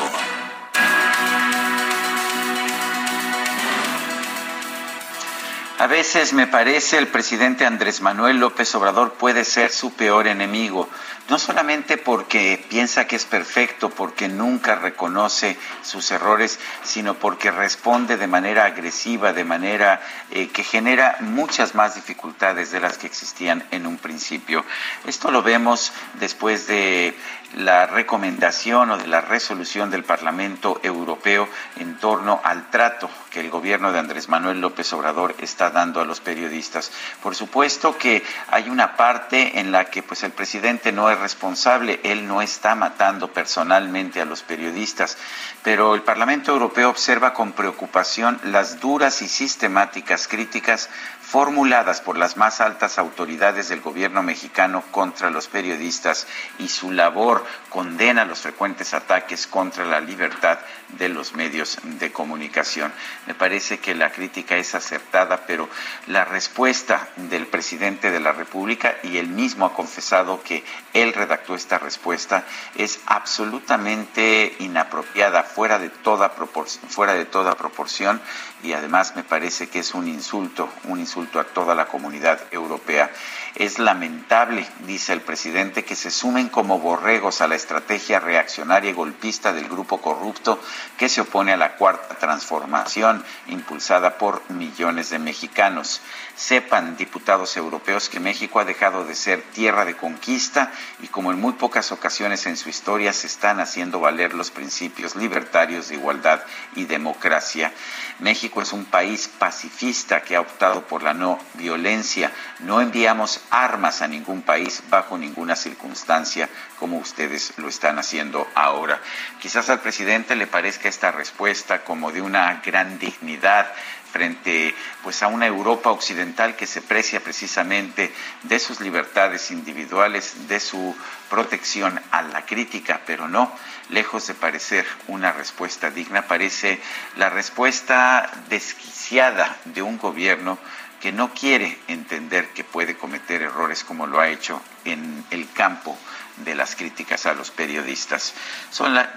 A 5.79 5.87
veces 5.87 6.33
me 6.33 6.45
parece 6.45 6.99
el 6.99 7.07
presidente 7.07 7.65
Andrés 7.65 7.99
Manuel 8.01 8.37
López 8.37 8.75
Obrador 8.75 9.13
puede 9.13 9.43
ser 9.43 9.71
su 9.71 9.91
peor 9.91 10.27
enemigo, 10.27 10.87
no 11.29 11.39
solamente 11.39 11.97
porque 11.97 12.63
piensa 12.69 13.05
que 13.05 13.15
es 13.15 13.25
perfecto, 13.25 13.89
porque 13.89 14.27
nunca 14.27 14.75
reconoce 14.75 15.57
sus 15.81 16.11
errores, 16.11 16.59
sino 16.83 17.15
porque 17.15 17.51
responde 17.51 18.17
de 18.17 18.27
manera 18.27 18.65
agresiva, 18.65 19.33
de 19.33 19.43
manera 19.43 20.01
eh, 20.31 20.47
que 20.49 20.63
genera 20.63 21.17
muchas 21.19 21.75
más 21.75 21.95
dificultades 21.95 22.71
de 22.71 22.79
las 22.79 22.97
que 22.97 23.07
existían 23.07 23.65
en 23.71 23.85
un 23.85 23.97
principio. 23.97 24.63
Esto 25.05 25.31
lo 25.31 25.43
vemos 25.43 25.91
después 26.19 26.67
de 26.67 27.15
la 27.55 27.85
recomendación 27.85 28.91
o 28.91 28.97
de 28.97 29.07
la 29.07 29.21
resolución 29.21 29.89
del 29.89 30.03
Parlamento 30.03 30.79
Europeo 30.83 31.47
en 31.77 31.97
torno 31.97 32.41
al 32.43 32.69
trato 32.69 33.09
que 33.31 33.39
el 33.39 33.49
gobierno 33.49 33.91
de 33.91 33.99
Andrés 33.99 34.27
Manuel 34.27 34.59
López 34.59 34.91
Obrador 34.93 35.35
está 35.39 35.69
dando 35.69 36.01
a 36.01 36.05
los 36.05 36.19
periodistas. 36.19 36.91
Por 37.23 37.35
supuesto 37.35 37.97
que 37.97 38.23
hay 38.49 38.69
una 38.69 38.97
parte 38.97 39.59
en 39.59 39.71
la 39.71 39.85
que 39.85 40.03
pues 40.03 40.23
el 40.23 40.31
presidente 40.31 40.91
no 40.91 41.09
es 41.09 41.16
responsable, 41.17 41.99
él 42.03 42.27
no 42.27 42.41
está 42.41 42.75
matando 42.75 43.31
personalmente 43.33 44.21
a 44.21 44.25
los 44.25 44.41
periodistas, 44.43 45.17
pero 45.63 45.95
el 45.95 46.01
Parlamento 46.03 46.51
Europeo 46.51 46.89
observa 46.89 47.33
con 47.33 47.51
preocupación 47.53 48.39
las 48.43 48.79
duras 48.79 49.21
y 49.21 49.27
sistemáticas 49.27 50.27
críticas 50.27 50.89
formuladas 51.27 51.99
por 51.99 52.17
las 52.17 52.37
más 52.37 52.61
altas 52.61 52.97
autoridades 52.97 53.67
del 53.67 53.81
gobierno 53.81 54.23
mexicano 54.23 54.81
contra 54.91 55.29
los 55.29 55.49
periodistas 55.49 56.25
y 56.57 56.69
su 56.69 56.91
labor 56.91 57.45
condena 57.69 58.23
los 58.23 58.39
frecuentes 58.39 58.93
ataques 58.93 59.45
contra 59.45 59.83
la 59.83 59.99
libertad 59.99 60.57
de 60.87 61.09
los 61.09 61.33
medios 61.33 61.79
de 61.83 62.13
comunicación. 62.13 62.93
Me 63.25 63.33
parece 63.33 63.79
que 63.79 63.93
la 63.93 64.09
crítica 64.13 64.55
es 64.55 64.73
acertada, 64.73 65.43
pero 65.45 65.67
la 66.05 66.23
respuesta 66.23 67.09
del 67.17 67.47
presidente 67.47 68.09
de 68.09 68.21
la 68.21 68.31
República, 68.31 68.95
y 69.03 69.17
él 69.17 69.27
mismo 69.27 69.65
ha 69.65 69.73
confesado 69.73 70.41
que 70.43 70.63
él 70.93 71.11
redactó 71.11 71.55
esta 71.55 71.77
respuesta, 71.77 72.45
es 72.75 73.01
absolutamente 73.05 74.55
inapropiada, 74.59 75.43
fuera 75.43 75.77
de 75.77 75.89
toda 75.89 76.35
proporción, 76.35 76.89
fuera 76.89 77.15
de 77.15 77.25
toda 77.25 77.55
proporción 77.55 78.21
y 78.63 78.73
además 78.73 79.15
me 79.15 79.23
parece 79.23 79.69
que 79.69 79.79
es 79.79 79.93
un 79.93 80.07
insulto, 80.07 80.69
un 80.85 80.99
insulto 80.99 81.39
a 81.39 81.43
toda 81.43 81.75
la 81.75 81.85
comunidad 81.85 82.39
europea. 82.51 83.11
Es 83.55 83.79
lamentable, 83.79 84.67
dice 84.85 85.13
el 85.13 85.21
presidente, 85.21 85.83
que 85.83 85.95
se 85.95 86.11
sumen 86.11 86.49
como 86.49 86.79
borregos 86.79 87.41
a 87.41 87.47
la 87.47 87.55
estrategia 87.55 88.19
reaccionaria 88.19 88.89
y 88.89 88.93
golpista 88.93 89.53
del 89.53 89.67
grupo 89.67 90.01
corrupto 90.01 90.59
que 90.97 91.09
se 91.09 91.21
opone 91.21 91.53
a 91.53 91.57
la 91.57 91.75
cuarta 91.75 92.15
transformación 92.15 93.23
impulsada 93.47 94.17
por 94.17 94.49
millones 94.51 95.09
de 95.09 95.19
mexicanos. 95.19 96.01
Sepan, 96.35 96.97
diputados 96.97 97.57
europeos, 97.57 98.09
que 98.09 98.19
México 98.19 98.59
ha 98.59 98.65
dejado 98.65 99.05
de 99.05 99.15
ser 99.15 99.41
tierra 99.53 99.85
de 99.85 99.95
conquista 99.95 100.71
y 101.01 101.07
como 101.07 101.31
en 101.31 101.39
muy 101.39 101.53
pocas 101.53 101.91
ocasiones 101.91 102.45
en 102.45 102.57
su 102.57 102.69
historia 102.69 103.13
se 103.13 103.27
están 103.27 103.59
haciendo 103.59 103.99
valer 103.99 104.33
los 104.33 104.51
principios 104.51 105.15
libertarios 105.15 105.89
de 105.89 105.95
igualdad 105.95 106.41
y 106.75 106.85
democracia. 106.85 107.71
México 108.19 108.61
es 108.61 108.73
un 108.73 108.85
país 108.85 109.27
pacifista 109.27 110.21
que 110.21 110.35
ha 110.35 110.41
optado 110.41 110.87
por 110.87 111.03
la 111.03 111.13
no 111.13 111.39
violencia. 111.53 112.31
No 112.59 112.81
enviamos 112.81 113.41
armas 113.51 114.01
a 114.01 114.07
ningún 114.07 114.41
país 114.41 114.81
bajo 114.89 115.17
ninguna 115.17 115.55
circunstancia 115.55 116.49
como 116.79 116.97
ustedes 116.97 117.53
lo 117.57 117.67
están 117.67 117.99
haciendo 117.99 118.47
ahora. 118.55 118.99
Quizás 119.39 119.69
al 119.69 119.81
presidente 119.81 120.35
le 120.35 120.47
parezca 120.47 120.89
esta 120.89 121.11
respuesta 121.11 121.83
como 121.83 122.11
de 122.11 122.21
una 122.21 122.61
gran 122.65 122.97
dignidad 122.97 123.67
frente 124.11 124.73
pues 125.03 125.21
a 125.21 125.27
una 125.27 125.45
Europa 125.45 125.91
occidental 125.91 126.55
que 126.55 126.65
se 126.65 126.81
precia 126.81 127.19
precisamente 127.19 128.11
de 128.43 128.59
sus 128.59 128.79
libertades 128.79 129.51
individuales, 129.51 130.47
de 130.47 130.59
su 130.59 130.95
protección 131.29 132.01
a 132.11 132.21
la 132.23 132.45
crítica, 132.45 133.01
pero 133.05 133.27
no, 133.27 133.51
lejos 133.89 134.27
de 134.27 134.33
parecer 134.33 134.85
una 135.07 135.31
respuesta 135.31 135.89
digna, 135.89 136.27
parece 136.27 136.79
la 137.15 137.29
respuesta 137.29 138.29
desquiciada 138.49 139.57
de 139.65 139.81
un 139.81 139.97
gobierno 139.97 140.57
que 140.99 141.11
no 141.11 141.33
quiere 141.33 141.77
entender 141.87 142.49
que 142.49 142.63
puede 142.63 142.97
cometer 142.97 143.41
errores 143.41 143.83
como 143.83 144.07
lo 144.07 144.19
ha 144.19 144.29
hecho 144.29 144.61
en 144.83 145.23
el 145.29 145.51
campo 145.51 145.97
de 146.37 146.55
las 146.55 146.75
críticas 146.75 147.25
a 147.25 147.33
los 147.33 147.51
periodistas. 147.51 148.33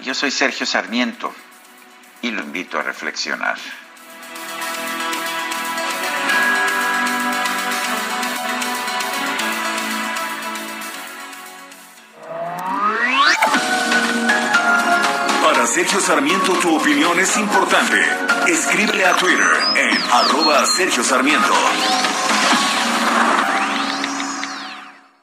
yo 0.02 0.14
soy 0.14 0.30
Sergio 0.30 0.66
Sarmiento 0.66 1.34
y 2.22 2.30
lo 2.30 2.42
invito 2.42 2.78
a 2.78 2.82
reflexionar. 2.82 3.56
Sergio 15.72 16.00
Sarmiento 16.00 16.52
tu 16.54 16.74
opinión 16.74 17.16
es 17.20 17.36
importante. 17.36 17.96
Escríbele 18.48 19.06
a 19.06 19.14
Twitter 19.14 19.46
en 19.76 20.02
arroba 20.10 20.66
Sergio 20.66 21.04
Sarmiento. 21.04 21.54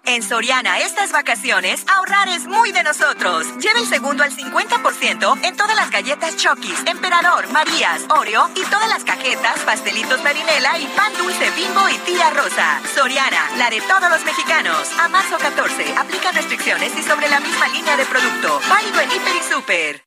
En 0.05 0.23
Soriana, 0.23 0.79
estas 0.79 1.11
vacaciones, 1.11 1.83
ahorrar 1.93 2.29
es 2.29 2.45
muy 2.45 2.71
de 2.71 2.81
nosotros. 2.81 3.45
Lleve 3.57 3.81
el 3.81 3.87
segundo 3.87 4.23
al 4.23 4.31
50% 4.31 5.37
en 5.43 5.57
todas 5.57 5.75
las 5.75 5.91
galletas 5.91 6.37
Chokis, 6.37 6.81
Emperador, 6.85 7.51
Marías, 7.51 8.05
Oreo 8.07 8.49
y 8.55 8.61
todas 8.61 8.87
las 8.87 9.03
cajetas, 9.03 9.59
pastelitos 9.65 10.23
marinela 10.23 10.79
y 10.79 10.85
pan 10.95 11.11
dulce 11.17 11.51
bimbo 11.57 11.89
y 11.89 11.97
tía 12.09 12.29
rosa. 12.29 12.79
Soriana, 12.95 13.51
la 13.57 13.69
de 13.69 13.81
todos 13.81 14.09
los 14.09 14.23
mexicanos. 14.23 14.89
A 14.97 15.09
marzo 15.09 15.37
14, 15.37 15.93
aplica 15.97 16.31
restricciones 16.31 16.97
y 16.97 17.03
sobre 17.03 17.27
la 17.27 17.41
misma 17.41 17.67
línea 17.67 17.97
de 17.97 18.05
producto. 18.05 18.61
Válido 18.69 19.01
en 19.01 19.11
Hiper 19.11 19.35
y 19.35 19.53
Super. 19.53 20.06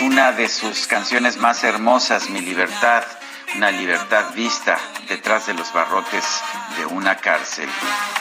Una 0.00 0.32
de 0.32 0.48
sus 0.48 0.86
canciones 0.86 1.36
más 1.36 1.62
hermosas, 1.62 2.28
Mi 2.30 2.40
Libertad, 2.40 3.04
una 3.54 3.70
libertad 3.70 4.32
vista 4.34 4.78
detrás 5.08 5.46
de 5.46 5.54
los 5.54 5.72
barrotes 5.72 6.24
de 6.76 6.86
una 6.86 7.16
cárcel. 7.16 7.68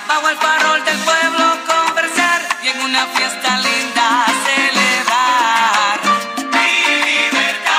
Bajo 0.08 0.30
el 0.30 0.38
parol 0.38 0.84
del 0.86 0.98
pueblo 1.00 1.58
conversar 1.66 2.42
y 2.64 2.68
en 2.68 2.82
una 2.82 3.06
fiesta 3.08 3.58
linda 3.58 4.26
celebrar. 4.46 6.00
Mi 6.52 7.02
libertad. 7.12 7.74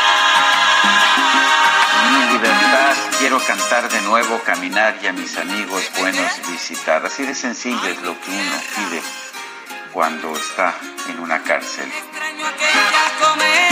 Mi 2.12 2.32
libertad, 2.32 2.96
quiero 3.18 3.38
cantar 3.46 3.88
de 3.90 4.00
nuevo, 4.02 4.40
caminar 4.44 4.98
y 5.02 5.06
a 5.06 5.12
mis 5.12 5.36
amigos 5.36 5.90
buenos 5.98 6.40
visitar. 6.50 7.04
Así 7.06 7.24
de 7.24 7.34
sencillo 7.34 7.86
es 7.86 8.02
lo 8.02 8.20
que 8.20 8.30
uno 8.30 8.60
pide 8.76 9.02
cuando 9.92 10.36
está 10.36 10.74
en 11.08 11.20
una 11.20 11.42
cárcel. 11.42 11.90
Son 13.36 13.63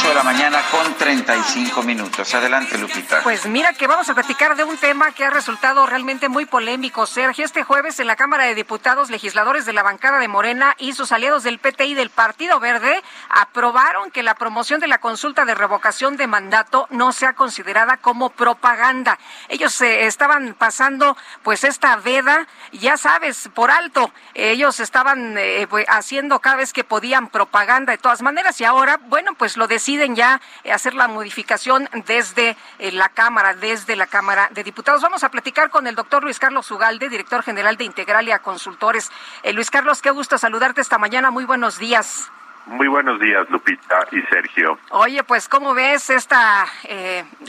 8 0.00 0.08
de 0.10 0.14
la 0.14 0.22
mañana 0.22 0.60
con 0.70 0.94
35 0.94 1.82
minutos. 1.82 2.32
Adelante, 2.34 2.78
Lupita. 2.78 3.20
Pues 3.22 3.46
mira 3.46 3.72
que 3.72 3.86
vamos 3.86 4.08
a 4.08 4.14
platicar 4.14 4.54
de 4.54 4.62
un 4.62 4.76
tema 4.76 5.10
que 5.12 5.24
ha 5.24 5.30
resultado 5.30 5.86
realmente 5.86 6.28
muy 6.28 6.46
polémico, 6.46 7.06
Sergio. 7.06 7.44
Este 7.44 7.64
jueves 7.64 7.98
en 7.98 8.06
la 8.06 8.14
Cámara 8.14 8.44
de 8.44 8.54
Diputados, 8.54 9.10
legisladores 9.10 9.66
de 9.66 9.72
la 9.72 9.82
bancada 9.82 10.18
de 10.18 10.28
Morena 10.28 10.74
y 10.78 10.92
sus 10.92 11.10
aliados 11.10 11.42
del 11.42 11.58
PT 11.58 11.86
y 11.86 11.94
del 11.94 12.10
Partido 12.10 12.60
Verde 12.60 13.02
aprobaron 13.28 14.10
que 14.10 14.22
la 14.22 14.34
promoción 14.34 14.78
de 14.78 14.86
la 14.86 14.98
consulta 14.98 15.44
de 15.44 15.54
revocación 15.54 16.16
de 16.16 16.26
mandato 16.26 16.86
no 16.90 17.12
sea 17.12 17.32
considerada 17.32 17.96
como 17.96 18.30
propaganda. 18.30 19.18
Ellos 19.48 19.72
se 19.72 20.02
eh, 20.02 20.06
estaban 20.06 20.54
pasando 20.54 21.16
pues 21.42 21.64
esta 21.64 21.96
veda, 21.96 22.46
ya 22.72 22.96
sabes, 22.98 23.48
por 23.52 23.70
alto. 23.70 24.12
Ellos 24.34 24.78
estaban 24.80 25.36
eh, 25.38 25.66
pues, 25.68 25.86
haciendo 25.88 26.38
cada 26.38 26.56
vez 26.56 26.72
que 26.72 26.84
podían 26.84 27.28
propaganda 27.28 27.92
de 27.92 27.98
todas 27.98 28.22
maneras 28.22 28.60
y 28.60 28.64
ahora, 28.64 29.00
bueno, 29.08 29.34
pues 29.34 29.56
lo 29.56 29.66
deciden 29.88 30.14
ya 30.14 30.38
eh, 30.64 30.72
hacer 30.72 30.92
la 30.92 31.08
modificación 31.08 31.88
desde 32.04 32.56
eh, 32.78 32.92
la 32.92 33.08
Cámara, 33.08 33.54
desde 33.54 33.96
la 33.96 34.06
Cámara 34.06 34.50
de 34.52 34.62
Diputados. 34.62 35.00
Vamos 35.00 35.24
a 35.24 35.30
platicar 35.30 35.70
con 35.70 35.86
el 35.86 35.94
doctor 35.94 36.22
Luis 36.22 36.38
Carlos 36.38 36.70
Ugalde, 36.70 37.08
director 37.08 37.42
general 37.42 37.78
de 37.78 37.84
Integralia 37.84 38.40
Consultores. 38.40 39.10
Eh, 39.42 39.54
Luis 39.54 39.70
Carlos, 39.70 40.02
qué 40.02 40.10
gusto 40.10 40.36
saludarte 40.36 40.82
esta 40.82 40.98
mañana. 40.98 41.30
Muy 41.30 41.46
buenos 41.46 41.78
días. 41.78 42.30
Muy 42.66 42.86
buenos 42.86 43.18
días, 43.18 43.48
Lupita 43.48 44.06
y 44.12 44.20
Sergio. 44.30 44.78
Oye, 44.90 45.24
pues, 45.24 45.48
¿cómo 45.48 45.72
ves 45.72 46.10
esta, 46.10 46.66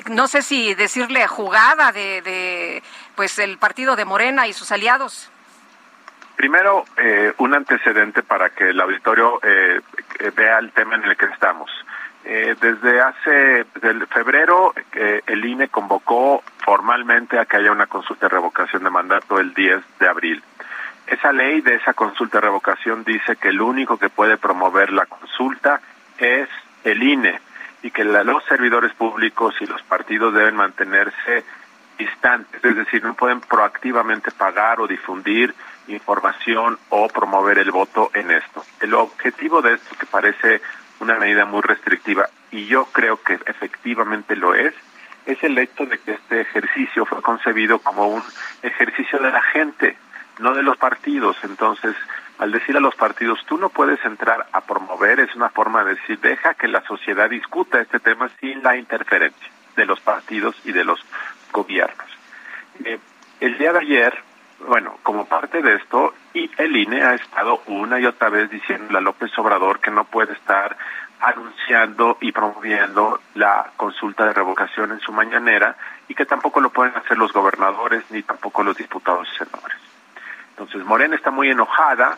no 0.09 0.29
sé 0.29 0.41
si 0.41 0.73
decirle 0.75 1.27
jugada 1.27 1.91
de, 1.91 2.21
de, 2.21 2.81
pues, 3.15 3.37
el 3.37 3.57
partido 3.57 3.97
de 3.97 4.05
Morena 4.05 4.47
y 4.47 4.53
sus 4.53 4.71
aliados? 4.71 5.29
Primero, 6.37 6.85
eh, 6.95 7.33
un 7.39 7.53
antecedente 7.53 8.23
para 8.23 8.51
que 8.51 8.69
el 8.69 8.79
auditorio 8.79 9.41
eh, 9.43 9.81
vea 10.37 10.59
el 10.59 10.71
tema 10.71 10.95
en 10.95 11.03
el 11.03 11.17
que 11.17 11.25
estamos. 11.25 11.69
Eh, 12.25 12.55
desde 12.59 12.99
hace 12.99 13.65
desde 13.81 14.05
febrero 14.07 14.73
el 15.25 15.45
INE 15.45 15.69
convocó 15.69 16.43
formalmente 16.65 17.39
a 17.39 17.45
que 17.45 17.57
haya 17.57 17.71
una 17.71 17.87
consulta 17.87 18.27
de 18.27 18.35
revocación 18.35 18.83
de 18.83 18.89
mandato 18.89 19.39
el 19.39 19.53
10 19.53 19.81
de 19.99 20.07
abril. 20.07 20.43
Esa 21.07 21.31
ley 21.31 21.61
de 21.61 21.75
esa 21.75 21.93
consulta 21.93 22.37
de 22.37 22.47
revocación 22.47 23.03
dice 23.03 23.35
que 23.37 23.49
el 23.49 23.61
único 23.61 23.97
que 23.97 24.09
puede 24.09 24.37
promover 24.37 24.91
la 24.91 25.05
consulta 25.05 25.81
es 26.17 26.47
el 26.83 27.01
INE 27.01 27.39
y 27.81 27.91
que 27.91 28.03
los 28.03 28.43
servidores 28.45 28.93
públicos 28.93 29.55
y 29.61 29.65
los 29.65 29.81
partidos 29.83 30.33
deben 30.33 30.55
mantenerse 30.55 31.45
distantes, 31.97 32.63
es 32.63 32.75
decir, 32.75 33.03
no 33.03 33.13
pueden 33.13 33.41
proactivamente 33.41 34.31
pagar 34.31 34.79
o 34.79 34.87
difundir 34.87 35.53
información 35.87 36.77
o 36.89 37.07
promover 37.07 37.57
el 37.57 37.71
voto 37.71 38.11
en 38.13 38.31
esto. 38.31 38.63
El 38.79 38.93
objetivo 38.93 39.61
de 39.61 39.73
esto, 39.73 39.95
que 39.97 40.05
parece 40.05 40.61
una 40.99 41.17
medida 41.17 41.45
muy 41.45 41.61
restrictiva, 41.61 42.29
y 42.51 42.65
yo 42.65 42.85
creo 42.85 43.21
que 43.21 43.39
efectivamente 43.45 44.35
lo 44.35 44.53
es, 44.53 44.73
es 45.25 45.43
el 45.43 45.57
hecho 45.57 45.85
de 45.85 45.97
que 45.99 46.13
este 46.13 46.41
ejercicio 46.41 47.05
fue 47.05 47.21
concebido 47.21 47.79
como 47.79 48.07
un 48.07 48.23
ejercicio 48.61 49.19
de 49.19 49.31
la 49.31 49.41
gente, 49.41 49.95
no 50.39 50.53
de 50.53 50.63
los 50.63 50.77
partidos. 50.77 51.37
Entonces, 51.43 51.95
al 52.39 52.51
decir 52.51 52.75
a 52.77 52.79
los 52.79 52.95
partidos, 52.95 53.39
tú 53.45 53.57
no 53.57 53.69
puedes 53.69 54.03
entrar 54.05 54.47
a 54.51 54.61
promover, 54.61 55.19
es 55.19 55.35
una 55.35 55.49
forma 55.49 55.83
de 55.83 55.95
decir, 55.95 56.19
deja 56.19 56.53
que 56.53 56.67
la 56.67 56.81
sociedad 56.81 57.29
discuta 57.29 57.81
este 57.81 57.99
tema 57.99 58.29
sin 58.39 58.63
la 58.63 58.77
interferencia 58.77 59.49
de 59.75 59.85
los 59.85 59.99
partidos 59.99 60.55
y 60.65 60.71
de 60.71 60.83
los 60.83 60.99
gobiernos. 61.51 62.07
Eh, 62.85 62.99
el 63.39 63.57
día 63.57 63.73
de 63.73 63.79
ayer, 63.79 64.23
bueno, 64.67 64.97
como 65.03 65.25
parte 65.25 65.61
de 65.61 65.75
esto, 65.75 66.13
y 66.33 66.49
el 66.57 66.75
INE 66.75 67.03
ha 67.03 67.15
estado 67.15 67.61
una 67.67 67.99
y 67.99 68.05
otra 68.05 68.29
vez 68.29 68.49
diciendo 68.49 68.97
a 68.97 69.01
López 69.01 69.31
Obrador 69.37 69.79
que 69.79 69.91
no 69.91 70.05
puede 70.05 70.33
estar 70.33 70.77
anunciando 71.19 72.17
y 72.21 72.31
promoviendo 72.31 73.19
la 73.35 73.71
consulta 73.75 74.25
de 74.25 74.33
revocación 74.33 74.91
en 74.91 74.99
su 74.99 75.11
mañanera 75.11 75.75
y 76.07 76.15
que 76.15 76.25
tampoco 76.25 76.61
lo 76.61 76.69
pueden 76.69 76.95
hacer 76.95 77.17
los 77.17 77.33
gobernadores 77.33 78.03
ni 78.09 78.23
tampoco 78.23 78.63
los 78.63 78.77
diputados 78.77 79.27
y 79.33 79.37
senadores. 79.37 79.77
Entonces 80.51 80.85
Morena 80.85 81.15
está 81.15 81.31
muy 81.31 81.49
enojada 81.49 82.17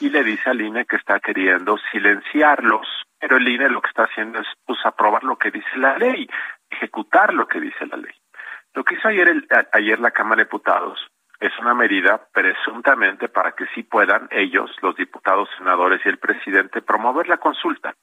y 0.00 0.08
le 0.08 0.24
dice 0.24 0.50
al 0.50 0.60
INE 0.60 0.86
que 0.86 0.96
está 0.96 1.20
queriendo 1.20 1.76
silenciarlos, 1.90 2.86
pero 3.18 3.36
el 3.36 3.48
INE 3.48 3.68
lo 3.68 3.82
que 3.82 3.88
está 3.88 4.04
haciendo 4.04 4.38
es 4.38 4.46
pues, 4.64 4.78
aprobar 4.84 5.24
lo 5.24 5.36
que 5.36 5.50
dice 5.50 5.76
la 5.76 5.98
ley. 5.98 6.28
ejecutar 6.70 7.32
lo 7.34 7.48
que 7.48 7.60
dice 7.60 7.86
la 7.86 7.96
ley. 7.96 8.12
Lo 8.74 8.84
que 8.84 8.94
hizo 8.94 9.08
ayer, 9.08 9.28
el, 9.28 9.48
ayer 9.72 9.98
la 9.98 10.10
Cámara 10.10 10.36
de 10.36 10.44
Diputados 10.44 11.00
es 11.40 11.52
una 11.60 11.74
medida 11.74 12.20
presuntamente 12.32 13.28
para 13.28 13.52
que 13.52 13.66
sí 13.74 13.82
puedan 13.82 14.28
ellos, 14.30 14.70
los 14.82 14.96
diputados, 14.96 15.48
senadores 15.56 16.00
y 16.04 16.08
el 16.08 16.18
presidente, 16.18 16.82
promover 16.82 17.28
la 17.28 17.38
consulta. 17.38 17.94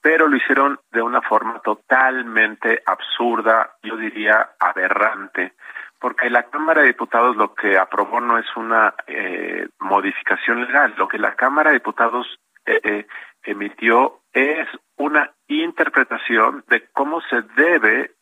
Pero 0.00 0.26
lo 0.26 0.36
hicieron 0.36 0.80
de 0.90 1.02
una 1.02 1.20
forma 1.22 1.60
totalmente 1.60 2.82
absurda, 2.86 3.74
yo 3.82 3.96
diría 3.96 4.52
aberrante, 4.58 5.52
porque 6.00 6.30
la 6.30 6.44
Cámara 6.44 6.80
de 6.80 6.88
Diputados 6.88 7.36
lo 7.36 7.54
que 7.54 7.78
aprobó 7.78 8.20
no 8.20 8.36
es 8.36 8.56
una 8.56 8.94
eh, 9.06 9.68
modificación 9.78 10.64
legal, 10.64 10.94
lo 10.96 11.06
que 11.06 11.18
la 11.18 11.36
Cámara 11.36 11.70
de 11.70 11.76
Diputados 11.76 12.26
eh, 12.66 12.80
eh, 12.82 13.06
emitió 13.44 14.22
es 14.32 14.66
una 14.96 15.30
interpretación 15.46 16.64
de 16.68 16.88
cómo 16.92 17.20
se 17.20 17.42
debe 17.54 18.12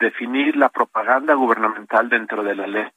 definir 0.00 0.56
la 0.56 0.70
propaganda 0.70 1.34
gubernamental 1.34 2.08
dentro 2.08 2.42
de 2.42 2.54
la 2.56 2.66
ley. 2.66 2.88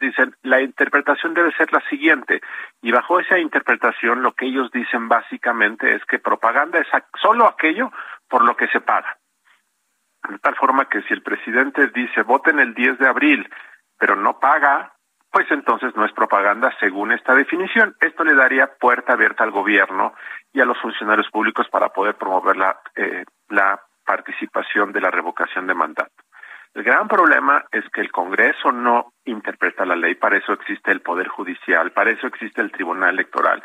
Dicen, 0.00 0.34
la 0.42 0.60
interpretación 0.60 1.34
debe 1.34 1.52
ser 1.52 1.72
la 1.72 1.80
siguiente, 1.88 2.40
y 2.82 2.92
bajo 2.92 3.18
esa 3.18 3.38
interpretación 3.38 4.22
lo 4.22 4.32
que 4.32 4.46
ellos 4.46 4.70
dicen 4.70 5.08
básicamente 5.08 5.94
es 5.94 6.04
que 6.04 6.18
propaganda 6.18 6.78
es 6.78 6.86
solo 7.20 7.46
aquello 7.46 7.90
por 8.28 8.44
lo 8.44 8.56
que 8.56 8.68
se 8.68 8.80
paga. 8.80 9.18
De 10.28 10.38
tal 10.38 10.54
forma 10.56 10.88
que 10.88 11.02
si 11.02 11.14
el 11.14 11.22
presidente 11.22 11.88
dice 11.88 12.22
voten 12.22 12.60
el 12.60 12.74
10 12.74 12.98
de 12.98 13.08
abril, 13.08 13.50
pero 13.98 14.14
no 14.14 14.38
paga, 14.38 14.92
pues 15.30 15.50
entonces 15.50 15.94
no 15.96 16.04
es 16.04 16.12
propaganda 16.12 16.74
según 16.80 17.12
esta 17.12 17.34
definición. 17.34 17.96
Esto 18.00 18.24
le 18.24 18.34
daría 18.34 18.74
puerta 18.78 19.14
abierta 19.14 19.44
al 19.44 19.50
gobierno 19.50 20.14
y 20.52 20.60
a 20.60 20.64
los 20.64 20.78
funcionarios 20.80 21.28
públicos 21.30 21.68
para 21.68 21.90
poder 21.90 22.14
promover 22.16 22.56
la, 22.56 22.80
eh, 22.94 23.24
la 23.48 23.80
participación 24.04 24.92
de 24.92 25.00
la 25.00 25.10
revocación 25.10 25.66
de 25.66 25.74
mandato. 25.74 26.12
El 26.74 26.82
gran 26.84 27.08
problema 27.08 27.64
es 27.72 27.84
que 27.90 28.00
el 28.00 28.12
Congreso 28.12 28.70
no 28.72 29.12
interpreta 29.24 29.84
la 29.84 29.96
ley, 29.96 30.14
para 30.14 30.36
eso 30.36 30.52
existe 30.52 30.92
el 30.92 31.00
Poder 31.00 31.28
Judicial, 31.28 31.92
para 31.92 32.10
eso 32.10 32.26
existe 32.26 32.60
el 32.60 32.72
Tribunal 32.72 33.14
Electoral. 33.14 33.62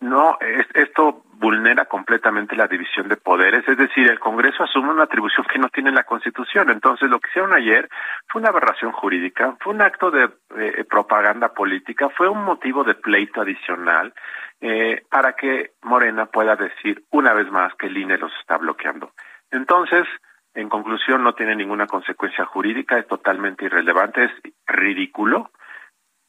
No, 0.00 0.36
esto 0.74 1.22
vulnera 1.32 1.86
completamente 1.86 2.56
la 2.56 2.66
división 2.66 3.08
de 3.08 3.16
poderes, 3.16 3.66
es 3.66 3.78
decir, 3.78 4.10
el 4.10 4.18
Congreso 4.18 4.62
asume 4.62 4.90
una 4.90 5.04
atribución 5.04 5.46
que 5.50 5.58
no 5.58 5.68
tiene 5.70 5.92
la 5.92 6.04
Constitución. 6.04 6.70
Entonces, 6.70 7.08
lo 7.08 7.18
que 7.20 7.30
hicieron 7.30 7.54
ayer 7.54 7.88
fue 8.28 8.42
una 8.42 8.50
aberración 8.50 8.92
jurídica, 8.92 9.56
fue 9.60 9.72
un 9.72 9.80
acto 9.80 10.10
de 10.10 10.28
eh, 10.56 10.84
propaganda 10.88 11.54
política, 11.54 12.10
fue 12.10 12.28
un 12.28 12.44
motivo 12.44 12.84
de 12.84 12.94
pleito 12.94 13.40
adicional 13.40 14.12
eh, 14.60 15.02
para 15.10 15.34
que 15.34 15.70
Morena 15.82 16.26
pueda 16.26 16.54
decir 16.54 17.02
una 17.10 17.32
vez 17.32 17.50
más 17.50 17.74
que 17.76 17.86
el 17.86 17.96
INE 17.96 18.18
los 18.18 18.32
está 18.40 18.58
bloqueando. 18.58 19.12
Entonces, 19.50 20.06
en 20.54 20.68
conclusión, 20.68 21.22
no 21.22 21.34
tiene 21.34 21.56
ninguna 21.56 21.86
consecuencia 21.86 22.44
jurídica, 22.44 22.98
es 22.98 23.06
totalmente 23.08 23.64
irrelevante, 23.64 24.24
es 24.24 24.30
ridículo, 24.66 25.50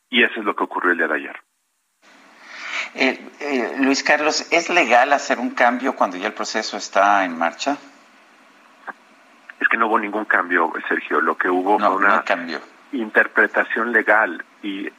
y 0.10 0.24
eso 0.24 0.40
es 0.40 0.46
lo 0.46 0.56
que 0.56 0.64
ocurrió 0.64 0.92
el 0.92 0.98
día 0.98 1.08
de 1.08 1.16
ayer. 1.16 1.40
Eh, 2.96 3.30
eh, 3.40 3.76
Luis 3.80 4.04
Carlos, 4.04 4.48
¿es 4.52 4.70
legal 4.70 5.12
hacer 5.14 5.40
un 5.40 5.52
cambio 5.52 5.96
cuando 5.96 6.18
ya 6.18 6.28
el 6.28 6.34
proceso 6.34 6.78
está 6.78 7.26
en 7.26 7.38
marcha? 7.38 7.78
Es 9.60 9.68
que 9.68 9.78
no 9.78 9.88
hubo 9.88 10.00
ningún 10.00 10.26
cambio, 10.26 10.72
Sergio. 10.88 11.20
Lo 11.22 11.38
que 11.38 11.50
hubo 11.50 11.78
fue 11.78 11.96
una 11.96 12.24
interpretación 12.92 13.92
legal 13.92 14.44
y 14.62 14.90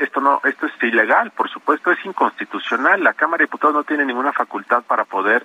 esto 0.00 0.20
no, 0.20 0.40
esto 0.44 0.66
es 0.66 0.72
ilegal, 0.82 1.30
por 1.32 1.50
supuesto, 1.50 1.90
es 1.90 2.04
inconstitucional. 2.04 3.02
La 3.02 3.14
Cámara 3.14 3.38
de 3.38 3.44
Diputados 3.44 3.74
no 3.74 3.84
tiene 3.84 4.04
ninguna 4.04 4.32
facultad 4.32 4.82
para 4.84 5.04
poder 5.04 5.44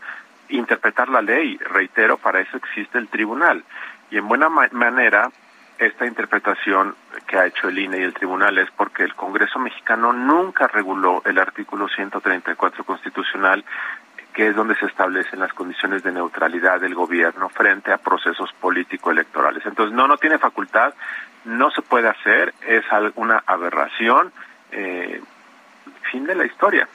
interpretar 0.51 1.09
la 1.09 1.21
ley. 1.21 1.57
Reitero, 1.57 2.17
para 2.17 2.41
eso 2.41 2.57
existe 2.57 2.97
el 2.97 3.07
tribunal. 3.07 3.63
Y 4.09 4.17
en 4.17 4.27
buena 4.27 4.49
manera, 4.49 5.29
esta 5.77 6.05
interpretación 6.05 6.95
que 7.27 7.37
ha 7.37 7.45
hecho 7.45 7.69
el 7.69 7.79
INE 7.79 7.99
y 7.99 8.03
el 8.03 8.13
tribunal 8.13 8.57
es 8.57 8.69
porque 8.71 9.03
el 9.03 9.15
Congreso 9.15 9.59
mexicano 9.59 10.13
nunca 10.13 10.67
reguló 10.67 11.21
el 11.25 11.39
artículo 11.39 11.87
134 11.87 12.83
constitucional 12.83 13.63
que 14.33 14.47
es 14.47 14.55
donde 14.55 14.75
se 14.75 14.85
establecen 14.85 15.39
las 15.39 15.53
condiciones 15.53 16.03
de 16.03 16.11
neutralidad 16.11 16.79
del 16.79 16.95
gobierno 16.95 17.49
frente 17.49 17.91
a 17.91 17.97
procesos 17.97 18.49
político-electorales. 18.59 19.65
Entonces, 19.65 19.93
no, 19.93 20.07
no 20.07 20.17
tiene 20.17 20.37
facultad, 20.37 20.93
no 21.45 21.69
se 21.71 21.81
puede 21.81 22.07
hacer, 22.07 22.53
es 22.65 22.85
una 23.15 23.43
aberración, 23.45 24.31
eh, 24.71 25.21
fin 26.11 26.25
de 26.25 26.35
la 26.35 26.45
historia. 26.45 26.87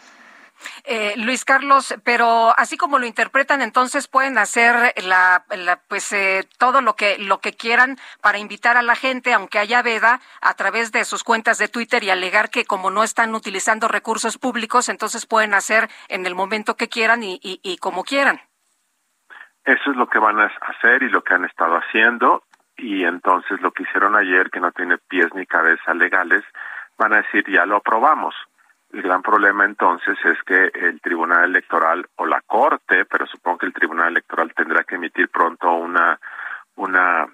Eh, 0.85 1.15
Luis 1.17 1.45
Carlos, 1.45 1.95
pero 2.05 2.53
así 2.57 2.77
como 2.77 2.99
lo 2.99 3.07
interpretan, 3.07 3.63
entonces 3.63 4.09
pueden 4.09 4.39
hacer 4.39 4.95
la, 5.05 5.45
pues 5.89 6.13
eh, 6.13 6.49
todo 6.59 6.81
lo 6.81 6.97
que 6.97 7.19
lo 7.19 7.39
que 7.39 7.53
quieran 7.53 7.97
para 8.21 8.39
invitar 8.39 8.77
a 8.77 8.83
la 8.83 8.97
gente, 8.97 9.33
aunque 9.33 9.59
haya 9.59 9.83
veda, 9.83 10.21
a 10.41 10.55
través 10.55 10.93
de 10.93 11.05
sus 11.05 11.25
cuentas 11.25 11.59
de 11.59 11.69
Twitter 11.69 12.03
y 12.05 12.11
alegar 12.11 12.51
que 12.51 12.65
como 12.65 12.91
no 12.91 13.03
están 13.03 13.35
utilizando 13.35 13.89
recursos 13.89 14.39
públicos, 14.39 14.89
entonces 14.89 15.27
pueden 15.27 15.55
hacer 15.55 15.89
en 16.09 16.27
el 16.27 16.35
momento 16.35 16.77
que 16.77 16.89
quieran 16.89 17.23
y, 17.23 17.39
y 17.43 17.77
como 17.79 18.05
quieran. 18.05 18.41
Eso 19.65 19.91
es 19.91 19.97
lo 19.97 20.09
que 20.09 20.19
van 20.19 20.39
a 20.39 20.47
hacer 20.47 21.03
y 21.03 21.09
lo 21.09 21.25
que 21.25 21.35
han 21.35 21.45
estado 21.45 21.77
haciendo 21.77 22.45
y 22.77 23.05
entonces 23.05 23.61
lo 23.61 23.73
que 23.73 23.83
hicieron 23.83 24.15
ayer, 24.15 24.51
que 24.51 24.61
no 24.61 24.71
tiene 24.71 24.99
pies 24.99 25.27
ni 25.35 25.47
cabeza 25.47 25.95
legales, 25.95 26.45
van 26.99 27.15
a 27.15 27.23
decir 27.23 27.45
ya 27.51 27.67
lo 27.67 27.77
aprobamos 27.77 28.35
el 28.93 29.03
gran 29.03 29.23
problema 29.23 29.65
entonces 29.65 30.17
es 30.25 30.43
que 30.45 30.71
el 30.75 31.01
Tribunal 31.01 31.45
Electoral 31.45 32.07
o 32.17 32.27
la 32.27 32.41
Corte, 32.43 33.05
pero 33.05 33.27
supongo 33.27 33.59
que 33.59 33.67
el 33.67 33.73
Tribunal 33.73 34.09
Electoral 34.09 34.53
tendrá 34.55 34.85
que 34.85 34.95
emitir 34.95 35.29
pronto 35.29 35.73
una 35.73 36.19
una 36.77 37.27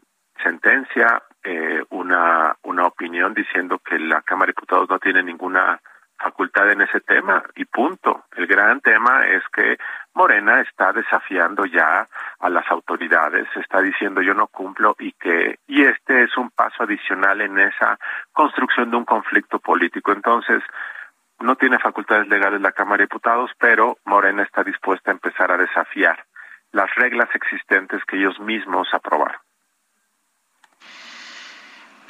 sentencia, 0.42 1.22
eh, 1.42 1.82
una 1.90 2.56
una 2.62 2.86
opinión 2.86 3.34
diciendo 3.34 3.78
que 3.78 3.98
la 3.98 4.22
Cámara 4.22 4.46
de 4.46 4.52
Diputados 4.52 4.88
no 4.88 4.98
tiene 4.98 5.22
ninguna 5.22 5.80
facultad 6.22 6.70
en 6.70 6.82
ese 6.82 7.00
tema 7.00 7.42
y 7.56 7.64
punto. 7.64 8.24
El 8.36 8.46
gran 8.46 8.80
tema 8.80 9.26
es 9.26 9.42
que 9.52 9.76
Morena 10.14 10.60
está 10.60 10.92
desafiando 10.92 11.64
ya 11.66 12.08
a 12.38 12.48
las 12.48 12.70
autoridades, 12.70 13.48
está 13.56 13.80
diciendo 13.80 14.22
yo 14.22 14.32
no 14.32 14.46
cumplo 14.46 14.94
y 14.98 15.12
que 15.12 15.58
y 15.66 15.82
este 15.82 16.24
es 16.24 16.36
un 16.36 16.50
paso 16.50 16.84
adicional 16.84 17.40
en 17.40 17.58
esa 17.58 17.98
construcción 18.32 18.90
de 18.90 18.96
un 18.96 19.04
conflicto 19.04 19.58
político. 19.58 20.12
Entonces, 20.12 20.62
no 21.42 21.56
tiene 21.56 21.78
facultades 21.78 22.28
legales 22.28 22.60
la 22.60 22.72
Cámara 22.72 22.98
de 22.98 23.04
Diputados, 23.04 23.50
pero 23.58 23.98
Morena 24.04 24.42
está 24.42 24.62
dispuesta 24.64 25.10
a 25.10 25.14
empezar 25.14 25.50
a 25.50 25.56
desafiar 25.56 26.24
las 26.72 26.94
reglas 26.94 27.28
existentes 27.34 28.02
que 28.04 28.16
ellos 28.16 28.38
mismos 28.40 28.88
aprobaron. 28.92 29.40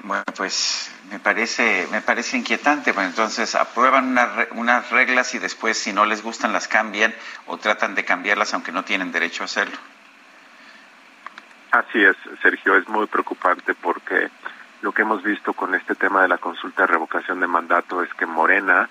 Bueno, 0.04 0.24
pues 0.36 0.92
me 1.10 1.20
parece 1.20 1.86
me 1.92 2.00
parece 2.00 2.36
inquietante, 2.36 2.92
pues 2.92 3.06
entonces 3.06 3.54
aprueban 3.54 4.16
unas 4.52 4.90
reglas 4.90 5.34
y 5.34 5.38
después 5.38 5.78
si 5.78 5.92
no 5.92 6.06
les 6.06 6.22
gustan 6.22 6.52
las 6.52 6.66
cambian 6.66 7.14
o 7.46 7.56
tratan 7.56 7.94
de 7.94 8.04
cambiarlas 8.04 8.52
aunque 8.52 8.72
no 8.72 8.84
tienen 8.84 9.12
derecho 9.12 9.44
a 9.44 9.46
hacerlo. 9.46 9.76
Así 11.70 12.02
es, 12.02 12.16
Sergio, 12.42 12.76
es 12.76 12.88
muy 12.88 13.06
preocupante 13.06 13.74
porque 13.74 14.28
lo 14.82 14.92
que 14.92 15.02
hemos 15.02 15.22
visto 15.22 15.52
con 15.52 15.74
este 15.74 15.94
tema 15.94 16.22
de 16.22 16.28
la 16.28 16.38
consulta 16.38 16.82
de 16.82 16.88
revocación 16.88 17.38
de 17.38 17.46
mandato 17.46 18.02
es 18.02 18.12
que 18.14 18.26
Morena 18.26 18.88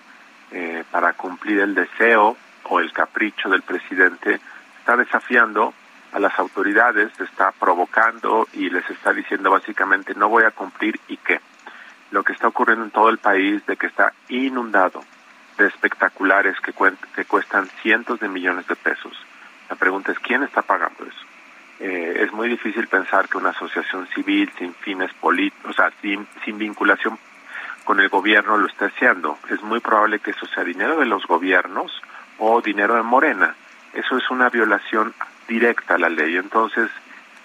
eh, 0.52 0.84
para 0.92 1.14
cumplir 1.14 1.60
el 1.60 1.74
deseo 1.74 2.36
o 2.64 2.80
el 2.80 2.92
capricho 2.92 3.50
del 3.50 3.62
presidente, 3.62 4.40
está 4.80 4.98
desafiando 4.98 5.74
a 6.12 6.20
las 6.20 6.38
autoridades, 6.40 7.12
está 7.20 7.52
provocando 7.52 8.48
y 8.54 8.70
les 8.70 8.90
está 8.90 9.14
diciendo 9.14 9.50
básicamente 9.50 10.14
no 10.14 10.30
voy 10.30 10.44
a 10.44 10.52
cumplir 10.52 11.00
y 11.08 11.18
qué. 11.18 11.40
Lo 12.12 12.24
que 12.24 12.34
está 12.34 12.48
ocurriendo 12.48 12.84
en 12.84 12.92
todo 12.92 13.10
el 13.10 13.18
país 13.18 13.66
de 13.66 13.78
que 13.78 13.88
está 13.88 14.14
inundado 14.28 15.04
de 15.58 15.68
espectaculares 15.68 16.60
que, 16.60 16.74
que 17.16 17.26
cuestan 17.26 17.68
cientos 17.82 18.20
de 18.20 18.28
millones 18.28 18.68
de 18.68 18.76
pesos. 18.76 19.14
La 19.70 19.76
pregunta 19.76 20.12
es 20.12 20.20
quién 20.20 20.44
está 20.44 20.62
pagando 20.62 21.06
eso. 21.06 21.26
Eh, 21.80 22.24
es 22.26 22.32
muy 22.34 22.50
difícil 22.50 22.88
pensar 22.88 23.28
que 23.30 23.38
una 23.38 23.50
asociación 23.50 24.08
civil 24.14 24.52
sin 24.58 24.74
fines 24.76 25.12
políticos, 25.14 25.72
o 25.72 25.74
sea, 25.74 25.92
sin, 26.02 26.28
sin 26.44 26.58
vinculación 26.58 27.18
con 27.84 28.00
el 28.00 28.10
gobierno 28.10 28.58
lo 28.58 28.68
está 28.68 28.86
haciendo. 28.86 29.38
Es 29.50 29.62
muy 29.62 29.80
probable 29.80 30.20
que 30.20 30.32
eso 30.32 30.46
sea 30.48 30.64
dinero 30.64 30.98
de 31.00 31.06
los 31.06 31.26
gobiernos 31.26 31.92
o 32.38 32.62
dinero 32.62 32.96
de 32.96 33.04
Morena. 33.04 33.56
Eso 33.94 34.18
es 34.18 34.30
una 34.30 34.50
violación 34.50 35.14
directa 35.48 35.96
a 35.96 35.98
la 35.98 36.10
ley. 36.10 36.38
Entonces, 36.38 36.90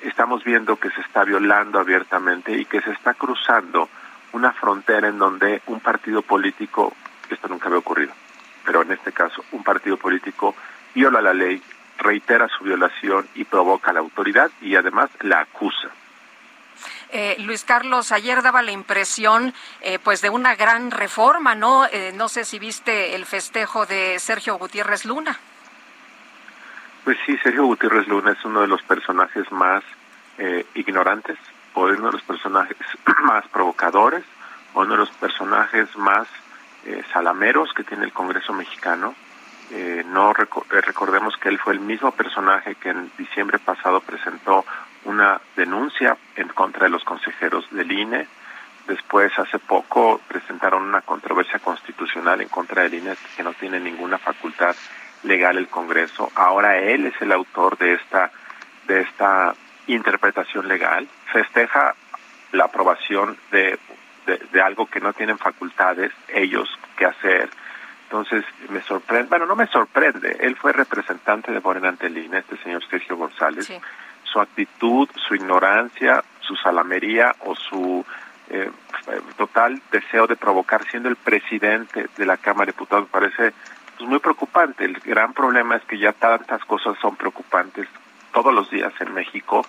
estamos 0.02 0.44
viendo 0.44 0.76
que 0.76 0.90
se 0.90 1.00
está 1.00 1.24
violando 1.24 1.80
abiertamente 1.80 2.56
y 2.56 2.64
que 2.64 2.80
se 2.80 2.92
está 2.92 3.14
cruzando 3.14 3.88
una 4.32 4.52
frontera 4.52 5.08
en 5.08 5.18
donde 5.18 5.62
un 5.66 5.80
partido 5.80 6.22
político, 6.22 6.94
esto 7.30 7.48
nunca 7.48 7.66
había 7.66 7.78
ocurrido, 7.78 8.12
pero 8.64 8.82
en 8.82 8.92
este 8.92 9.12
caso 9.12 9.44
un 9.52 9.64
partido 9.64 9.96
político 9.96 10.54
viola 10.94 11.20
la 11.20 11.32
ley, 11.32 11.62
reitera 11.98 12.48
su 12.48 12.64
violación 12.64 13.26
y 13.34 13.44
provoca 13.44 13.92
la 13.92 14.00
autoridad 14.00 14.50
y 14.60 14.76
además 14.76 15.10
la 15.20 15.40
acusa. 15.40 15.88
Eh, 17.12 17.36
Luis 17.38 17.64
Carlos, 17.64 18.12
ayer 18.12 18.42
daba 18.42 18.62
la 18.62 18.72
impresión 18.72 19.54
eh, 19.80 19.98
pues 19.98 20.22
de 20.22 20.30
una 20.30 20.54
gran 20.56 20.90
reforma, 20.90 21.54
¿no? 21.54 21.86
Eh, 21.86 22.12
no 22.14 22.28
sé 22.28 22.44
si 22.44 22.58
viste 22.58 23.14
el 23.14 23.26
festejo 23.26 23.86
de 23.86 24.18
Sergio 24.18 24.56
Gutiérrez 24.58 25.04
Luna. 25.04 25.38
Pues 27.04 27.18
sí, 27.24 27.38
Sergio 27.38 27.64
Gutiérrez 27.66 28.08
Luna 28.08 28.32
es 28.32 28.44
uno 28.44 28.62
de 28.62 28.66
los 28.66 28.82
personajes 28.82 29.50
más 29.52 29.84
eh, 30.38 30.66
ignorantes, 30.74 31.38
o 31.74 31.82
uno 31.82 32.06
de 32.06 32.12
los 32.12 32.22
personajes 32.22 32.76
más 33.22 33.46
provocadores, 33.46 34.24
o 34.74 34.80
uno 34.80 34.94
de 34.94 34.98
los 34.98 35.10
personajes 35.10 35.96
más 35.96 36.26
eh, 36.84 37.04
salameros 37.12 37.72
que 37.74 37.84
tiene 37.84 38.04
el 38.04 38.12
Congreso 38.12 38.52
mexicano. 38.52 39.14
Eh, 39.70 40.04
no 40.06 40.32
recordemos 40.32 41.36
que 41.36 41.48
él 41.48 41.58
fue 41.58 41.74
el 41.74 41.80
mismo 41.80 42.10
personaje 42.10 42.74
que 42.74 42.90
en 42.90 43.10
diciembre 43.16 43.60
pasado 43.60 44.00
presentó 44.00 44.64
una 45.06 45.40
denuncia 45.56 46.16
en 46.36 46.48
contra 46.48 46.84
de 46.84 46.90
los 46.90 47.04
consejeros 47.04 47.66
del 47.70 47.90
INE. 47.90 48.26
Después, 48.86 49.36
hace 49.38 49.58
poco, 49.58 50.20
presentaron 50.28 50.82
una 50.82 51.00
controversia 51.00 51.58
constitucional 51.58 52.40
en 52.40 52.48
contra 52.48 52.82
del 52.82 52.94
INE 52.94 53.16
que 53.36 53.42
no 53.42 53.52
tiene 53.54 53.80
ninguna 53.80 54.18
facultad 54.18 54.76
legal 55.22 55.56
el 55.56 55.68
Congreso. 55.68 56.30
Ahora 56.34 56.78
él 56.78 57.06
es 57.06 57.20
el 57.20 57.32
autor 57.32 57.78
de 57.78 57.94
esta 57.94 58.30
de 58.86 59.00
esta 59.00 59.54
interpretación 59.86 60.68
legal. 60.68 61.08
Festeja 61.32 61.94
la 62.52 62.64
aprobación 62.64 63.36
de, 63.50 63.78
de, 64.26 64.60
algo 64.60 64.86
que 64.86 65.00
no 65.00 65.12
tienen 65.12 65.38
facultades 65.38 66.12
ellos 66.28 66.68
que 66.96 67.06
hacer. 67.06 67.50
Entonces 68.04 68.44
me 68.68 68.80
sorprende, 68.82 69.28
bueno, 69.28 69.46
no 69.46 69.56
me 69.56 69.66
sorprende, 69.66 70.36
él 70.40 70.54
fue 70.54 70.72
representante 70.72 71.50
de 71.50 71.60
Morena 71.60 71.88
ante 71.88 72.06
el 72.06 72.16
INE, 72.16 72.38
este 72.38 72.56
señor 72.58 72.86
Sergio 72.88 73.16
González. 73.16 73.68
Su 74.32 74.40
actitud, 74.40 75.08
su 75.14 75.34
ignorancia, 75.34 76.22
su 76.40 76.54
salamería 76.56 77.34
o 77.44 77.54
su 77.54 78.04
eh, 78.48 78.70
total 79.36 79.80
deseo 79.90 80.26
de 80.26 80.36
provocar 80.36 80.84
siendo 80.88 81.08
el 81.08 81.16
presidente 81.16 82.06
de 82.16 82.26
la 82.26 82.36
Cámara 82.36 82.66
de 82.66 82.72
Diputados 82.72 83.08
parece 83.08 83.52
pues 83.96 84.08
muy 84.08 84.18
preocupante. 84.18 84.84
El 84.84 84.98
gran 85.00 85.32
problema 85.32 85.76
es 85.76 85.84
que 85.84 85.98
ya 85.98 86.12
tantas 86.12 86.64
cosas 86.64 86.96
son 87.00 87.16
preocupantes 87.16 87.88
todos 88.32 88.52
los 88.52 88.70
días 88.70 88.92
en 89.00 89.14
México, 89.14 89.66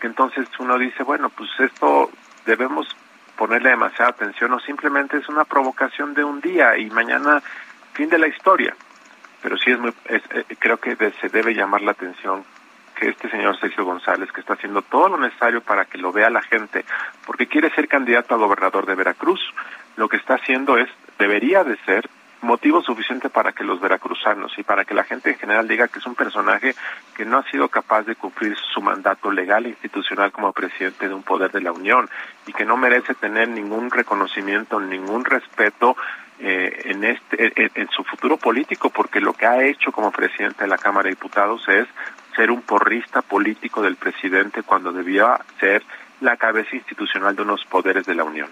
que 0.00 0.08
entonces 0.08 0.48
uno 0.58 0.78
dice, 0.78 1.02
bueno, 1.02 1.30
pues 1.30 1.50
esto 1.60 2.10
debemos 2.44 2.88
ponerle 3.36 3.70
demasiada 3.70 4.10
atención 4.10 4.52
o 4.52 4.60
simplemente 4.60 5.16
es 5.16 5.28
una 5.28 5.44
provocación 5.44 6.12
de 6.14 6.24
un 6.24 6.40
día 6.40 6.76
y 6.76 6.90
mañana 6.90 7.40
fin 7.92 8.08
de 8.08 8.18
la 8.18 8.26
historia. 8.26 8.74
Pero 9.40 9.56
sí 9.56 9.70
es 9.70 9.78
muy, 9.78 9.94
eh, 10.06 10.44
creo 10.58 10.78
que 10.78 10.96
se 11.20 11.28
debe 11.28 11.54
llamar 11.54 11.82
la 11.82 11.92
atención 11.92 12.44
que 12.98 13.08
este 13.08 13.30
señor 13.30 13.58
Sergio 13.60 13.84
González, 13.84 14.30
que 14.32 14.40
está 14.40 14.54
haciendo 14.54 14.82
todo 14.82 15.08
lo 15.08 15.18
necesario 15.18 15.60
para 15.60 15.84
que 15.84 15.98
lo 15.98 16.12
vea 16.12 16.30
la 16.30 16.42
gente, 16.42 16.84
porque 17.26 17.46
quiere 17.46 17.70
ser 17.70 17.86
candidato 17.86 18.34
a 18.34 18.38
gobernador 18.38 18.86
de 18.86 18.94
Veracruz, 18.96 19.40
lo 19.96 20.08
que 20.08 20.16
está 20.16 20.34
haciendo 20.34 20.76
es, 20.76 20.88
debería 21.18 21.64
de 21.64 21.76
ser 21.84 22.08
motivo 22.40 22.82
suficiente 22.82 23.30
para 23.30 23.52
que 23.52 23.64
los 23.64 23.80
veracruzanos 23.80 24.56
y 24.58 24.62
para 24.62 24.84
que 24.84 24.94
la 24.94 25.04
gente 25.04 25.30
en 25.30 25.38
general 25.38 25.66
diga 25.66 25.88
que 25.88 25.98
es 25.98 26.06
un 26.06 26.14
personaje 26.14 26.74
que 27.16 27.24
no 27.24 27.38
ha 27.38 27.50
sido 27.50 27.68
capaz 27.68 28.02
de 28.02 28.14
cumplir 28.14 28.56
su 28.72 28.80
mandato 28.80 29.30
legal 29.30 29.66
e 29.66 29.70
institucional 29.70 30.30
como 30.30 30.52
presidente 30.52 31.08
de 31.08 31.14
un 31.14 31.22
poder 31.22 31.50
de 31.50 31.60
la 31.60 31.72
Unión 31.72 32.08
y 32.46 32.52
que 32.52 32.64
no 32.64 32.76
merece 32.76 33.14
tener 33.14 33.48
ningún 33.48 33.90
reconocimiento, 33.90 34.78
ningún 34.78 35.24
respeto 35.24 35.96
eh, 36.38 36.82
en 36.84 37.02
este 37.02 37.52
en, 37.74 37.88
su 37.90 38.04
futuro 38.04 38.36
político 38.36 38.90
porque 38.90 39.20
lo 39.20 39.32
que 39.32 39.46
ha 39.46 39.64
hecho 39.64 39.90
como 39.90 40.12
presidente 40.12 40.62
de 40.62 40.68
la 40.68 40.78
Cámara 40.78 41.04
de 41.04 41.16
Diputados 41.16 41.68
es 41.68 41.88
ser 42.38 42.52
un 42.52 42.62
porrista 42.62 43.20
político 43.20 43.82
del 43.82 43.96
presidente 43.96 44.62
cuando 44.62 44.92
debía 44.92 45.40
ser 45.58 45.82
la 46.20 46.36
cabeza 46.36 46.76
institucional 46.76 47.34
de 47.34 47.42
unos 47.42 47.64
poderes 47.64 48.06
de 48.06 48.14
la 48.14 48.22
Unión. 48.22 48.48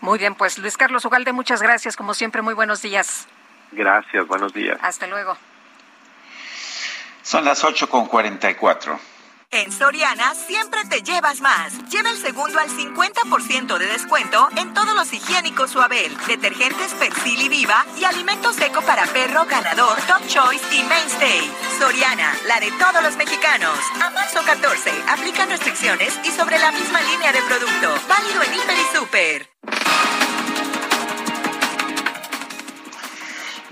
Muy 0.00 0.18
bien, 0.18 0.34
pues 0.34 0.56
Luis 0.56 0.78
Carlos 0.78 1.04
Ugalde, 1.04 1.34
muchas 1.34 1.60
gracias. 1.60 1.98
Como 1.98 2.14
siempre, 2.14 2.40
muy 2.40 2.54
buenos 2.54 2.80
días. 2.80 3.28
Gracias, 3.72 4.26
buenos 4.26 4.54
días. 4.54 4.78
Hasta 4.80 5.06
luego. 5.06 5.36
Son 7.20 7.44
las 7.44 7.62
8 7.62 7.90
con 7.90 8.06
44. 8.06 8.98
En 9.52 9.72
Soriana 9.72 10.32
siempre 10.36 10.84
te 10.84 11.02
llevas 11.02 11.40
más. 11.40 11.72
Lleva 11.90 12.10
el 12.10 12.18
segundo 12.18 12.60
al 12.60 12.68
50% 12.68 13.78
de 13.78 13.86
descuento 13.86 14.48
en 14.56 14.72
todos 14.74 14.94
los 14.94 15.12
higiénicos 15.12 15.72
Suabel, 15.72 16.16
detergentes 16.28 16.94
Persil 16.94 17.40
y 17.40 17.48
Viva 17.48 17.84
y 17.98 18.04
alimento 18.04 18.52
seco 18.52 18.80
para 18.82 19.06
perro 19.06 19.46
ganador 19.46 19.96
Top 20.02 20.24
Choice 20.28 20.64
y 20.72 20.84
Mainstay. 20.84 21.50
Soriana, 21.80 22.32
la 22.46 22.60
de 22.60 22.70
todos 22.70 23.02
los 23.02 23.16
mexicanos. 23.16 23.76
A 24.00 24.10
marzo 24.10 24.38
14, 24.46 24.92
aplican 25.08 25.48
restricciones 25.48 26.16
y 26.22 26.30
sobre 26.30 26.56
la 26.56 26.70
misma 26.70 27.00
línea 27.00 27.32
de 27.32 27.42
producto. 27.42 27.92
Válido 28.08 28.42
en 28.44 28.54
Hiper 28.54 28.78
y 28.78 28.96
Super. 28.96 29.50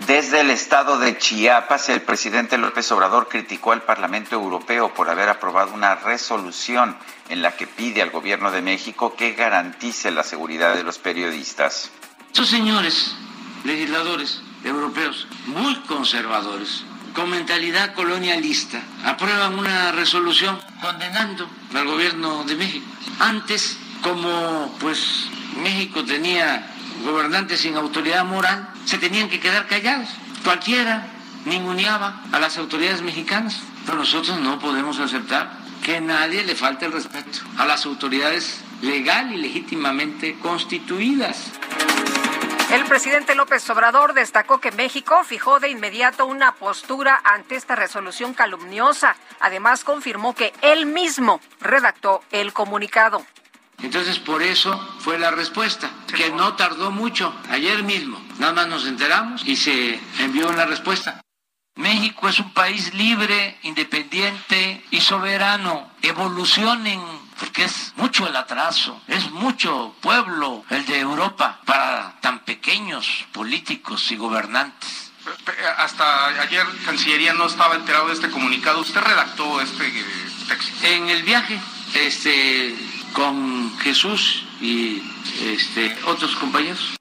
Desde 0.09 0.41
el 0.41 0.51
estado 0.51 0.99
de 0.99 1.19
Chiapas, 1.19 1.91
el 1.91 2.01
presidente 2.01 2.57
López 2.57 2.91
Obrador 2.93 3.29
criticó 3.29 3.73
al 3.73 3.83
Parlamento 3.83 4.37
Europeo 4.37 4.95
por 4.95 5.11
haber 5.11 5.29
aprobado 5.29 5.75
una 5.75 5.97
resolución 5.97 6.97
en 7.29 7.43
la 7.43 7.55
que 7.55 7.67
pide 7.67 8.01
al 8.01 8.09
gobierno 8.09 8.51
de 8.51 8.63
México 8.63 9.15
que 9.15 9.35
garantice 9.35 10.11
la 10.11 10.23
seguridad 10.23 10.75
de 10.75 10.83
los 10.83 10.97
periodistas. 10.99 11.91
Estos 12.29 12.49
señores 12.49 13.17
legisladores 13.65 14.41
europeos 14.65 15.29
muy 15.45 15.75
conservadores, 15.81 16.85
con 17.13 17.29
mentalidad 17.29 17.93
colonialista, 17.93 18.81
aprueban 19.05 19.59
una 19.59 19.93
resolución 19.93 20.59
condenando 20.81 21.47
al 21.75 21.87
gobierno 21.87 22.45
de 22.45 22.57
México. 22.57 22.87
Antes, 23.21 23.77
como 24.03 24.75
pues 24.81 25.27
México 25.63 26.03
tenía 26.03 26.78
gobernantes 27.05 27.61
sin 27.61 27.77
autoridad 27.77 28.25
moral 28.25 28.69
se 28.85 28.99
tenían 28.99 29.29
que 29.29 29.41
quedar 29.41 29.67
callados. 29.67 30.09
Cualquiera 30.45 31.07
ninguneaba 31.45 32.23
a 32.33 32.39
las 32.39 32.59
autoridades 32.59 33.03
mexicanas, 33.03 33.61
pero 33.87 33.99
nosotros 33.99 34.39
no 34.41 34.59
podemos 34.59 34.99
aceptar 34.99 35.51
que 35.83 36.01
nadie 36.01 36.45
le 36.45 36.55
falte 36.55 36.87
el 36.87 36.93
respeto 36.93 37.39
a 37.57 37.65
las 37.65 37.87
autoridades 37.87 38.61
legal 38.83 39.33
y 39.33 39.39
legítimamente 39.39 40.39
constituidas. 40.41 41.53
El 42.71 42.85
presidente 42.85 43.35
López 43.35 43.69
Obrador 43.71 44.13
destacó 44.13 44.61
que 44.61 44.73
México 44.73 45.25
fijó 45.25 45.59
de 45.59 45.71
inmediato 45.71 46.27
una 46.27 46.53
postura 46.53 47.19
ante 47.25 47.57
esta 47.57 47.75
resolución 47.75 48.35
calumniosa. 48.35 49.17
Además, 49.41 49.85
confirmó 49.85 50.35
que 50.35 50.53
él 50.61 50.85
mismo 50.85 51.41
redactó 51.61 52.23
el 52.31 52.53
comunicado. 52.53 53.25
Entonces, 53.83 54.19
por 54.19 54.43
eso 54.43 54.79
fue 55.01 55.19
la 55.19 55.31
respuesta, 55.31 55.91
que 56.15 56.31
no 56.31 56.55
tardó 56.55 56.91
mucho, 56.91 57.35
ayer 57.49 57.83
mismo. 57.85 58.21
Nada 58.39 58.53
más 58.53 58.67
nos 58.69 58.87
enteramos 58.87 59.43
y 59.47 59.57
se 59.57 60.01
envió 60.19 60.49
una 60.49 60.67
respuesta. 60.67 61.21
México 61.77 62.29
es 62.29 62.41
un 62.41 62.53
país 62.53 62.93
libre, 62.93 63.57
independiente 63.63 64.85
y 64.91 65.01
soberano. 65.01 65.93
Evolucionen, 66.03 67.01
porque 67.39 67.65
es 67.65 67.93
mucho 67.95 68.27
el 68.27 68.35
atraso, 68.35 69.01
es 69.07 69.31
mucho 69.31 69.95
pueblo 70.01 70.65
el 70.71 70.85
de 70.87 70.99
Europa 70.99 71.61
para 71.65 72.19
tan 72.21 72.41
pequeños 72.41 73.27
políticos 73.33 74.11
y 74.11 74.17
gobernantes. 74.17 75.13
Hasta 75.77 76.27
ayer 76.41 76.67
Cancillería 76.85 77.35
no 77.35 77.47
estaba 77.47 77.77
enterado 77.77 78.09
de 78.09 78.15
este 78.15 78.31
comunicado. 78.31 78.81
¿Usted 78.81 79.01
redactó 79.01 79.61
este 79.61 79.87
eh, 79.87 80.05
texto? 80.49 80.87
En 80.87 81.09
el 81.11 81.23
viaje, 81.23 81.61
este, 81.95 82.75
con 83.13 83.77
Jesús 83.79 84.45
y 84.61 85.03
este, 85.45 85.95
otros 86.07 86.37
compañeros. 86.37 86.97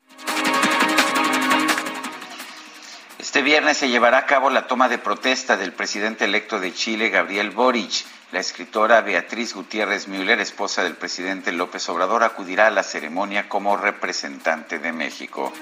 Este 3.19 3.41
viernes 3.41 3.77
se 3.77 3.89
llevará 3.89 4.19
a 4.19 4.25
cabo 4.25 4.49
la 4.49 4.67
toma 4.67 4.89
de 4.89 4.97
protesta 4.97 5.57
del 5.57 5.73
presidente 5.73 6.25
electo 6.25 6.59
de 6.59 6.73
Chile, 6.73 7.09
Gabriel 7.09 7.51
Boric. 7.51 8.05
La 8.33 8.41
escritora 8.41 8.99
Beatriz 8.99 9.53
Gutiérrez 9.53 10.09
Müller, 10.09 10.41
esposa 10.41 10.83
del 10.83 10.95
presidente 10.95 11.53
López 11.53 11.87
Obrador, 11.87 12.25
acudirá 12.25 12.67
a 12.67 12.71
la 12.71 12.83
ceremonia 12.83 13.47
como 13.47 13.77
representante 13.77 14.79
de 14.79 14.91
México. 14.91 15.53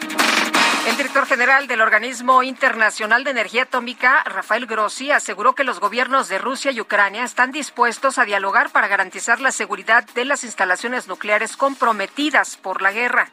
El 0.88 0.98
director 0.98 1.28
general 1.28 1.68
del 1.68 1.82
Organismo 1.82 2.42
Internacional 2.42 3.24
de 3.24 3.30
Energía 3.30 3.64
Atómica, 3.64 4.24
Rafael 4.24 4.66
Grossi, 4.66 5.12
aseguró 5.12 5.54
que 5.54 5.64
los 5.64 5.80
gobiernos 5.80 6.28
de 6.28 6.40
Rusia 6.40 6.72
y 6.72 6.82
Ucrania 6.82 7.24
están 7.24 7.52
dispuestos 7.52 8.18
a 8.18 8.26
dialogar 8.26 8.72
para 8.72 8.88
garantizar 8.88 9.42
la 9.42 9.52
seguridad 9.52 10.04
de 10.16 10.26
las 10.26 10.44
instalaciones 10.44 11.08
nucleares 11.08 11.58
comprometidas 11.58 12.58
por 12.58 12.82
la 12.82 12.92
guerra. 12.92 13.30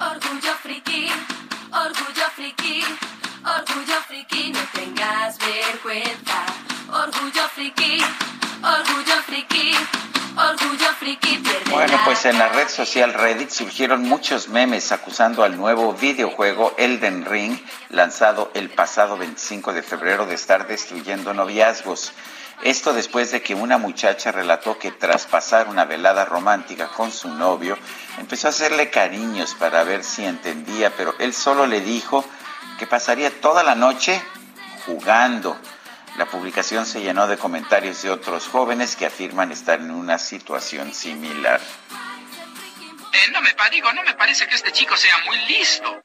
Orgullo 0.00 0.54
friki, 0.62 1.08
orgullo 1.70 2.26
friki, 2.34 2.82
orgullo 3.44 4.00
friki, 4.08 4.50
no 4.52 4.60
tengas 4.72 5.36
vergüenza. 5.38 6.46
Orgullo 6.92 7.48
friki. 7.54 8.04
Orgullo 8.62 9.22
friki, 9.24 9.74
orgullo 10.36 10.92
friki, 10.98 11.42
Bueno, 11.70 11.98
pues 12.04 12.26
en 12.26 12.38
la 12.38 12.50
red 12.50 12.68
social 12.68 13.14
Reddit 13.14 13.48
surgieron 13.48 14.02
muchos 14.02 14.48
memes 14.48 14.92
acusando 14.92 15.42
al 15.42 15.56
nuevo 15.56 15.94
videojuego 15.94 16.74
Elden 16.76 17.24
Ring, 17.24 17.58
lanzado 17.88 18.50
el 18.52 18.68
pasado 18.68 19.16
25 19.16 19.72
de 19.72 19.82
febrero, 19.82 20.26
de 20.26 20.34
estar 20.34 20.66
destruyendo 20.66 21.32
noviazgos. 21.32 22.12
Esto 22.62 22.92
después 22.92 23.30
de 23.30 23.40
que 23.40 23.54
una 23.54 23.78
muchacha 23.78 24.30
relató 24.30 24.78
que 24.78 24.92
tras 24.92 25.24
pasar 25.24 25.68
una 25.68 25.86
velada 25.86 26.26
romántica 26.26 26.88
con 26.88 27.10
su 27.10 27.30
novio, 27.30 27.78
empezó 28.18 28.48
a 28.48 28.50
hacerle 28.50 28.90
cariños 28.90 29.54
para 29.54 29.82
ver 29.82 30.04
si 30.04 30.26
entendía, 30.26 30.92
pero 30.94 31.14
él 31.20 31.32
solo 31.32 31.66
le 31.66 31.80
dijo 31.80 32.22
que 32.78 32.86
pasaría 32.86 33.30
toda 33.40 33.62
la 33.62 33.74
noche 33.74 34.22
jugando 34.84 35.56
La 36.16 36.26
publicación 36.26 36.84
se 36.84 37.00
llenó 37.00 37.26
de 37.26 37.38
comentarios 37.38 38.02
de 38.02 38.10
otros 38.10 38.46
jóvenes 38.46 38.96
que 38.96 39.06
afirman 39.06 39.50
estar 39.50 39.80
en 39.80 39.90
una 39.90 40.18
situación 40.18 40.92
similar. 40.92 41.60
Eh, 43.12 43.30
no 43.32 43.40
me 43.40 43.52
digo, 43.72 43.92
no 43.92 44.02
me 44.02 44.14
parece 44.14 44.46
que 44.46 44.54
este 44.54 44.70
chico 44.72 44.96
sea 44.96 45.16
muy 45.26 45.38
listo. 45.46 46.02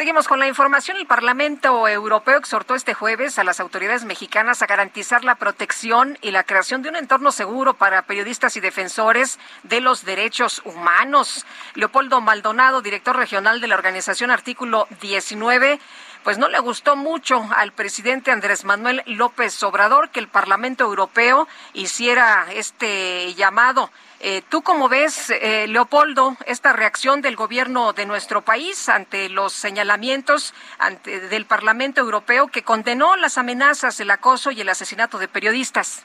Seguimos 0.00 0.28
con 0.28 0.38
la 0.38 0.48
información. 0.48 0.96
El 0.96 1.06
Parlamento 1.06 1.86
Europeo 1.86 2.38
exhortó 2.38 2.74
este 2.74 2.94
jueves 2.94 3.38
a 3.38 3.44
las 3.44 3.60
autoridades 3.60 4.06
mexicanas 4.06 4.62
a 4.62 4.66
garantizar 4.66 5.24
la 5.24 5.34
protección 5.34 6.16
y 6.22 6.30
la 6.30 6.42
creación 6.44 6.80
de 6.80 6.88
un 6.88 6.96
entorno 6.96 7.32
seguro 7.32 7.74
para 7.74 8.00
periodistas 8.06 8.56
y 8.56 8.60
defensores 8.60 9.38
de 9.62 9.82
los 9.82 10.06
derechos 10.06 10.62
humanos. 10.64 11.44
Leopoldo 11.74 12.22
Maldonado, 12.22 12.80
director 12.80 13.14
regional 13.14 13.60
de 13.60 13.66
la 13.66 13.74
organización 13.74 14.30
Artículo 14.30 14.88
19, 15.02 15.78
pues 16.24 16.38
no 16.38 16.48
le 16.48 16.60
gustó 16.60 16.96
mucho 16.96 17.46
al 17.54 17.72
presidente 17.72 18.30
Andrés 18.30 18.64
Manuel 18.64 19.02
López 19.04 19.62
Obrador 19.62 20.08
que 20.08 20.20
el 20.20 20.28
Parlamento 20.28 20.84
Europeo 20.84 21.46
hiciera 21.74 22.46
este 22.54 23.34
llamado. 23.34 23.90
Eh, 24.22 24.42
¿Tú 24.50 24.60
cómo 24.60 24.90
ves, 24.90 25.30
eh, 25.30 25.66
Leopoldo, 25.66 26.36
esta 26.44 26.74
reacción 26.74 27.22
del 27.22 27.36
gobierno 27.36 27.94
de 27.94 28.04
nuestro 28.04 28.42
país 28.42 28.90
ante 28.90 29.30
los 29.30 29.54
señalamientos 29.54 30.54
ante, 30.78 31.20
del 31.28 31.46
Parlamento 31.46 32.02
Europeo 32.02 32.48
que 32.48 32.62
condenó 32.62 33.16
las 33.16 33.38
amenazas, 33.38 33.98
el 33.98 34.10
acoso 34.10 34.50
y 34.50 34.60
el 34.60 34.68
asesinato 34.68 35.16
de 35.16 35.26
periodistas? 35.26 36.04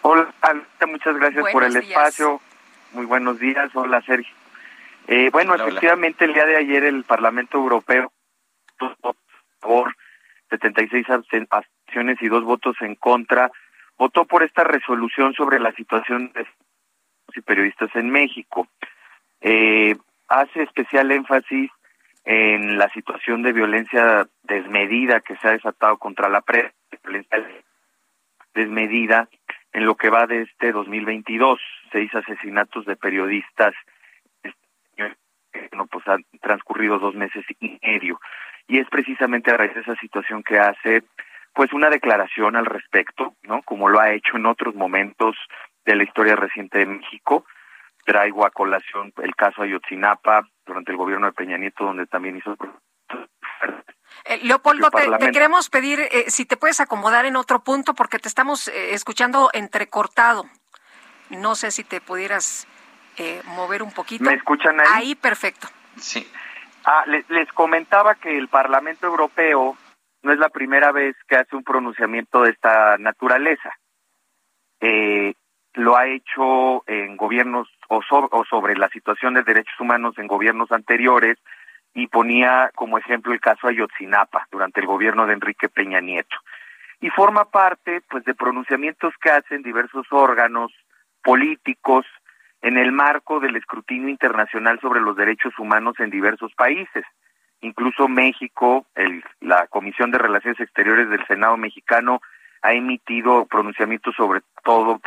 Hola, 0.00 0.32
muchas 0.88 1.14
gracias 1.16 1.44
por 1.52 1.64
el 1.64 1.76
espacio. 1.76 2.40
Muy 2.92 3.04
buenos 3.04 3.38
días. 3.38 3.70
Hola, 3.74 4.00
Sergio. 4.00 4.34
Eh, 5.06 5.28
bueno, 5.30 5.54
efectivamente, 5.54 6.24
el 6.24 6.32
día 6.32 6.46
de 6.46 6.56
ayer 6.56 6.84
el 6.84 7.04
Parlamento 7.04 7.58
Europeo, 7.58 8.10
por 8.78 9.16
favor, 9.60 9.94
76 10.48 11.06
abstenciones 11.10 12.22
y 12.22 12.28
dos 12.28 12.42
votos 12.44 12.74
en 12.80 12.94
contra, 12.94 13.50
votó 13.98 14.24
por 14.24 14.42
esta 14.42 14.64
resolución 14.64 15.34
sobre 15.34 15.60
la 15.60 15.72
situación 15.72 16.32
de 16.32 16.46
y 17.34 17.40
periodistas 17.40 17.90
en 17.94 18.10
México. 18.10 18.68
Eh, 19.40 19.96
hace 20.28 20.62
especial 20.62 21.10
énfasis 21.10 21.70
en 22.24 22.78
la 22.78 22.88
situación 22.90 23.42
de 23.42 23.52
violencia 23.52 24.26
desmedida 24.44 25.20
que 25.20 25.36
se 25.36 25.48
ha 25.48 25.52
desatado 25.52 25.98
contra 25.98 26.28
la 26.28 26.40
prensa, 26.40 26.74
desmedida 28.54 29.28
en 29.72 29.86
lo 29.86 29.96
que 29.96 30.10
va 30.10 30.26
de 30.26 30.42
este 30.42 30.72
2022, 30.72 31.60
seis 31.90 32.14
asesinatos 32.14 32.84
de 32.86 32.96
periodistas, 32.96 33.74
no, 35.72 35.86
pues 35.86 36.06
han 36.06 36.24
transcurrido 36.40 36.98
dos 36.98 37.14
meses 37.14 37.44
y 37.60 37.78
medio, 37.82 38.20
y 38.68 38.78
es 38.78 38.88
precisamente 38.88 39.50
a 39.50 39.56
raíz 39.56 39.74
de 39.74 39.80
esa 39.80 39.96
situación 39.96 40.42
que 40.42 40.58
hace 40.58 41.02
pues 41.54 41.72
una 41.72 41.90
declaración 41.90 42.56
al 42.56 42.66
respecto, 42.66 43.34
¿no? 43.42 43.62
Como 43.62 43.88
lo 43.88 44.00
ha 44.00 44.12
hecho 44.12 44.36
en 44.36 44.46
otros 44.46 44.74
momentos 44.74 45.36
de 45.84 45.96
la 45.96 46.04
historia 46.04 46.36
reciente 46.36 46.78
de 46.78 46.86
México. 46.86 47.44
Traigo 48.04 48.44
a 48.44 48.50
colación 48.50 49.12
el 49.22 49.34
caso 49.34 49.62
Ayotzinapa 49.62 50.48
durante 50.66 50.90
el 50.90 50.98
gobierno 50.98 51.26
de 51.26 51.32
Peña 51.32 51.56
Nieto, 51.56 51.84
donde 51.84 52.06
también 52.06 52.36
hizo... 52.36 52.56
Eh, 54.24 54.38
Leopoldo, 54.42 54.90
te, 54.90 55.30
queremos 55.32 55.68
pedir 55.68 56.00
eh, 56.00 56.24
si 56.28 56.44
te 56.44 56.56
puedes 56.56 56.80
acomodar 56.80 57.26
en 57.26 57.36
otro 57.36 57.64
punto 57.64 57.94
porque 57.94 58.18
te 58.18 58.28
estamos 58.28 58.68
eh, 58.68 58.94
escuchando 58.94 59.50
entrecortado. 59.52 60.44
No 61.30 61.54
sé 61.54 61.70
si 61.70 61.82
te 61.82 62.00
pudieras 62.00 62.68
mover 63.44 63.82
un 63.82 63.92
poquito. 63.92 64.24
¿Me 64.24 64.34
escuchan 64.34 64.80
ahí? 64.80 64.86
Ahí, 64.92 65.14
perfecto. 65.14 65.68
Sí. 65.96 66.26
Ah, 66.84 67.04
les, 67.06 67.28
les 67.30 67.50
comentaba 67.52 68.16
que 68.16 68.36
el 68.36 68.48
Parlamento 68.48 69.06
Europeo 69.06 69.76
no 70.22 70.32
es 70.32 70.38
la 70.38 70.48
primera 70.48 70.92
vez 70.92 71.16
que 71.28 71.36
hace 71.36 71.54
un 71.54 71.62
pronunciamiento 71.62 72.42
de 72.42 72.50
esta 72.50 72.96
naturaleza. 72.98 73.76
Lo 75.74 75.96
ha 75.96 76.06
hecho 76.06 76.84
en 76.86 77.16
gobiernos 77.16 77.68
o, 77.88 78.02
sobre 78.44 78.76
la 78.76 78.88
situación 78.88 79.34
de 79.34 79.42
derechos 79.42 79.78
humanos 79.80 80.18
en 80.18 80.26
gobiernos 80.26 80.70
anteriores 80.72 81.38
y 81.94 82.06
ponía 82.06 82.70
como 82.74 82.98
ejemplo 82.98 83.32
el 83.32 83.40
caso 83.40 83.68
Ayotzinapa 83.68 84.46
durante 84.50 84.80
el 84.80 84.86
gobierno 84.86 85.26
de 85.26 85.34
Enrique 85.34 85.68
Peña 85.68 86.00
Nieto. 86.00 86.36
Y 87.00 87.10
forma 87.10 87.46
parte 87.46 88.02
pues 88.08 88.24
de 88.24 88.34
pronunciamientos 88.34 89.12
que 89.20 89.30
hacen 89.30 89.62
diversos 89.62 90.06
órganos 90.10 90.72
políticos 91.22 92.06
en 92.62 92.78
el 92.78 92.92
marco 92.92 93.40
del 93.40 93.56
escrutinio 93.56 94.08
internacional 94.08 94.78
sobre 94.80 95.00
los 95.00 95.16
derechos 95.16 95.52
humanos 95.58 95.94
en 95.98 96.10
diversos 96.10 96.52
países. 96.54 97.04
Incluso 97.60 98.08
México, 98.08 98.86
el, 98.94 99.24
la 99.40 99.66
Comisión 99.66 100.10
de 100.10 100.18
Relaciones 100.18 100.60
Exteriores 100.60 101.08
del 101.10 101.26
Senado 101.26 101.56
mexicano 101.56 102.20
ha 102.62 102.72
emitido 102.72 103.44
pronunciamientos 103.46 104.14
sobre 104.14 104.40
todo, 104.64 105.00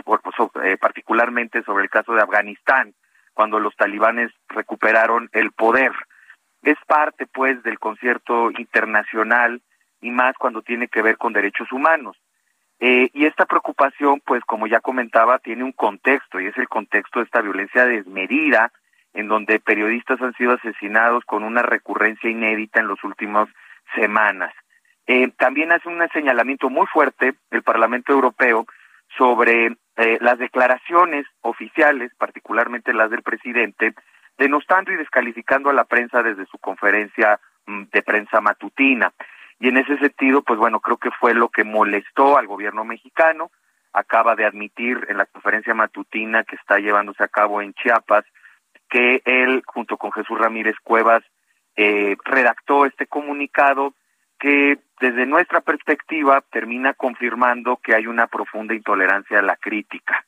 eh, 0.64 0.78
particularmente 0.78 1.64
sobre 1.64 1.86
el 1.86 1.90
caso 1.90 2.14
de 2.14 2.22
Afganistán, 2.22 2.94
cuando 3.34 3.60
los 3.60 3.76
talibanes 3.76 4.32
recuperaron 4.50 5.30
el 5.32 5.52
poder. 5.52 5.92
Es 6.64 6.78
parte, 6.88 7.26
pues, 7.28 7.62
del 7.64 7.80
concierto 7.80 8.52
internacional 8.52 9.62
y 10.02 10.12
más 10.12 10.36
cuando 10.38 10.62
tiene 10.62 10.88
que 10.88 11.02
ver 11.02 11.18
con 11.18 11.34
derechos 11.34 11.72
humanos. 11.72 12.18
Eh, 12.80 13.10
y 13.14 13.26
esta 13.26 13.46
preocupación, 13.46 14.22
pues, 14.26 14.44
como 14.44 14.68
ya 14.68 14.82
comentaba, 14.82 15.40
tiene 15.40 15.64
un 15.64 15.72
contexto 15.72 16.40
y 16.40 16.48
es 16.48 16.58
el 16.58 16.68
contexto 16.68 17.20
de 17.20 17.26
esta 17.26 17.42
violencia 17.42 17.86
desmedida 17.86 18.72
en 19.14 19.30
donde 19.30 19.62
periodistas 19.62 20.22
han 20.22 20.34
sido 20.34 20.54
asesinados 20.54 21.24
con 21.24 21.44
una 21.44 21.62
recurrencia 21.62 22.30
inédita 22.30 22.82
en 22.82 22.90
las 22.90 23.02
últimas 23.04 23.48
semanas. 23.96 24.54
Eh, 25.08 25.32
también 25.38 25.72
hace 25.72 25.88
un 25.88 26.06
señalamiento 26.14 26.70
muy 26.70 26.88
fuerte 26.88 27.36
el 27.52 27.64
Parlamento 27.64 28.12
Europeo 28.12 28.66
sobre 29.18 29.78
eh, 29.98 30.18
las 30.20 30.40
declaraciones 30.40 31.26
oficiales, 31.42 32.12
particularmente 32.18 32.94
las 32.94 33.12
del 33.12 33.22
presidente, 33.22 33.94
denostando 34.38 34.92
y 34.92 34.98
descalificando 34.98 35.70
a 35.70 35.74
la 35.74 35.86
prensa 35.86 36.24
desde 36.24 36.46
su 36.48 36.58
conferencia 36.58 37.40
mm, 37.68 37.84
de 37.92 38.02
prensa 38.02 38.42
matutina. 38.42 39.14
Y 39.60 39.70
en 39.70 39.78
ese 39.78 39.98
sentido, 39.98 40.42
pues 40.42 40.60
bueno, 40.60 40.80
creo 40.80 40.98
que 40.98 41.12
fue 41.12 41.34
lo 41.34 41.50
que 41.50 41.64
molestó 41.64 42.38
al 42.38 42.48
gobierno 42.48 42.84
mexicano. 42.84 43.52
Acaba 43.94 44.36
de 44.36 44.46
admitir 44.46 45.06
en 45.08 45.18
la 45.18 45.26
conferencia 45.26 45.74
matutina 45.74 46.44
que 46.44 46.58
está 46.58 46.80
llevándose 46.80 47.24
a 47.24 47.30
cabo 47.30 47.62
en 47.62 47.74
Chiapas 47.74 48.26
que 48.90 49.22
él, 49.26 49.64
junto 49.66 49.98
con 49.98 50.12
Jesús 50.12 50.38
Ramírez 50.38 50.76
Cuevas, 50.84 51.24
eh, 51.76 52.16
redactó 52.24 52.86
este 52.86 53.08
comunicado 53.08 53.94
que 54.46 54.78
desde 55.02 55.26
nuestra 55.26 55.62
perspectiva 55.62 56.40
termina 56.52 56.94
confirmando 56.94 57.78
que 57.78 57.96
hay 57.96 58.06
una 58.06 58.28
profunda 58.28 58.76
intolerancia 58.76 59.40
a 59.40 59.42
la 59.42 59.56
crítica. 59.56 60.24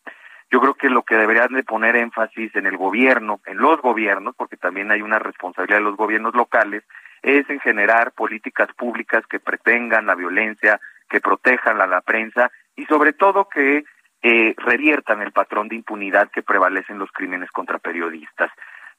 Yo 0.49 0.59
creo 0.59 0.73
que 0.73 0.89
lo 0.89 1.03
que 1.03 1.15
deberían 1.15 1.53
de 1.53 1.61
poner 1.61 1.95
énfasis 1.95 2.55
en 2.55 2.65
el 2.65 2.77
gobierno, 2.77 3.41
en 3.45 3.59
los 3.59 3.79
gobiernos, 3.79 4.33
porque 4.35 4.57
también 4.57 4.89
hay 4.89 5.03
una 5.03 5.19
responsabilidad 5.19 5.77
de 5.77 5.83
los 5.83 5.97
gobiernos 5.97 6.33
locales, 6.33 6.83
es 7.21 7.47
en 7.47 7.59
generar 7.59 8.11
políticas 8.13 8.69
públicas 8.75 9.23
que 9.27 9.39
pretengan 9.39 10.07
la 10.07 10.15
violencia, 10.15 10.79
que 11.07 11.21
protejan 11.21 11.79
a 11.79 11.85
la 11.85 12.01
prensa 12.01 12.49
y 12.75 12.85
sobre 12.85 13.13
todo 13.13 13.47
que 13.47 13.83
eh, 14.23 14.55
reviertan 14.57 15.21
el 15.21 15.31
patrón 15.31 15.67
de 15.67 15.75
impunidad 15.75 16.31
que 16.31 16.41
prevalece 16.41 16.91
en 16.91 16.97
los 16.97 17.11
crímenes 17.11 17.51
contra 17.51 17.77
periodistas. 17.77 18.49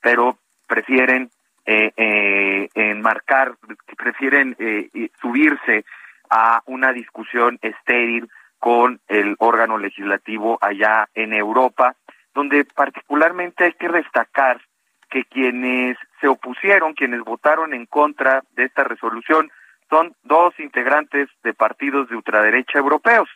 Pero 0.01 0.39
prefieren 0.69 1.29
eh, 1.71 1.93
eh, 1.99 2.71
enmarcar, 2.75 3.57
prefieren 3.95 4.57
eh, 4.59 5.11
subirse 5.21 5.85
a 6.31 6.63
una 6.65 6.95
discusión 6.95 7.59
estéril 7.61 8.31
con 8.59 9.01
el 9.07 9.37
órgano 9.39 9.77
legislativo 9.77 10.57
allá 10.63 11.11
en 11.15 11.35
Europa, 11.35 11.95
donde 12.33 12.65
particularmente 12.65 13.65
hay 13.65 13.75
que 13.75 13.91
destacar 13.91 14.63
que 15.11 15.25
quienes 15.25 15.99
se 16.23 16.29
opusieron, 16.29 16.95
quienes 16.95 17.21
votaron 17.21 17.75
en 17.75 17.85
contra 17.85 18.43
de 18.57 18.65
esta 18.65 18.85
resolución, 18.85 19.51
son 19.91 20.15
dos 20.23 20.59
integrantes 20.59 21.29
de 21.43 21.53
partidos 21.53 22.09
de 22.09 22.17
ultraderecha 22.17 22.79
europeos. 22.79 23.29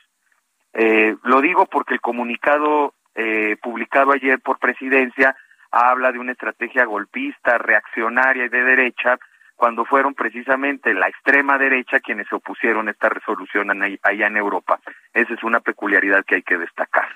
Eh, 0.72 1.16
lo 1.22 1.42
digo 1.42 1.66
porque 1.66 1.92
el 1.92 2.00
comunicado 2.00 2.94
eh, 3.14 3.56
publicado 3.62 4.12
ayer 4.12 4.40
por 4.40 4.58
presidencia 4.58 5.36
habla 5.72 6.12
de 6.12 6.18
una 6.18 6.32
estrategia 6.32 6.84
golpista, 6.84 7.58
reaccionaria 7.58 8.44
y 8.44 8.48
de 8.48 8.62
derecha, 8.62 9.18
cuando 9.56 9.84
fueron 9.84 10.14
precisamente 10.14 10.92
la 10.92 11.08
extrema 11.08 11.56
derecha 11.56 12.00
quienes 12.00 12.28
se 12.28 12.34
opusieron 12.34 12.88
a 12.88 12.90
esta 12.90 13.08
resolución 13.08 13.70
allá 14.02 14.26
en 14.26 14.36
Europa. 14.36 14.80
Esa 15.14 15.34
es 15.34 15.42
una 15.42 15.60
peculiaridad 15.60 16.24
que 16.24 16.36
hay 16.36 16.42
que 16.42 16.58
destacar. 16.58 17.08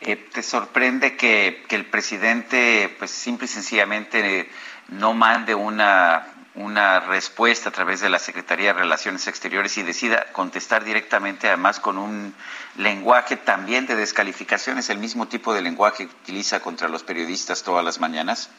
Eh, 0.00 0.16
¿Te 0.32 0.42
sorprende 0.42 1.16
que, 1.16 1.64
que, 1.68 1.76
el 1.76 1.84
presidente, 1.86 2.94
pues 2.98 3.10
simple 3.10 3.46
y 3.46 3.48
sencillamente, 3.48 4.48
no 4.88 5.12
mande 5.12 5.54
una 5.54 6.37
una 6.58 7.00
respuesta 7.00 7.68
a 7.68 7.72
través 7.72 8.00
de 8.00 8.08
la 8.08 8.18
Secretaría 8.18 8.72
de 8.72 8.80
Relaciones 8.80 9.26
Exteriores 9.26 9.78
y 9.78 9.82
decida 9.82 10.26
contestar 10.32 10.84
directamente, 10.84 11.48
además 11.48 11.80
con 11.80 11.98
un 11.98 12.34
lenguaje 12.76 13.36
también 13.36 13.86
de 13.86 13.96
descalificación, 13.96 14.78
es 14.78 14.90
el 14.90 14.98
mismo 14.98 15.26
tipo 15.26 15.54
de 15.54 15.62
lenguaje 15.62 16.06
que 16.06 16.14
utiliza 16.14 16.60
contra 16.60 16.88
los 16.88 17.02
periodistas 17.02 17.62
todas 17.62 17.84
las 17.84 18.00
mañanas? 18.00 18.50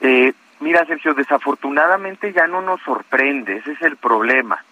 Eh, 0.00 0.32
Mira, 0.58 0.86
Sergio, 0.86 1.12
desafortunadamente 1.12 2.32
ya 2.32 2.46
no 2.46 2.62
nos 2.62 2.80
sorprende, 2.80 3.58
ese 3.58 3.72
es 3.72 3.82
el 3.82 3.96
problema, 3.96 4.64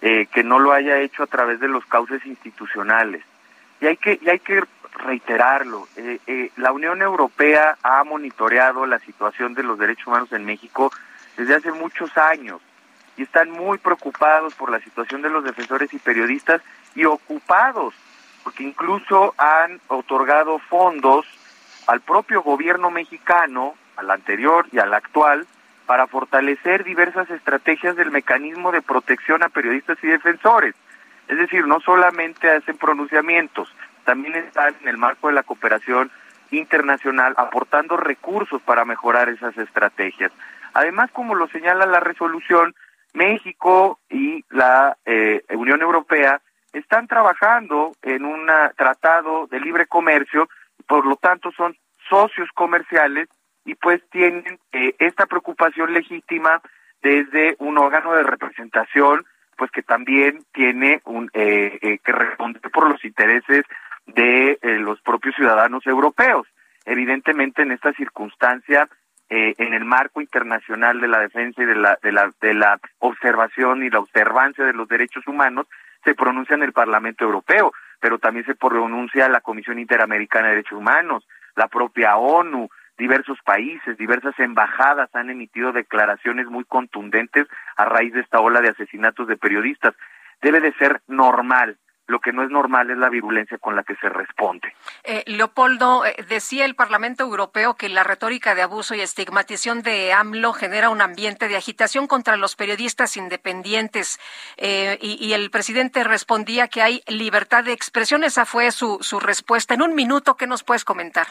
eh, 0.00 0.26
que 0.32 0.44
no 0.44 0.60
lo 0.60 0.72
haya 0.72 1.00
hecho 1.00 1.24
a 1.24 1.26
través 1.26 1.58
de 1.58 1.68
los 1.68 1.84
cauces 1.86 2.24
institucionales. 2.26 3.24
Y 3.80 3.86
hay 3.86 3.96
que, 3.96 4.18
y 4.22 4.28
hay 4.28 4.38
que 4.38 4.62
reiterarlo, 5.04 5.88
eh, 5.96 6.20
eh, 6.26 6.50
la 6.56 6.70
Unión 6.70 7.02
Europea 7.02 7.76
ha 7.82 8.04
monitoreado 8.04 8.86
la 8.86 9.00
situación 9.00 9.54
de 9.54 9.64
los 9.64 9.78
derechos 9.78 10.06
humanos 10.06 10.32
en 10.32 10.44
México 10.44 10.92
desde 11.36 11.54
hace 11.54 11.72
muchos 11.72 12.16
años 12.16 12.60
y 13.16 13.22
están 13.22 13.50
muy 13.50 13.78
preocupados 13.78 14.54
por 14.54 14.70
la 14.70 14.80
situación 14.80 15.22
de 15.22 15.30
los 15.30 15.44
defensores 15.44 15.92
y 15.92 15.98
periodistas 15.98 16.60
y 16.94 17.04
ocupados, 17.04 17.94
porque 18.44 18.64
incluso 18.64 19.34
han 19.38 19.80
otorgado 19.88 20.58
fondos 20.58 21.26
al 21.86 22.00
propio 22.00 22.42
gobierno 22.42 22.90
mexicano, 22.90 23.74
al 23.96 24.10
anterior 24.10 24.66
y 24.72 24.78
al 24.78 24.92
actual, 24.92 25.46
para 25.86 26.06
fortalecer 26.06 26.84
diversas 26.84 27.30
estrategias 27.30 27.96
del 27.96 28.10
mecanismo 28.10 28.72
de 28.72 28.82
protección 28.82 29.42
a 29.42 29.48
periodistas 29.48 29.98
y 30.02 30.08
defensores. 30.08 30.74
Es 31.28 31.38
decir, 31.38 31.66
no 31.66 31.80
solamente 31.80 32.50
hacen 32.50 32.76
pronunciamientos, 32.76 33.72
también 34.04 34.34
están 34.34 34.74
en 34.82 34.88
el 34.88 34.96
marco 34.96 35.28
de 35.28 35.34
la 35.34 35.42
cooperación 35.42 36.10
internacional 36.50 37.34
aportando 37.36 37.96
recursos 37.96 38.60
para 38.62 38.84
mejorar 38.84 39.28
esas 39.28 39.56
estrategias. 39.58 40.32
Además, 40.76 41.10
como 41.12 41.34
lo 41.34 41.48
señala 41.48 41.86
la 41.86 42.00
resolución, 42.00 42.74
México 43.14 43.98
y 44.10 44.44
la 44.50 44.98
eh, 45.06 45.42
Unión 45.54 45.80
Europea 45.80 46.42
están 46.74 47.06
trabajando 47.06 47.92
en 48.02 48.26
un 48.26 48.46
tratado 48.76 49.46
de 49.46 49.58
libre 49.58 49.86
comercio, 49.86 50.50
por 50.86 51.06
lo 51.06 51.16
tanto 51.16 51.50
son 51.52 51.74
socios 52.10 52.50
comerciales 52.54 53.28
y 53.64 53.74
pues 53.74 54.02
tienen 54.10 54.58
eh, 54.72 54.94
esta 54.98 55.24
preocupación 55.24 55.94
legítima 55.94 56.60
desde 57.02 57.56
un 57.58 57.78
órgano 57.78 58.12
de 58.12 58.22
representación, 58.22 59.24
pues 59.56 59.70
que 59.70 59.82
también 59.82 60.44
tiene 60.52 61.00
un, 61.06 61.30
eh, 61.32 61.78
eh, 61.80 61.98
que 62.04 62.12
responder 62.12 62.70
por 62.70 62.86
los 62.90 63.02
intereses 63.02 63.64
de 64.06 64.58
los 64.62 65.00
propios 65.00 65.34
ciudadanos 65.36 65.86
europeos. 65.86 66.46
Evidentemente, 66.84 67.62
en 67.62 67.72
esta 67.72 67.94
circunstancia, 67.94 68.88
en 69.28 69.74
el 69.74 69.84
marco 69.84 70.20
internacional 70.20 71.00
de 71.00 71.08
la 71.08 71.20
defensa 71.20 71.62
y 71.62 71.66
de 71.66 71.74
la, 71.74 71.98
de 72.02 72.12
la, 72.12 72.32
de 72.40 72.54
la 72.54 72.78
observación 73.00 73.82
y 73.82 73.90
la 73.90 73.98
observancia 73.98 74.64
de 74.64 74.72
los 74.72 74.88
derechos 74.88 75.26
humanos, 75.26 75.66
se 76.04 76.14
pronuncia 76.14 76.54
en 76.54 76.62
el 76.62 76.72
Parlamento 76.72 77.24
Europeo, 77.24 77.72
pero 78.00 78.18
también 78.18 78.46
se 78.46 78.54
pronuncia 78.54 79.28
la 79.28 79.40
Comisión 79.40 79.78
Interamericana 79.78 80.48
de 80.48 80.56
Derechos 80.56 80.78
Humanos, 80.78 81.26
la 81.56 81.68
propia 81.68 82.16
ONU, 82.16 82.68
diversos 82.98 83.38
países, 83.44 83.98
diversas 83.98 84.38
embajadas 84.38 85.14
han 85.14 85.30
emitido 85.30 85.72
declaraciones 85.72 86.46
muy 86.46 86.64
contundentes 86.64 87.46
a 87.76 87.84
raíz 87.84 88.12
de 88.12 88.20
esta 88.20 88.40
ola 88.40 88.60
de 88.60 88.68
asesinatos 88.68 89.28
de 89.28 89.36
periodistas. 89.36 89.94
Debe 90.40 90.60
de 90.60 90.72
ser 90.74 91.00
normal. 91.06 91.76
Lo 92.06 92.20
que 92.20 92.32
no 92.32 92.44
es 92.44 92.50
normal 92.50 92.90
es 92.90 92.98
la 92.98 93.08
virulencia 93.08 93.58
con 93.58 93.74
la 93.74 93.82
que 93.82 93.96
se 93.96 94.08
responde. 94.08 94.72
Eh, 95.04 95.24
Leopoldo, 95.26 96.04
eh, 96.04 96.14
decía 96.28 96.64
el 96.64 96.74
Parlamento 96.74 97.24
Europeo 97.24 97.74
que 97.74 97.88
la 97.88 98.04
retórica 98.04 98.54
de 98.54 98.62
abuso 98.62 98.94
y 98.94 99.00
estigmatización 99.00 99.82
de 99.82 100.12
AMLO 100.12 100.52
genera 100.52 100.90
un 100.90 101.00
ambiente 101.00 101.48
de 101.48 101.56
agitación 101.56 102.06
contra 102.06 102.36
los 102.36 102.54
periodistas 102.56 103.16
independientes 103.16 104.20
eh, 104.56 104.98
y, 105.00 105.24
y, 105.24 105.32
el 105.32 105.50
presidente 105.50 106.04
respondía 106.04 106.68
que 106.68 106.82
hay 106.82 107.02
libertad 107.08 107.64
de 107.64 107.72
expresión. 107.72 108.24
Esa 108.24 108.44
fue 108.44 108.70
su, 108.70 108.98
su 109.00 109.18
respuesta. 109.20 109.74
En 109.74 109.82
un 109.82 109.94
minuto, 109.94 110.36
¿qué 110.36 110.46
nos 110.46 110.62
puedes 110.62 110.84
comentar? 110.84 111.26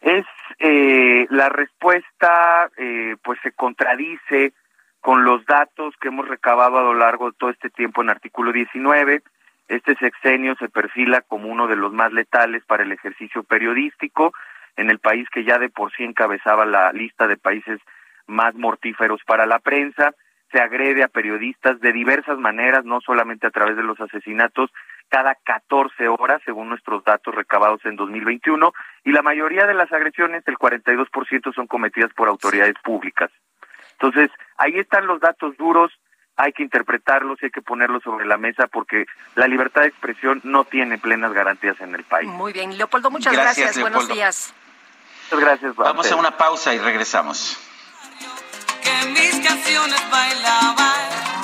Es 0.00 0.26
eh, 0.58 1.26
la 1.30 1.48
respuesta, 1.48 2.70
eh, 2.76 3.16
pues 3.22 3.38
se 3.42 3.52
contradice 3.52 4.52
con 5.00 5.24
los 5.24 5.44
datos 5.46 5.94
que 6.00 6.08
hemos 6.08 6.28
recabado 6.28 6.78
a 6.78 6.82
lo 6.82 6.94
largo 6.94 7.30
de 7.30 7.36
todo 7.38 7.50
este 7.50 7.70
tiempo 7.70 8.02
en 8.02 8.10
artículo 8.10 8.52
19. 8.52 9.22
Este 9.68 9.94
sexenio 9.96 10.54
se 10.56 10.68
perfila 10.68 11.22
como 11.22 11.48
uno 11.48 11.66
de 11.66 11.76
los 11.76 11.92
más 11.92 12.12
letales 12.12 12.64
para 12.64 12.82
el 12.82 12.92
ejercicio 12.92 13.42
periodístico 13.42 14.34
en 14.76 14.90
el 14.90 14.98
país 14.98 15.28
que 15.30 15.44
ya 15.44 15.58
de 15.58 15.68
por 15.68 15.92
sí 15.92 16.04
encabezaba 16.04 16.66
la 16.66 16.92
lista 16.92 17.26
de 17.26 17.36
países 17.36 17.80
más 18.26 18.54
mortíferos 18.54 19.22
para 19.26 19.46
la 19.46 19.58
prensa. 19.58 20.14
Se 20.52 20.60
agrede 20.60 21.02
a 21.02 21.08
periodistas 21.08 21.80
de 21.80 21.92
diversas 21.92 22.38
maneras, 22.38 22.84
no 22.84 23.00
solamente 23.00 23.46
a 23.46 23.50
través 23.50 23.76
de 23.76 23.82
los 23.82 24.00
asesinatos, 24.00 24.70
cada 25.08 25.34
14 25.34 26.08
horas, 26.08 26.42
según 26.44 26.68
nuestros 26.68 27.04
datos 27.04 27.34
recabados 27.34 27.84
en 27.84 27.96
2021, 27.96 28.72
y 29.04 29.12
la 29.12 29.22
mayoría 29.22 29.66
de 29.66 29.74
las 29.74 29.92
agresiones, 29.92 30.42
el 30.46 30.56
42%, 30.56 31.54
son 31.54 31.66
cometidas 31.66 32.12
por 32.14 32.28
autoridades 32.28 32.74
públicas. 32.82 33.30
Entonces, 33.92 34.30
ahí 34.58 34.78
están 34.78 35.06
los 35.06 35.20
datos 35.20 35.56
duros, 35.56 35.92
hay 36.36 36.52
que 36.52 36.62
interpretarlos 36.62 37.40
y 37.42 37.46
hay 37.46 37.50
que 37.50 37.62
ponerlos 37.62 38.02
sobre 38.02 38.26
la 38.26 38.36
mesa 38.36 38.66
porque 38.66 39.06
la 39.34 39.46
libertad 39.46 39.82
de 39.82 39.88
expresión 39.88 40.40
no 40.44 40.64
tiene 40.64 40.98
plenas 40.98 41.32
garantías 41.32 41.80
en 41.80 41.94
el 41.94 42.04
país. 42.04 42.28
Muy 42.28 42.52
bien, 42.52 42.76
Leopoldo, 42.76 43.10
muchas 43.10 43.32
gracias, 43.32 43.80
buenos 43.80 44.08
días. 44.08 44.52
Muchas 45.30 45.40
gracias. 45.40 45.76
Vamos 45.76 46.10
a 46.10 46.16
una 46.16 46.36
pausa 46.36 46.74
y 46.74 46.78
regresamos. 46.78 47.58
Que 48.82 49.08
mis 49.10 49.46
canciones 49.46 50.10
bailaban. 50.10 51.43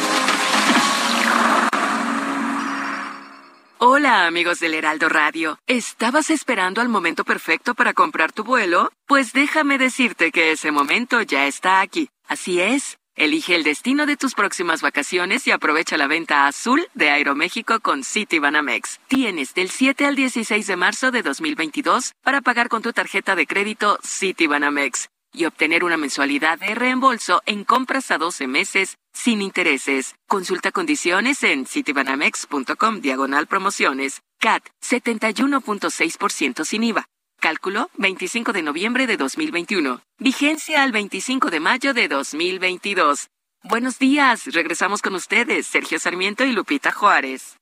Hola 3.83 4.27
amigos 4.27 4.59
del 4.59 4.75
Heraldo 4.75 5.09
Radio. 5.09 5.57
¿Estabas 5.65 6.29
esperando 6.29 6.81
al 6.81 6.87
momento 6.87 7.25
perfecto 7.25 7.73
para 7.73 7.95
comprar 7.95 8.31
tu 8.31 8.43
vuelo? 8.43 8.91
Pues 9.07 9.33
déjame 9.33 9.79
decirte 9.79 10.31
que 10.31 10.51
ese 10.51 10.69
momento 10.69 11.19
ya 11.23 11.47
está 11.47 11.81
aquí. 11.81 12.07
Así 12.27 12.61
es. 12.61 12.99
Elige 13.15 13.55
el 13.55 13.63
destino 13.63 14.05
de 14.05 14.17
tus 14.17 14.35
próximas 14.35 14.83
vacaciones 14.83 15.47
y 15.47 15.51
aprovecha 15.51 15.97
la 15.97 16.05
venta 16.05 16.45
azul 16.45 16.87
de 16.93 17.09
Aeroméxico 17.09 17.79
con 17.79 18.03
Citibanamex. 18.03 18.99
Tienes 19.07 19.55
del 19.55 19.71
7 19.71 20.05
al 20.05 20.15
16 20.15 20.67
de 20.67 20.75
marzo 20.75 21.09
de 21.09 21.23
2022 21.23 22.11
para 22.21 22.41
pagar 22.41 22.69
con 22.69 22.83
tu 22.83 22.93
tarjeta 22.93 23.35
de 23.35 23.47
crédito 23.47 23.97
Citibanamex 24.05 25.09
y 25.33 25.45
obtener 25.45 25.83
una 25.83 25.97
mensualidad 25.97 26.59
de 26.59 26.75
reembolso 26.75 27.41
en 27.45 27.63
compras 27.63 28.11
a 28.11 28.17
12 28.17 28.47
meses 28.47 28.97
sin 29.13 29.41
intereses. 29.41 30.15
Consulta 30.27 30.71
condiciones 30.71 31.43
en 31.43 31.65
citibanamex.com 31.65 33.01
diagonal 33.01 33.47
promociones. 33.47 34.21
CAT 34.39 34.63
71.6% 34.83 36.65
sin 36.65 36.83
IVA. 36.83 37.05
Cálculo 37.39 37.89
25 37.97 38.53
de 38.53 38.61
noviembre 38.61 39.07
de 39.07 39.17
2021. 39.17 40.01
Vigencia 40.19 40.83
al 40.83 40.91
25 40.91 41.49
de 41.49 41.59
mayo 41.59 41.93
de 41.93 42.07
2022. 42.07 43.29
Buenos 43.63 43.99
días, 43.99 44.45
regresamos 44.47 45.03
con 45.03 45.13
ustedes, 45.13 45.67
Sergio 45.67 45.99
Sarmiento 45.99 46.43
y 46.43 46.51
Lupita 46.51 46.91
Juárez. 46.91 47.60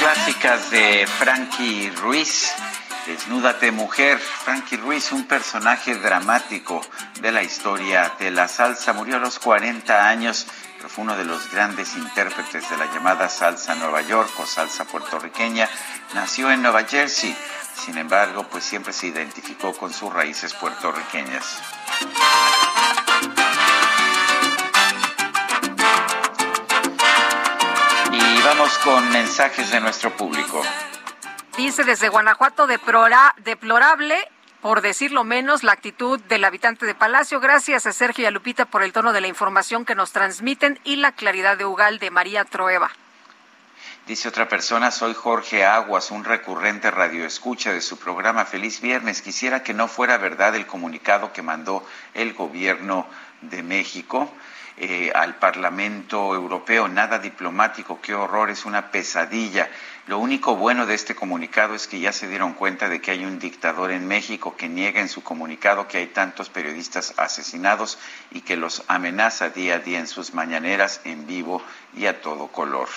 Clásicas 0.00 0.70
de 0.70 1.06
Frankie 1.06 1.90
Ruiz. 1.90 2.50
Desnúdate 3.06 3.70
mujer. 3.70 4.18
Frankie 4.18 4.78
Ruiz, 4.78 5.12
un 5.12 5.26
personaje 5.26 5.94
dramático 5.94 6.80
de 7.20 7.30
la 7.30 7.42
historia 7.42 8.10
de 8.18 8.30
la 8.30 8.48
salsa, 8.48 8.94
murió 8.94 9.16
a 9.16 9.18
los 9.18 9.38
40 9.38 10.08
años, 10.08 10.46
pero 10.78 10.88
fue 10.88 11.04
uno 11.04 11.16
de 11.18 11.26
los 11.26 11.50
grandes 11.52 11.94
intérpretes 11.96 12.70
de 12.70 12.78
la 12.78 12.86
llamada 12.86 13.28
salsa 13.28 13.74
Nueva 13.74 14.00
York 14.00 14.30
o 14.38 14.46
salsa 14.46 14.86
puertorriqueña. 14.86 15.68
Nació 16.14 16.50
en 16.50 16.62
Nueva 16.62 16.84
Jersey, 16.84 17.36
sin 17.74 17.98
embargo, 17.98 18.46
pues 18.50 18.64
siempre 18.64 18.94
se 18.94 19.08
identificó 19.08 19.74
con 19.74 19.92
sus 19.92 20.10
raíces 20.10 20.54
puertorriqueñas. 20.54 21.60
Vamos 28.70 28.78
con 28.84 29.10
mensajes 29.10 29.70
de 29.70 29.80
nuestro 29.80 30.16
público. 30.16 30.62
Dice 31.56 31.84
desde 31.84 32.08
Guanajuato, 32.08 32.66
deplorable, 32.66 34.16
por 34.60 34.80
decirlo 34.80 35.24
menos, 35.24 35.62
la 35.62 35.72
actitud 35.72 36.20
del 36.20 36.44
habitante 36.44 36.86
de 36.86 36.94
Palacio. 36.94 37.40
Gracias 37.40 37.86
a 37.86 37.92
Sergio 37.92 38.24
y 38.24 38.26
a 38.26 38.30
Lupita 38.30 38.66
por 38.66 38.82
el 38.82 38.92
tono 38.92 39.12
de 39.12 39.20
la 39.20 39.28
información 39.28 39.84
que 39.84 39.94
nos 39.94 40.12
transmiten 40.12 40.78
y 40.84 40.96
la 40.96 41.12
claridad 41.12 41.56
de 41.56 41.64
Ugal 41.64 41.98
de 41.98 42.10
María 42.10 42.44
Troeva. 42.44 42.90
Dice 44.06 44.28
otra 44.28 44.48
persona, 44.48 44.90
soy 44.90 45.14
Jorge 45.14 45.64
Aguas, 45.64 46.10
un 46.10 46.24
recurrente 46.24 46.90
radioescucha 46.90 47.72
de 47.72 47.80
su 47.80 47.98
programa 47.98 48.44
Feliz 48.44 48.80
Viernes. 48.80 49.22
Quisiera 49.22 49.62
que 49.62 49.74
no 49.74 49.88
fuera 49.88 50.16
verdad 50.16 50.54
el 50.56 50.66
comunicado 50.66 51.32
que 51.32 51.42
mandó 51.42 51.84
el 52.14 52.34
gobierno 52.34 53.06
de 53.42 53.62
México. 53.62 54.32
Eh, 54.82 55.12
al 55.14 55.36
Parlamento 55.36 56.34
Europeo, 56.34 56.88
nada 56.88 57.18
diplomático, 57.18 58.00
qué 58.00 58.14
horror, 58.14 58.48
es 58.48 58.64
una 58.64 58.90
pesadilla. 58.90 59.68
Lo 60.06 60.18
único 60.18 60.56
bueno 60.56 60.86
de 60.86 60.94
este 60.94 61.14
comunicado 61.14 61.74
es 61.74 61.86
que 61.86 62.00
ya 62.00 62.12
se 62.12 62.28
dieron 62.28 62.54
cuenta 62.54 62.88
de 62.88 62.98
que 62.98 63.10
hay 63.10 63.26
un 63.26 63.38
dictador 63.38 63.90
en 63.90 64.08
México 64.08 64.56
que 64.56 64.70
niega 64.70 65.02
en 65.02 65.10
su 65.10 65.22
comunicado 65.22 65.86
que 65.86 65.98
hay 65.98 66.06
tantos 66.06 66.48
periodistas 66.48 67.12
asesinados 67.18 67.98
y 68.30 68.40
que 68.40 68.56
los 68.56 68.82
amenaza 68.88 69.50
día 69.50 69.74
a 69.74 69.78
día 69.80 69.98
en 69.98 70.06
sus 70.06 70.32
mañaneras 70.32 71.02
en 71.04 71.26
vivo 71.26 71.62
y 71.94 72.06
a 72.06 72.22
todo 72.22 72.46
color. 72.46 72.88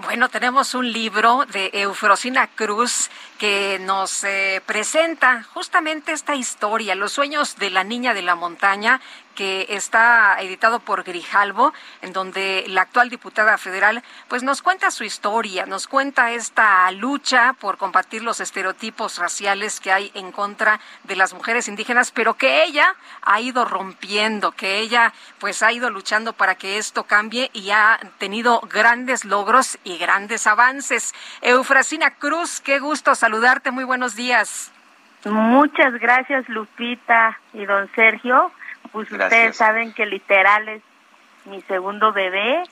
Bueno, 0.00 0.28
tenemos 0.28 0.74
un 0.74 0.92
libro 0.92 1.44
de 1.46 1.70
Eufrosina 1.72 2.46
Cruz 2.46 3.10
que 3.36 3.80
nos 3.80 4.22
eh, 4.22 4.62
presenta 4.64 5.42
justamente 5.42 6.12
esta 6.12 6.36
historia, 6.36 6.94
los 6.94 7.10
sueños 7.10 7.56
de 7.56 7.70
la 7.70 7.82
niña 7.82 8.14
de 8.14 8.22
la 8.22 8.36
montaña, 8.36 9.00
que 9.38 9.66
está 9.68 10.36
editado 10.40 10.80
por 10.80 11.04
Grijalvo, 11.04 11.72
en 12.02 12.12
donde 12.12 12.64
la 12.66 12.82
actual 12.82 13.08
diputada 13.08 13.56
federal 13.56 14.02
pues 14.26 14.42
nos 14.42 14.62
cuenta 14.62 14.90
su 14.90 15.04
historia, 15.04 15.64
nos 15.64 15.86
cuenta 15.86 16.32
esta 16.32 16.90
lucha 16.90 17.52
por 17.52 17.78
combatir 17.78 18.24
los 18.24 18.40
estereotipos 18.40 19.18
raciales 19.18 19.78
que 19.78 19.92
hay 19.92 20.10
en 20.14 20.32
contra 20.32 20.80
de 21.04 21.14
las 21.14 21.34
mujeres 21.34 21.68
indígenas, 21.68 22.10
pero 22.10 22.34
que 22.34 22.64
ella 22.64 22.96
ha 23.22 23.40
ido 23.40 23.64
rompiendo, 23.64 24.50
que 24.50 24.80
ella 24.80 25.12
pues 25.38 25.62
ha 25.62 25.70
ido 25.70 25.88
luchando 25.88 26.32
para 26.32 26.56
que 26.56 26.76
esto 26.76 27.04
cambie 27.04 27.48
y 27.52 27.70
ha 27.70 28.00
tenido 28.18 28.60
grandes 28.62 29.24
logros 29.24 29.78
y 29.84 29.98
grandes 29.98 30.48
avances. 30.48 31.14
Eufrasina 31.42 32.10
Cruz, 32.16 32.60
qué 32.60 32.80
gusto 32.80 33.14
saludarte, 33.14 33.70
muy 33.70 33.84
buenos 33.84 34.16
días. 34.16 34.72
Muchas 35.24 35.94
gracias 36.00 36.48
Lupita 36.48 37.38
y 37.52 37.64
don 37.66 37.88
Sergio 37.94 38.50
pues 38.92 39.10
ustedes 39.10 39.56
saben 39.56 39.92
que 39.92 40.06
literal 40.06 40.68
es 40.68 40.82
mi 41.44 41.60
segundo 41.62 42.12
bebé 42.12 42.62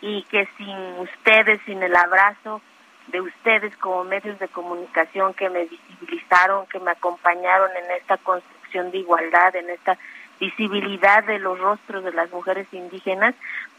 y 0.00 0.22
que 0.24 0.48
sin 0.56 0.76
ustedes, 0.98 1.60
sin 1.64 1.82
el 1.82 1.94
abrazo 1.94 2.60
de 3.08 3.20
ustedes 3.20 3.76
como 3.76 4.04
medios 4.04 4.38
de 4.38 4.48
comunicación 4.48 5.34
que 5.34 5.50
me 5.50 5.66
visibilizaron, 5.66 6.66
que 6.66 6.80
me 6.80 6.92
acompañaron 6.92 7.70
en 7.76 7.90
esta 7.92 8.16
construcción 8.18 8.90
de 8.90 8.98
igualdad, 8.98 9.54
en 9.56 9.70
esta 9.70 9.98
visibilidad 10.40 11.24
de 11.24 11.38
los 11.38 11.58
rostros 11.58 12.04
de 12.04 12.12
las 12.12 12.30
mujeres 12.32 12.66
indígenas, 12.72 13.34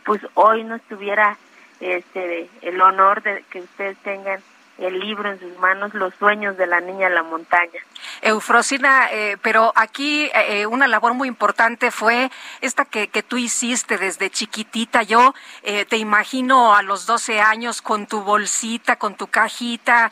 pues 0.05 0.21
hoy 0.33 0.63
no 0.63 0.75
estuviera 0.75 1.37
este 1.79 2.49
el 2.61 2.79
honor 2.81 3.21
de 3.21 3.43
que 3.49 3.59
ustedes 3.59 3.97
tengan 3.99 4.39
el 4.77 4.99
libro 4.99 5.29
en 5.29 5.39
sus 5.39 5.57
manos, 5.59 5.93
Los 5.93 6.13
sueños 6.15 6.57
de 6.57 6.67
la 6.67 6.79
niña 6.79 7.07
en 7.07 7.15
la 7.15 7.23
montaña. 7.23 7.79
Eufrosina, 8.21 9.07
eh, 9.11 9.37
pero 9.41 9.71
aquí 9.75 10.29
eh, 10.33 10.65
una 10.65 10.87
labor 10.87 11.13
muy 11.13 11.27
importante 11.27 11.91
fue 11.91 12.31
esta 12.61 12.85
que, 12.85 13.07
que 13.07 13.23
tú 13.23 13.37
hiciste 13.37 13.97
desde 13.97 14.29
chiquitita. 14.29 15.03
Yo 15.03 15.33
eh, 15.63 15.85
te 15.85 15.97
imagino 15.97 16.75
a 16.75 16.81
los 16.81 17.05
12 17.05 17.41
años 17.41 17.81
con 17.81 18.07
tu 18.07 18.21
bolsita, 18.21 18.97
con 18.97 19.15
tu 19.15 19.27
cajita, 19.27 20.11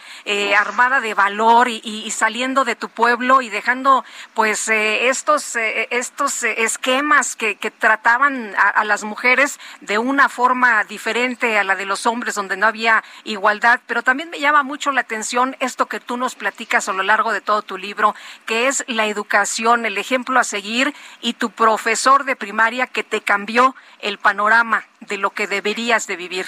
armada 0.58 1.02
de 1.02 1.14
valor 1.14 1.68
y, 1.70 2.10
saliendo 2.12 2.66
de 2.66 2.76
tu 2.76 2.90
pueblo 2.90 3.42
y 3.42 3.50
dejando 3.50 4.04
pues 4.34 4.68
estos, 4.70 5.56
estos 5.56 6.44
esquemas 6.44 7.36
que, 7.36 7.56
que 7.56 7.72
trataban 7.72 8.54
a, 8.58 8.70
a 8.70 8.84
las 8.84 9.04
mujeres 9.04 9.60
de 9.82 9.98
una 9.98 10.30
forma 10.30 10.84
diferente 10.84 11.58
a 11.58 11.64
la 11.64 11.76
de 11.76 11.86
los 11.86 12.06
hombres, 12.06 12.36
donde 12.36 12.58
no 12.58 12.68
había 12.68 13.04
igualdad. 13.24 13.80
Pero 13.88 14.04
también 14.04 14.30
me 14.30 14.40
llama 14.40 14.64
mucho 14.64 14.92
la 14.92 15.02
atención 15.02 15.56
esto 15.60 15.88
que 15.88 16.00
tú 16.00 16.18
nos 16.18 16.36
platicas 16.36 16.90
a 16.90 16.94
lo 16.94 17.04
largo 17.04 17.32
de 17.32 17.42
todo 17.42 17.62
tu 17.62 17.78
libro, 17.82 18.16
que 18.46 18.68
es 18.68 18.84
la 18.88 19.08
educación, 19.08 19.86
el 19.86 19.98
ejemplo 19.98 20.40
a 20.40 20.44
seguir 20.44 20.94
y 21.22 21.34
tu 21.34 21.50
profesor 21.50 22.24
de 22.24 22.36
primaria 22.36 22.88
que 22.88 23.04
te 23.04 23.22
cambió 23.22 23.76
el 24.00 24.18
panorama 24.18 24.84
de 25.02 25.18
lo 25.18 25.32
que 25.32 25.48
deberías 25.48 26.08
de 26.08 26.16
vivir. 26.16 26.46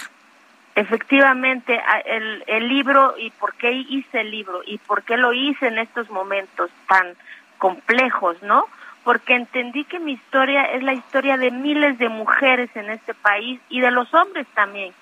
Efectivamente, 0.75 1.79
el, 2.05 2.43
el 2.47 2.67
libro 2.67 3.15
y 3.17 3.29
por 3.31 3.53
qué 3.55 3.71
hice 3.71 4.21
el 4.21 4.31
libro 4.31 4.61
y 4.65 4.77
por 4.79 5.03
qué 5.03 5.17
lo 5.17 5.33
hice 5.33 5.67
en 5.67 5.77
estos 5.77 6.09
momentos 6.09 6.71
tan 6.87 7.15
complejos, 7.59 8.41
¿no? 8.41 8.65
Porque 9.03 9.35
entendí 9.35 9.83
que 9.83 9.99
mi 9.99 10.13
historia 10.13 10.63
es 10.63 10.81
la 10.81 10.93
historia 10.93 11.37
de 11.37 11.51
miles 11.51 11.99
de 11.99 12.09
mujeres 12.09 12.69
en 12.75 12.89
este 12.89 13.13
país 13.13 13.59
y 13.69 13.81
de 13.81 13.91
los 13.91 14.11
hombres 14.13 14.47
también 14.55 14.93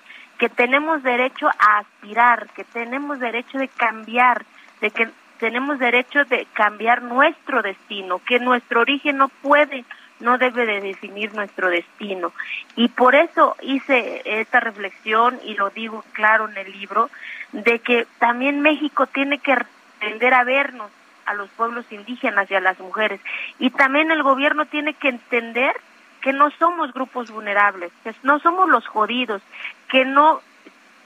que 0.42 0.48
tenemos 0.48 1.04
derecho 1.04 1.48
a 1.56 1.78
aspirar, 1.78 2.48
que 2.48 2.64
tenemos 2.64 3.20
derecho 3.20 3.58
de 3.58 3.68
cambiar, 3.68 4.44
de 4.80 4.90
que 4.90 5.08
tenemos 5.42 5.80
derecho 5.80 6.24
de 6.26 6.46
cambiar 6.52 7.02
nuestro 7.02 7.62
destino, 7.62 8.20
que 8.24 8.38
nuestro 8.38 8.82
origen 8.82 9.16
no 9.16 9.26
puede, 9.28 9.84
no 10.20 10.38
debe 10.38 10.66
de 10.66 10.80
definir 10.80 11.34
nuestro 11.34 11.68
destino. 11.68 12.32
Y 12.76 12.86
por 12.86 13.16
eso 13.16 13.56
hice 13.60 14.22
esta 14.24 14.60
reflexión 14.60 15.40
y 15.44 15.54
lo 15.54 15.70
digo 15.70 16.04
claro 16.12 16.48
en 16.48 16.56
el 16.58 16.70
libro, 16.70 17.10
de 17.50 17.80
que 17.80 18.06
también 18.20 18.60
México 18.60 19.08
tiene 19.08 19.38
que 19.38 19.54
aprender 19.54 20.32
a 20.32 20.44
vernos 20.44 20.92
a 21.26 21.34
los 21.34 21.50
pueblos 21.50 21.86
indígenas 21.90 22.48
y 22.48 22.54
a 22.54 22.60
las 22.60 22.78
mujeres. 22.78 23.20
Y 23.58 23.70
también 23.70 24.12
el 24.12 24.22
gobierno 24.22 24.66
tiene 24.66 24.94
que 24.94 25.08
entender 25.08 25.74
que 26.20 26.32
no 26.32 26.52
somos 26.52 26.92
grupos 26.92 27.32
vulnerables, 27.32 27.90
que 28.04 28.14
no 28.22 28.38
somos 28.38 28.68
los 28.68 28.86
jodidos, 28.86 29.42
que 29.88 30.04
no 30.04 30.40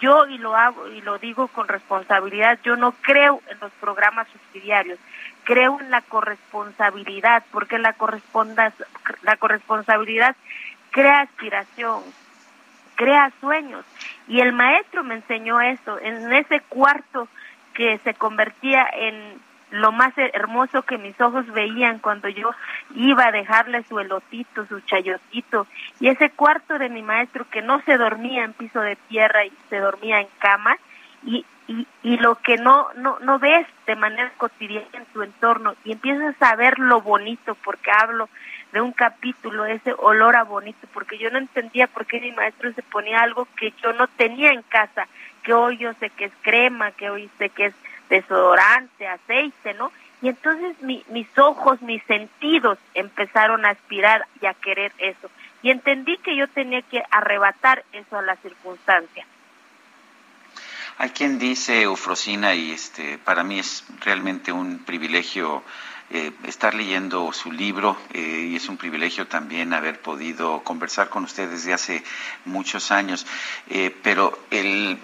yo 0.00 0.26
y 0.26 0.38
lo 0.38 0.56
hago 0.56 0.88
y 0.88 1.00
lo 1.00 1.18
digo 1.18 1.48
con 1.48 1.68
responsabilidad, 1.68 2.58
yo 2.62 2.76
no 2.76 2.92
creo 2.92 3.40
en 3.48 3.58
los 3.60 3.72
programas 3.72 4.28
subsidiarios, 4.28 4.98
creo 5.44 5.78
en 5.80 5.90
la 5.90 6.02
corresponsabilidad, 6.02 7.44
porque 7.52 7.78
la 7.78 7.94
la 9.22 9.36
corresponsabilidad 9.36 10.36
crea 10.90 11.20
aspiración, 11.20 12.02
crea 12.94 13.32
sueños. 13.40 13.84
Y 14.28 14.40
el 14.40 14.52
maestro 14.52 15.04
me 15.04 15.16
enseñó 15.16 15.60
eso, 15.60 15.98
en 16.00 16.32
ese 16.32 16.60
cuarto 16.60 17.28
que 17.74 17.98
se 17.98 18.14
convertía 18.14 18.88
en 18.92 19.38
lo 19.70 19.92
más 19.92 20.12
hermoso 20.16 20.82
que 20.82 20.98
mis 20.98 21.20
ojos 21.20 21.46
veían 21.52 21.98
cuando 21.98 22.28
yo 22.28 22.50
iba 22.94 23.26
a 23.26 23.32
dejarle 23.32 23.82
su 23.84 23.98
elotito, 23.98 24.66
su 24.66 24.80
chayotito, 24.80 25.66
y 26.00 26.08
ese 26.08 26.30
cuarto 26.30 26.78
de 26.78 26.88
mi 26.88 27.02
maestro 27.02 27.48
que 27.50 27.62
no 27.62 27.80
se 27.82 27.96
dormía 27.96 28.44
en 28.44 28.52
piso 28.52 28.80
de 28.80 28.96
tierra 29.08 29.44
y 29.44 29.52
se 29.68 29.78
dormía 29.78 30.20
en 30.20 30.28
cama, 30.38 30.76
y, 31.24 31.44
y, 31.66 31.86
y 32.02 32.16
lo 32.18 32.36
que 32.36 32.56
no, 32.56 32.88
no, 32.96 33.18
no 33.20 33.38
ves 33.38 33.66
de 33.86 33.96
manera 33.96 34.32
cotidiana 34.36 34.86
en 34.92 35.04
tu 35.06 35.22
entorno, 35.22 35.74
y 35.84 35.92
empiezas 35.92 36.40
a 36.40 36.54
ver 36.54 36.78
lo 36.78 37.00
bonito, 37.00 37.56
porque 37.64 37.90
hablo 37.90 38.28
de 38.72 38.80
un 38.80 38.92
capítulo, 38.92 39.64
ese 39.64 39.94
olor 39.98 40.36
a 40.36 40.44
bonito, 40.44 40.86
porque 40.92 41.18
yo 41.18 41.30
no 41.30 41.38
entendía 41.38 41.86
por 41.86 42.06
qué 42.06 42.20
mi 42.20 42.30
maestro 42.32 42.72
se 42.72 42.82
ponía 42.82 43.20
algo 43.20 43.48
que 43.56 43.72
yo 43.82 43.92
no 43.94 44.06
tenía 44.06 44.50
en 44.50 44.62
casa, 44.62 45.08
que 45.42 45.54
hoy 45.54 45.78
yo 45.78 45.92
sé 45.94 46.10
que 46.10 46.26
es 46.26 46.32
crema, 46.42 46.90
que 46.92 47.10
hoy 47.10 47.30
sé 47.38 47.48
que 47.50 47.66
es 47.66 47.74
desodorante, 48.08 49.06
aceite, 49.06 49.74
¿no? 49.74 49.92
Y 50.22 50.28
entonces 50.28 50.76
mis 50.80 51.38
ojos, 51.38 51.80
mis 51.82 52.02
sentidos 52.04 52.78
empezaron 52.94 53.64
a 53.64 53.70
aspirar 53.70 54.26
y 54.40 54.46
a 54.46 54.54
querer 54.54 54.92
eso. 54.98 55.30
Y 55.62 55.70
entendí 55.70 56.16
que 56.18 56.36
yo 56.36 56.48
tenía 56.48 56.82
que 56.82 57.02
arrebatar 57.10 57.84
eso 57.92 58.18
a 58.18 58.22
la 58.22 58.36
circunstancia. 58.36 59.26
Hay 60.98 61.10
quien 61.10 61.38
dice, 61.38 61.82
Eufrosina, 61.82 62.54
y 62.54 62.70
este, 62.70 63.18
para 63.18 63.44
mí 63.44 63.58
es 63.58 63.84
realmente 64.00 64.52
un 64.52 64.78
privilegio 64.78 65.62
eh, 66.08 66.32
estar 66.44 66.74
leyendo 66.74 67.32
su 67.32 67.50
libro 67.50 67.98
eh, 68.14 68.48
y 68.50 68.56
es 68.56 68.68
un 68.68 68.76
privilegio 68.76 69.26
también 69.26 69.74
haber 69.74 70.00
podido 70.00 70.62
conversar 70.62 71.08
con 71.08 71.24
usted 71.24 71.50
desde 71.50 71.74
hace 71.74 72.02
muchos 72.44 72.92
años. 72.92 73.26
Eh, 73.68 73.94
pero 74.02 74.38
el, 74.50 74.98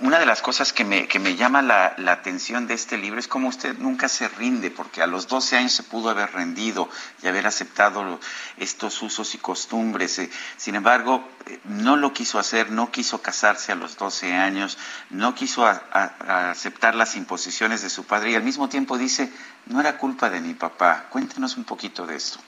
una 0.00 0.18
de 0.18 0.26
las 0.26 0.42
cosas 0.42 0.72
que 0.72 0.84
me, 0.84 1.08
que 1.08 1.18
me 1.18 1.36
llama 1.36 1.62
la, 1.62 1.94
la, 1.98 2.12
atención 2.12 2.66
de 2.66 2.74
este 2.74 2.96
libro 2.96 3.18
es 3.18 3.28
cómo 3.28 3.48
usted 3.48 3.76
nunca 3.78 4.08
se 4.08 4.28
rinde, 4.28 4.70
porque 4.70 5.02
a 5.02 5.06
los 5.06 5.28
12 5.28 5.56
años 5.56 5.72
se 5.72 5.82
pudo 5.82 6.10
haber 6.10 6.32
rendido 6.32 6.88
y 7.22 7.26
haber 7.26 7.46
aceptado 7.46 8.20
estos 8.56 9.02
usos 9.02 9.34
y 9.34 9.38
costumbres. 9.38 10.18
Eh. 10.18 10.30
Sin 10.56 10.74
embargo, 10.74 11.28
eh, 11.46 11.58
no 11.64 11.96
lo 11.96 12.12
quiso 12.12 12.38
hacer, 12.38 12.70
no 12.70 12.90
quiso 12.90 13.22
casarse 13.22 13.72
a 13.72 13.74
los 13.74 13.96
12 13.96 14.34
años, 14.34 14.78
no 15.10 15.34
quiso 15.34 15.66
aceptar 15.66 16.94
las 16.94 17.16
imposiciones 17.16 17.82
de 17.82 17.90
su 17.90 18.04
padre 18.04 18.32
y 18.32 18.34
al 18.34 18.42
mismo 18.42 18.68
tiempo 18.68 18.98
dice, 18.98 19.32
no 19.66 19.80
era 19.80 19.98
culpa 19.98 20.30
de 20.30 20.40
mi 20.40 20.54
papá. 20.54 21.06
Cuéntenos 21.10 21.56
un 21.56 21.64
poquito 21.64 22.06
de 22.06 22.16
esto. 22.16 22.38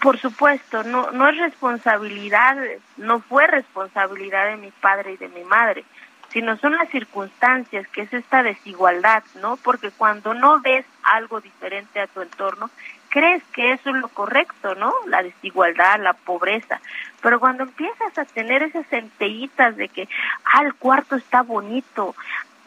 Por 0.00 0.18
supuesto, 0.20 0.84
no, 0.84 1.10
no 1.10 1.28
es 1.28 1.36
responsabilidad, 1.38 2.56
no 2.98 3.18
fue 3.20 3.48
responsabilidad 3.48 4.46
de 4.46 4.56
mi 4.56 4.70
padre 4.70 5.14
y 5.14 5.16
de 5.16 5.28
mi 5.28 5.42
madre, 5.42 5.84
sino 6.32 6.56
son 6.58 6.76
las 6.76 6.88
circunstancias, 6.90 7.88
que 7.88 8.02
es 8.02 8.12
esta 8.12 8.42
desigualdad, 8.42 9.22
¿no? 9.40 9.56
Porque 9.56 9.90
cuando 9.90 10.34
no 10.34 10.60
ves 10.60 10.84
algo 11.02 11.40
diferente 11.40 12.00
a 12.00 12.06
tu 12.06 12.20
entorno, 12.20 12.70
crees 13.08 13.42
que 13.52 13.72
eso 13.72 13.90
es 13.90 13.96
lo 13.96 14.08
correcto, 14.08 14.74
¿no? 14.74 14.92
La 15.06 15.22
desigualdad, 15.22 16.00
la 16.00 16.12
pobreza. 16.12 16.80
Pero 17.22 17.40
cuando 17.40 17.64
empiezas 17.64 18.16
a 18.18 18.24
tener 18.24 18.62
esas 18.62 18.86
centellitas 18.88 19.76
de 19.76 19.88
que, 19.88 20.08
ah, 20.44 20.62
el 20.62 20.74
cuarto 20.74 21.16
está 21.16 21.42
bonito, 21.42 22.14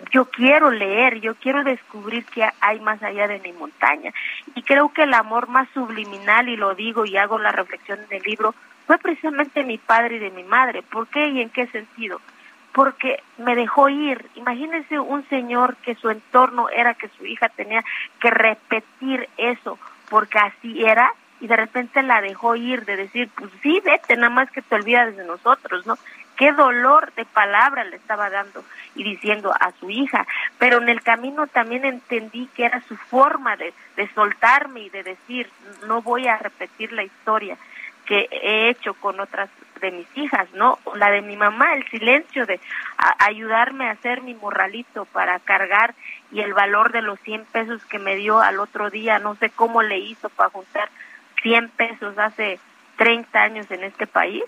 yo 0.10 0.26
quiero 0.26 0.72
leer, 0.72 1.22
yo 1.22 1.36
quiero 1.36 1.64
descubrir 1.64 2.26
qué 2.26 2.50
hay 2.60 2.80
más 2.80 3.02
allá 3.04 3.28
de 3.28 3.40
mi 3.40 3.54
montaña. 3.54 4.12
Y 4.56 4.64
creo 4.64 4.92
que 4.92 5.04
el 5.04 5.14
amor 5.14 5.48
más 5.48 5.70
subliminal, 5.74 6.50
y 6.50 6.58
lo 6.58 6.74
digo 6.74 7.06
y 7.06 7.18
hago 7.18 7.38
la 7.38 7.52
reflexión 7.52 8.00
en 8.00 8.18
el 8.18 8.24
libro, 8.24 8.56
fue 8.88 8.98
precisamente 8.98 9.64
mi 9.64 9.78
padre 9.78 10.16
y 10.16 10.20
de 10.20 10.32
mi 10.32 10.44
madre. 10.44 10.82
¿Por 10.82 11.08
qué 11.08 11.28
y 11.28 11.42
en 11.42 11.50
qué 11.50 11.68
sentido? 11.68 12.20
Porque 12.73 13.22
me 13.38 13.56
dejó 13.56 13.89
ir. 13.89 14.30
Imagínense 14.35 14.99
un 14.99 15.27
señor 15.30 15.76
que 15.77 15.95
su 15.95 16.10
entorno 16.10 16.69
era 16.69 16.93
que 16.93 17.10
su 17.10 17.26
hija 17.26 17.49
tenía 17.49 17.84
que 18.19 18.31
repetir 18.31 19.27
eso, 19.38 19.77
porque 20.10 20.39
así 20.39 20.85
era, 20.85 21.14
y 21.39 21.48
de 21.48 21.56
repente 21.56 22.03
la 22.03 22.22
dejó 22.22 22.56
ir, 22.56 22.85
de 22.85 22.95
decir, 22.95 23.30
pues 23.35 23.49
sí, 23.61 23.81
vete, 23.84 24.15
nada 24.15 24.30
más 24.30 24.52
que 24.52 24.61
te 24.61 24.76
olvidas 24.76 25.15
de 25.18 25.26
nosotros, 25.26 25.85
¿no? 25.85 25.98
qué 26.41 26.53
dolor 26.53 27.14
de 27.14 27.23
palabra 27.23 27.84
le 27.84 27.98
estaba 27.98 28.31
dando 28.31 28.64
y 28.95 29.03
diciendo 29.03 29.53
a 29.53 29.72
su 29.80 29.91
hija, 29.91 30.26
pero 30.57 30.80
en 30.81 30.89
el 30.89 31.03
camino 31.03 31.45
también 31.45 31.85
entendí 31.85 32.48
que 32.56 32.65
era 32.65 32.81
su 32.88 32.98
forma 32.98 33.56
de, 33.57 33.76
de 33.95 34.11
soltarme 34.15 34.80
y 34.80 34.89
de 34.89 35.03
decir, 35.03 35.48
no 35.85 36.02
voy 36.02 36.27
a 36.27 36.38
repetir 36.38 36.93
la 36.93 37.03
historia 37.03 37.57
que 38.07 38.27
he 38.31 38.69
hecho 38.69 38.95
con 38.95 39.19
otras 39.19 39.52
de 39.82 39.91
mis 39.91 40.08
hijas, 40.16 40.48
¿no? 40.53 40.80
La 40.95 41.12
de 41.12 41.22
mi 41.22 41.36
mamá, 41.36 41.74
el 41.74 41.88
silencio 41.90 42.45
de 42.45 42.60
ayudarme 43.20 43.88
a 43.88 43.91
hacer 43.91 44.22
mi 44.22 44.34
morralito 44.34 45.06
para 45.06 45.40
cargar 45.40 45.94
y 46.32 46.41
el 46.41 46.53
valor 46.53 46.91
de 46.91 47.02
los 47.02 47.20
100 47.22 47.45
pesos 47.45 47.84
que 47.86 47.99
me 47.99 48.16
dio 48.16 48.40
al 48.40 48.60
otro 48.60 48.90
día, 48.90 49.20
no 49.20 49.36
sé 49.36 49.49
cómo 49.49 49.82
le 49.82 49.98
hizo 49.99 50.30
para 50.30 50.49
juntar 50.49 50.90
100 51.41 51.70
pesos 51.70 52.18
hace 52.18 52.60
30 52.98 53.41
años 53.41 53.72
en 53.72 53.84
este 53.84 54.08
país 54.08 54.44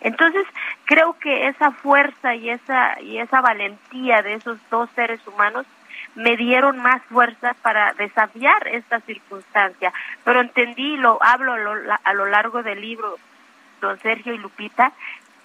entonces, 0.00 0.46
creo 0.84 1.18
que 1.18 1.48
esa 1.48 1.70
fuerza 1.72 2.34
y 2.34 2.50
esa, 2.50 3.00
y 3.00 3.18
esa 3.18 3.40
valentía 3.40 4.22
de 4.22 4.34
esos 4.34 4.58
dos 4.70 4.88
seres 4.94 5.20
humanos 5.26 5.66
me 6.14 6.36
dieron 6.36 6.78
más 6.78 7.02
fuerza 7.04 7.54
para 7.62 7.92
desafiar 7.94 8.68
esta 8.68 9.00
circunstancia. 9.00 9.92
Pero 10.24 10.40
entendí, 10.40 10.96
lo 10.96 11.22
hablo 11.22 11.52
a 11.52 11.58
lo, 11.58 11.72
a 12.02 12.12
lo 12.14 12.26
largo 12.26 12.62
del 12.62 12.80
libro, 12.80 13.16
don 13.80 13.98
Sergio 14.00 14.34
y 14.34 14.38
Lupita, 14.38 14.92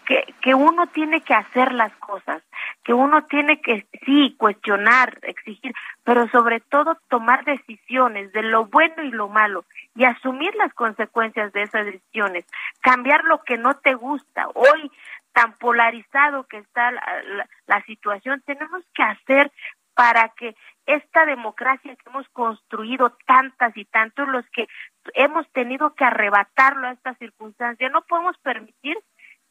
que, 0.05 0.33
que 0.41 0.55
uno 0.55 0.87
tiene 0.87 1.21
que 1.21 1.33
hacer 1.33 1.73
las 1.73 1.93
cosas, 1.97 2.41
que 2.83 2.93
uno 2.93 3.23
tiene 3.25 3.61
que, 3.61 3.85
sí, 4.05 4.35
cuestionar, 4.37 5.19
exigir, 5.21 5.73
pero 6.03 6.27
sobre 6.29 6.59
todo 6.59 6.97
tomar 7.09 7.45
decisiones 7.45 8.31
de 8.33 8.43
lo 8.43 8.65
bueno 8.65 9.03
y 9.03 9.11
lo 9.11 9.29
malo 9.29 9.65
y 9.95 10.05
asumir 10.05 10.53
las 10.55 10.73
consecuencias 10.73 11.53
de 11.53 11.63
esas 11.63 11.85
decisiones, 11.85 12.45
cambiar 12.81 13.23
lo 13.25 13.43
que 13.43 13.57
no 13.57 13.75
te 13.75 13.93
gusta. 13.93 14.47
Hoy, 14.53 14.91
tan 15.33 15.53
polarizado 15.53 16.45
que 16.47 16.57
está 16.57 16.91
la, 16.91 17.81
situación, 17.85 18.41
tenemos 18.45 18.83
que 18.93 19.03
hacer 19.03 19.51
para 19.93 20.29
que 20.29 20.55
esta 20.85 21.25
democracia 21.25 21.95
que 21.95 22.09
hemos 22.09 22.27
construido 22.29 23.15
tantas 23.25 23.75
y 23.75 23.85
tantos, 23.85 24.27
los 24.27 24.45
que 24.49 24.67
hemos 25.13 25.49
tenido 25.51 25.93
que 25.95 26.05
arrebatarlo 26.05 26.87
a 26.87 26.91
esta 26.91 27.13
circunstancia, 27.15 27.89
no 27.89 28.01
podemos 28.03 28.37
permitir 28.39 28.97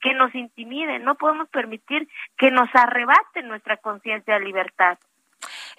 que 0.01 0.15
nos 0.15 0.35
intimiden, 0.35 1.05
no 1.05 1.15
podemos 1.17 1.49
permitir 1.51 2.09
que 2.37 2.51
nos 2.51 2.69
arrebaten 2.75 3.49
nuestra 3.49 3.77
conciencia 3.77 4.39
de 4.39 4.45
libertad. 4.45 4.99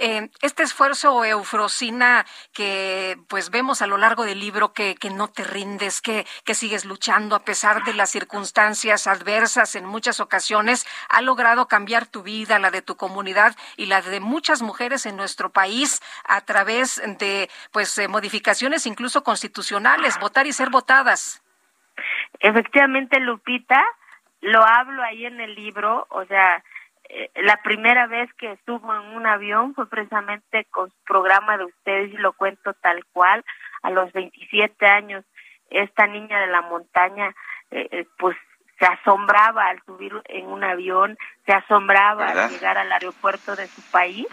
Eh, 0.03 0.31
este 0.41 0.63
esfuerzo, 0.63 1.23
Eufrosina, 1.23 2.25
que 2.53 3.19
pues 3.29 3.51
vemos 3.51 3.83
a 3.83 3.87
lo 3.87 3.97
largo 3.97 4.25
del 4.25 4.39
libro 4.39 4.73
que, 4.73 4.95
que 4.95 5.11
no 5.11 5.27
te 5.27 5.43
rindes, 5.43 6.01
que, 6.01 6.25
que 6.43 6.55
sigues 6.55 6.85
luchando 6.85 7.35
a 7.35 7.45
pesar 7.45 7.83
de 7.83 7.93
las 7.93 8.09
circunstancias 8.09 9.05
adversas 9.05 9.75
en 9.75 9.85
muchas 9.85 10.19
ocasiones, 10.19 10.87
ha 11.07 11.21
logrado 11.21 11.67
cambiar 11.67 12.07
tu 12.07 12.23
vida, 12.23 12.57
la 12.57 12.71
de 12.71 12.81
tu 12.81 12.97
comunidad 12.97 13.55
y 13.77 13.85
la 13.85 14.01
de 14.01 14.19
muchas 14.19 14.63
mujeres 14.63 15.05
en 15.05 15.17
nuestro 15.17 15.51
país 15.51 16.01
a 16.23 16.41
través 16.41 16.99
de 17.19 17.47
pues 17.71 17.95
eh, 17.99 18.07
modificaciones 18.07 18.87
incluso 18.87 19.23
constitucionales, 19.23 20.19
votar 20.19 20.47
y 20.47 20.51
ser 20.51 20.71
votadas. 20.71 21.43
Efectivamente, 22.39 23.19
Lupita, 23.19 23.85
lo 24.39 24.65
hablo 24.65 25.03
ahí 25.03 25.27
en 25.27 25.39
el 25.39 25.53
libro, 25.53 26.07
o 26.09 26.25
sea, 26.25 26.63
la 27.35 27.57
primera 27.57 28.07
vez 28.07 28.31
que 28.35 28.51
estuvo 28.51 28.93
en 28.93 29.15
un 29.15 29.25
avión 29.25 29.73
fue 29.75 29.87
precisamente 29.89 30.65
con 30.71 30.89
su 30.89 30.95
programa 31.05 31.57
de 31.57 31.65
ustedes 31.65 32.13
y 32.13 32.17
lo 32.17 32.33
cuento 32.33 32.73
tal 32.75 33.03
cual. 33.11 33.43
A 33.83 33.89
los 33.89 34.13
27 34.13 34.85
años, 34.85 35.25
esta 35.69 36.07
niña 36.07 36.39
de 36.39 36.47
la 36.47 36.61
montaña, 36.61 37.33
eh, 37.71 37.87
eh, 37.91 38.05
pues 38.17 38.37
se 38.77 38.85
asombraba 38.85 39.67
al 39.67 39.81
subir 39.83 40.13
en 40.25 40.47
un 40.47 40.63
avión, 40.63 41.17
se 41.45 41.53
asombraba 41.53 42.27
al 42.27 42.49
llegar 42.49 42.77
al 42.77 42.91
aeropuerto 42.91 43.55
de 43.55 43.67
su 43.67 43.81
país 43.91 44.27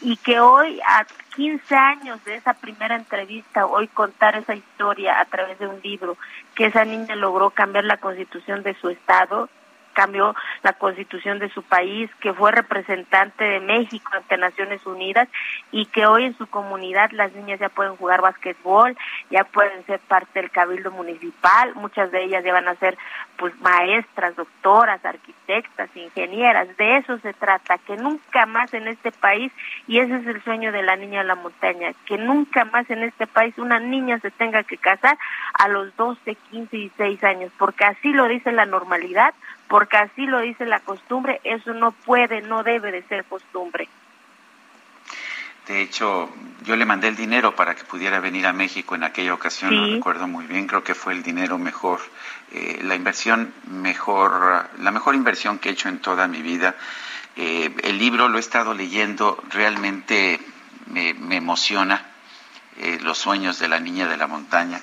y 0.00 0.16
que 0.18 0.40
hoy, 0.40 0.80
a 0.86 1.06
15 1.34 1.74
años 1.74 2.24
de 2.24 2.36
esa 2.36 2.54
primera 2.54 2.96
entrevista, 2.96 3.66
hoy 3.66 3.88
contar 3.88 4.36
esa 4.36 4.54
historia 4.54 5.20
a 5.20 5.24
través 5.24 5.58
de 5.58 5.66
un 5.66 5.80
libro, 5.82 6.16
que 6.54 6.66
esa 6.66 6.84
niña 6.84 7.16
logró 7.16 7.50
cambiar 7.50 7.84
la 7.84 7.96
constitución 7.96 8.62
de 8.62 8.74
su 8.74 8.90
estado, 8.90 9.48
cambió 9.96 10.34
la 10.62 10.74
constitución 10.74 11.38
de 11.38 11.48
su 11.48 11.62
país, 11.62 12.10
que 12.20 12.34
fue 12.34 12.52
representante 12.52 13.44
de 13.44 13.60
México 13.60 14.10
ante 14.12 14.36
Naciones 14.36 14.84
Unidas 14.84 15.26
y 15.72 15.86
que 15.86 16.04
hoy 16.04 16.24
en 16.24 16.36
su 16.36 16.46
comunidad 16.46 17.10
las 17.12 17.32
niñas 17.32 17.58
ya 17.58 17.70
pueden 17.70 17.96
jugar 17.96 18.20
basquetbol, 18.20 18.94
ya 19.30 19.44
pueden 19.44 19.84
ser 19.86 19.98
parte 20.00 20.42
del 20.42 20.50
cabildo 20.50 20.90
municipal, 20.90 21.74
muchas 21.76 22.12
de 22.12 22.24
ellas 22.24 22.44
ya 22.44 22.52
van 22.52 22.68
a 22.68 22.74
ser 22.74 22.98
pues 23.38 23.58
maestras, 23.60 24.36
doctoras, 24.36 25.02
arquitectas, 25.04 25.88
ingenieras, 25.96 26.76
de 26.76 26.98
eso 26.98 27.18
se 27.18 27.32
trata, 27.32 27.78
que 27.78 27.96
nunca 27.96 28.44
más 28.44 28.74
en 28.74 28.88
este 28.88 29.12
país, 29.12 29.50
y 29.86 29.98
ese 29.98 30.16
es 30.16 30.26
el 30.26 30.42
sueño 30.44 30.72
de 30.72 30.82
la 30.82 30.96
niña 30.96 31.20
de 31.20 31.28
la 31.28 31.34
montaña, 31.36 31.92
que 32.04 32.18
nunca 32.18 32.66
más 32.66 32.88
en 32.90 33.02
este 33.02 33.26
país 33.26 33.56
una 33.56 33.80
niña 33.80 34.18
se 34.18 34.30
tenga 34.30 34.62
que 34.62 34.76
casar 34.76 35.16
a 35.54 35.68
los 35.68 35.96
12, 35.96 36.34
15 36.50 36.76
y 36.76 36.92
6 36.96 37.24
años, 37.24 37.52
porque 37.58 37.84
así 37.84 38.12
lo 38.12 38.28
dice 38.28 38.52
la 38.52 38.66
normalidad, 38.66 39.32
porque 39.68 39.96
así 39.96 40.26
lo 40.26 40.40
dice 40.40 40.66
la 40.66 40.80
costumbre, 40.80 41.40
eso 41.44 41.74
no 41.74 41.92
puede, 41.92 42.42
no 42.42 42.62
debe 42.62 42.92
de 42.92 43.02
ser 43.04 43.24
costumbre. 43.24 43.88
De 45.66 45.82
hecho, 45.82 46.30
yo 46.62 46.76
le 46.76 46.84
mandé 46.84 47.08
el 47.08 47.16
dinero 47.16 47.56
para 47.56 47.74
que 47.74 47.82
pudiera 47.82 48.20
venir 48.20 48.46
a 48.46 48.52
México 48.52 48.94
en 48.94 49.02
aquella 49.02 49.34
ocasión, 49.34 49.74
lo 49.74 49.96
recuerdo 49.96 50.28
muy 50.28 50.46
bien, 50.46 50.68
creo 50.68 50.84
que 50.84 50.94
fue 50.94 51.12
el 51.12 51.24
dinero 51.24 51.58
mejor, 51.58 52.00
eh, 52.52 52.78
la 52.84 52.94
inversión 52.94 53.52
mejor, 53.68 54.68
la 54.78 54.90
mejor 54.92 55.16
inversión 55.16 55.58
que 55.58 55.70
he 55.70 55.72
hecho 55.72 55.88
en 55.88 55.98
toda 55.98 56.28
mi 56.28 56.40
vida. 56.40 56.76
Eh, 57.34 57.74
el 57.82 57.98
libro 57.98 58.28
lo 58.28 58.36
he 58.36 58.40
estado 58.40 58.74
leyendo, 58.74 59.42
realmente 59.50 60.40
me, 60.86 61.36
emociona, 61.36 62.06
eh, 62.78 62.98
los 63.02 63.18
sueños 63.18 63.58
de 63.58 63.66
la 63.66 63.80
niña 63.80 64.06
de 64.06 64.16
la 64.16 64.28
montaña. 64.28 64.80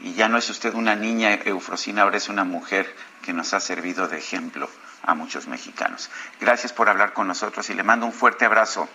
Y 0.00 0.14
ya 0.14 0.28
no 0.28 0.38
es 0.38 0.50
usted 0.50 0.74
una 0.74 0.94
niña, 0.94 1.32
Eufrosina, 1.34 2.02
ahora 2.02 2.16
es 2.16 2.28
una 2.28 2.44
mujer 2.44 2.92
que 3.22 3.32
nos 3.32 3.54
ha 3.54 3.60
servido 3.60 4.08
de 4.08 4.18
ejemplo 4.18 4.68
a 5.02 5.14
muchos 5.14 5.46
mexicanos. 5.46 6.10
Gracias 6.40 6.72
por 6.72 6.88
hablar 6.88 7.12
con 7.12 7.28
nosotros 7.28 7.68
y 7.70 7.74
le 7.74 7.82
mando 7.82 8.06
un 8.06 8.12
fuerte 8.12 8.44
abrazo. 8.44 8.88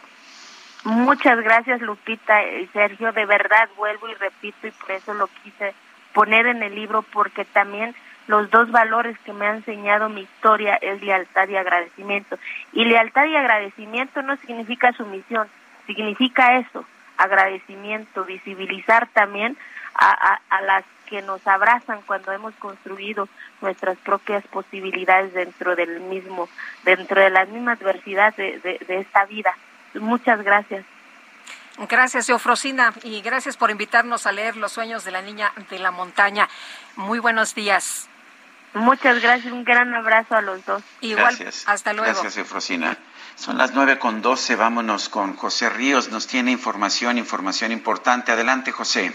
Muchas 0.84 1.40
gracias 1.42 1.82
Lupita 1.82 2.42
y 2.44 2.68
Sergio, 2.68 3.12
de 3.12 3.26
verdad 3.26 3.70
vuelvo 3.76 4.08
y 4.08 4.14
repito 4.16 4.68
y 4.68 4.72
por 4.72 4.92
eso 4.92 5.14
lo 5.14 5.28
quise 5.44 5.74
poner 6.14 6.48
en 6.48 6.64
el 6.64 6.74
libro 6.74 7.02
porque 7.02 7.44
también 7.44 7.94
los 8.28 8.50
dos 8.50 8.72
valores 8.72 9.18
que 9.26 9.34
me 9.34 9.48
ha 9.48 9.56
enseñado 9.56 10.08
mi 10.08 10.22
historia 10.22 10.76
es 10.76 11.02
lealtad 11.02 11.50
y 11.50 11.58
agradecimiento. 11.58 12.38
Y 12.74 12.86
lealtad 12.86 13.26
y 13.26 13.36
agradecimiento 13.36 14.22
no 14.22 14.38
significa 14.38 14.94
sumisión, 14.94 15.48
significa 15.88 16.58
eso, 16.58 16.86
agradecimiento, 17.18 18.24
visibilizar 18.26 19.08
también 19.08 19.58
a, 20.00 20.40
a, 20.50 20.62
las 20.62 20.86
que 21.08 21.22
nos 21.22 21.46
abrazan 21.46 22.02
cuando 22.06 22.32
hemos 22.32 22.54
construido 22.56 23.28
nuestras 23.62 23.98
propias 23.98 24.46
posibilidades 24.48 25.34
dentro 25.34 25.76
del 25.76 26.00
mismo, 26.00 26.48
dentro 26.84 27.22
de 27.22 27.30
la 27.30 27.46
misma 27.46 27.74
adversidad 27.74 28.34
de, 28.36 28.60
de 28.60 29.00
esta 29.00 29.26
vida. 29.26 29.54
Muchas 29.96 30.42
gracias. 30.44 30.86
Gracias, 31.88 32.28
Eufrosina, 32.30 32.94
y 33.04 33.22
gracias 33.22 33.56
por 33.56 33.72
invitarnos 33.72 34.28
a 34.28 34.34
leer 34.34 34.58
Los 34.58 34.74
sueños 34.74 35.06
de 35.06 35.12
la 35.12 35.22
niña 35.22 35.52
de 35.70 35.80
la 35.80 35.92
montaña. 35.92 36.50
Muy 36.96 37.20
buenos 37.20 37.56
días. 37.56 38.10
Muchas 38.74 39.22
gracias, 39.22 39.52
un 39.52 39.64
gran 39.64 39.94
abrazo 39.96 40.36
a 40.36 40.42
los 40.42 40.64
dos. 40.66 40.84
Igual, 41.02 41.36
hasta 41.66 41.94
luego. 41.94 42.12
Gracias, 42.12 42.38
Eufrosina. 42.38 42.98
Son 43.36 43.58
las 43.58 43.74
nueve 43.74 43.98
con 43.98 44.22
doce, 44.22 44.56
vámonos 44.56 45.08
con 45.08 45.36
José 45.36 45.70
Ríos, 45.70 46.10
nos 46.10 46.28
tiene 46.28 46.52
información, 46.52 47.18
información 47.18 47.72
importante. 47.72 48.34
Adelante, 48.34 48.72
José. 48.72 49.14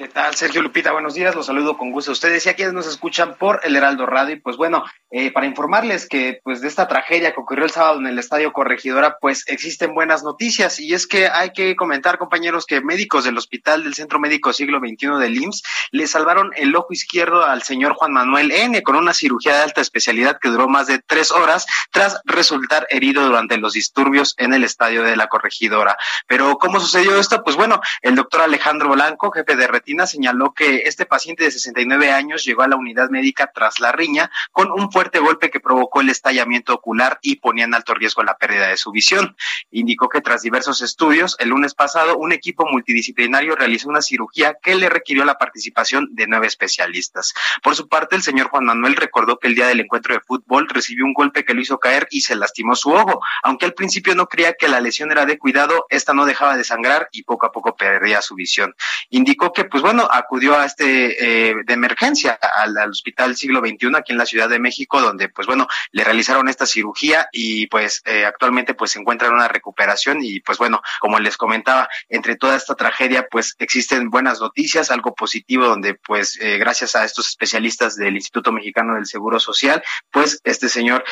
¿Qué 0.00 0.08
tal, 0.08 0.34
Sergio 0.34 0.62
Lupita? 0.62 0.92
Buenos 0.92 1.12
días, 1.12 1.34
los 1.34 1.44
saludo 1.44 1.76
con 1.76 1.92
gusto 1.92 2.12
a 2.12 2.14
ustedes 2.14 2.46
y 2.46 2.48
a 2.48 2.54
quienes 2.54 2.72
nos 2.72 2.86
escuchan 2.86 3.36
por 3.36 3.60
el 3.64 3.76
Heraldo 3.76 4.06
Radio. 4.06 4.36
Y 4.36 4.40
pues 4.40 4.56
bueno, 4.56 4.82
eh, 5.10 5.30
para 5.30 5.44
informarles 5.44 6.08
que 6.08 6.40
pues 6.42 6.62
de 6.62 6.68
esta 6.68 6.88
tragedia 6.88 7.34
que 7.34 7.40
ocurrió 7.40 7.66
el 7.66 7.70
sábado 7.70 7.98
en 7.98 8.06
el 8.06 8.18
Estadio 8.18 8.50
Corregidora, 8.54 9.18
pues 9.20 9.44
existen 9.46 9.92
buenas 9.92 10.22
noticias. 10.22 10.80
Y 10.80 10.94
es 10.94 11.06
que 11.06 11.28
hay 11.28 11.50
que 11.50 11.76
comentar, 11.76 12.16
compañeros, 12.16 12.64
que 12.64 12.80
médicos 12.80 13.24
del 13.24 13.36
Hospital 13.36 13.84
del 13.84 13.92
Centro 13.92 14.18
Médico 14.18 14.54
Siglo 14.54 14.78
XXI 14.78 15.18
del 15.20 15.36
IMSS 15.36 15.62
le 15.90 16.06
salvaron 16.06 16.50
el 16.56 16.74
ojo 16.74 16.94
izquierdo 16.94 17.44
al 17.44 17.62
señor 17.62 17.92
Juan 17.92 18.14
Manuel 18.14 18.52
N. 18.52 18.82
con 18.82 18.96
una 18.96 19.12
cirugía 19.12 19.52
de 19.52 19.64
alta 19.64 19.82
especialidad 19.82 20.38
que 20.40 20.48
duró 20.48 20.66
más 20.66 20.86
de 20.86 21.00
tres 21.00 21.30
horas 21.30 21.66
tras 21.90 22.22
resultar 22.24 22.86
herido 22.88 23.22
durante 23.26 23.58
los 23.58 23.74
disturbios 23.74 24.34
en 24.38 24.54
el 24.54 24.64
Estadio 24.64 25.02
de 25.02 25.16
la 25.16 25.26
Corregidora. 25.26 25.98
Pero, 26.26 26.56
¿cómo 26.56 26.80
sucedió 26.80 27.20
esto? 27.20 27.42
Pues 27.44 27.56
bueno, 27.56 27.82
el 28.00 28.14
doctor 28.14 28.40
Alejandro 28.40 28.88
Blanco, 28.88 29.30
jefe 29.30 29.56
de 29.56 29.66
señaló 30.06 30.52
que 30.52 30.82
este 30.86 31.06
paciente 31.06 31.44
de 31.44 31.50
69 31.50 32.10
años 32.10 32.44
llegó 32.44 32.62
a 32.62 32.68
la 32.68 32.76
unidad 32.76 33.10
médica 33.10 33.50
tras 33.54 33.80
la 33.80 33.92
riña 33.92 34.30
con 34.52 34.70
un 34.70 34.90
fuerte 34.90 35.18
golpe 35.18 35.50
que 35.50 35.60
provocó 35.60 36.00
el 36.00 36.10
estallamiento 36.10 36.74
ocular 36.74 37.18
y 37.22 37.36
ponía 37.36 37.64
en 37.64 37.74
alto 37.74 37.94
riesgo 37.94 38.22
la 38.22 38.36
pérdida 38.36 38.68
de 38.68 38.76
su 38.76 38.90
visión. 38.90 39.36
Indicó 39.70 40.08
que 40.08 40.20
tras 40.20 40.42
diversos 40.42 40.82
estudios, 40.82 41.36
el 41.38 41.50
lunes 41.50 41.74
pasado, 41.74 42.16
un 42.16 42.32
equipo 42.32 42.66
multidisciplinario 42.66 43.56
realizó 43.56 43.88
una 43.88 44.02
cirugía 44.02 44.56
que 44.62 44.74
le 44.74 44.88
requirió 44.88 45.24
la 45.24 45.38
participación 45.38 46.08
de 46.12 46.26
nueve 46.26 46.46
especialistas. 46.46 47.34
Por 47.62 47.74
su 47.74 47.88
parte, 47.88 48.16
el 48.16 48.22
señor 48.22 48.48
Juan 48.48 48.64
Manuel 48.64 48.96
recordó 48.96 49.38
que 49.38 49.48
el 49.48 49.54
día 49.54 49.66
del 49.66 49.80
encuentro 49.80 50.14
de 50.14 50.20
fútbol 50.20 50.68
recibió 50.68 51.04
un 51.04 51.14
golpe 51.14 51.44
que 51.44 51.54
lo 51.54 51.60
hizo 51.60 51.78
caer 51.78 52.06
y 52.10 52.22
se 52.22 52.36
lastimó 52.36 52.74
su 52.76 52.90
ojo. 52.90 53.20
Aunque 53.42 53.66
al 53.66 53.74
principio 53.74 54.14
no 54.14 54.26
creía 54.26 54.54
que 54.54 54.68
la 54.68 54.80
lesión 54.80 55.10
era 55.10 55.26
de 55.26 55.38
cuidado, 55.38 55.86
esta 55.88 56.14
no 56.14 56.26
dejaba 56.26 56.56
de 56.56 56.64
sangrar 56.64 57.08
y 57.12 57.22
poco 57.24 57.46
a 57.46 57.52
poco 57.52 57.76
perdía 57.76 58.22
su 58.22 58.34
visión. 58.34 58.74
Indicó 59.08 59.52
que, 59.52 59.64
pues 59.64 59.79
bueno, 59.80 60.08
acudió 60.10 60.58
a 60.58 60.64
este 60.64 61.50
eh, 61.50 61.54
de 61.64 61.74
emergencia 61.74 62.32
al, 62.32 62.76
Hospital 62.90 63.36
Siglo 63.36 63.60
XXI 63.60 63.96
aquí 63.96 64.12
en 64.12 64.18
la 64.18 64.26
Ciudad 64.26 64.48
de 64.48 64.58
México, 64.58 65.00
donde 65.00 65.28
pues 65.28 65.46
bueno, 65.46 65.66
le 65.92 66.04
realizaron 66.04 66.48
esta 66.48 66.66
cirugía 66.66 67.28
y 67.32 67.66
pues 67.66 68.02
eh, 68.04 68.24
actualmente 68.24 68.74
pues 68.74 68.92
se 68.92 69.00
encuentra 69.00 69.28
en 69.28 69.34
una 69.34 69.48
recuperación 69.48 70.18
y 70.22 70.40
pues 70.40 70.58
bueno, 70.58 70.82
como 71.00 71.18
les 71.18 71.36
comentaba, 71.36 71.88
entre 72.08 72.36
toda 72.36 72.56
esta 72.56 72.74
tragedia 72.74 73.26
pues 73.30 73.54
existen 73.58 74.10
buenas 74.10 74.40
noticias, 74.40 74.90
algo 74.90 75.14
positivo 75.14 75.66
donde 75.66 75.94
pues 75.94 76.38
eh, 76.40 76.58
gracias 76.58 76.96
a 76.96 77.04
estos 77.04 77.28
especialistas 77.28 77.96
del 77.96 78.16
Instituto 78.16 78.52
Mexicano 78.52 78.94
del 78.94 79.06
Seguro 79.06 79.38
Social, 79.38 79.82
pues 80.10 80.40
este 80.44 80.68
señor 80.68 81.04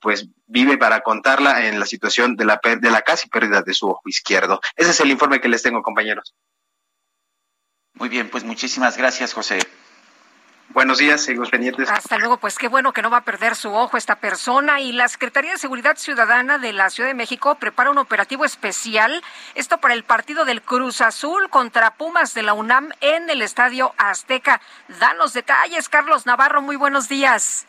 pues 0.00 0.28
vive 0.46 0.78
para 0.78 1.00
contarla 1.00 1.66
en 1.66 1.80
la 1.80 1.86
situación 1.86 2.36
de 2.36 2.44
la, 2.44 2.60
de 2.62 2.90
la 2.90 3.02
casi 3.02 3.28
pérdida 3.28 3.62
de 3.62 3.74
su 3.74 3.88
ojo 3.88 4.02
izquierdo. 4.06 4.60
Ese 4.76 4.90
es 4.90 5.00
el 5.00 5.10
informe 5.10 5.40
que 5.40 5.48
les 5.48 5.62
tengo, 5.62 5.82
compañeros. 5.82 6.34
Muy 7.96 8.08
bien, 8.08 8.28
pues 8.28 8.44
muchísimas 8.44 8.96
gracias, 8.96 9.32
José. 9.32 9.58
Buenos 10.70 10.98
días, 10.98 11.22
seguimos 11.24 11.48
pendientes. 11.48 11.88
Hasta 11.90 12.18
luego, 12.18 12.36
pues 12.36 12.58
qué 12.58 12.68
bueno 12.68 12.92
que 12.92 13.00
no 13.00 13.08
va 13.08 13.18
a 13.18 13.24
perder 13.24 13.54
su 13.54 13.72
ojo 13.72 13.96
esta 13.96 14.16
persona. 14.16 14.80
Y 14.80 14.92
la 14.92 15.08
Secretaría 15.08 15.52
de 15.52 15.58
Seguridad 15.58 15.96
Ciudadana 15.96 16.58
de 16.58 16.74
la 16.74 16.90
Ciudad 16.90 17.08
de 17.08 17.14
México 17.14 17.54
prepara 17.54 17.90
un 17.90 17.96
operativo 17.96 18.44
especial, 18.44 19.22
esto 19.54 19.78
para 19.78 19.94
el 19.94 20.04
partido 20.04 20.44
del 20.44 20.60
Cruz 20.60 21.00
Azul 21.00 21.48
contra 21.48 21.92
Pumas 21.94 22.34
de 22.34 22.42
la 22.42 22.52
UNAM 22.52 22.90
en 23.00 23.30
el 23.30 23.40
Estadio 23.40 23.94
Azteca. 23.96 24.60
Danos 25.00 25.32
detalles, 25.32 25.88
Carlos 25.88 26.26
Navarro, 26.26 26.60
muy 26.60 26.76
buenos 26.76 27.08
días. 27.08 27.66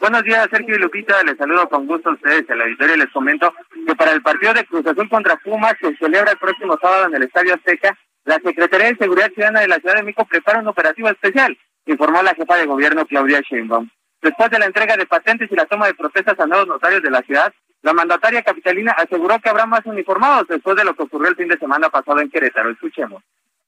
Buenos 0.00 0.24
días, 0.24 0.48
Sergio 0.50 0.74
y 0.74 0.78
Lupita. 0.78 1.22
Les 1.22 1.36
saludo 1.36 1.68
con 1.68 1.86
gusto 1.86 2.10
a 2.10 2.14
ustedes 2.14 2.48
en 2.48 2.58
la 2.58 2.64
auditorio 2.64 2.96
les 2.96 3.10
comento 3.10 3.54
que 3.86 3.94
para 3.94 4.10
el 4.10 4.22
partido 4.22 4.54
de 4.54 4.64
Cruz 4.64 4.84
Azul 4.86 5.08
contra 5.08 5.36
Pumas 5.36 5.74
se 5.80 5.94
celebra 5.98 6.32
el 6.32 6.38
próximo 6.38 6.76
sábado 6.80 7.06
en 7.06 7.14
el 7.14 7.22
Estadio 7.24 7.54
Azteca 7.54 7.96
la 8.24 8.38
Secretaría 8.44 8.88
de 8.88 8.96
Seguridad 8.96 9.30
Ciudadana 9.32 9.60
de 9.60 9.68
la 9.68 9.78
Ciudad 9.78 9.96
de 9.96 10.02
México 10.02 10.26
prepara 10.28 10.60
un 10.60 10.68
operativo 10.68 11.08
especial, 11.08 11.56
informó 11.86 12.22
la 12.22 12.34
jefa 12.34 12.56
de 12.56 12.66
gobierno 12.66 13.06
Claudia 13.06 13.40
Sheinbaum. 13.40 13.88
Después 14.22 14.50
de 14.50 14.58
la 14.58 14.66
entrega 14.66 14.96
de 14.96 15.06
patentes 15.06 15.50
y 15.50 15.56
la 15.56 15.66
toma 15.66 15.86
de 15.86 15.94
protestas 15.94 16.38
a 16.38 16.46
nuevos 16.46 16.66
notarios 16.66 17.02
de 17.02 17.10
la 17.10 17.22
ciudad, 17.22 17.52
la 17.82 17.94
mandataria 17.94 18.42
capitalina 18.42 18.92
aseguró 18.92 19.38
que 19.40 19.48
habrá 19.48 19.64
más 19.64 19.86
uniformados 19.86 20.46
después 20.48 20.76
de 20.76 20.84
lo 20.84 20.94
que 20.94 21.04
ocurrió 21.04 21.30
el 21.30 21.36
fin 21.36 21.48
de 21.48 21.58
semana 21.58 21.88
pasado 21.88 22.20
en 22.20 22.30
Querétaro. 22.30 22.70
Escuchemos. 22.70 23.22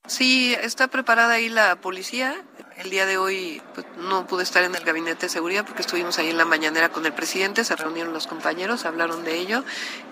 Sí, 0.06 0.54
está 0.60 0.88
preparada 0.88 1.34
ahí 1.34 1.48
la 1.48 1.76
policía. 1.80 2.34
El 2.76 2.90
día 2.90 3.06
de 3.06 3.16
hoy 3.16 3.62
pues, 3.74 3.86
no 3.98 4.26
pude 4.26 4.42
estar 4.42 4.62
en 4.64 4.74
el 4.74 4.84
gabinete 4.84 5.26
de 5.26 5.28
seguridad 5.28 5.64
porque 5.64 5.82
estuvimos 5.82 6.18
ahí 6.18 6.28
en 6.28 6.38
la 6.38 6.44
mañanera 6.44 6.88
con 6.90 7.06
el 7.06 7.12
presidente, 7.12 7.64
se 7.64 7.76
reunieron 7.76 8.12
los 8.12 8.26
compañeros, 8.26 8.84
hablaron 8.84 9.24
de 9.24 9.38
ello 9.38 9.62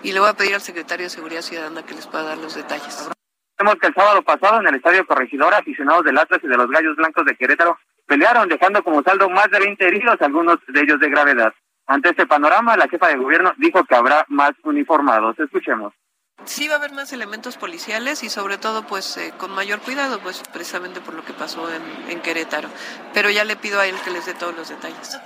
y 0.01 0.13
le 0.13 0.19
voy 0.19 0.29
a 0.29 0.33
pedir 0.33 0.55
al 0.55 0.61
secretario 0.61 1.05
de 1.05 1.09
Seguridad 1.09 1.41
Ciudadana 1.41 1.83
que 1.83 1.95
les 1.95 2.07
pueda 2.07 2.23
dar 2.23 2.37
los 2.37 2.55
detalles. 2.55 3.09
Vemos 3.61 3.75
que 3.75 3.89
el 3.89 3.93
sábado 3.93 4.23
pasado 4.23 4.59
en 4.59 4.67
el 4.69 4.73
Estadio 4.73 5.05
Corregidor, 5.05 5.53
aficionados 5.53 6.03
del 6.03 6.17
Atlas 6.17 6.39
y 6.41 6.47
de 6.47 6.57
los 6.57 6.67
Gallos 6.67 6.95
Blancos 6.95 7.23
de 7.25 7.35
Querétaro 7.35 7.77
pelearon, 8.07 8.49
dejando 8.49 8.83
como 8.83 9.03
saldo 9.03 9.29
más 9.29 9.51
de 9.51 9.59
20 9.59 9.85
heridos, 9.85 10.17
algunos 10.19 10.57
de 10.67 10.81
ellos 10.81 10.99
de 10.99 11.11
gravedad. 11.11 11.53
Ante 11.85 12.09
este 12.09 12.25
panorama, 12.25 12.75
la 12.75 12.87
jefa 12.87 13.09
de 13.09 13.17
gobierno 13.17 13.53
dijo 13.57 13.83
que 13.83 13.93
habrá 13.93 14.25
más 14.29 14.53
uniformados. 14.63 15.37
Escuchemos. 15.37 15.93
Sí 16.43 16.67
va 16.69 16.73
a 16.73 16.77
haber 16.77 16.93
más 16.93 17.13
elementos 17.13 17.57
policiales 17.57 18.23
y 18.23 18.29
sobre 18.29 18.57
todo 18.57 18.87
pues 18.87 19.15
eh, 19.17 19.31
con 19.37 19.51
mayor 19.51 19.79
cuidado, 19.81 20.19
pues 20.23 20.41
precisamente 20.51 20.99
por 20.99 21.13
lo 21.13 21.23
que 21.23 21.33
pasó 21.33 21.69
en, 21.71 21.83
en 22.09 22.19
Querétaro. 22.19 22.67
Pero 23.13 23.29
ya 23.29 23.43
le 23.43 23.57
pido 23.57 23.79
a 23.79 23.85
él 23.85 23.95
que 24.03 24.09
les 24.09 24.25
dé 24.25 24.33
todos 24.33 24.55
los 24.57 24.69
detalles. 24.69 25.21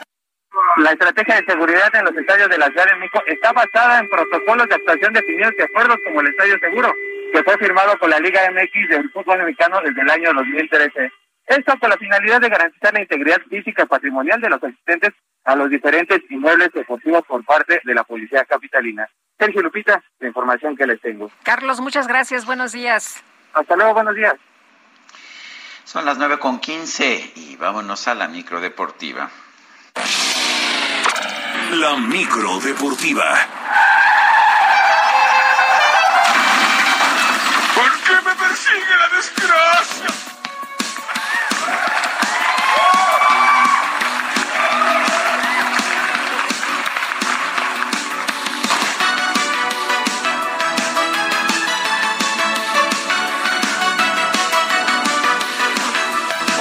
La 0.78 0.92
estrategia 0.92 1.36
de 1.36 1.46
seguridad 1.46 1.94
en 1.96 2.06
los 2.06 2.16
estadios 2.16 2.50
de 2.50 2.58
la 2.58 2.68
Ciudad 2.68 2.86
de 2.86 2.96
México 2.98 3.22
está 3.28 3.52
basada 3.54 4.00
en 4.00 4.10
protocolos 4.10 4.68
de 4.68 4.76
actuación 4.76 5.14
definidos 5.14 5.54
y 5.58 5.62
acuerdos 5.62 5.98
como 6.04 6.22
el 6.22 6.28
Estadio 6.28 6.60
Seguro, 6.60 6.94
que 7.32 7.44
fue 7.44 7.58
firmado 7.58 7.98
por 7.98 8.10
la 8.10 8.20
Liga 8.20 8.42
MX 8.52 8.90
del 8.90 9.10
fútbol 9.12 9.40
mexicano 9.40 9.80
desde 9.84 10.02
el 10.02 10.10
año 10.10 10.34
2013. 10.34 11.12
Esto 11.48 11.74
con 11.80 11.90
la 11.90 11.98
finalidad 11.98 12.42
de 12.42 12.50
garantizar 12.50 12.94
la 12.94 13.02
integridad 13.02 13.42
física 13.50 13.84
y 13.84 13.86
patrimonial 13.86 14.42
de 14.42 14.50
los 14.50 14.64
asistentes 14.64 15.14
a 15.44 15.56
los 15.56 15.70
diferentes 15.70 16.20
inmuebles 16.30 16.72
deportivos 16.74 17.24
por 17.28 17.46
parte 17.46 17.82
de 17.84 17.94
la 17.94 18.04
Policía 18.04 18.44
Capitalina. 18.46 19.08
Sergio 19.38 19.62
Lupita, 19.62 20.04
la 20.20 20.28
información 20.28 20.76
que 20.76 20.88
les 20.88 21.00
tengo. 21.02 21.30
Carlos, 21.44 21.82
muchas 21.82 22.08
gracias. 22.08 22.46
Buenos 22.46 22.72
días. 22.72 23.24
Hasta 23.54 23.76
luego, 23.76 23.94
buenos 23.94 24.16
días. 24.16 24.36
Son 25.84 26.04
las 26.04 26.18
nueve 26.18 26.40
con 26.40 26.60
quince 26.60 27.32
y 27.36 27.56
vámonos 27.58 28.08
a 28.08 28.16
la 28.16 28.28
micro 28.28 28.60
deportiva. 28.60 29.30
La 31.72 31.98
micro 31.98 32.60
deportiva. 32.60 33.24
¿Por 37.74 37.92
qué 38.02 38.14
me 38.24 38.36
persigue 38.36 38.96
la 39.00 39.10
desgracia? 39.18 40.08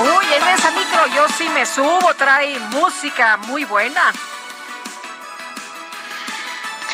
Uy, 0.01 0.27
en 0.33 0.49
esa 0.49 0.71
micro 0.71 1.07
yo 1.15 1.29
sí 1.29 1.49
me 1.51 1.67
subo, 1.67 2.15
trae 2.15 2.59
música 2.71 3.37
muy 3.37 3.65
buena. 3.65 4.13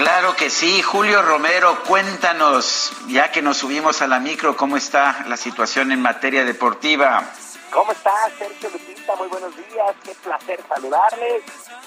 Claro 0.00 0.34
que 0.34 0.48
sí, 0.48 0.80
Julio 0.80 1.20
Romero, 1.20 1.82
cuéntanos, 1.86 2.90
ya 3.08 3.30
que 3.30 3.42
nos 3.42 3.58
subimos 3.58 4.00
a 4.00 4.06
la 4.06 4.18
micro, 4.18 4.56
¿cómo 4.56 4.78
está 4.78 5.26
la 5.28 5.36
situación 5.36 5.92
en 5.92 6.00
materia 6.00 6.42
deportiva? 6.42 7.22
¿Cómo 7.70 7.92
está 7.92 8.10
Sergio 8.38 8.70
Lupita? 8.70 9.14
Muy 9.16 9.28
buenos 9.28 9.54
días, 9.54 9.94
qué 10.02 10.14
placer 10.24 10.58
saludarles. 10.66 11.42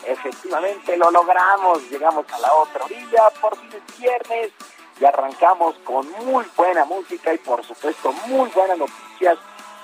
Efectivamente 0.05 0.95
lo 0.95 1.09
logramos, 1.09 1.89
llegamos 1.89 2.27
a 2.31 2.37
la 2.37 2.53
otra 2.53 2.85
orilla, 2.85 3.31
por 3.41 3.57
fin 3.57 3.69
es 3.73 3.99
viernes 3.99 4.51
y 5.01 5.05
arrancamos 5.05 5.73
con 5.83 6.07
muy 6.23 6.45
buena 6.55 6.85
música 6.85 7.33
y 7.33 7.39
por 7.39 7.65
supuesto 7.65 8.13
muy 8.27 8.47
buenas 8.51 8.77
noticias 8.77 9.39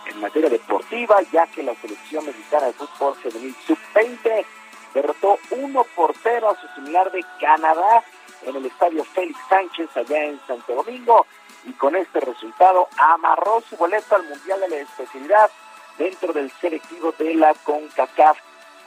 en 0.06 0.22
materia 0.22 0.52
deportiva, 0.52 1.20
ya 1.32 1.48
que 1.48 1.64
la 1.64 1.74
selección 1.82 2.28
mexicana 2.28 2.68
de 2.68 2.74
fútbol 2.74 3.16
femenil 3.16 3.56
sub-20 3.66 4.46
derrotó 4.94 5.40
1 5.50 5.84
por 5.96 6.14
0 6.22 6.48
a 6.48 6.62
su 6.62 6.68
similar 6.76 7.12
de 7.12 7.26
Canadá 7.40 8.04
en 8.44 8.56
el 8.56 8.66
estadio 8.66 9.04
Félix 9.04 9.40
Sánchez 9.50 9.90
allá 9.96 10.26
en 10.26 10.40
Santo 10.48 10.76
Domingo 10.76 11.26
y 11.66 11.74
con 11.74 11.96
este 11.96 12.20
resultado 12.20 12.88
amarró 12.98 13.62
su 13.62 13.76
boleto 13.76 14.16
al 14.16 14.24
Mundial 14.24 14.62
de 14.62 14.70
la 14.70 14.78
Especialidad 14.78 15.50
dentro 15.98 16.34
del 16.34 16.52
selectivo 16.60 17.14
de 17.18 17.36
la 17.36 17.54
CONCACAF. 17.54 18.38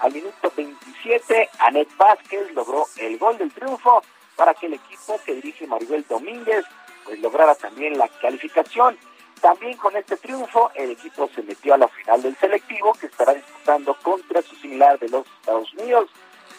Al 0.00 0.12
minuto 0.12 0.52
27, 0.56 1.50
Anet 1.60 1.96
Vázquez 1.96 2.52
logró 2.54 2.86
el 2.96 3.18
gol 3.18 3.38
del 3.38 3.52
triunfo 3.52 4.02
para 4.36 4.54
que 4.54 4.66
el 4.66 4.74
equipo 4.74 5.20
que 5.24 5.34
dirige 5.34 5.66
Maribel 5.66 6.04
Domínguez 6.08 6.64
pues 7.04 7.20
lograra 7.20 7.54
también 7.54 7.98
la 7.98 8.08
calificación. 8.08 8.98
También 9.40 9.76
con 9.76 9.96
este 9.96 10.16
triunfo 10.16 10.70
el 10.74 10.92
equipo 10.92 11.28
se 11.34 11.42
metió 11.42 11.74
a 11.74 11.78
la 11.78 11.88
final 11.88 12.22
del 12.22 12.36
selectivo 12.36 12.92
que 12.94 13.06
estará 13.06 13.34
disputando 13.34 13.94
contra 14.02 14.40
su 14.42 14.54
similar 14.56 14.98
de 14.98 15.08
los 15.08 15.26
Estados 15.26 15.72
Unidos. 15.74 16.08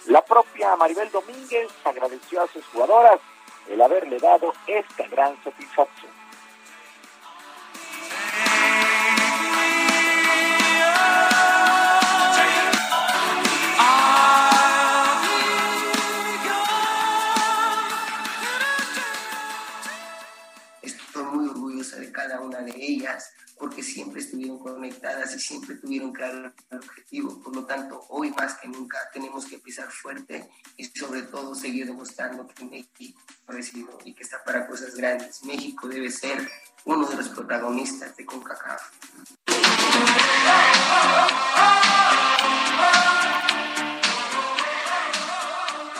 La 0.07 0.21
propia 0.21 0.75
Maribel 0.75 1.09
Domínguez 1.11 1.71
agradeció 1.85 2.41
a 2.41 2.47
sus 2.47 2.65
jugadoras 2.65 3.21
el 3.69 3.81
haberle 3.81 4.19
dado 4.19 4.53
esta 4.67 5.07
gran 5.07 5.41
satisfacción. 5.41 6.11
Estoy 20.81 21.23
muy 21.23 21.47
orgullosa 21.47 21.95
de 21.97 22.11
cada 22.11 22.41
una 22.41 22.59
de 22.59 22.73
ellas 22.75 23.31
porque 23.57 23.81
siempre 23.81 24.19
estuvieron 24.19 24.59
conectadas 24.59 25.33
y 25.33 25.39
siempre 25.39 25.75
tuvieron 25.75 26.11
claro 26.11 26.51
el 26.69 26.77
objetivo. 26.77 27.41
Por 27.41 27.55
lo 27.55 27.65
tanto, 27.65 28.03
hoy 28.09 28.29
más 28.31 28.55
que 28.55 28.67
nunca 28.67 28.97
tenemos 29.13 29.22
seguir 31.63 31.85
demostrando 31.85 32.45
que 32.45 32.65
México 32.65 33.21
ha 33.47 33.53
recibido 33.53 33.97
y 34.03 34.13
que 34.13 34.23
está 34.23 34.43
para 34.43 34.67
cosas 34.67 34.93
grandes. 34.95 35.45
México 35.45 35.87
debe 35.87 36.09
ser 36.09 36.37
uno 36.83 37.07
de 37.07 37.15
los 37.15 37.29
protagonistas 37.29 38.17
de 38.17 38.25
CONCACAF. 38.25 38.81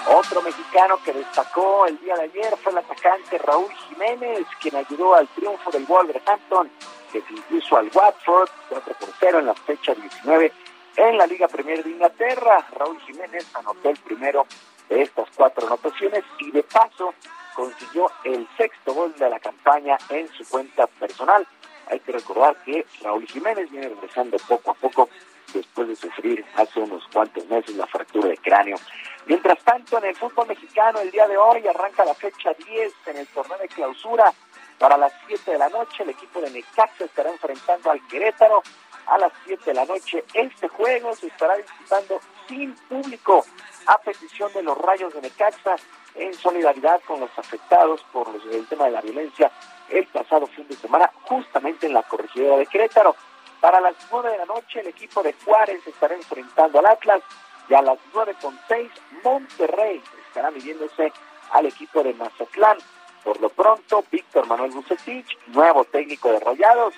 Otro 0.06 0.42
mexicano 0.42 1.00
que 1.06 1.14
destacó 1.14 1.88
el 1.88 1.98
día 2.02 2.16
de 2.16 2.24
ayer 2.24 2.58
fue 2.62 2.74
el 2.74 2.80
atacante 2.80 3.38
Raúl 3.38 3.72
Jiménez, 3.88 4.46
quien 4.60 4.76
ayudó 4.76 5.16
al 5.16 5.30
triunfo 5.30 5.72
del 5.72 5.86
Wolverhampton, 5.86 6.70
que 7.10 7.22
se 7.22 7.34
impuso 7.34 7.78
al 7.78 7.90
Watford 7.94 8.50
4 8.68 8.94
por 9.00 9.10
0 9.18 9.40
en 9.40 9.46
la 9.46 9.54
fecha 9.54 9.96
19 9.96 10.52
en 10.98 11.18
la 11.18 11.26
Liga 11.26 11.48
Premier 11.48 11.82
de 11.82 11.92
Inglaterra. 11.92 12.68
Raúl 12.78 13.00
Jiménez 13.08 13.48
anotó 13.56 13.90
el 13.90 13.98
primero 14.00 14.46
de 14.94 15.02
estas 15.02 15.28
cuatro 15.36 15.66
anotaciones 15.66 16.24
y 16.40 16.52
de 16.52 16.62
paso 16.62 17.16
consiguió 17.56 18.12
el 18.24 18.48
sexto 18.58 18.94
gol 18.94 19.14
de 19.16 19.28
la 19.28 19.40
campaña 19.40 19.98
en 20.10 20.32
su 20.34 20.48
cuenta 20.48 20.86
personal. 20.86 21.48
Hay 21.90 22.00
que 22.00 22.12
recordar 22.12 22.56
que 22.64 22.86
Raúl 23.02 23.26
Jiménez 23.28 23.72
viene 23.72 23.90
regresando 23.90 24.38
poco 24.48 24.72
a 24.72 24.74
poco 24.76 25.10
después 25.52 25.88
de 25.88 25.96
sufrir 25.96 26.46
hace 26.56 26.80
unos 26.80 27.04
cuantos 27.12 27.46
meses 27.48 27.76
la 27.76 27.88
fractura 27.88 28.30
de 28.30 28.38
cráneo. 28.38 28.78
Mientras 29.26 29.58
tanto, 29.64 29.98
en 29.98 30.06
el 30.06 30.16
fútbol 30.16 30.48
mexicano, 30.48 31.00
el 31.00 31.10
día 31.10 31.28
de 31.28 31.38
hoy 31.38 31.68
arranca 31.68 32.06
la 32.06 32.14
fecha 32.14 32.54
10 32.54 32.94
en 33.08 33.18
el 33.18 33.28
torneo 33.28 33.58
de 33.58 33.68
clausura. 33.70 34.32
Para 34.78 34.98
las 34.98 35.14
7 35.28 35.52
de 35.52 35.58
la 35.58 35.70
noche, 35.70 36.04
el 36.04 36.10
equipo 36.10 36.40
de 36.40 36.52
Necaxa 36.52 37.06
estará 37.06 37.32
enfrentando 37.32 37.90
al 37.90 38.06
Querétaro. 38.08 38.62
A 39.08 39.18
las 39.18 39.34
7 39.46 39.64
de 39.66 39.74
la 39.74 39.86
noche, 39.86 40.24
este 40.34 40.68
juego 40.70 41.14
se 41.16 41.28
estará 41.28 41.58
disputando 41.58 42.20
sin 42.48 42.74
público 42.88 43.44
a 43.86 43.98
petición 44.00 44.52
de 44.54 44.64
los 44.64 44.78
Rayos 44.78 45.14
de 45.14 45.22
Necaxa 45.22 45.76
en 46.16 46.34
solidaridad 46.34 47.02
con 47.08 47.20
los 47.20 47.32
afectados 47.38 48.04
por 48.12 48.28
el 48.52 48.68
tema 48.68 48.86
de 48.86 48.92
la 48.92 49.02
violencia 49.02 49.52
el 49.90 50.06
pasado 50.08 50.48
fin 50.48 50.68
de 50.68 50.76
semana, 50.76 51.12
justamente 51.24 51.88
en 51.88 51.94
la 51.94 52.04
corregidora 52.04 52.58
de 52.58 52.66
Querétaro. 52.66 53.16
Para 53.60 53.80
las 53.80 53.96
9 54.12 54.32
de 54.32 54.38
la 54.38 54.46
noche, 54.46 54.82
el 54.82 54.88
equipo 54.88 55.24
de 55.24 55.34
Juárez 55.34 55.86
estará 55.88 56.16
enfrentando 56.16 56.80
al 56.80 56.86
Atlas 56.86 57.22
y 57.70 57.74
a 57.74 57.82
las 57.82 57.98
9 58.14 58.36
con 58.42 58.60
6, 58.68 58.92
Monterrey 59.24 60.02
estará 60.28 60.52
midiéndose 60.52 61.12
al 61.52 61.66
equipo 61.66 62.04
de 62.04 62.14
Mazatlán. 62.14 62.78
Por 63.24 63.40
lo 63.40 63.50
pronto, 63.50 64.04
Víctor 64.12 64.48
Manuel 64.48 64.72
Bucetich, 64.72 65.38
nuevo 65.48 65.86
técnico 65.86 66.30
de 66.32 66.40
Rayados, 66.40 66.94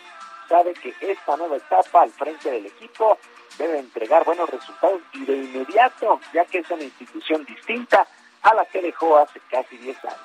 sabe 0.50 0.74
que 0.74 0.94
esta 1.02 1.38
nueva 1.38 1.58
etapa 1.58 2.02
al 2.02 2.12
frente 2.12 2.50
del 2.50 2.66
equipo 2.66 3.18
debe 3.58 3.80
entregar 3.80 4.24
buenos 4.26 4.50
resultados 4.50 5.02
y 5.14 5.26
de 5.26 5.36
inmediato, 5.36 6.20
ya 6.34 6.46
que 6.46 6.60
es 6.60 6.70
una 6.70 6.84
institución 6.84 7.46
distinta 7.46 8.08
a 8.42 8.54
la 8.54 8.66
que 8.66 8.82
dejó 8.82 9.18
hace 9.18 9.40
casi 9.50 9.78
10 9.78 9.98
años. 10.06 10.20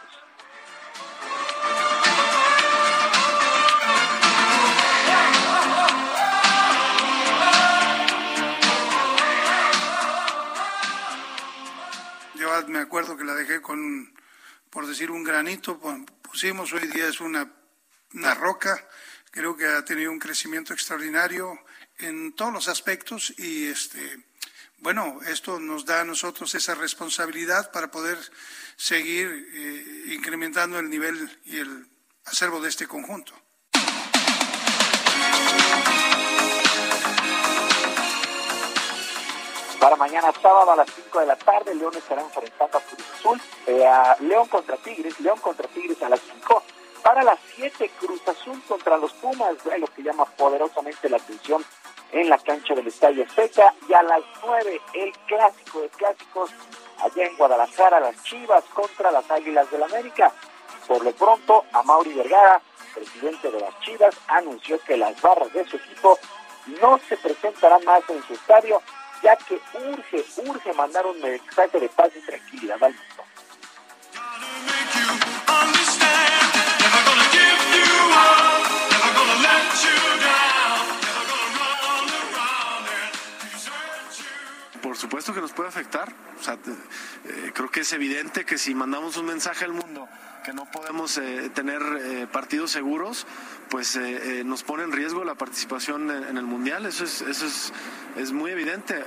Yo 12.35 12.49
me 12.69 12.79
acuerdo 12.79 13.17
que 13.17 13.25
la 13.25 13.35
dejé 13.35 13.61
con, 13.61 14.15
por 14.71 14.87
decir, 14.87 15.11
un 15.11 15.25
granito, 15.25 15.79
pusimos, 16.23 16.73
hoy 16.73 16.87
día 16.89 17.07
es 17.09 17.21
una, 17.21 17.53
una 18.15 18.35
roca, 18.35 18.83
creo 19.31 19.57
que 19.57 19.67
ha 19.67 19.85
tenido 19.85 20.11
un 20.11 20.19
crecimiento 20.19 20.73
extraordinario 20.73 21.59
en 22.03 22.33
todos 22.33 22.53
los 22.53 22.69
aspectos 22.69 23.35
y 23.39 23.67
este 23.67 24.25
bueno, 24.83 25.19
esto 25.27 25.61
nos 25.61 25.85
da 25.85 26.01
a 26.01 26.05
nosotros 26.05 26.55
esa 26.55 26.75
responsabilidad 26.75 27.71
para 27.71 27.91
poder 27.91 28.17
seguir 28.77 29.29
eh, 29.53 30.15
incrementando 30.15 30.79
el 30.79 30.89
nivel 30.89 31.39
y 31.45 31.59
el 31.59 31.87
acervo 32.25 32.61
de 32.61 32.71
este 32.71 32.87
conjunto. 32.87 33.35
Para 39.79 39.97
mañana 39.97 40.33
sábado 40.41 40.73
a 40.73 40.77
las 40.77 40.91
5 40.95 41.21
de 41.21 41.27
la 41.27 41.37
tarde, 41.37 41.75
León 41.75 41.95
estará 41.95 42.23
enfrentando 42.23 42.79
a 42.79 42.81
Cruz 42.81 43.07
Azul, 43.19 43.41
eh, 43.67 43.87
a 43.87 44.17
León 44.21 44.49
contra 44.49 44.77
Tigres, 44.79 45.21
León 45.21 45.39
contra 45.41 45.69
Tigres 45.69 46.03
a 46.03 46.09
las 46.09 46.21
5. 46.21 46.63
Para 47.03 47.23
las 47.23 47.39
7, 47.55 47.91
Cruz 47.99 48.21
Azul 48.29 48.63
contra 48.69 48.99
los 48.99 49.13
Pumas, 49.15 49.55
lo 49.65 49.87
que 49.89 50.03
llama 50.03 50.25
poderosamente 50.25 51.09
la 51.09 51.17
atención 51.17 51.65
en 52.13 52.29
la 52.29 52.39
cancha 52.39 52.75
del 52.75 52.87
Estadio 52.87 53.25
Azteca. 53.25 53.75
Y 53.89 53.95
a 53.95 54.03
las 54.03 54.23
9, 54.45 54.81
el 54.95 55.13
clásico 55.27 55.81
de 55.81 55.89
clásicos, 55.91 56.51
allá 56.99 57.27
en 57.27 57.37
Guadalajara, 57.37 58.01
las 58.01 58.23
Chivas 58.25 58.65
contra 58.75 59.11
las 59.11 59.31
Águilas 59.31 59.71
del 59.71 59.83
América. 59.83 60.33
Por 60.87 61.05
lo 61.05 61.13
pronto, 61.13 61.65
a 61.73 61.83
Mauri 61.83 62.13
Vergara, 62.13 62.61
presidente 62.95 63.51
de 63.51 63.61
las 63.61 63.79
Chivas, 63.81 64.15
anunció 64.29 64.79
que 64.81 64.97
las 64.97 65.21
barras 65.21 65.53
de 65.53 65.65
su 65.67 65.77
equipo 65.77 66.19
no 66.81 66.99
se 67.09 67.17
presentarán 67.17 67.85
más 67.85 68.03
en 68.11 68.23
su 68.25 68.35
estadio 68.35 68.81
ya 69.23 69.37
que 69.37 69.61
urge, 69.75 70.25
urge 70.47 70.73
mandar 70.73 71.07
un 71.07 71.21
mensaje 71.21 71.79
de 71.79 71.89
paz 71.89 72.11
y 72.17 72.21
tranquilidad 72.21 72.79
supuesto 85.01 85.33
que 85.33 85.41
nos 85.41 85.53
puede 85.53 85.69
afectar. 85.69 86.09
Eh, 86.11 87.53
creo 87.55 87.71
que 87.71 87.81
es 87.81 87.93
evidente 87.93 88.45
que 88.45 88.59
si 88.59 88.75
mandamos 88.75 89.17
un 89.17 89.27
mensaje 89.27 89.65
al 89.65 89.73
mundo 89.73 90.07
que 90.45 90.53
no 90.53 90.71
podemos 90.71 91.19
eh, 91.19 91.51
tener 91.55 91.83
eh, 91.83 92.27
partidos 92.31 92.71
seguros, 92.71 93.27
pues 93.71 93.99
nos 94.45 94.63
pone 94.63 94.83
en 94.83 94.93
riesgo 94.93 95.25
la 95.25 95.35
participación 95.35 96.11
en, 96.11 96.37
el 96.37 96.45
Mundial. 96.45 96.87
Eso 96.87 97.05
es, 97.05 97.23
eso 97.23 97.47
es, 97.47 97.73
es 98.17 98.33
muy 98.33 98.51
evidente. 98.51 99.05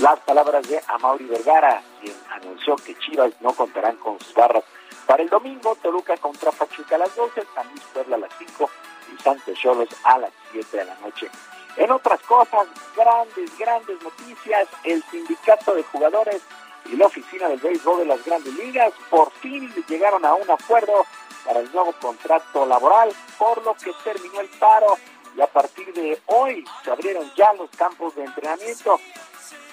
Las 0.00 0.18
palabras 0.20 0.68
de 0.68 0.80
Amaury 0.88 1.26
Vergara, 1.26 1.82
quien 2.00 2.16
anunció 2.30 2.76
que 2.76 2.96
Chivas 2.98 3.32
no 3.40 3.52
contarán 3.54 3.96
con 3.96 4.18
sus 4.20 4.34
barras 4.34 4.64
para 5.06 5.22
el 5.22 5.28
domingo, 5.28 5.76
Toluca 5.76 6.16
contra 6.16 6.50
Pachuca 6.50 6.96
a 6.96 6.98
las 6.98 7.16
12, 7.16 7.44
San 7.54 7.68
Luis 7.68 7.82
Puebla 7.92 8.16
a 8.16 8.18
las 8.18 8.32
5 8.38 8.70
y 9.12 9.22
Santos 9.22 9.58
Cholos 9.58 9.88
a 10.04 10.18
las 10.18 10.30
7 10.52 10.76
de 10.76 10.84
la 10.84 10.94
noche. 10.96 11.30
En 11.76 11.90
otras 11.90 12.20
cosas, 12.22 12.66
grandes, 12.96 13.58
grandes 13.58 14.02
noticias, 14.02 14.68
el 14.84 15.02
sindicato 15.04 15.74
de 15.74 15.82
jugadores 15.84 16.42
y 16.86 16.96
la 16.96 17.06
oficina 17.06 17.48
del 17.48 17.60
béisbol 17.60 18.00
de 18.00 18.04
las 18.06 18.24
grandes 18.24 18.52
ligas 18.54 18.92
por 19.08 19.30
fin 19.32 19.72
llegaron 19.88 20.24
a 20.24 20.34
un 20.34 20.50
acuerdo 20.50 21.06
para 21.44 21.60
el 21.60 21.72
nuevo 21.72 21.92
contrato 22.00 22.66
laboral, 22.66 23.10
por 23.38 23.64
lo 23.64 23.74
que 23.74 23.92
terminó 24.04 24.40
el 24.40 24.48
paro 24.58 24.98
y 25.36 25.40
a 25.40 25.46
partir 25.46 25.92
de 25.94 26.20
hoy 26.26 26.64
se 26.84 26.90
abrieron 26.90 27.30
ya 27.34 27.52
los 27.54 27.70
campos 27.70 28.14
de 28.14 28.24
entrenamiento. 28.24 29.00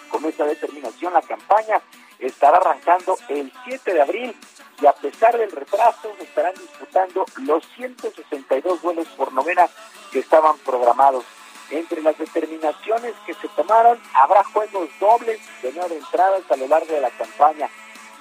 Con 0.09 0.25
esta 0.25 0.45
determinación 0.45 1.13
la 1.13 1.21
campaña 1.21 1.81
estará 2.19 2.57
arrancando 2.57 3.17
el 3.29 3.51
7 3.65 3.93
de 3.93 4.01
abril 4.01 4.35
y 4.81 4.85
a 4.85 4.93
pesar 4.93 5.37
del 5.37 5.51
retraso 5.51 6.13
estarán 6.19 6.53
disputando 6.55 7.25
los 7.37 7.65
162 7.75 8.81
vuelos 8.81 9.07
por 9.09 9.33
novena 9.33 9.67
que 10.11 10.19
estaban 10.19 10.57
programados. 10.59 11.25
Entre 11.71 12.01
las 12.01 12.17
determinaciones 12.17 13.13
que 13.25 13.33
se 13.35 13.47
tomaron, 13.49 13.99
habrá 14.13 14.43
juegos 14.43 14.89
dobles 14.99 15.39
de 15.61 15.71
nueve 15.73 15.97
entradas 15.97 16.41
a 16.49 16.55
lo 16.55 16.67
largo 16.67 16.93
de 16.93 17.01
la 17.01 17.11
campaña. 17.11 17.69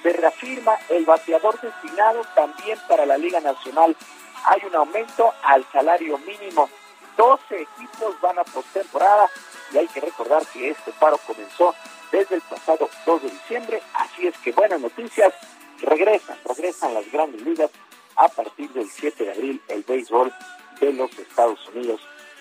Se 0.03 0.13
reafirma 0.13 0.77
el 0.91 1.05
bateador 1.05 1.59
destinado 1.61 2.23
también 2.35 2.79
para 2.89 3.07
la 3.07 3.17
Liga 3.17 3.41
Nacional 3.41 3.97
hay 4.45 4.63
un 4.67 4.75
aumento 4.75 5.33
al 5.43 5.65
salario 5.73 6.19
mínimo. 6.19 6.69
12 7.17 7.63
equipos 7.63 8.21
van 8.21 8.39
a 8.39 8.45
postemporada 8.45 9.29
y 9.73 9.79
hay 9.79 9.89
que 9.89 10.01
recordar 10.01 10.47
que 10.47 10.71
este 10.71 10.93
paro 10.93 11.19
comenzó 11.27 11.75
desde 12.11 12.37
el 12.37 12.43
pasado 12.43 12.89
2 13.07 13.23
de 13.23 13.31
diciembre, 13.31 13.83
así 13.95 14.27
es 14.27 14.37
que 14.39 14.53
buenas 14.53 14.81
noticias, 14.81 15.33
regresan, 15.81 16.39
regresan 16.45 16.95
las 16.95 17.11
grandes 17.11 17.43
ligas 17.43 17.71
a 18.17 18.29
partir 18.29 18.71
del 18.71 18.89
7 18.89 19.25
de 19.25 19.33
abril 19.33 19.63
el 19.69 19.83
béisbol 19.83 20.33
de 20.81 20.93
los 20.93 21.17
Estados 21.19 21.61
Unidos. 21.69 22.01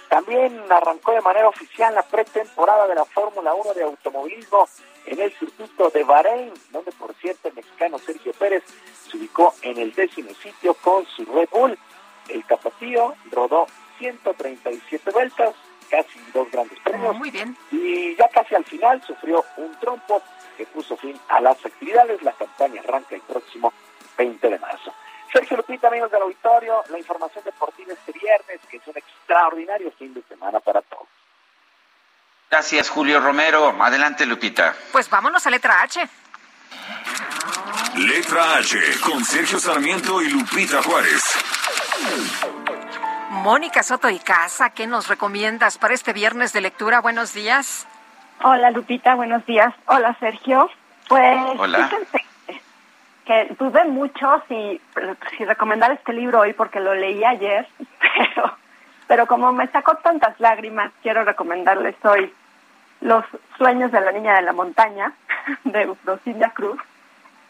También 0.09 0.63
arrancó 0.69 1.11
de 1.11 1.21
manera 1.21 1.49
oficial 1.49 1.93
la 1.93 2.03
pretemporada 2.03 2.87
de 2.87 2.95
la 2.95 3.05
Fórmula 3.05 3.53
1 3.53 3.73
de 3.73 3.83
automovilismo 3.83 4.67
en 5.05 5.19
el 5.19 5.33
circuito 5.37 5.89
de 5.89 6.03
Bahrein, 6.03 6.53
donde 6.71 6.91
por 6.93 7.13
cierto 7.15 7.49
el 7.49 7.55
mexicano 7.55 7.99
Sergio 7.99 8.31
Pérez 8.33 8.63
se 9.09 9.17
ubicó 9.17 9.53
en 9.61 9.77
el 9.77 9.93
décimo 9.93 10.29
sitio 10.41 10.73
con 10.75 11.05
su 11.05 11.25
Red 11.25 11.49
Bull. 11.51 11.77
El 12.29 12.45
Capatío 12.45 13.15
rodó 13.31 13.67
137 13.99 15.11
vueltas, 15.11 15.55
casi 15.89 16.19
dos 16.33 16.49
grandes 16.51 16.79
premios. 16.79 17.15
Muy 17.17 17.31
bien. 17.31 17.55
Y 17.71 18.15
ya 18.15 18.27
casi 18.29 18.55
al 18.55 18.65
final 18.65 19.01
sufrió 19.05 19.43
un 19.57 19.73
trompo 19.79 20.21
que 20.57 20.65
puso 20.65 20.97
fin 20.97 21.19
a 21.29 21.39
las 21.39 21.63
actividades. 21.65 22.21
La 22.21 22.33
campaña 22.33 22.81
arranca 22.81 23.15
el 23.15 23.21
próximo 23.21 23.73
20 24.17 24.49
de 24.49 24.59
marzo. 24.59 24.93
Sergio 25.31 25.57
Lupita, 25.57 25.87
amigos 25.89 26.11
del 26.11 26.21
auditorio, 26.21 26.83
la 26.89 26.97
información 26.97 27.43
deportiva 27.43 27.93
este 27.93 28.11
viernes, 28.13 28.59
que 28.69 28.77
es 28.77 28.87
un 28.87 28.97
extraordinario 28.97 29.91
fin 29.91 30.13
de 30.13 30.23
semana 30.23 30.59
para 30.59 30.81
todos. 30.81 31.07
Gracias, 32.49 32.89
Julio 32.89 33.19
Romero. 33.19 33.75
Adelante, 33.81 34.25
Lupita. 34.25 34.73
Pues 34.91 35.09
vámonos 35.09 35.45
a 35.45 35.49
letra 35.49 35.81
H. 35.81 36.07
Letra 37.97 38.57
H, 38.57 38.77
con 39.01 39.23
Sergio 39.25 39.59
Sarmiento 39.59 40.21
y 40.21 40.29
Lupita 40.29 40.81
Juárez. 40.81 41.23
Mónica 43.29 43.83
Soto 43.83 44.09
y 44.09 44.19
Casa, 44.19 44.69
¿qué 44.69 44.87
nos 44.87 45.07
recomiendas 45.07 45.77
para 45.77 45.93
este 45.93 46.13
viernes 46.13 46.53
de 46.53 46.61
lectura? 46.61 47.01
Buenos 47.01 47.33
días. 47.33 47.85
Hola 48.43 48.71
Lupita, 48.71 49.15
buenos 49.15 49.45
días. 49.45 49.73
Hola 49.87 50.15
Sergio. 50.19 50.69
Pues 51.09 51.37
Hola. 51.57 51.87
fíjense 51.87 52.25
que 53.25 53.55
dudé 53.59 53.83
mucho 53.85 54.41
si, 54.47 54.79
si 55.37 55.43
recomendar 55.43 55.91
este 55.91 56.13
libro 56.13 56.39
hoy 56.39 56.53
porque 56.53 56.79
lo 56.79 56.95
leí 56.95 57.23
ayer, 57.25 57.67
pero, 57.99 58.57
pero 59.07 59.27
como 59.27 59.51
me 59.51 59.67
sacó 59.67 59.95
tantas 59.97 60.39
lágrimas, 60.39 60.91
quiero 61.01 61.25
recomendarles 61.25 61.95
hoy 62.05 62.33
Los 63.01 63.25
sueños 63.57 63.91
de 63.91 64.01
la 64.01 64.11
niña 64.13 64.35
de 64.35 64.43
la 64.43 64.53
montaña 64.53 65.11
de 65.65 65.81
Eufrosina 65.81 66.51
Cruz. 66.51 66.79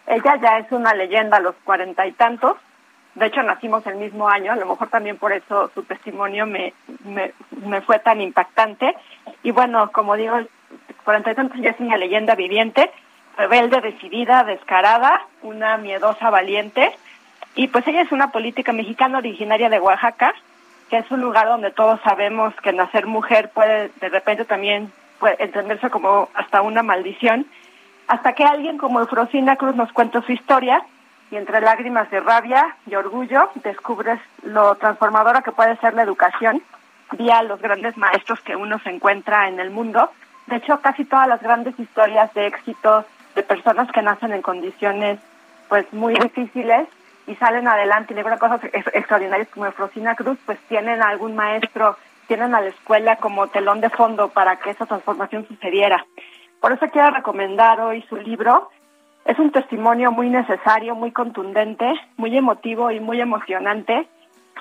Ella 0.08 0.38
ya 0.42 0.58
es 0.58 0.72
una 0.72 0.94
leyenda 0.94 1.38
a 1.38 1.42
los 1.42 1.56
cuarenta 1.64 2.08
y 2.08 2.14
tantos. 2.14 2.58
De 3.18 3.26
hecho, 3.26 3.42
nacimos 3.42 3.84
el 3.88 3.96
mismo 3.96 4.30
año, 4.30 4.52
a 4.52 4.56
lo 4.56 4.68
mejor 4.68 4.90
también 4.90 5.18
por 5.18 5.32
eso 5.32 5.72
su 5.74 5.82
testimonio 5.82 6.46
me, 6.46 6.76
me, 7.04 7.82
fue 7.82 7.98
tan 7.98 8.22
impactante. 8.22 8.96
Y 9.42 9.50
bueno, 9.50 9.92
como 9.92 10.16
digo, 10.16 10.40
y 10.40 11.34
tantos 11.34 11.60
ya 11.60 11.72
es 11.72 11.80
una 11.80 11.98
leyenda 11.98 12.36
viviente, 12.36 12.92
rebelde, 13.36 13.82
decidida, 13.82 14.44
descarada, 14.44 15.26
una 15.42 15.78
miedosa 15.78 16.30
valiente. 16.30 16.96
Y 17.56 17.70
pues 17.70 17.88
ella 17.88 18.02
es 18.02 18.12
una 18.12 18.32
política 18.32 18.72
mexicana 18.72 19.18
originaria 19.18 19.72
de 19.72 19.80
Oaxaca, 19.80 20.36
que 20.92 20.98
es 20.98 21.10
un 21.10 21.22
lugar 21.22 21.48
donde 21.48 21.72
todos 21.72 22.00
sabemos 22.02 22.54
que 22.62 22.72
nacer 22.72 23.08
mujer 23.08 23.50
puede 23.50 23.90
de 24.00 24.10
repente 24.10 24.46
también 24.46 24.92
entenderse 25.40 25.90
como 25.90 26.30
hasta 26.36 26.62
una 26.62 26.84
maldición, 26.84 27.48
hasta 28.08 28.34
que 28.34 28.44
alguien 28.44 28.78
como 28.78 29.00
Eufrosina 29.00 29.56
Cruz 29.56 29.76
nos 29.76 29.92
cuenta 29.92 30.22
su 30.22 30.34
historia 30.34 30.86
y 31.32 31.36
entre 31.36 31.62
lágrimas 31.62 32.10
de 32.10 32.20
rabia 32.20 32.76
y 32.86 32.96
orgullo 32.96 33.50
descubres 33.56 34.20
lo 34.44 34.76
transformadora 34.76 35.42
que 35.42 35.52
puede 35.52 35.76
ser 35.78 35.94
la 35.94 36.04
educación 36.04 36.62
vía 37.14 37.42
los 37.44 37.62
grandes 37.62 37.96
maestros 37.98 38.42
que 38.42 38.56
uno 38.56 38.80
se 38.80 38.90
encuentra 38.90 39.48
en 39.48 39.60
el 39.60 39.70
mundo. 39.72 40.12
De 40.48 40.58
hecho, 40.58 40.80
casi 40.82 41.06
todas 41.06 41.28
las 41.28 41.42
grandes 41.42 41.78
historias 41.80 42.34
de 42.34 42.48
éxito 42.48 43.06
de 43.36 43.44
personas 43.44 43.92
que 43.92 44.02
nacen 44.02 44.32
en 44.34 44.42
condiciones 44.42 45.20
pues 45.70 45.92
muy 45.94 46.14
difíciles 46.16 46.88
y 47.28 47.36
salen 47.36 47.68
adelante 47.68 48.14
y 48.14 48.18
logran 48.18 48.40
cosas 48.40 48.64
ex- 48.64 48.94
extraordinarias 48.94 49.50
como 49.50 49.66
Eufrosina 49.66 50.16
Cruz, 50.16 50.38
pues 50.46 50.58
tienen 50.70 51.02
a 51.02 51.10
algún 51.10 51.36
maestro, 51.36 51.98
tienen 52.28 52.56
a 52.56 52.62
la 52.62 52.68
escuela 52.68 53.18
como 53.18 53.48
telón 53.48 53.82
de 53.82 53.90
fondo 53.90 54.30
para 54.30 54.56
que 54.58 54.70
esa 54.70 54.86
transformación 54.86 55.46
sucediera. 55.48 56.06
Por 56.62 56.72
eso 56.72 56.88
quiero 56.90 57.12
recomendar 57.12 57.80
hoy 57.82 58.02
su 58.04 58.16
libro. 58.16 58.70
Es 59.28 59.38
un 59.40 59.52
testimonio 59.52 60.14
muy 60.14 60.30
necesario, 60.30 60.96
muy 60.96 61.12
contundente, 61.12 61.94
muy 62.16 62.36
emotivo 62.38 62.92
y 62.92 63.02
muy 63.02 63.20
emocionante. 63.20 64.08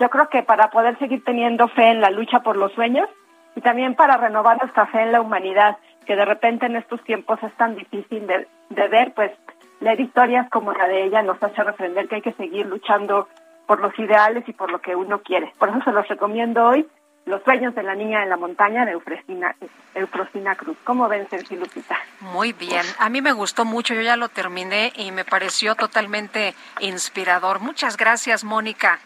Yo 0.01 0.10
creo 0.10 0.28
que 0.28 0.43
para 0.43 0.70
poder 0.70 0.98
seguir 0.98 1.22
teniendo 1.22 1.68
fe 1.68 1.90
en 1.90 2.01
la 2.01 2.10
lucha 2.10 2.40
por 2.40 2.56
los 2.56 2.72
sueños 2.72 3.09
y 3.55 3.60
también 3.60 3.94
para 3.94 4.16
renovar 4.16 4.59
nuestra 4.60 4.86
fe 4.86 5.02
en 5.02 5.12
la 5.12 5.20
humanidad, 5.20 5.76
que 6.05 6.16
de 6.16 6.24
repente 6.24 6.66
en 6.66 6.74
estos 6.74 7.01
tiempos 7.05 7.40
es 7.44 7.55
tan 7.55 7.76
difícil 7.76 8.26
de, 8.26 8.48
de 8.70 8.88
ver, 8.88 9.14
pues 9.14 9.30
leer 9.78 10.01
historias 10.01 10.51
como 10.51 10.72
la 10.72 10.88
de 10.88 11.05
ella 11.05 11.22
nos 11.22 11.40
hace 11.40 11.62
refrender 11.62 12.09
que 12.09 12.16
hay 12.16 12.22
que 12.22 12.32
seguir 12.32 12.66
luchando 12.66 13.28
por 13.68 13.80
los 13.80 13.97
ideales 14.01 14.48
y 14.48 14.52
por 14.52 14.72
lo 14.72 14.80
que 14.80 14.97
uno 14.97 15.20
quiere. 15.20 15.52
Por 15.60 15.68
eso 15.68 15.80
se 15.84 15.93
los 15.93 16.09
recomiendo 16.09 16.66
hoy, 16.66 16.88
Los 17.26 17.42
sueños 17.42 17.74
de 17.74 17.82
la 17.82 17.96
niña 17.96 18.22
en 18.22 18.30
la 18.30 18.36
montaña 18.36 18.84
de 18.84 18.92
Eufrosina, 18.92 19.54
Eufrosina 19.94 20.54
Cruz. 20.54 20.76
¿Cómo 20.84 21.08
ven, 21.08 21.28
Sergio 21.28 21.58
Lupita? 21.58 21.98
Muy 22.20 22.52
bien, 22.52 22.86
a 23.00 23.08
mí 23.08 23.20
me 23.20 23.32
gustó 23.32 23.64
mucho, 23.64 23.94
yo 23.94 24.00
ya 24.00 24.16
lo 24.16 24.28
terminé 24.28 24.92
y 24.94 25.10
me 25.10 25.24
pareció 25.24 25.74
totalmente 25.74 26.54
inspirador. 26.78 27.58
Muchas 27.58 27.96
gracias, 27.96 28.44
Mónica. 28.44 29.00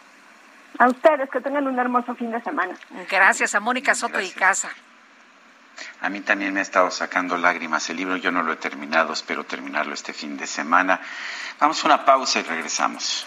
A 0.79 0.89
ustedes, 0.89 1.31
que 1.31 1.41
tengan 1.41 1.67
un 1.67 1.79
hermoso 1.79 2.15
fin 2.15 2.31
de 2.31 2.43
semana. 2.43 2.75
Gracias 3.11 3.55
a 3.55 3.61
Mónica 3.61 3.95
Soto 3.95 4.21
y 4.21 4.31
Casa. 4.31 4.69
A 6.03 6.11
mí 6.11 6.21
también 6.21 6.53
me 6.53 6.61
ha 6.61 6.63
estado 6.63 6.91
sacando 6.91 7.39
lágrimas 7.39 7.89
el 7.89 7.97
libro. 7.97 8.17
Yo 8.17 8.31
no 8.31 8.43
lo 8.43 8.53
he 8.53 8.57
terminado, 8.57 9.15
espero 9.15 9.45
terminarlo 9.45 9.95
este 9.95 10.13
fin 10.13 10.37
de 10.37 10.47
semana. 10.47 11.01
Vamos 11.59 11.83
a 11.83 11.87
una 11.87 12.05
pausa 12.05 12.41
y 12.41 12.43
regresamos. 12.43 13.27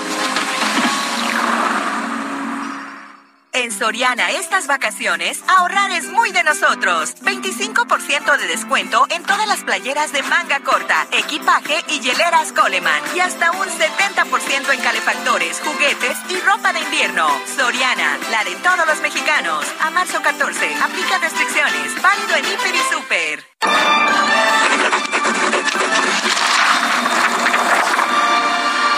En 3.53 3.69
Soriana 3.69 4.31
estas 4.31 4.67
vacaciones, 4.67 5.43
ahorrar 5.45 5.91
es 5.91 6.05
muy 6.05 6.31
de 6.31 6.41
nosotros. 6.41 7.13
25% 7.21 8.37
de 8.37 8.47
descuento 8.47 9.05
en 9.09 9.23
todas 9.23 9.45
las 9.45 9.61
playeras 9.65 10.13
de 10.13 10.23
manga 10.23 10.61
corta, 10.61 11.05
equipaje 11.11 11.83
y 11.89 11.99
hieleras 11.99 12.53
Coleman. 12.53 13.01
Y 13.13 13.19
hasta 13.19 13.51
un 13.51 13.67
70% 13.67 14.73
en 14.73 14.79
calefactores, 14.79 15.59
juguetes 15.59 16.17
y 16.29 16.39
ropa 16.39 16.71
de 16.71 16.79
invierno. 16.79 17.27
Soriana, 17.57 18.17
la 18.31 18.45
de 18.45 18.55
todos 18.55 18.87
los 18.87 19.01
mexicanos. 19.01 19.65
A 19.81 19.89
marzo 19.89 20.21
14, 20.21 20.73
aplica 20.75 21.17
restricciones. 21.17 22.01
Válido 22.01 22.35
en 22.37 22.45
Hiper 22.45 22.73
y 22.73 22.93
Super. 22.93 23.45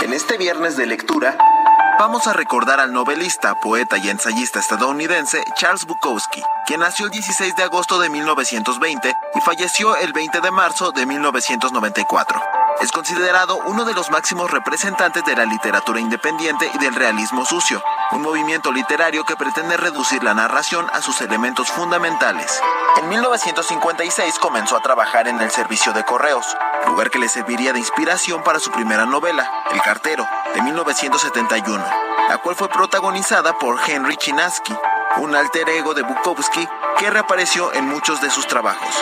En 0.04 0.14
este 0.14 0.38
viernes 0.38 0.78
de 0.78 0.86
lectura, 0.86 1.38
vamos 1.99 2.28
a 2.28 2.34
recordar 2.34 2.80
al 2.80 2.94
novelista, 2.94 3.56
poeta 3.61 3.98
y 3.98 4.10
ensayista 4.10 4.60
estadounidense 4.60 5.44
Charles 5.56 5.86
Bukowski, 5.86 6.41
quien 6.65 6.80
nació 6.80 7.06
el 7.06 7.11
16 7.11 7.56
de 7.56 7.64
agosto 7.64 7.99
de 7.99 8.10
1920 8.10 9.14
y 9.36 9.41
falleció 9.41 9.95
el 9.98 10.14
20 10.14 10.41
de 10.41 10.52
marzo 10.52 10.91
de 10.91 11.06
1994. 11.06 12.62
Es 12.82 12.91
considerado 12.91 13.58
uno 13.66 13.86
de 13.86 13.94
los 13.94 14.10
máximos 14.10 14.52
representantes 14.52 15.24
de 15.26 15.36
la 15.36 15.45
literatura 15.45 16.00
independiente 16.00 16.70
y 16.74 16.78
del 16.80 16.95
realismo 16.95 17.45
sucio, 17.45 17.82
un 18.12 18.22
movimiento 18.22 18.72
literario 18.72 19.24
que 19.24 19.36
pretende 19.36 19.78
reducir 19.78 20.24
la 20.24 20.34
narración 20.34 20.88
a 20.91 21.02
sus 21.02 21.22
elementos 21.22 21.70
fundamentales. 21.70 22.62
En 22.98 23.10
1956 23.10 24.38
comenzó 24.40 24.76
a 24.76 24.82
trabajar 24.82 25.28
en 25.28 25.40
el 25.41 25.50
servicio 25.52 25.94
de 25.94 26.04
correos, 26.04 26.45
lugar 26.88 27.10
que 27.10 27.20
le 27.20 27.30
serviría 27.30 27.74
de 27.74 27.80
inspiración 27.80 28.44
para 28.44 28.60
su 28.60 28.72
primera 28.72 29.06
novela, 29.06 29.50
El 29.72 29.82
cartero, 29.82 30.28
de 30.54 30.62
1971, 30.62 31.86
la 32.30 32.38
cual 32.40 32.56
fue 32.56 32.70
protagonizada 32.70 33.58
por 33.58 33.80
Henry 33.88 34.18
Chinaski, 34.18 34.76
un 35.18 35.36
alter 35.36 35.70
ego 35.70 35.94
de 35.94 36.04
Bukowski 36.04 36.68
que 36.98 37.10
reapareció 37.10 37.74
en 37.74 37.88
muchos 37.88 38.22
de 38.22 38.30
sus 38.30 38.48
trabajos. 38.48 38.95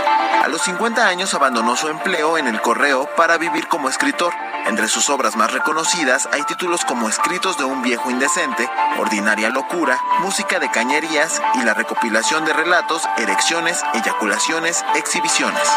A 0.43 0.47
los 0.47 0.61
50 0.63 1.07
años 1.07 1.33
abandonó 1.33 1.75
su 1.75 1.87
empleo 1.87 2.37
en 2.37 2.47
el 2.47 2.61
correo 2.61 3.07
para 3.15 3.37
vivir 3.37 3.67
como 3.67 3.89
escritor. 3.89 4.33
Entre 4.65 4.87
sus 4.87 5.09
obras 5.09 5.35
más 5.35 5.51
reconocidas 5.51 6.27
hay 6.31 6.43
títulos 6.43 6.85
como 6.85 7.09
Escritos 7.09 7.57
de 7.57 7.63
un 7.63 7.81
viejo 7.81 8.09
indecente, 8.09 8.69
Ordinaria 8.97 9.49
locura, 9.49 9.99
Música 10.19 10.59
de 10.59 10.69
cañerías 10.69 11.41
y 11.55 11.63
la 11.63 11.73
recopilación 11.73 12.45
de 12.45 12.53
relatos, 12.53 13.03
erecciones, 13.17 13.83
eyaculaciones, 13.93 14.83
exhibiciones. 14.95 15.67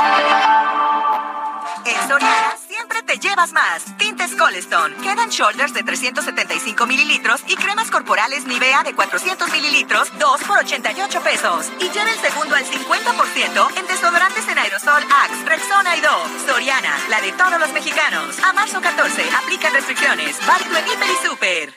Soriana 2.08 2.63
siempre 2.84 3.02
te 3.02 3.18
llevas 3.18 3.52
más. 3.52 3.84
Tintes 3.96 4.34
Colestone, 4.34 4.94
Head 5.02 5.30
Shoulders 5.30 5.72
de 5.72 5.82
375 5.82 6.86
mililitros 6.86 7.42
y 7.46 7.56
cremas 7.56 7.90
corporales 7.90 8.44
Nivea 8.44 8.82
de 8.82 8.94
400 8.94 9.50
mililitros, 9.52 10.12
2 10.18 10.44
por 10.44 10.58
88 10.58 11.20
pesos. 11.22 11.70
Y 11.80 11.88
lleva 11.90 12.10
el 12.12 12.18
segundo 12.18 12.54
al 12.54 12.64
50% 12.64 13.78
en 13.78 13.86
desodorantes 13.86 14.46
en 14.48 14.58
aerosol 14.58 15.02
Axe, 15.02 15.44
Rexona 15.46 15.96
y 15.96 16.00
Dove. 16.00 16.28
Soriana, 16.46 16.98
la 17.08 17.22
de 17.22 17.32
todos 17.32 17.58
los 17.58 17.72
mexicanos. 17.72 18.38
A 18.40 18.52
marzo 18.52 18.82
14, 18.82 19.22
aplica 19.42 19.70
restricciones. 19.70 20.36
Válido 20.46 20.76
en 20.76 20.86
Hiper 20.86 21.08
y 21.10 21.26
Super. 21.26 21.72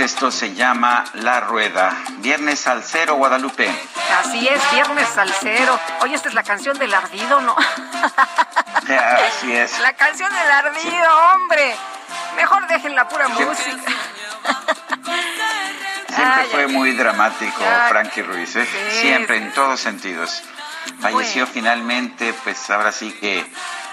Esto 0.00 0.30
se 0.30 0.54
llama 0.54 1.04
La 1.14 1.40
Rueda. 1.40 1.94
Viernes 2.18 2.66
al 2.66 2.82
cero, 2.82 3.16
Guadalupe. 3.16 3.70
Así 4.20 4.48
es, 4.48 4.60
viernes 4.72 5.18
al 5.18 5.32
cero. 5.40 5.78
Oye, 6.00 6.14
esta 6.14 6.28
es 6.28 6.34
la 6.34 6.42
canción 6.42 6.78
del 6.78 6.92
ardido, 6.94 7.40
¿no? 7.40 7.54
Así 9.28 9.52
es. 9.52 9.78
La 9.80 9.92
canción 9.92 10.30
del 10.32 10.50
ardido, 10.50 11.34
hombre. 11.34 11.76
Mejor 12.36 12.66
dejen 12.68 12.94
la 12.94 13.06
pura 13.08 13.28
música. 13.28 13.92
Siempre 16.08 16.42
Ay, 16.42 16.48
fue 16.50 16.60
ay, 16.62 16.68
muy 16.68 16.92
dramático. 16.92 17.62
Frankie 17.88 18.22
Ruiz, 18.22 18.56
¿eh? 18.56 18.66
Sí, 18.66 19.00
siempre, 19.00 19.36
en 19.36 19.52
todos 19.52 19.80
sentidos. 19.80 20.42
Falleció 21.00 21.46
finalmente, 21.46 22.34
pues 22.44 22.70
ahora 22.70 22.92
sí 22.92 23.12
que 23.12 23.44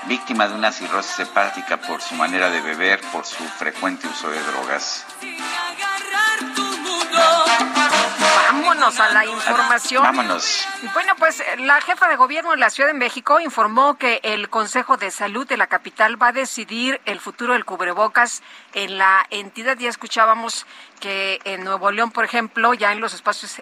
víctima 0.05 0.47
de 0.47 0.55
una 0.55 0.71
cirrosis 0.71 1.19
hepática 1.19 1.77
por 1.77 2.01
su 2.01 2.15
manera 2.15 2.49
de 2.49 2.61
beber, 2.61 3.01
por 3.11 3.25
su 3.25 3.43
frecuente 3.43 4.07
uso 4.07 4.29
de 4.29 4.41
drogas. 4.43 5.05
Vámonos 8.51 8.99
a 8.99 9.09
la 9.09 9.25
información. 9.25 10.03
Vámonos. 10.03 10.67
Bueno, 10.93 11.15
pues 11.17 11.43
la 11.59 11.81
jefa 11.81 12.07
de 12.07 12.15
gobierno 12.15 12.51
de 12.51 12.57
la 12.57 12.69
Ciudad 12.69 12.89
de 12.89 12.97
México 12.97 13.39
informó 13.39 13.97
que 13.97 14.19
el 14.23 14.49
Consejo 14.49 14.97
de 14.97 15.11
Salud 15.11 15.47
de 15.47 15.57
la 15.57 15.67
capital 15.67 16.21
va 16.21 16.27
a 16.27 16.31
decidir 16.31 16.99
el 17.05 17.19
futuro 17.19 17.53
del 17.53 17.65
cubrebocas 17.65 18.41
en 18.73 18.97
la 18.97 19.25
entidad. 19.29 19.77
Ya 19.77 19.89
escuchábamos 19.89 20.65
que 20.99 21.39
en 21.43 21.63
Nuevo 21.63 21.91
León, 21.91 22.11
por 22.11 22.25
ejemplo, 22.25 22.73
ya 22.73 22.91
en 22.91 23.01
los 23.01 23.13
espacios 23.13 23.61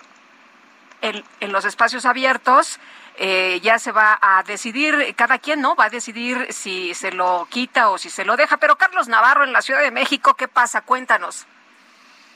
en, 1.01 1.23
en 1.39 1.51
los 1.51 1.65
espacios 1.65 2.05
abiertos 2.05 2.79
eh, 3.18 3.60
ya 3.61 3.80
se 3.80 3.91
va 3.91 4.18
a 4.22 4.44
decidir, 4.44 5.15
cada 5.15 5.39
quien 5.39 5.61
no 5.61 5.76
va 5.76 5.85
a 5.85 5.89
decidir 5.89 6.48
si 6.49 6.94
se 6.94 7.11
lo 7.11 7.48
quita 7.49 7.89
o 7.89 7.98
si 7.98 8.10
se 8.10 8.26
lo 8.26 8.38
deja. 8.38 8.57
Pero 8.57 8.76
Carlos 8.76 9.07
Navarro 9.07 9.44
en 9.44 9.53
la 9.53 9.61
Ciudad 9.61 9.81
de 9.81 9.91
México, 9.91 10.35
¿qué 10.35 10.48
pasa? 10.48 10.81
Cuéntanos. 10.81 11.48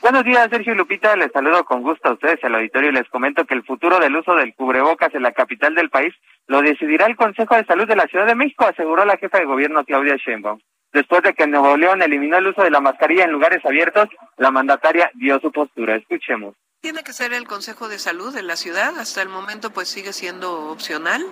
Buenos 0.02 0.24
días, 0.24 0.48
Sergio 0.50 0.74
Lupita. 0.74 1.14
Les 1.14 1.30
saludo 1.30 1.64
con 1.64 1.82
gusto 1.82 2.08
a 2.08 2.12
ustedes 2.14 2.42
al 2.42 2.56
auditorio 2.56 2.90
y 2.90 2.92
les 2.92 3.08
comento 3.08 3.44
que 3.44 3.54
el 3.54 3.62
futuro 3.62 4.00
del 4.00 4.16
uso 4.16 4.34
del 4.34 4.52
cubrebocas 4.54 5.14
en 5.14 5.22
la 5.22 5.30
capital 5.30 5.76
del 5.76 5.90
país 5.90 6.12
lo 6.48 6.60
decidirá 6.60 7.06
el 7.06 7.14
Consejo 7.14 7.54
de 7.54 7.64
Salud 7.64 7.86
de 7.86 7.94
la 7.94 8.08
Ciudad 8.08 8.26
de 8.26 8.34
México, 8.34 8.66
aseguró 8.66 9.04
la 9.04 9.16
jefa 9.16 9.38
de 9.38 9.44
gobierno 9.44 9.84
Claudia 9.84 10.16
Sheinbaum. 10.16 10.58
Después 10.92 11.22
de 11.22 11.34
que 11.34 11.46
Nuevo 11.46 11.76
León 11.76 12.02
eliminó 12.02 12.36
el 12.38 12.48
uso 12.48 12.62
de 12.62 12.70
la 12.70 12.80
mascarilla 12.80 13.24
en 13.24 13.30
lugares 13.30 13.64
abiertos, 13.64 14.08
la 14.36 14.50
mandataria 14.50 15.10
dio 15.14 15.38
su 15.38 15.52
postura. 15.52 15.94
Escuchemos. 15.94 16.56
Tiene 16.82 17.04
que 17.04 17.12
ser 17.12 17.32
el 17.32 17.46
Consejo 17.46 17.88
de 17.88 18.00
Salud 18.00 18.34
de 18.34 18.42
la 18.42 18.56
ciudad. 18.56 18.98
Hasta 18.98 19.22
el 19.22 19.28
momento, 19.28 19.70
pues 19.70 19.86
sigue 19.86 20.12
siendo 20.12 20.68
opcional 20.68 21.24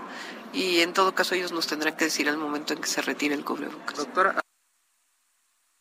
y 0.52 0.78
en 0.78 0.92
todo 0.92 1.12
caso 1.12 1.34
ellos 1.34 1.50
nos 1.50 1.66
tendrán 1.66 1.96
que 1.96 2.04
decir 2.04 2.28
el 2.28 2.36
momento 2.36 2.72
en 2.72 2.80
que 2.80 2.86
se 2.86 3.02
retire 3.02 3.34
el 3.34 3.44
cubrebocas. 3.44 3.96
Doctora. 3.96 4.40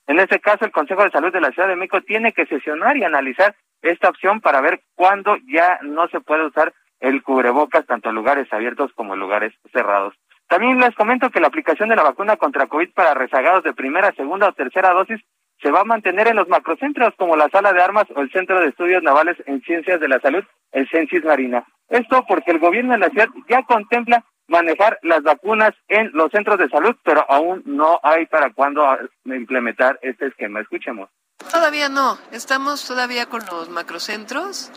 En 0.08 0.20
este 0.20 0.40
caso, 0.40 0.66
el 0.66 0.72
Consejo 0.72 1.04
de 1.04 1.12
Salud 1.12 1.32
de 1.32 1.40
la 1.40 1.52
Ciudad 1.52 1.68
de 1.68 1.76
México 1.76 2.02
tiene 2.02 2.34
que 2.34 2.48
sesionar 2.48 2.98
y 2.98 3.04
analizar 3.04 3.56
esta 3.84 4.10
opción 4.10 4.41
para 4.41 4.60
ver 4.60 4.82
cuándo 4.96 5.38
ya 5.46 5.78
no 5.84 6.08
se 6.08 6.20
puede 6.20 6.48
usar 6.48 6.74
el 7.00 7.22
cubrebocas 7.22 7.86
tanto 7.86 8.10
en 8.10 8.16
lugares 8.16 8.52
abiertos 8.52 8.91
como 8.96 9.14
en 9.14 9.20
lugares 9.20 9.54
cerrados. 9.72 10.16
También 10.48 10.80
les 10.80 10.96
comento 10.96 11.30
que 11.30 11.41
la 11.41 11.48
aplicación 11.48 11.90
de 11.90 11.96
la 11.96 12.02
vacuna 12.02 12.38
contra 12.38 12.66
COVID 12.66 12.91
para 12.96 13.14
rezagados 13.14 13.64
de 13.64 13.74
primera, 13.74 14.12
segunda 14.14 14.50
o 14.50 14.54
tercera 14.54 14.94
dosis 14.94 15.22
se 15.61 15.72
va 15.72 15.81
a 15.81 15.86
mantener 15.86 16.27
en 16.27 16.36
los 16.36 16.48
macrocentros 16.48 17.14
como 17.18 17.36
la 17.36 17.49
Sala 17.49 17.73
de 17.73 17.81
Armas 17.81 18.06
o 18.15 18.22
el 18.22 18.31
Centro 18.31 18.60
de 18.60 18.68
Estudios 18.68 19.03
Navales 19.03 19.38
en 19.45 19.61
Ciencias 19.61 19.99
de 19.99 20.07
la 20.07 20.19
Salud, 20.19 20.44
el 20.72 20.90
Censis 20.90 21.23
Marina. 21.23 21.65
Esto 21.90 22.26
porque 22.27 22.52
el 22.52 22.60
gobierno 22.60 22.94
de 22.94 22.99
la 22.99 23.10
ciudad 23.10 23.27
ya 23.49 23.64
contempla 23.64 24.23
manejar 24.48 24.99
las 25.03 25.22
vacunas 25.23 25.73
en 25.88 26.11
los 26.14 26.31
centros 26.31 26.57
de 26.57 26.69
salud, 26.69 26.95
pero 27.03 27.26
aún 27.30 27.61
no 27.65 27.99
hay 28.03 28.26
para 28.26 28.52
cuándo 28.53 28.84
implementar 29.26 29.99
este 30.02 30.27
esquema. 30.27 30.60
Escuchemos. 30.61 31.10
Todavía 31.52 31.88
no, 31.88 32.18
estamos 32.31 32.86
todavía 32.86 33.27
con 33.27 33.41
los 33.45 33.69
macrocentros. 33.69 34.72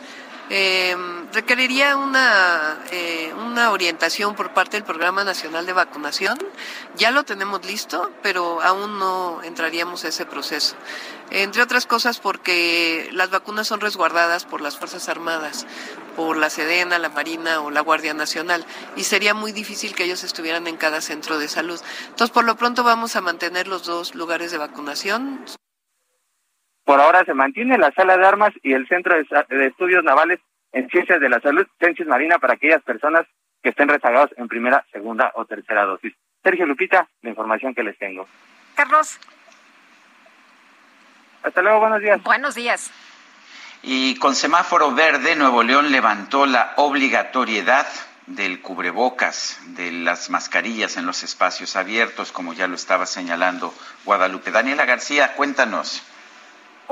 Eh, 0.49 0.95
requeriría 1.31 1.95
una, 1.95 2.77
eh, 2.91 3.33
una 3.45 3.71
orientación 3.71 4.35
por 4.35 4.53
parte 4.53 4.77
del 4.77 4.83
Programa 4.83 5.23
Nacional 5.23 5.65
de 5.65 5.73
Vacunación. 5.73 6.37
Ya 6.95 7.11
lo 7.11 7.23
tenemos 7.23 7.65
listo, 7.65 8.11
pero 8.21 8.61
aún 8.61 8.99
no 8.99 9.41
entraríamos 9.43 10.05
a 10.05 10.09
ese 10.09 10.25
proceso. 10.25 10.75
Entre 11.31 11.61
otras 11.61 11.85
cosas 11.85 12.19
porque 12.19 13.09
las 13.13 13.31
vacunas 13.31 13.67
son 13.67 13.81
resguardadas 13.81 14.45
por 14.45 14.61
las 14.61 14.77
Fuerzas 14.77 15.09
Armadas, 15.09 15.65
por 16.15 16.37
la 16.37 16.49
Sedena, 16.49 16.99
la 16.99 17.09
Marina 17.09 17.61
o 17.61 17.71
la 17.71 17.81
Guardia 17.81 18.13
Nacional, 18.13 18.65
y 18.95 19.05
sería 19.05 19.33
muy 19.33 19.51
difícil 19.51 19.95
que 19.95 20.03
ellos 20.03 20.23
estuvieran 20.23 20.67
en 20.67 20.77
cada 20.77 21.01
centro 21.01 21.39
de 21.39 21.47
salud. 21.47 21.81
Entonces, 22.09 22.31
por 22.31 22.43
lo 22.43 22.55
pronto 22.55 22.83
vamos 22.83 23.15
a 23.15 23.21
mantener 23.21 23.67
los 23.67 23.85
dos 23.85 24.13
lugares 24.13 24.51
de 24.51 24.59
vacunación. 24.59 25.43
Por 26.85 26.99
ahora 26.99 27.23
se 27.25 27.33
mantiene 27.33 27.77
la 27.77 27.91
Sala 27.91 28.17
de 28.17 28.25
Armas 28.25 28.53
y 28.61 28.73
el 28.73 28.87
Centro 28.87 29.15
de, 29.15 29.67
Estudios 29.67 30.03
Navales 30.03 30.39
en 30.71 30.89
Ciencias 30.89 31.19
de 31.19 31.29
la 31.29 31.39
Salud, 31.39 31.65
Censis 31.79 32.07
Marina, 32.07 32.39
para 32.39 32.55
aquellas 32.55 32.81
personas 32.83 33.25
que 33.61 33.69
estén 33.69 33.87
rezagados 33.87 34.31
en 34.37 34.47
primera, 34.47 34.85
segunda 34.91 35.31
o 35.35 35.45
tercera 35.45 35.85
dosis. 35.85 36.13
Sergio 36.43 36.65
Lupita, 36.65 37.07
la 37.21 37.29
información 37.29 37.73
que 37.73 37.83
les 37.83 37.97
tengo. 37.97 38.27
Carlos. 38.75 39.19
Hasta 41.43 41.61
luego, 41.61 41.79
buenos 41.79 42.01
días. 42.01 42.21
Buenos 42.23 42.55
días. 42.55 42.91
Y 43.81 44.15
con 44.15 44.35
semáforo 44.35 44.93
verde, 44.93 45.35
Nuevo 45.35 45.63
León 45.63 45.91
levantó 45.91 46.45
la 46.45 46.73
obligatoriedad 46.77 47.85
del 48.27 48.61
cubrebocas, 48.61 49.59
de 49.67 49.91
las 49.91 50.29
mascarillas 50.29 50.97
en 50.97 51.05
los 51.05 51.23
espacios 51.23 51.75
abiertos, 51.75 52.31
como 52.31 52.53
ya 52.53 52.67
lo 52.67 52.75
estaba 52.75 53.05
señalando 53.05 53.73
Guadalupe. 54.05 54.51
Daniela 54.51 54.85
García, 54.85 55.33
cuéntanos. 55.35 56.03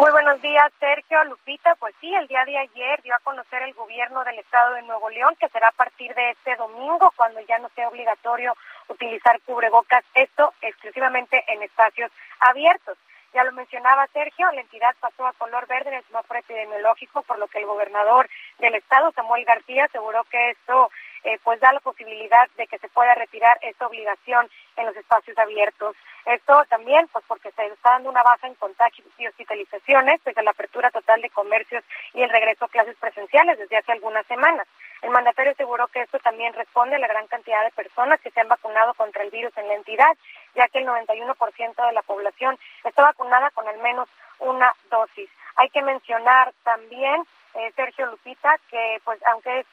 Muy 0.01 0.09
buenos 0.09 0.41
días, 0.41 0.73
Sergio, 0.79 1.23
Lupita. 1.25 1.75
Pues 1.75 1.93
sí, 2.01 2.11
el 2.11 2.25
día 2.27 2.43
de 2.43 2.57
ayer 2.57 2.99
dio 3.03 3.13
a 3.13 3.19
conocer 3.19 3.61
el 3.61 3.75
gobierno 3.75 4.23
del 4.23 4.39
estado 4.39 4.73
de 4.73 4.81
Nuevo 4.81 5.11
León 5.11 5.35
que 5.39 5.47
será 5.49 5.67
a 5.67 5.73
partir 5.73 6.11
de 6.15 6.31
este 6.31 6.55
domingo 6.55 7.13
cuando 7.15 7.39
ya 7.41 7.59
no 7.59 7.69
sea 7.75 7.87
obligatorio 7.87 8.55
utilizar 8.87 9.39
cubrebocas, 9.41 10.03
esto 10.15 10.55
exclusivamente 10.59 11.43
en 11.47 11.61
espacios 11.61 12.09
abiertos. 12.39 12.97
Ya 13.35 13.43
lo 13.43 13.51
mencionaba 13.51 14.07
Sergio, 14.07 14.51
la 14.53 14.61
entidad 14.61 14.95
pasó 14.99 15.27
a 15.27 15.33
color 15.33 15.67
verde 15.67 15.89
en 15.89 15.97
el 15.97 16.03
semáforo 16.05 16.39
epidemiológico, 16.39 17.21
por 17.21 17.37
lo 17.37 17.47
que 17.47 17.59
el 17.59 17.67
gobernador 17.67 18.27
del 18.57 18.73
estado, 18.73 19.11
Samuel 19.11 19.45
García, 19.45 19.85
aseguró 19.85 20.23
que 20.23 20.49
esto 20.49 20.89
eh, 21.23 21.39
pues 21.43 21.59
da 21.59 21.71
la 21.71 21.79
posibilidad 21.79 22.49
de 22.57 22.67
que 22.67 22.79
se 22.79 22.89
pueda 22.89 23.13
retirar 23.15 23.57
esta 23.61 23.87
obligación 23.87 24.49
en 24.77 24.85
los 24.85 24.95
espacios 24.95 25.37
abiertos. 25.37 25.95
Esto 26.25 26.63
también, 26.69 27.07
pues 27.11 27.23
porque 27.27 27.51
se 27.51 27.65
está 27.67 27.91
dando 27.91 28.09
una 28.09 28.23
baja 28.23 28.47
en 28.47 28.55
contagios 28.55 29.07
y 29.17 29.27
hospitalizaciones 29.27 30.23
desde 30.23 30.43
la 30.43 30.51
apertura 30.51 30.91
total 30.91 31.21
de 31.21 31.29
comercios 31.29 31.83
y 32.13 32.21
el 32.21 32.29
regreso 32.29 32.65
a 32.65 32.69
clases 32.69 32.95
presenciales 32.97 33.57
desde 33.57 33.77
hace 33.77 33.91
algunas 33.91 34.25
semanas. 34.27 34.67
El 35.01 35.09
mandatario 35.09 35.51
aseguró 35.53 35.87
que 35.87 36.01
esto 36.01 36.19
también 36.19 36.53
responde 36.53 36.95
a 36.95 36.99
la 36.99 37.07
gran 37.07 37.27
cantidad 37.27 37.63
de 37.63 37.71
personas 37.71 38.19
que 38.21 38.29
se 38.29 38.39
han 38.39 38.47
vacunado 38.47 38.93
contra 38.93 39.23
el 39.23 39.31
virus 39.31 39.55
en 39.57 39.67
la 39.67 39.73
entidad, 39.73 40.15
ya 40.55 40.67
que 40.67 40.79
el 40.79 40.87
91% 40.87 41.87
de 41.87 41.93
la 41.93 42.01
población 42.03 42.57
está 42.83 43.03
vacunada 43.03 43.49
con 43.51 43.67
al 43.67 43.79
menos 43.79 44.07
una 44.39 44.73
dosis. 44.89 45.29
Hay 45.55 45.69
que 45.69 45.81
mencionar 45.81 46.53
también, 46.63 47.23
eh, 47.55 47.71
Sergio 47.75 48.05
Lupita, 48.07 48.57
que 48.69 49.01
pues 49.03 49.19
aunque 49.25 49.59
es 49.59 49.65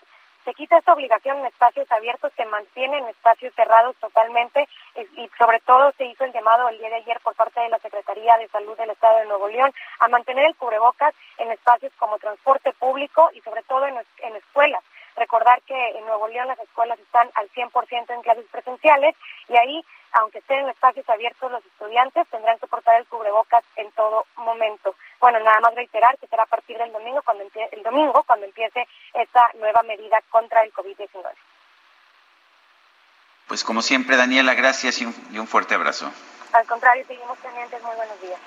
se 0.49 0.55
quita 0.55 0.79
esta 0.79 0.95
obligación 0.95 1.41
en 1.41 1.47
espacios 1.47 1.93
abiertos, 1.93 2.33
se 2.35 2.47
mantiene 2.47 2.97
en 2.97 3.09
espacios 3.09 3.53
cerrados 3.55 3.95
totalmente 3.97 4.67
y 4.97 5.29
sobre 5.39 5.61
todo 5.61 5.93
se 5.99 6.07
hizo 6.07 6.25
el 6.25 6.33
llamado 6.33 6.71
el 6.71 6.79
día 6.79 6.89
de 6.89 6.95
ayer 6.95 7.21
por 7.21 7.35
parte 7.35 7.61
de 7.61 7.69
la 7.69 7.79
Secretaría 7.81 8.35
de 8.39 8.49
Salud 8.49 8.75
del 8.79 8.89
Estado 8.89 9.19
de 9.19 9.27
Nuevo 9.27 9.47
León 9.49 9.71
a 10.01 10.09
mantener 10.09 10.47
el 10.47 10.57
cubrebocas 10.57 11.15
en 11.37 11.53
espacios 11.53 11.93
como 11.99 12.19
transporte 12.19 12.73
público 12.73 13.29
y 13.35 13.43
sobre 13.43 13.63
todo 13.65 13.87
en, 13.89 13.97
en 14.23 14.37
escuelas. 14.37 14.83
Recordar 15.17 15.61
que 15.63 15.99
en 15.99 16.07
Nuevo 16.07 16.29
León 16.29 16.49
las 16.49 16.61
escuelas 16.61 16.99
están 16.99 17.29
al 17.35 17.51
100% 17.51 18.15
en 18.15 18.23
clases 18.23 18.47
presenciales 18.51 19.17
y 19.49 19.57
ahí, 19.59 19.85
aunque 20.13 20.39
estén 20.39 20.61
en 20.61 20.71
espacios 20.71 21.07
abiertos, 21.11 21.53
los 21.53 21.67
estudiantes 21.67 22.27
tendrán 22.29 22.59
que 22.59 22.69
portar 22.69 22.99
el 22.99 23.07
cubrebocas 23.07 23.65
en 23.77 23.93
todo 23.93 24.25
momento. 24.37 24.95
Bueno, 25.21 25.41
nada 25.41 25.61
más 25.61 25.75
reiterar 25.75 26.17
que 26.19 26.29
será 26.29 26.45
a 26.45 26.47
partir 26.47 26.79
del 26.79 26.93
domingo 26.93 27.23
cuando 27.25 27.45
el 27.73 27.83
domingo 27.83 28.23
cuando 28.25 28.47
empiece 28.47 28.87
esta 29.15 29.51
nueva 29.55 29.83
medida 29.83 30.21
contra 30.31 30.63
el 30.63 30.73
COVID-19. 30.73 31.25
Pues 33.49 33.65
como 33.65 33.81
siempre, 33.81 34.17
Daniela, 34.17 34.55
gracias 34.55 35.01
y 35.01 35.07
un, 35.07 35.15
y 35.33 35.39
un 35.39 35.47
fuerte 35.47 35.75
abrazo. 35.75 36.13
Al 36.53 36.67
contrario, 36.67 37.05
seguimos 37.07 37.39
pendientes. 37.39 37.83
Muy 37.83 37.97
buenos 37.97 38.21
días. 38.21 38.41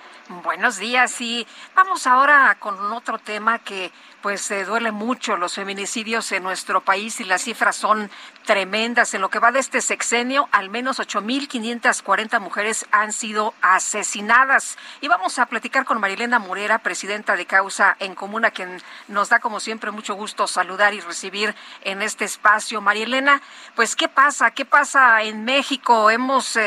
Buenos 0.43 0.77
días 0.77 1.19
y 1.19 1.45
vamos 1.75 2.07
ahora 2.07 2.55
con 2.59 2.93
otro 2.93 3.17
tema 3.17 3.59
que 3.59 3.91
pues 4.21 4.41
se 4.41 4.65
duele 4.65 4.91
mucho 4.91 5.35
los 5.35 5.55
feminicidios 5.55 6.31
en 6.31 6.43
nuestro 6.43 6.81
país 6.81 7.19
y 7.19 7.23
las 7.23 7.41
cifras 7.41 7.75
son 7.75 8.09
tremendas. 8.45 9.13
En 9.13 9.21
lo 9.21 9.29
que 9.29 9.39
va 9.39 9.51
de 9.51 9.59
este 9.59 9.81
sexenio, 9.81 10.47
al 10.51 10.69
menos 10.69 10.99
8.540 10.99 12.39
mujeres 12.39 12.85
han 12.91 13.13
sido 13.13 13.53
asesinadas. 13.61 14.77
Y 15.01 15.07
vamos 15.07 15.39
a 15.39 15.47
platicar 15.47 15.85
con 15.85 15.99
Marilena 15.99 16.39
Morera, 16.39 16.79
presidenta 16.79 17.35
de 17.35 17.45
Causa 17.47 17.95
en 17.99 18.13
Común, 18.13 18.45
a 18.45 18.51
quien 18.51 18.81
nos 19.07 19.29
da 19.29 19.39
como 19.39 19.59
siempre 19.59 19.91
mucho 19.91 20.13
gusto 20.13 20.47
saludar 20.47 20.93
y 20.93 21.01
recibir 21.01 21.55
en 21.83 22.01
este 22.03 22.25
espacio. 22.25 22.79
Marilena, 22.79 23.41
pues 23.75 23.95
¿qué 23.95 24.07
pasa? 24.07 24.51
¿Qué 24.51 24.65
pasa 24.65 24.90
en 24.93 25.45
México? 25.45 26.11
Hemos 26.11 26.57
eh, 26.57 26.61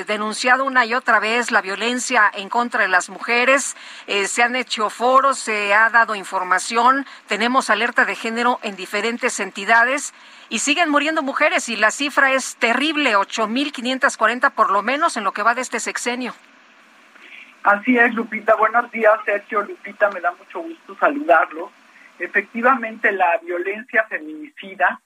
eh, 0.00 0.04
denunciado 0.04 0.64
una 0.64 0.84
y 0.84 0.94
otra 0.94 1.20
vez 1.20 1.52
la 1.52 1.62
violencia 1.62 2.30
en 2.34 2.48
contra 2.48 2.82
de 2.82 2.88
las 2.88 3.08
mujeres. 3.08 3.76
Eh, 4.06 4.26
se 4.26 4.42
han 4.42 4.56
hecho 4.56 4.90
foros, 4.90 5.38
se 5.38 5.72
ha 5.72 5.88
dado 5.90 6.16
información, 6.16 7.06
tenemos 7.28 7.70
alerta 7.70 8.04
de 8.04 8.16
género 8.16 8.58
en 8.62 8.74
diferentes 8.74 9.38
entidades 9.38 10.12
y 10.48 10.58
siguen 10.58 10.88
muriendo 10.88 11.22
mujeres 11.22 11.68
y 11.68 11.76
la 11.76 11.92
cifra 11.92 12.32
es 12.32 12.56
terrible, 12.56 13.16
8.540 13.16 14.50
por 14.52 14.70
lo 14.70 14.82
menos 14.82 15.16
en 15.16 15.22
lo 15.22 15.32
que 15.32 15.44
va 15.44 15.54
de 15.54 15.62
este 15.62 15.78
sexenio. 15.78 16.34
Así 17.62 17.96
es, 17.96 18.12
Lupita. 18.14 18.56
Buenos 18.56 18.90
días, 18.90 19.20
Sergio. 19.24 19.62
Lupita, 19.62 20.10
me 20.10 20.20
da 20.20 20.32
mucho 20.32 20.60
gusto 20.60 20.96
saludarlo. 20.98 21.70
Efectivamente, 22.18 23.12
la 23.12 23.38
violencia 23.38 24.04
feminicida 24.08 25.00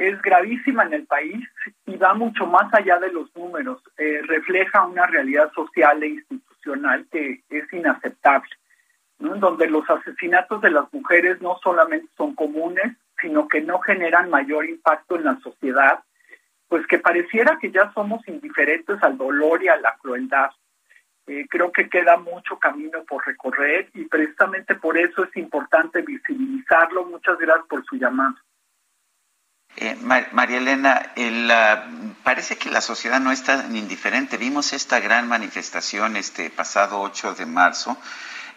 es 0.00 0.20
gravísima 0.22 0.84
en 0.84 0.94
el 0.94 1.06
país 1.06 1.46
y 1.84 1.96
va 1.96 2.14
mucho 2.14 2.46
más 2.46 2.72
allá 2.72 2.98
de 2.98 3.12
los 3.12 3.34
números. 3.36 3.82
Eh, 3.98 4.22
refleja 4.22 4.86
una 4.86 5.06
realidad 5.06 5.52
social 5.52 6.02
e 6.02 6.08
institucional 6.08 7.06
que 7.12 7.42
es 7.50 7.70
inaceptable, 7.70 8.48
¿no? 9.18 9.34
donde 9.36 9.68
los 9.68 9.88
asesinatos 9.90 10.62
de 10.62 10.70
las 10.70 10.90
mujeres 10.90 11.42
no 11.42 11.58
solamente 11.62 12.08
son 12.16 12.34
comunes, 12.34 12.96
sino 13.20 13.46
que 13.46 13.60
no 13.60 13.78
generan 13.80 14.30
mayor 14.30 14.64
impacto 14.64 15.16
en 15.16 15.24
la 15.24 15.38
sociedad, 15.40 16.00
pues 16.66 16.86
que 16.86 16.98
pareciera 16.98 17.58
que 17.60 17.70
ya 17.70 17.92
somos 17.92 18.26
indiferentes 18.26 19.02
al 19.02 19.18
dolor 19.18 19.62
y 19.62 19.68
a 19.68 19.76
la 19.76 19.98
crueldad. 20.00 20.50
Eh, 21.26 21.46
creo 21.50 21.70
que 21.72 21.90
queda 21.90 22.16
mucho 22.16 22.58
camino 22.58 23.04
por 23.04 23.26
recorrer 23.26 23.90
y 23.92 24.06
precisamente 24.06 24.76
por 24.76 24.96
eso 24.96 25.24
es 25.24 25.36
importante 25.36 26.00
visibilizarlo. 26.00 27.04
Muchas 27.04 27.36
gracias 27.38 27.66
por 27.68 27.84
su 27.84 27.96
llamado. 27.96 28.36
Eh, 29.76 29.96
María 29.96 30.58
Elena, 30.58 31.12
parece 32.22 32.58
que 32.58 32.70
la 32.70 32.80
sociedad 32.80 33.20
no 33.20 33.32
está 33.32 33.66
indiferente. 33.72 34.36
Vimos 34.36 34.72
esta 34.72 35.00
gran 35.00 35.28
manifestación 35.28 36.16
este 36.16 36.50
pasado 36.50 37.00
8 37.00 37.34
de 37.34 37.46
marzo, 37.46 37.96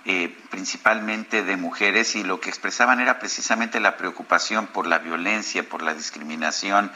eh, 0.05 0.35
principalmente 0.49 1.43
de 1.43 1.55
mujeres, 1.55 2.15
y 2.15 2.23
lo 2.23 2.41
que 2.41 2.49
expresaban 2.49 2.99
era 2.99 3.19
precisamente 3.19 3.79
la 3.79 3.95
preocupación 3.95 4.67
por 4.67 4.87
la 4.87 4.97
violencia, 4.97 5.63
por 5.63 5.81
la 5.81 5.93
discriminación, 5.93 6.91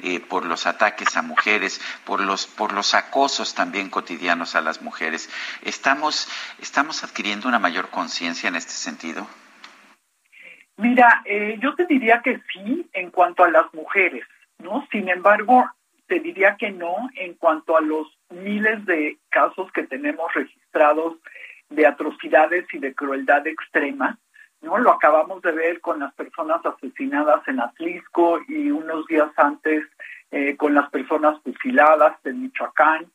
eh, 0.00 0.20
por 0.20 0.44
los 0.44 0.66
ataques 0.66 1.16
a 1.16 1.22
mujeres, 1.22 1.80
por 2.04 2.20
los, 2.20 2.46
por 2.46 2.72
los 2.72 2.94
acosos 2.94 3.54
también 3.54 3.90
cotidianos 3.90 4.54
a 4.54 4.60
las 4.60 4.82
mujeres. 4.82 5.28
¿Estamos, 5.62 6.28
estamos 6.60 7.02
adquiriendo 7.02 7.48
una 7.48 7.58
mayor 7.58 7.88
conciencia 7.90 8.48
en 8.48 8.56
este 8.56 8.74
sentido? 8.74 9.26
Mira, 10.76 11.22
eh, 11.24 11.58
yo 11.60 11.74
te 11.74 11.86
diría 11.86 12.22
que 12.22 12.40
sí 12.52 12.88
en 12.92 13.10
cuanto 13.10 13.44
a 13.44 13.50
las 13.50 13.72
mujeres, 13.74 14.24
¿no? 14.58 14.86
Sin 14.90 15.08
embargo, 15.08 15.70
te 16.06 16.20
diría 16.20 16.56
que 16.56 16.70
no 16.70 16.94
en 17.14 17.34
cuanto 17.34 17.76
a 17.76 17.80
los 17.80 18.06
miles 18.30 18.84
de 18.86 19.18
casos 19.28 19.70
que 19.72 19.84
tenemos 19.84 20.32
registrados 20.34 21.16
de 21.68 21.86
atrocidades 21.86 22.66
y 22.72 22.78
de 22.78 22.94
crueldad 22.94 23.46
extrema, 23.46 24.18
¿no? 24.60 24.78
Lo 24.78 24.92
acabamos 24.92 25.42
de 25.42 25.52
ver 25.52 25.80
con 25.80 26.00
las 26.00 26.12
personas 26.14 26.64
asesinadas 26.64 27.46
en 27.48 27.60
Atlisco 27.60 28.40
y 28.48 28.70
unos 28.70 29.06
días 29.06 29.30
antes 29.36 29.84
eh, 30.30 30.56
con 30.56 30.74
las 30.74 30.88
personas 30.90 31.40
fusiladas 31.42 32.16
en 32.24 32.42
Michoacán, 32.42 33.06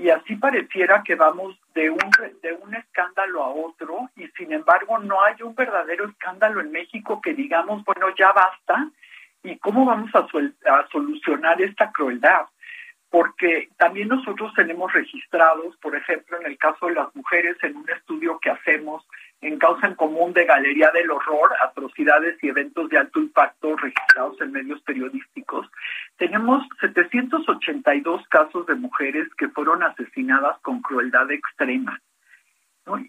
y 0.00 0.08
así 0.08 0.34
pareciera 0.36 1.02
que 1.02 1.14
vamos 1.14 1.60
de 1.74 1.90
un, 1.90 1.98
de 2.42 2.52
un 2.54 2.74
escándalo 2.74 3.42
a 3.42 3.50
otro 3.50 4.08
y 4.16 4.26
sin 4.28 4.50
embargo 4.50 4.98
no 4.98 5.22
hay 5.22 5.34
un 5.42 5.54
verdadero 5.54 6.06
escándalo 6.06 6.62
en 6.62 6.72
México 6.72 7.20
que 7.20 7.34
digamos, 7.34 7.84
bueno, 7.84 8.06
ya 8.18 8.32
basta 8.32 8.88
y 9.42 9.58
cómo 9.58 9.84
vamos 9.84 10.10
a, 10.14 10.20
a 10.20 10.88
solucionar 10.88 11.60
esta 11.60 11.92
crueldad. 11.92 12.46
Porque 13.10 13.68
también 13.76 14.08
nosotros 14.08 14.54
tenemos 14.54 14.90
registrados, 14.92 15.76
por 15.78 15.94
ejemplo, 15.94 16.38
en 16.40 16.46
el 16.46 16.56
caso 16.56 16.86
de 16.86 16.94
las 16.94 17.14
mujeres, 17.14 17.56
en 17.62 17.76
un 17.76 17.90
estudio 17.90 18.38
que 18.38 18.50
hacemos 18.50 19.04
en 19.40 19.58
causa 19.58 19.86
en 19.86 19.94
común 19.94 20.32
de 20.32 20.44
Galería 20.44 20.90
del 20.90 21.10
Horror, 21.10 21.50
atrocidades 21.62 22.42
y 22.42 22.48
eventos 22.48 22.88
de 22.90 22.98
alto 22.98 23.20
impacto 23.20 23.74
registrados 23.76 24.40
en 24.40 24.52
medios 24.52 24.80
periodísticos, 24.82 25.66
tenemos 26.16 26.66
782 26.80 28.28
casos 28.28 28.66
de 28.66 28.74
mujeres 28.74 29.28
que 29.38 29.48
fueron 29.48 29.82
asesinadas 29.82 30.58
con 30.60 30.82
crueldad 30.82 31.30
extrema. 31.30 32.00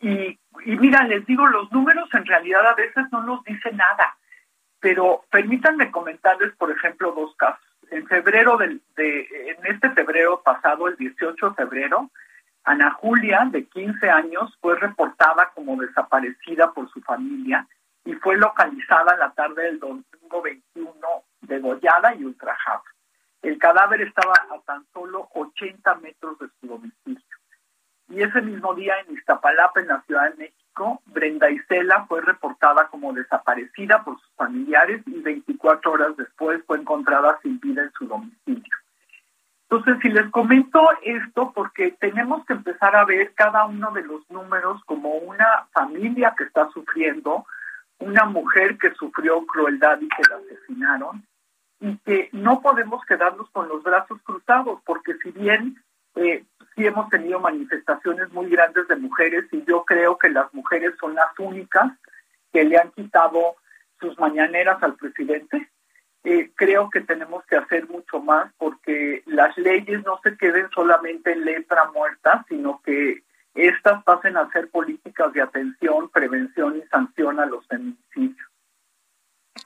Y, 0.02 0.38
y 0.66 0.78
mira, 0.78 1.04
les 1.06 1.26
digo, 1.26 1.48
los 1.48 1.72
números 1.72 2.08
en 2.14 2.26
realidad 2.26 2.66
a 2.68 2.76
veces 2.76 3.06
no 3.12 3.24
nos 3.24 3.44
dicen 3.44 3.78
nada, 3.78 4.16
pero 4.80 5.24
permítanme 5.32 5.92
comentarles, 5.92 6.54
por 6.56 6.72
ejemplo, 6.72 7.12
dos 7.14 7.36
casos. 7.36 7.66
En 7.90 8.08
febrero 8.08 8.58
del, 8.58 8.82
de, 8.96 9.28
en 9.58 9.66
este 9.74 9.90
febrero 9.90 10.42
pasado, 10.44 10.88
el 10.88 10.96
18 10.96 11.50
de 11.50 11.56
febrero, 11.56 12.10
Ana 12.64 12.92
Julia, 12.92 13.48
de 13.52 13.66
15 13.66 14.10
años, 14.10 14.56
fue 14.62 14.78
reportada 14.78 15.52
como 15.56 15.82
desaparecida 15.82 16.72
por 16.72 16.90
su 16.92 17.02
familia 17.02 17.68
y 18.06 18.14
fue 18.14 18.38
localizada 18.38 19.18
la 19.18 19.32
tarde 19.32 19.64
del 19.64 19.80
domingo 19.80 20.42
21 20.44 20.92
degollada 21.42 22.16
y 22.16 22.24
ultrajada. 22.24 22.84
El 23.42 23.58
cadáver 23.58 24.02
estaba 24.02 24.34
a 24.34 24.60
tan 24.66 24.86
solo 24.94 25.28
80 25.34 25.96
metros 25.96 26.38
de 26.40 26.48
su 26.60 26.68
domicilio. 26.68 27.22
Y 28.10 28.22
ese 28.22 28.42
mismo 28.42 28.76
día 28.76 28.94
en 29.00 29.16
Iztapalapa, 29.16 29.80
en 29.80 29.88
la 29.88 30.02
Ciudad 30.02 30.30
de 30.30 30.38
México, 30.38 31.02
Brenda 31.06 31.50
Isela 31.50 32.06
fue 32.06 32.22
reportada 32.22 32.88
como 32.90 33.14
desaparecida 33.14 34.04
por 34.04 34.20
sus 34.20 34.30
familiares 34.36 35.02
y 35.08 35.20
24 35.22 35.92
horas 35.92 36.18
después 36.18 36.62
fue 36.68 36.78
encontrada 36.78 37.40
sin 37.42 37.60
vida 37.60 37.84
en 37.84 37.92
su 37.94 38.06
domicilio. 38.06 38.78
Entonces, 39.72 40.02
si 40.02 40.10
les 40.10 40.30
comento 40.32 40.86
esto, 41.02 41.54
porque 41.56 41.96
tenemos 41.98 42.46
que 42.46 42.52
empezar 42.52 42.94
a 42.94 43.06
ver 43.06 43.34
cada 43.34 43.64
uno 43.64 43.90
de 43.92 44.04
los 44.04 44.30
números 44.30 44.82
como 44.86 45.12
una 45.16 45.66
familia 45.72 46.36
que 46.38 46.44
está 46.44 46.70
sufriendo, 46.72 47.46
una 48.00 48.26
mujer 48.26 48.78
que 48.78 48.94
sufrió 48.96 49.46
crueldad 49.46 50.02
y 50.02 50.10
que 50.10 50.24
la 50.30 50.36
asesinaron, 50.36 51.26
y 51.80 51.96
que 52.00 52.28
no 52.34 52.60
podemos 52.60 53.06
quedarnos 53.06 53.50
con 53.52 53.70
los 53.70 53.82
brazos 53.82 54.22
cruzados, 54.24 54.82
porque 54.86 55.14
si 55.24 55.32
bien 55.32 55.82
eh, 56.16 56.44
sí 56.76 56.86
hemos 56.86 57.08
tenido 57.08 57.40
manifestaciones 57.40 58.30
muy 58.34 58.50
grandes 58.50 58.90
de 58.90 58.98
mujeres 58.98 59.46
y 59.54 59.64
yo 59.64 59.86
creo 59.86 60.18
que 60.18 60.30
las 60.30 60.54
mujeres 60.54 60.96
son 61.00 61.16
las 61.16 61.32
únicas 61.40 61.94
que 62.52 62.66
le 62.66 62.78
han 62.78 62.92
quitado 62.92 63.56
sus 64.02 64.20
mañaneras 64.20 64.84
al 64.84 64.96
presidente. 64.96 65.70
Eh, 66.24 66.52
creo 66.56 66.90
que 66.90 67.02
tenemos 67.02 67.44
que 67.46 67.56
hacer 67.56 67.90
mucho 67.90 68.20
más 68.20 68.54
porque 68.58 69.24
las 69.26 69.58
leyes 69.58 70.04
no 70.06 70.20
se 70.24 70.38
queden 70.38 70.70
solamente 70.70 71.32
en 71.32 71.46
letra 71.46 71.90
muerta, 71.92 72.46
sino 72.48 72.80
que 72.84 73.24
estas 73.56 74.04
pasen 74.04 74.38
a 74.38 74.50
ser 74.52 74.70
políticas 74.70 75.34
de 75.34 75.42
atención, 75.42 76.10
prevención 76.10 76.78
y 76.78 76.88
sanción 76.90 77.40
a 77.40 77.46
los 77.48 77.66
feminicidios. 77.68 78.48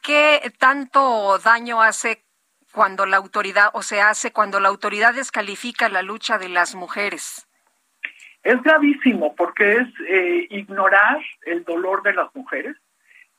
¿Qué 0.02 0.54
tanto 0.58 1.38
daño 1.40 1.82
hace 1.82 2.24
cuando 2.72 3.06
la 3.06 3.18
autoridad, 3.18 3.70
o 3.74 3.84
se 3.84 4.02
hace 4.02 4.32
cuando 4.32 4.60
la 4.60 4.70
autoridad 4.70 5.14
descalifica 5.14 5.90
la 5.90 6.02
lucha 6.02 6.38
de 6.38 6.50
las 6.50 6.74
mujeres? 6.74 7.48
Es 8.44 8.62
gravísimo 8.62 9.36
porque 9.36 9.78
es 9.78 9.88
eh, 10.08 10.48
ignorar 10.52 11.20
el 11.46 11.64
dolor 11.64 12.04
de 12.04 12.14
las 12.14 12.34
mujeres 12.36 12.78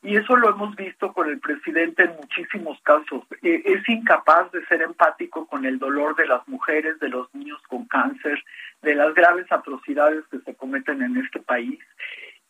y 0.07 0.17
eso 0.17 0.37
lo 0.37 0.51
hemos 0.51 0.77
visto 0.77 1.13
con 1.13 1.29
el 1.29 1.41
presidente 1.41 2.05
en 2.05 2.15
muchísimos 2.15 2.81
casos. 2.83 3.25
Eh, 3.43 3.61
es 3.65 3.89
incapaz 3.89 4.53
de 4.53 4.65
ser 4.67 4.83
empático 4.83 5.49
con 5.49 5.67
el 5.67 5.81
dolor 5.81 6.15
de 6.15 6.29
las 6.29 6.47
mujeres, 6.47 7.01
de 7.01 7.09
los 7.09 7.35
niños 7.35 7.61
con 7.67 7.87
cáncer, 7.87 8.41
de 8.83 8.95
las 8.95 9.13
graves 9.15 9.51
atrocidades 9.51 10.25
que 10.31 10.39
se 10.39 10.55
cometen 10.55 11.03
en 11.03 11.17
este 11.17 11.41
país. 11.41 11.81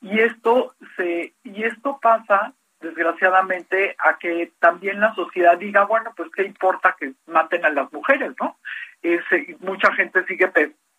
Y 0.02 0.20
esto 0.20 0.74
se 0.96 1.32
y 1.44 1.64
esto 1.64 1.98
pasa 2.02 2.52
desgraciadamente 2.80 3.96
a 4.00 4.18
que 4.18 4.52
también 4.58 5.00
la 5.00 5.14
sociedad 5.14 5.56
diga, 5.56 5.86
bueno, 5.86 6.12
pues 6.14 6.30
qué 6.36 6.42
importa 6.42 6.94
que 7.00 7.14
maten 7.26 7.64
a 7.64 7.70
las 7.70 7.90
mujeres, 7.90 8.34
¿no? 8.38 8.58
Es, 9.00 9.22
mucha 9.60 9.94
gente 9.94 10.26
sigue 10.26 10.52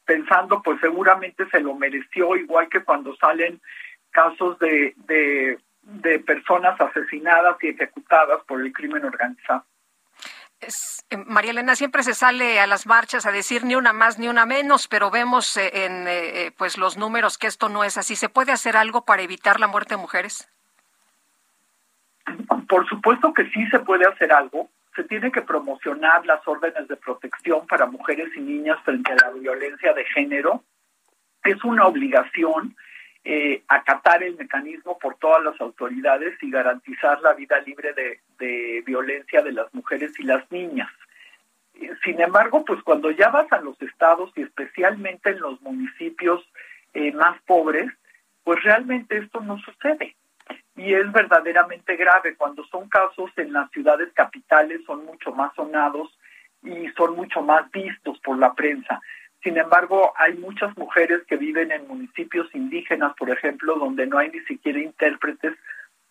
pensando, 0.06 0.64
pues 0.64 0.80
seguramente 0.80 1.48
se 1.52 1.60
lo 1.60 1.76
mereció, 1.76 2.36
igual 2.36 2.68
que 2.68 2.84
cuando 2.84 3.16
salen 3.18 3.62
casos 4.10 4.58
de, 4.58 5.60
de 5.88 6.20
personas 6.20 6.80
asesinadas 6.80 7.58
y 7.62 7.70
ejecutadas 7.70 8.44
por 8.46 8.62
el 8.62 8.74
crimen 8.74 9.06
organizado. 9.06 9.64
Eh, 10.60 11.18
María 11.26 11.52
Elena, 11.52 11.76
siempre 11.76 12.04
se 12.04 12.14
sale 12.14 12.60
a 12.60 12.68
las 12.68 12.88
marchas 12.88 13.26
a 13.26 13.32
decir 13.32 13.64
ni 13.64 13.76
una 13.76 13.94
más 13.94 14.20
ni 14.20 14.28
una 14.28 14.46
menos, 14.46 14.88
pero 14.88 15.10
vemos 15.12 15.56
eh, 15.56 15.86
en 15.86 16.06
eh, 16.08 16.52
pues 16.58 16.78
los 16.78 16.98
números 16.98 17.38
que 17.38 17.48
esto 17.48 17.70
no 17.70 17.86
es 17.86 17.98
así. 17.98 18.16
¿Se 18.16 18.28
puede 18.28 18.52
hacer 18.52 18.76
algo 18.76 19.06
para 19.06 19.22
evitar 19.22 19.60
la 19.62 19.68
muerte 19.68 19.96
de 19.96 20.02
mujeres? 20.02 20.50
Por 22.68 22.88
supuesto 22.90 23.34
que 23.34 23.50
sí 23.52 23.66
se 23.68 23.80
puede 23.80 24.06
hacer 24.06 24.34
algo. 24.34 24.70
Se 24.94 25.06
tiene 25.06 25.32
que 25.32 25.42
promocionar 25.42 26.26
las 26.26 26.46
órdenes 26.46 26.88
de 26.90 26.98
protección 26.98 27.66
para 27.66 27.86
mujeres 27.86 28.30
y 28.36 28.42
niñas 28.42 28.80
frente 28.84 29.14
a 29.14 29.16
la 29.16 29.30
violencia 29.30 29.94
de 29.94 30.04
género. 30.06 30.64
Es 31.46 31.64
una 31.64 31.86
obligación 31.86 32.76
eh, 33.30 33.62
acatar 33.68 34.24
el 34.24 34.38
mecanismo 34.38 34.98
por 34.98 35.16
todas 35.16 35.44
las 35.44 35.60
autoridades 35.60 36.42
y 36.42 36.50
garantizar 36.50 37.20
la 37.20 37.34
vida 37.34 37.60
libre 37.60 37.92
de, 37.92 38.82
violencia 38.86 39.42
de 39.42 39.52
las 39.52 39.74
mujeres 39.74 40.18
y 40.18 40.24
las 40.24 40.50
niñas. 40.50 40.90
Eh, 41.74 41.92
sin 42.06 42.22
embargo, 42.22 42.64
pues 42.64 42.82
cuando 42.84 43.12
ya 43.12 43.28
vas 43.28 43.52
a 43.52 43.60
los 43.60 43.82
estados 43.82 44.32
y 44.38 44.44
especialmente 44.44 45.32
en 45.32 45.42
los 45.42 45.62
municipios 45.62 46.42
eh, 46.94 47.12
más 47.12 47.38
pobres, 47.42 47.92
pues 48.46 48.64
realmente 48.64 49.18
esto 49.18 49.42
no 49.42 49.60
sucede 49.60 50.16
y 50.78 50.94
es 50.94 51.12
verdaderamente 51.12 51.98
grave. 51.98 52.38
Cuando 52.38 52.64
son 52.68 52.88
casos 52.88 53.30
en 53.36 53.52
las 53.52 53.70
ciudades 53.72 54.08
capitales 54.14 54.86
son 54.86 55.06
mucho 55.06 55.34
más 55.34 55.54
sonados 55.54 56.18
y 56.64 56.88
son 56.96 57.18
mucho 57.18 57.42
más 57.42 57.70
vistos 57.72 58.18
por 58.20 58.38
la 58.38 58.54
prensa. 58.54 59.02
Sin 59.44 59.58
embargo, 59.58 60.14
hay 60.18 60.34
muchas 60.36 60.76
mujeres 60.78 61.22
que 61.28 61.38
viven 61.38 61.72
en 61.72 61.88
municipios 61.88 62.48
indígenas, 62.54 63.14
por 63.18 63.30
ejemplo, 63.30 63.76
donde 63.76 64.08
no 64.08 64.18
hay 64.18 64.30
ni 64.30 64.40
siquiera 64.42 64.80
intérpretes 64.80 65.54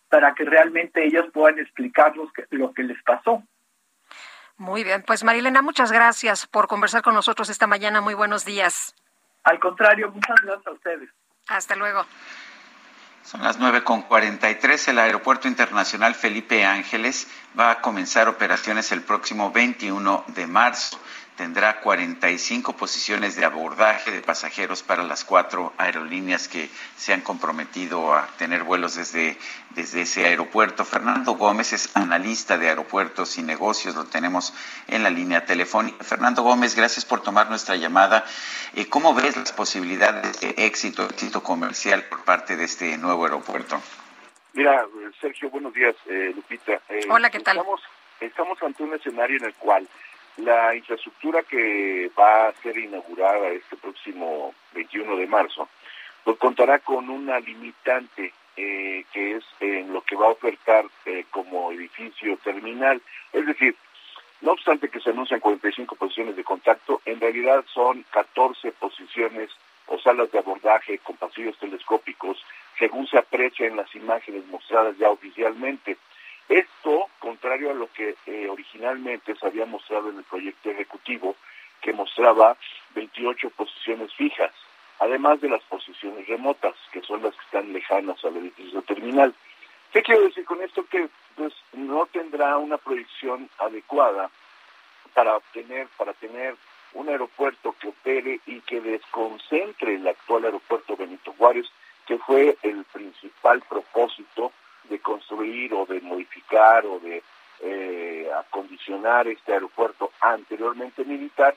para 0.09 0.33
que 0.33 0.45
realmente 0.45 1.05
ellas 1.05 1.25
puedan 1.33 1.59
explicar 1.59 2.15
lo 2.15 2.31
que, 2.31 2.45
lo 2.51 2.73
que 2.73 2.83
les 2.83 3.01
pasó. 3.03 3.43
Muy 4.57 4.83
bien, 4.83 5.03
pues 5.05 5.23
Marilena, 5.23 5.61
muchas 5.61 5.91
gracias 5.91 6.47
por 6.47 6.67
conversar 6.67 7.03
con 7.03 7.13
nosotros 7.13 7.49
esta 7.49 7.67
mañana. 7.67 8.01
Muy 8.01 8.15
buenos 8.15 8.43
días. 8.45 8.95
Al 9.43 9.59
contrario, 9.59 10.11
muchas 10.11 10.41
gracias 10.41 10.67
a 10.67 10.71
ustedes. 10.71 11.09
Hasta 11.47 11.75
luego. 11.75 12.05
Son 13.23 13.43
las 13.43 13.59
9.43. 13.59 14.87
El 14.87 14.99
Aeropuerto 14.99 15.47
Internacional 15.47 16.15
Felipe 16.15 16.65
Ángeles 16.65 17.29
va 17.59 17.71
a 17.71 17.81
comenzar 17.81 18.29
operaciones 18.29 18.91
el 18.93 19.01
próximo 19.01 19.51
21 19.51 20.23
de 20.27 20.47
marzo 20.47 20.97
tendrá 21.37 21.79
45 21.81 22.73
posiciones 22.73 23.35
de 23.35 23.45
abordaje 23.45 24.11
de 24.11 24.21
pasajeros 24.21 24.81
para 24.83 25.03
las 25.03 25.23
cuatro 25.23 25.71
aerolíneas 25.77 26.47
que 26.47 26.67
se 26.97 27.13
han 27.13 27.21
comprometido 27.21 28.13
a 28.13 28.27
tener 28.37 28.63
vuelos 28.63 28.95
desde, 28.95 29.37
desde 29.69 30.01
ese 30.01 30.25
aeropuerto. 30.25 30.83
Fernando 30.83 31.33
Gómez 31.33 31.71
es 31.73 31.95
analista 31.95 32.57
de 32.57 32.69
aeropuertos 32.69 33.37
y 33.37 33.43
negocios, 33.43 33.95
lo 33.95 34.05
tenemos 34.05 34.53
en 34.87 35.03
la 35.03 35.11
línea 35.11 35.45
telefónica. 35.45 36.03
Fernando 36.03 36.41
Gómez, 36.41 36.75
gracias 36.75 37.05
por 37.05 37.21
tomar 37.21 37.49
nuestra 37.49 37.75
llamada. 37.75 38.25
Eh, 38.73 38.87
¿Cómo 38.89 39.13
ves 39.13 39.37
las 39.37 39.53
posibilidades 39.53 40.41
de 40.41 40.55
éxito, 40.57 41.03
éxito 41.03 41.43
comercial 41.43 42.03
por 42.09 42.23
parte 42.25 42.57
de 42.57 42.65
este 42.65 42.97
nuevo 42.97 43.25
aeropuerto? 43.25 43.79
Mira, 44.53 44.87
Sergio, 45.21 45.51
buenos 45.51 45.71
días, 45.71 45.95
eh, 46.07 46.31
Lupita. 46.35 46.81
Eh, 46.89 47.01
Hola, 47.11 47.29
¿qué 47.29 47.39
tal? 47.41 47.57
Estamos, 47.57 47.81
estamos 48.19 48.63
ante 48.63 48.81
un 48.81 48.95
escenario 48.95 49.37
en 49.37 49.45
el 49.45 49.53
cual 49.53 49.87
la 50.37 50.75
infraestructura 50.75 51.43
que 51.43 52.11
va 52.17 52.47
a 52.47 52.53
ser 52.53 52.77
inaugurada 52.77 53.49
este 53.49 53.75
próximo 53.75 54.53
21 54.73 55.17
de 55.17 55.27
marzo, 55.27 55.67
pues 56.23 56.37
contará 56.37 56.79
con 56.79 57.09
una 57.09 57.39
limitante 57.39 58.33
eh, 58.55 59.05
que 59.13 59.35
es 59.35 59.43
en 59.59 59.93
lo 59.93 60.01
que 60.01 60.15
va 60.15 60.27
a 60.27 60.31
ofertar 60.31 60.85
eh, 61.05 61.25
como 61.29 61.71
edificio 61.71 62.37
terminal. 62.37 63.01
Es 63.31 63.45
decir, 63.45 63.75
no 64.41 64.51
obstante 64.51 64.89
que 64.89 64.99
se 64.99 65.09
anuncian 65.09 65.39
45 65.39 65.95
posiciones 65.95 66.35
de 66.35 66.43
contacto, 66.43 67.01
en 67.05 67.19
realidad 67.19 67.63
son 67.73 68.03
14 68.11 68.71
posiciones 68.73 69.51
o 69.87 69.97
salas 69.99 70.31
de 70.31 70.39
abordaje 70.39 70.99
con 70.99 71.15
pasillos 71.15 71.57
telescópicos, 71.59 72.43
según 72.77 73.07
se 73.07 73.17
aprecia 73.17 73.67
en 73.67 73.77
las 73.77 73.93
imágenes 73.95 74.45
mostradas 74.47 74.97
ya 74.97 75.09
oficialmente. 75.09 75.97
Esto, 76.49 77.09
contrario 77.19 77.71
a 77.71 77.73
lo 77.73 77.91
que 77.91 78.15
eh, 78.25 78.47
originalmente 78.49 79.35
se 79.35 79.45
había 79.45 79.65
mostrado 79.65 80.09
en 80.09 80.17
el 80.17 80.23
proyecto 80.23 80.69
ejecutivo, 80.69 81.35
que 81.81 81.93
mostraba 81.93 82.57
28 82.95 83.49
posiciones 83.51 84.13
fijas, 84.13 84.51
además 84.99 85.41
de 85.41 85.49
las 85.49 85.61
posiciones 85.63 86.27
remotas, 86.27 86.75
que 86.91 87.01
son 87.01 87.21
las 87.21 87.35
que 87.35 87.45
están 87.45 87.73
lejanas 87.73 88.23
al 88.23 88.37
edificio 88.37 88.81
terminal. 88.81 89.33
¿Qué 89.91 90.01
quiero 90.03 90.21
decir 90.21 90.45
con 90.45 90.61
esto? 90.61 90.85
Que 90.85 91.09
pues, 91.35 91.53
no 91.73 92.05
tendrá 92.07 92.57
una 92.57 92.77
proyección 92.77 93.49
adecuada 93.59 94.29
para 95.13 95.37
obtener, 95.37 95.87
para 95.97 96.13
tener 96.13 96.55
un 96.93 97.09
aeropuerto 97.09 97.75
que 97.79 97.89
opere 97.89 98.39
y 98.45 98.61
que 98.61 98.81
desconcentre 98.81 99.95
el 99.95 100.07
actual 100.07 100.45
aeropuerto 100.45 100.95
Benito 100.95 101.33
Juárez, 101.37 101.67
que 102.05 102.17
fue 102.19 102.57
el 102.63 102.85
principal 102.85 103.61
propósito 103.67 104.51
de 104.89 104.99
construir 104.99 105.73
o 105.73 105.85
de 105.85 106.01
modificar 106.01 106.85
o 106.85 106.99
de 106.99 107.23
eh, 107.59 108.29
acondicionar 108.37 109.27
este 109.27 109.53
aeropuerto 109.53 110.11
anteriormente 110.21 111.03
militar 111.03 111.55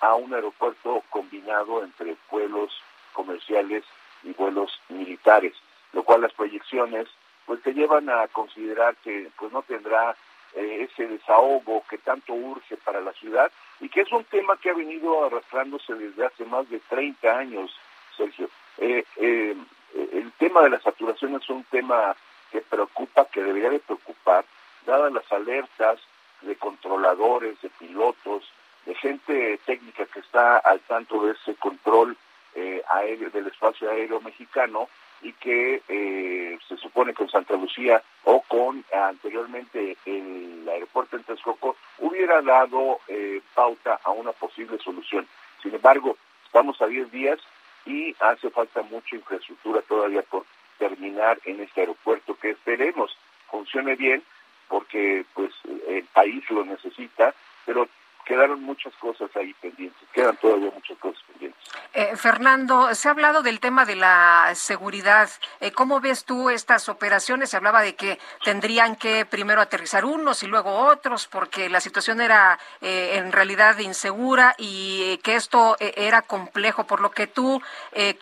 a 0.00 0.14
un 0.14 0.32
aeropuerto 0.32 1.02
combinado 1.10 1.84
entre 1.84 2.16
vuelos 2.30 2.72
comerciales 3.12 3.84
y 4.22 4.32
vuelos 4.32 4.80
militares, 4.88 5.54
lo 5.92 6.04
cual 6.04 6.22
las 6.22 6.32
proyecciones 6.32 7.06
pues 7.44 7.62
te 7.62 7.74
llevan 7.74 8.08
a 8.08 8.28
considerar 8.28 8.96
que 9.04 9.30
pues 9.38 9.52
no 9.52 9.62
tendrá 9.62 10.16
eh, 10.54 10.88
ese 10.90 11.06
desahogo 11.06 11.84
que 11.88 11.98
tanto 11.98 12.32
urge 12.32 12.76
para 12.78 13.00
la 13.00 13.12
ciudad 13.12 13.52
y 13.80 13.88
que 13.88 14.02
es 14.02 14.12
un 14.12 14.24
tema 14.24 14.56
que 14.56 14.70
ha 14.70 14.74
venido 14.74 15.24
arrastrándose 15.24 15.94
desde 15.94 16.24
hace 16.24 16.44
más 16.46 16.68
de 16.70 16.78
30 16.88 17.38
años, 17.38 17.76
Sergio. 18.16 18.48
Eh, 18.78 19.04
el 19.16 20.32
tema 20.38 20.62
de 20.62 20.70
la 20.70 20.80
saturación 20.80 21.34
es 21.34 21.48
un 21.50 21.64
tema 21.64 22.16
que 22.52 22.60
preocupa, 22.60 23.26
que 23.32 23.42
debería 23.42 23.70
de 23.70 23.80
preocupar, 23.80 24.44
dadas 24.86 25.12
las 25.12 25.32
alertas 25.32 25.98
de 26.42 26.54
controladores, 26.56 27.60
de 27.62 27.70
pilotos, 27.70 28.44
de 28.84 28.94
gente 28.94 29.58
técnica 29.64 30.04
que 30.06 30.20
está 30.20 30.58
al 30.58 30.80
tanto 30.80 31.24
de 31.24 31.32
ese 31.32 31.54
control 31.54 32.16
eh, 32.54 32.82
aéreo, 32.90 33.30
del 33.30 33.46
espacio 33.46 33.90
aéreo 33.90 34.20
mexicano 34.20 34.88
y 35.22 35.32
que 35.34 35.82
eh, 35.88 36.58
se 36.68 36.76
supone 36.76 37.14
con 37.14 37.30
Santa 37.30 37.54
Lucía 37.54 38.02
o 38.24 38.42
con 38.42 38.84
anteriormente 38.92 39.96
el 40.04 40.68
aeropuerto 40.68 41.16
en 41.16 41.22
Texcoco 41.22 41.76
hubiera 41.98 42.42
dado 42.42 42.98
eh, 43.08 43.40
pauta 43.54 44.00
a 44.04 44.10
una 44.10 44.32
posible 44.32 44.78
solución. 44.78 45.26
Sin 45.62 45.74
embargo, 45.74 46.16
estamos 46.44 46.80
a 46.82 46.86
10 46.86 47.10
días 47.12 47.38
y 47.86 48.14
hace 48.20 48.50
falta 48.50 48.82
mucha 48.82 49.16
infraestructura 49.16 49.80
todavía 49.82 50.22
por 50.22 50.44
terminar 50.82 51.38
en 51.44 51.60
este 51.60 51.82
aeropuerto 51.82 52.36
que 52.40 52.50
esperemos 52.50 53.16
funcione 53.48 53.94
bien 53.94 54.20
porque 54.66 55.24
pues 55.32 55.52
el 55.86 56.04
país 56.06 56.42
lo 56.50 56.64
necesita, 56.64 57.32
pero 57.64 57.86
quedaron 58.24 58.62
muchas 58.62 58.94
cosas 58.96 59.30
ahí 59.36 59.54
pendientes, 59.54 60.00
quedan 60.12 60.36
todavía 60.36 60.70
muchas 60.70 60.98
cosas 60.98 61.22
pendientes. 61.26 61.60
Eh, 61.94 62.16
Fernando, 62.16 62.94
se 62.94 63.08
ha 63.08 63.10
hablado 63.10 63.42
del 63.42 63.60
tema 63.60 63.84
de 63.84 63.96
la 63.96 64.52
seguridad. 64.54 65.28
Eh, 65.60 65.72
¿Cómo 65.72 66.00
ves 66.00 66.24
tú 66.24 66.48
estas 66.48 66.88
operaciones? 66.88 67.50
Se 67.50 67.56
hablaba 67.56 67.82
de 67.82 67.94
que 67.94 68.18
tendrían 68.44 68.96
que 68.96 69.26
primero 69.26 69.60
aterrizar 69.60 70.04
unos 70.04 70.42
y 70.42 70.46
luego 70.46 70.74
otros, 70.74 71.26
porque 71.26 71.68
la 71.68 71.80
situación 71.80 72.20
era 72.20 72.58
eh, 72.80 73.16
en 73.16 73.32
realidad 73.32 73.78
insegura 73.78 74.54
y 74.58 75.18
que 75.18 75.34
esto 75.34 75.76
era 75.78 76.22
complejo. 76.22 76.86
Por 76.86 77.00
lo 77.00 77.10
que 77.10 77.26
tú 77.26 77.60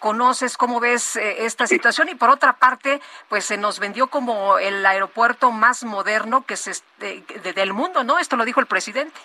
conoces, 0.00 0.56
¿cómo 0.56 0.80
ves 0.80 1.16
esta 1.16 1.66
situación? 1.66 2.08
Y 2.08 2.14
por 2.14 2.30
otra 2.30 2.54
parte, 2.54 3.00
pues 3.28 3.44
se 3.44 3.56
nos 3.56 3.78
vendió 3.78 4.08
como 4.08 4.58
el 4.58 4.84
aeropuerto 4.84 5.52
más 5.52 5.84
moderno 5.84 6.44
que 6.44 6.56
se, 6.56 6.72
del 6.98 7.72
mundo, 7.72 8.04
¿no? 8.04 8.18
Esto 8.18 8.36
lo 8.36 8.44
dijo 8.44 8.60
el 8.60 8.66
presidente. 8.66 9.18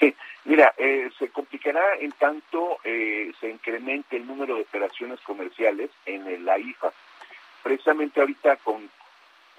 Sí, 0.00 0.16
mira, 0.46 0.72
eh, 0.78 1.10
se 1.18 1.28
complicará 1.28 1.94
en 1.96 2.10
tanto 2.12 2.78
eh, 2.84 3.30
se 3.38 3.50
incremente 3.50 4.16
el 4.16 4.26
número 4.26 4.54
de 4.54 4.62
operaciones 4.62 5.20
comerciales 5.20 5.90
en 6.06 6.42
la 6.46 6.58
IFA. 6.58 6.90
Precisamente 7.62 8.18
ahorita 8.18 8.56
con 8.56 8.90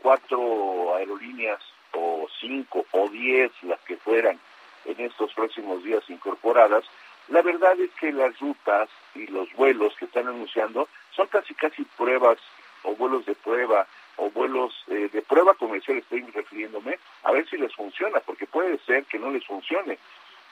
cuatro 0.02 0.96
aerolíneas 0.96 1.62
o 1.94 2.28
cinco 2.40 2.88
o 2.90 3.08
diez 3.10 3.52
las 3.62 3.80
que 3.82 3.98
fueran 3.98 4.40
en 4.86 5.00
estos 5.00 5.32
próximos 5.36 5.84
días 5.84 6.04
incorporadas, 6.10 6.86
la 7.28 7.44
verdad 7.44 7.80
es 7.80 7.92
que 7.92 8.12
las 8.12 8.40
rutas 8.40 8.90
y 9.14 9.28
los 9.28 9.54
vuelos 9.54 9.96
que 9.96 10.06
están 10.06 10.28
anunciando 10.28 10.90
son 11.16 11.28
casi 11.28 11.54
casi 11.54 11.84
pruebas 11.84 12.40
o 12.82 12.96
vuelos 12.96 13.28
de 13.28 13.36
prueba 13.36 13.86
o 14.18 14.32
vuelos 14.32 14.74
eh, 14.88 15.08
de 15.14 15.22
prueba 15.22 15.54
comercial 15.54 16.00
estoy 16.00 16.24
refiriéndome, 16.24 16.98
a 17.24 17.32
ver 17.32 17.48
si 17.48 17.58
les 17.58 17.74
funciona, 17.76 18.20
porque 18.22 18.48
puede 18.48 18.80
ser 18.80 19.06
que 19.06 19.20
no 19.20 19.30
les 19.30 19.46
funcione 19.46 20.00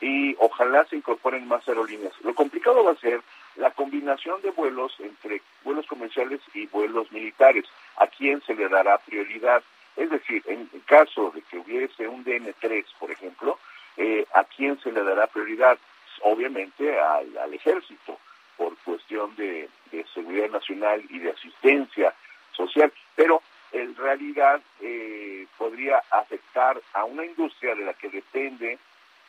y 0.01 0.35
ojalá 0.39 0.85
se 0.85 0.95
incorporen 0.95 1.47
más 1.47 1.67
aerolíneas. 1.67 2.13
Lo 2.21 2.33
complicado 2.33 2.83
va 2.83 2.91
a 2.91 2.95
ser 2.95 3.21
la 3.55 3.71
combinación 3.71 4.41
de 4.41 4.51
vuelos 4.51 4.95
entre 4.99 5.41
vuelos 5.63 5.85
comerciales 5.87 6.39
y 6.53 6.67
vuelos 6.67 7.11
militares. 7.11 7.65
¿A 7.97 8.07
quién 8.07 8.41
se 8.43 8.55
le 8.55 8.69
dará 8.69 8.97
prioridad? 8.99 9.61
Es 9.97 10.09
decir, 10.09 10.43
en 10.47 10.67
caso 10.85 11.31
de 11.35 11.41
que 11.41 11.57
hubiese 11.57 12.07
un 12.07 12.23
DN3, 12.23 12.85
por 12.99 13.11
ejemplo, 13.11 13.59
eh, 13.97 14.25
¿a 14.33 14.45
quién 14.45 14.79
se 14.79 14.91
le 14.91 15.03
dará 15.03 15.27
prioridad? 15.27 15.77
Obviamente 16.21 16.97
al, 16.99 17.53
ejército, 17.53 18.17
por 18.55 18.77
cuestión 18.77 19.35
de, 19.35 19.69
seguridad 20.13 20.49
nacional 20.49 21.03
y 21.09 21.19
de 21.19 21.31
asistencia 21.31 22.13
social, 22.53 22.91
pero 23.15 23.41
en 23.71 23.95
realidad 23.95 24.61
eh, 24.81 25.45
podría 25.57 26.01
afectar 26.11 26.81
a 26.93 27.03
una 27.03 27.25
industria 27.25 27.75
de 27.75 27.85
la 27.85 27.93
que 27.93 28.09
depende 28.09 28.79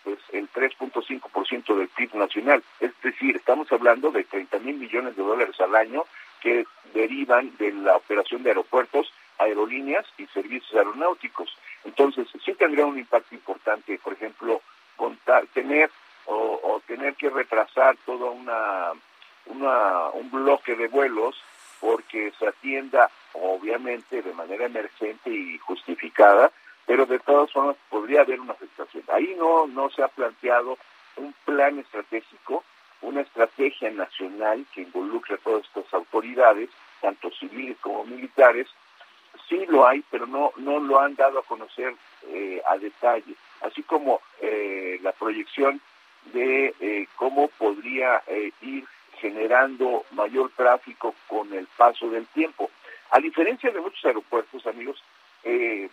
pues 0.05 0.19
el 0.33 0.51
3.5% 0.51 1.77
del 1.77 1.89
PIB 1.89 2.15
nacional. 2.15 2.63
Es 2.81 2.93
decir, 3.03 3.37
estamos 3.37 3.71
hablando 3.73 4.11
de 4.11 4.25
30 4.25 4.59
mil 4.61 4.77
millones 4.77 5.17
de 5.17 5.23
dólares 5.23 5.61
al 5.61 5.75
año 5.75 6.05
que 6.41 6.65
derivan 6.95 7.57
de 7.59 7.73
la 7.73 7.97
operación 7.97 8.43
de 8.43 8.51
aeropuertos, 8.51 9.13
aerolíneas 9.39 10.07
y 10.19 10.27
servicios 10.29 10.75
aeronáuticos. 10.75 11.57
Entonces, 11.85 12.29
sí 12.45 12.55
tendría 12.55 12.87
un 12.87 12.99
impacto 12.99 13.35
importante, 13.35 13.99
por 14.03 14.15
ejemplo, 14.15 14.63
contar, 14.97 15.47
tener 15.49 15.91
o, 16.27 16.81
tener 16.87 17.15
que 17.15 17.31
retrasar 17.31 17.97
todo 18.05 18.33
una, 18.33 18.93
una, 19.47 20.09
un 20.11 20.31
bloque 20.31 20.75
de 20.75 20.89
vuelos 20.89 21.41
porque 21.81 22.33
se 22.39 22.47
atienda, 22.47 23.11
obviamente, 23.33 24.23
de 24.23 24.33
manera 24.35 24.67
emergente 24.67 25.31
y 25.31 25.59
justificada, 25.59 26.51
pero 26.91 27.07
de 27.07 27.21
todas 27.21 27.53
formas 27.53 27.77
podría 27.89 28.23
haber 28.23 28.41
una 28.41 28.53
afectación. 28.53 29.05
Ahí 29.13 29.37
no, 29.39 29.69
no 29.69 29.91
se 29.91 30.03
ha 30.03 30.09
planteado 30.09 30.77
un 31.19 31.33
plan 31.45 31.79
estratégico, 31.79 32.65
una 33.01 33.21
estrategia 33.21 33.93
nacional 33.93 34.67
que 34.75 34.83
involucre 34.83 35.37
a 35.37 35.39
todas 35.39 35.65
estas 35.67 35.95
autoridades, 35.95 36.69
tanto 37.01 37.31
civiles 37.31 37.77
como 37.81 38.05
militares. 38.07 38.67
Sí 39.49 39.67
lo 39.69 39.87
hay, 39.87 40.03
pero 40.11 40.27
no, 40.27 40.53
no 40.57 40.81
lo 40.81 40.99
han 40.99 41.15
dado 41.15 41.39
a 41.39 41.45
conocer 41.45 41.95
eh, 42.27 42.61
a 42.69 42.77
detalle, 42.77 43.37
así 43.61 43.85
como 43.85 44.21
eh, 44.41 44.99
la 45.01 45.13
proyección 45.13 45.81
de 46.33 46.75
eh, 46.81 47.07
cómo 47.15 47.47
podría 47.57 48.21
ir 48.63 48.85
generando 49.21 50.07
mayor 50.11 50.51
tráfico 50.57 51.15
con 51.29 51.55
el 51.55 51.69
paso 51.69 52.11
del 52.11 52.27
tiempo. 52.27 52.69
A 53.13 53.21
diferencia 53.21 53.71
de 53.71 53.81
muchos 53.81 54.05
aeropuertos, 54.05 54.67
amigos, 54.67 55.01
eh, 55.45 55.89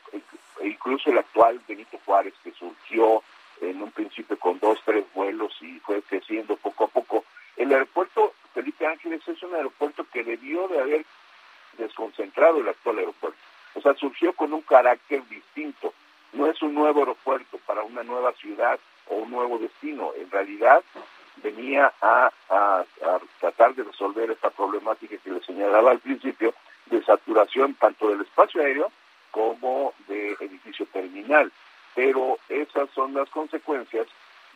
incluso 0.63 1.09
el 1.09 1.17
actual 1.17 1.61
Benito 1.67 1.99
Juárez, 2.05 2.33
que 2.43 2.51
surgió 2.51 3.23
en 3.61 3.81
un 3.81 3.91
principio 3.91 4.37
con 4.37 4.59
dos, 4.59 4.79
tres 4.85 5.05
vuelos 5.13 5.55
y 5.61 5.79
fue 5.79 6.01
creciendo 6.01 6.55
poco 6.57 6.85
a 6.85 6.87
poco. 6.87 7.25
El 7.55 7.71
aeropuerto 7.71 8.33
Felipe 8.53 8.85
Ángeles 8.85 9.27
es 9.27 9.41
un 9.43 9.55
aeropuerto 9.55 10.05
que 10.11 10.23
debió 10.23 10.67
de 10.67 10.79
haber 10.79 11.05
desconcentrado 11.77 12.59
el 12.59 12.69
actual 12.69 12.99
aeropuerto. 12.99 13.37
O 13.75 13.81
sea, 13.81 13.93
surgió 13.95 14.33
con 14.33 14.53
un 14.53 14.61
carácter 14.61 15.27
distinto. 15.27 15.93
No 16.33 16.47
es 16.47 16.61
un 16.61 16.73
nuevo 16.73 16.99
aeropuerto 16.99 17.59
para 17.65 17.83
una 17.83 18.03
nueva 18.03 18.33
ciudad 18.33 18.79
o 19.07 19.15
un 19.15 19.31
nuevo 19.31 19.57
destino. 19.59 20.11
En 20.17 20.29
realidad 20.29 20.83
venía 21.37 21.93
a, 22.01 22.31
a 22.49 22.85
tratar 23.39 23.75
de 23.75 23.83
resolver 23.83 24.31
esta 24.31 24.49
problemática 24.49 25.17
que 25.17 25.29
le 25.29 25.41
señalaba 25.41 25.91
al 25.91 25.99
principio 25.99 26.53
de 26.87 27.03
saturación 27.03 27.75
tanto 27.75 28.09
del 28.09 28.21
espacio 28.21 28.61
aéreo 28.61 28.91
como 29.37 29.93
de 30.07 30.35
edificio 30.39 30.87
terminal. 30.87 31.51
Pero 31.93 32.39
esas 32.49 32.89
son 32.95 33.13
las 33.13 33.29
consecuencias 33.29 34.07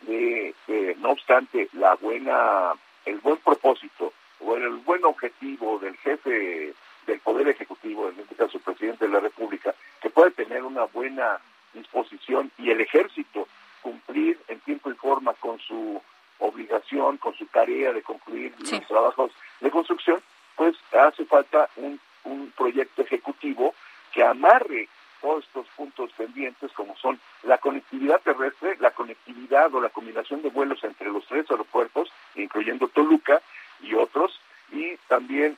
de, 0.02 0.54
no 0.98 1.10
obstante, 1.10 1.68
la 1.72 1.94
buena, 1.94 2.72
el 3.04 3.18
buen 3.18 3.36
propósito 3.36 4.12
o 4.40 4.56
el 4.56 4.70
buen 4.78 5.04
objetivo 5.04 5.78
del 5.78 5.96
jefe 5.98 6.74
del 7.06 7.20
Poder 7.20 7.48
Ejecutivo, 7.48 8.08
en 8.08 8.18
este 8.18 8.34
caso 8.34 8.58
el 8.58 8.64
presidente 8.64 9.06
de 9.06 9.12
la 9.12 9.20
República, 9.20 9.72
que 10.00 10.10
puede 10.10 10.32
tener 10.32 10.64
una 10.64 10.84
buena 10.86 11.38
disposición 11.74 12.50
y 12.58 12.70
el 12.70 12.80
ejército 12.80 13.46
cumplir 13.82 14.38
en 14.48 14.58
tiempo 14.60 14.90
y 14.90 14.94
forma 14.94 15.32
con 15.34 15.60
su 15.60 16.02
obligación, 16.38 17.18
con 17.18 17.34
su 17.34 17.46
tarea 17.46 17.92
de 17.92 18.02
concluir 18.02 18.52
los 18.58 18.86
trabajos 18.88 19.30
de 19.60 19.70
construcción, 19.70 20.20
pues 20.56 20.76
hace 20.92 21.24
falta 21.24 21.68
un, 21.76 22.00
un 22.24 22.52
proyecto 22.56 23.02
ejecutivo 23.02 23.74
que 24.12 24.22
amarre 24.22 24.88
todos 25.20 25.44
estos 25.44 25.66
puntos 25.76 26.10
pendientes 26.12 26.72
como 26.72 26.96
son 26.96 27.18
la 27.44 27.58
conectividad 27.58 28.20
terrestre, 28.20 28.76
la 28.80 28.90
conectividad 28.90 29.72
o 29.74 29.80
la 29.80 29.88
combinación 29.88 30.42
de 30.42 30.50
vuelos 30.50 30.82
entre 30.84 31.10
los 31.10 31.24
tres 31.26 31.50
aeropuertos, 31.50 32.10
incluyendo 32.34 32.88
Toluca 32.88 33.40
y 33.80 33.94
otros, 33.94 34.38
y 34.72 34.96
también 35.08 35.56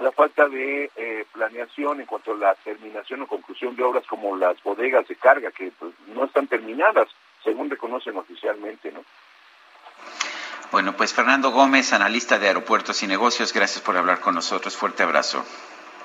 la 0.00 0.12
falta 0.12 0.48
de 0.48 0.90
eh, 0.96 1.24
planeación 1.32 2.00
en 2.00 2.06
cuanto 2.06 2.32
a 2.32 2.36
la 2.36 2.54
terminación 2.56 3.22
o 3.22 3.26
conclusión 3.26 3.74
de 3.76 3.84
obras 3.84 4.04
como 4.06 4.36
las 4.36 4.62
bodegas 4.62 5.06
de 5.08 5.16
carga, 5.16 5.50
que 5.50 5.72
pues, 5.78 5.94
no 6.08 6.24
están 6.24 6.46
terminadas, 6.46 7.08
según 7.42 7.70
reconocen 7.70 8.16
oficialmente, 8.16 8.92
¿no? 8.92 9.04
Bueno, 10.72 10.96
pues 10.96 11.14
Fernando 11.14 11.52
Gómez, 11.52 11.92
analista 11.92 12.38
de 12.38 12.48
aeropuertos 12.48 13.02
y 13.04 13.06
negocios, 13.06 13.52
gracias 13.52 13.82
por 13.82 13.96
hablar 13.96 14.18
con 14.20 14.34
nosotros. 14.34 14.76
Fuerte 14.76 15.04
abrazo. 15.04 15.44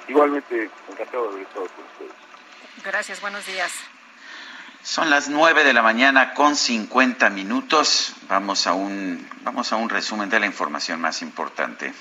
Igualmente, 0.09 0.71
encantado 0.89 1.23
de 1.23 1.29
haber 1.29 1.41
estado 1.43 1.67
con 1.67 1.85
ustedes. 1.85 2.11
Gracias, 2.83 3.21
buenos 3.21 3.45
días. 3.45 3.71
Son 4.81 5.09
las 5.11 5.29
nueve 5.29 5.63
de 5.63 5.71
la 5.71 5.83
mañana 5.83 6.33
con 6.33 6.55
50 6.55 7.29
minutos. 7.29 8.15
Vamos 8.27 8.65
a 8.65 8.73
un, 8.73 9.29
vamos 9.43 9.71
a 9.71 9.75
un 9.75 9.87
resumen 9.87 10.29
de 10.29 10.39
la 10.39 10.47
información 10.47 10.99
más 10.99 11.21
importante. 11.21 11.93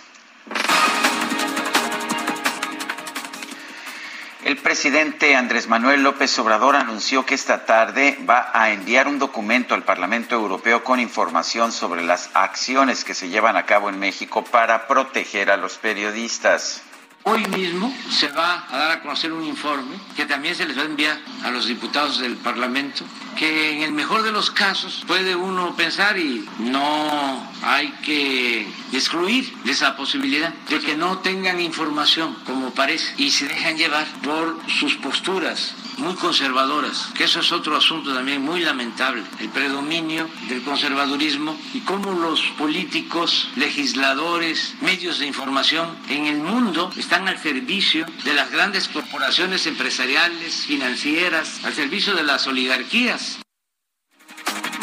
El 4.45 4.57
presidente 4.57 5.37
Andrés 5.37 5.69
Manuel 5.69 6.03
López 6.03 6.39
Obrador 6.39 6.77
anunció 6.77 7.27
que 7.27 7.35
esta 7.35 7.67
tarde 7.67 8.19
va 8.29 8.51
a 8.55 8.71
enviar 8.71 9.07
un 9.07 9.19
documento 9.19 9.75
al 9.75 9.83
Parlamento 9.83 10.35
Europeo 10.35 10.83
con 10.83 11.01
información 11.01 11.73
sobre 11.73 12.03
las 12.03 12.31
acciones 12.33 13.05
que 13.05 13.13
se 13.13 13.29
llevan 13.29 13.59
a 13.59 13.67
cabo 13.67 13.91
en 13.91 13.99
México 13.99 14.45
para 14.45 14.87
proteger 14.87 15.51
a 15.51 15.59
los 15.59 15.77
periodistas. 15.77 16.83
Hoy 17.25 17.45
mismo 17.49 17.93
se 18.11 18.29
va 18.29 18.65
a 18.71 18.79
dar 18.79 18.91
a 18.91 19.03
conocer 19.03 19.33
un 19.33 19.45
informe 19.45 19.97
que 20.17 20.25
también 20.25 20.55
se 20.55 20.67
les 20.67 20.79
va 20.79 20.83
a 20.83 20.87
enviar 20.87 21.19
a 21.45 21.51
los 21.51 21.67
diputados 21.67 22.21
del 22.21 22.37
Parlamento, 22.37 23.05
que 23.37 23.73
en 23.73 23.83
el 23.83 23.93
mejor 23.93 24.23
de 24.23 24.33
los 24.33 24.51
casos 24.51 25.05
puede 25.07 25.37
uno 25.37 25.77
pensar 25.77 26.19
y 26.19 26.49
no 26.59 27.53
hay 27.63 27.89
que 28.03 28.67
excluir 28.93 29.53
esa 29.67 29.97
posibilidad 29.97 30.55
de 30.69 30.81
que 30.81 30.97
no 30.97 31.19
tengan 31.19 31.61
información 31.61 32.35
como 32.47 32.71
parece 32.71 33.13
y 33.19 33.31
se 33.31 33.47
dejan 33.47 33.77
llevar 33.77 34.07
por 34.23 34.59
sus 34.69 34.95
posturas 34.97 35.75
muy 35.99 36.15
conservadoras, 36.15 37.11
que 37.15 37.25
eso 37.25 37.41
es 37.41 37.53
otro 37.53 37.77
asunto 37.77 38.15
también 38.15 38.43
muy 38.43 38.61
lamentable, 38.61 39.23
el 39.41 39.49
predominio 39.49 40.29
del 40.49 40.63
conservadurismo 40.63 41.59
y 41.75 41.81
cómo 41.81 42.13
los 42.13 42.41
políticos, 42.59 43.51
legisladores, 43.57 44.75
medios 44.81 45.19
de 45.19 45.27
información 45.27 45.97
en 46.09 46.27
el 46.27 46.39
mundo 46.39 46.91
están 46.97 47.29
al 47.29 47.39
servicio 47.39 48.07
de 48.25 48.35
las 48.35 48.51
grandes 48.51 48.89
corporaciones 48.89 49.67
empresariales, 49.67 50.67
financieras, 50.67 51.65
al 51.65 51.75
servicio 51.75 52.15
de 52.15 52.23
las 52.23 52.47
oligarquías. 52.47 53.41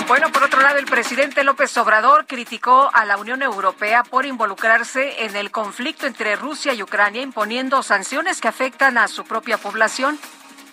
Bueno, 0.08 0.32
por 0.32 0.44
otro 0.44 0.62
lado, 0.62 0.78
el 0.78 0.86
presidente 0.86 1.44
López 1.44 1.76
Obrador 1.78 2.28
criticó 2.28 2.92
a 2.94 3.06
la 3.06 3.18
Unión 3.18 3.42
Europea 3.42 4.04
por 4.04 4.28
involucrarse 4.28 5.26
en 5.26 5.36
el 5.36 5.50
conflicto 5.50 6.06
entre 6.06 6.36
Rusia 6.36 6.76
y 6.76 6.84
Ucrania, 6.84 7.24
imponiendo 7.24 7.82
sanciones 7.82 8.40
que 8.40 8.48
afectan 8.48 9.00
a 9.00 9.08
su 9.08 9.24
propia 9.24 9.58
población. 9.58 10.20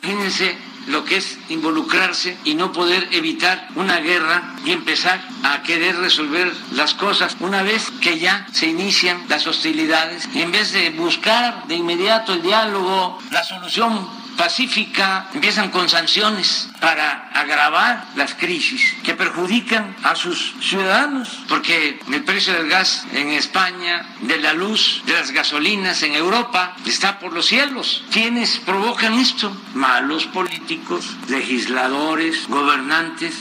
Fíjense 0.03 0.59
lo 0.89 1.05
que 1.05 1.17
es 1.17 1.39
involucrarse 1.49 2.37
y 2.45 2.55
no 2.55 2.73
poder 2.73 3.09
evitar 3.13 3.69
una 3.77 4.01
guerra 4.01 4.57
y 4.65 4.73
empezar 4.73 5.23
a 5.45 5.63
querer 5.63 5.97
resolver 5.97 6.53
las 6.73 6.95
cosas 6.95 7.37
una 7.39 7.63
vez 7.63 7.93
que 8.01 8.19
ya 8.19 8.47
se 8.53 8.67
inician 8.67 9.25
las 9.29 9.47
hostilidades. 9.47 10.29
En 10.35 10.51
vez 10.51 10.73
de 10.73 10.91
buscar 10.91 11.69
de 11.69 11.77
inmediato 11.77 12.33
el 12.33 12.43
diálogo, 12.43 13.21
la 13.31 13.45
solución 13.45 14.22
pacífica, 14.37 15.29
empiezan 15.35 15.71
con 15.71 15.89
sanciones 15.89 16.69
para 16.81 17.29
agravar 17.35 18.05
las 18.17 18.35
crisis 18.35 18.95
que 19.03 19.15
perjudican 19.15 19.97
a 20.03 20.15
sus 20.15 20.55
ciudadanos, 20.61 21.29
porque 21.49 22.01
el 22.13 22.25
precio 22.25 22.53
del 22.55 22.69
gas 22.69 23.07
en 23.13 23.29
España, 23.31 24.07
de 24.21 24.39
la 24.39 24.53
luz, 24.53 25.03
de 25.07 25.13
las 25.15 25.31
gasolinas 25.31 26.03
en 26.03 26.15
Europa, 26.15 26.77
está 26.87 27.19
por 27.19 27.33
los 27.33 27.47
cielos. 27.47 28.05
¿Quiénes 28.11 28.59
provocan 28.59 29.15
esto? 29.15 29.57
Malos 29.75 30.27
políticos, 30.27 31.05
legisladores, 31.29 32.47
gobernantes 32.49 33.35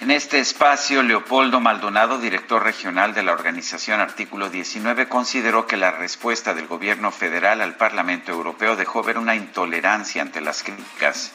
en 0.00 0.10
este 0.10 0.40
espacio, 0.40 1.02
Leopoldo 1.02 1.60
Maldonado, 1.60 2.18
director 2.18 2.62
regional 2.62 3.12
de 3.14 3.22
la 3.22 3.32
organización 3.32 4.00
Artículo 4.00 4.48
19, 4.48 5.08
consideró 5.08 5.66
que 5.66 5.76
la 5.76 5.90
respuesta 5.90 6.54
del 6.54 6.66
gobierno 6.66 7.10
federal 7.10 7.60
al 7.60 7.76
Parlamento 7.76 8.32
Europeo 8.32 8.76
dejó 8.76 9.02
ver 9.02 9.18
una 9.18 9.36
intolerancia 9.36 10.22
ante 10.22 10.40
las 10.40 10.62
críticas 10.62 11.32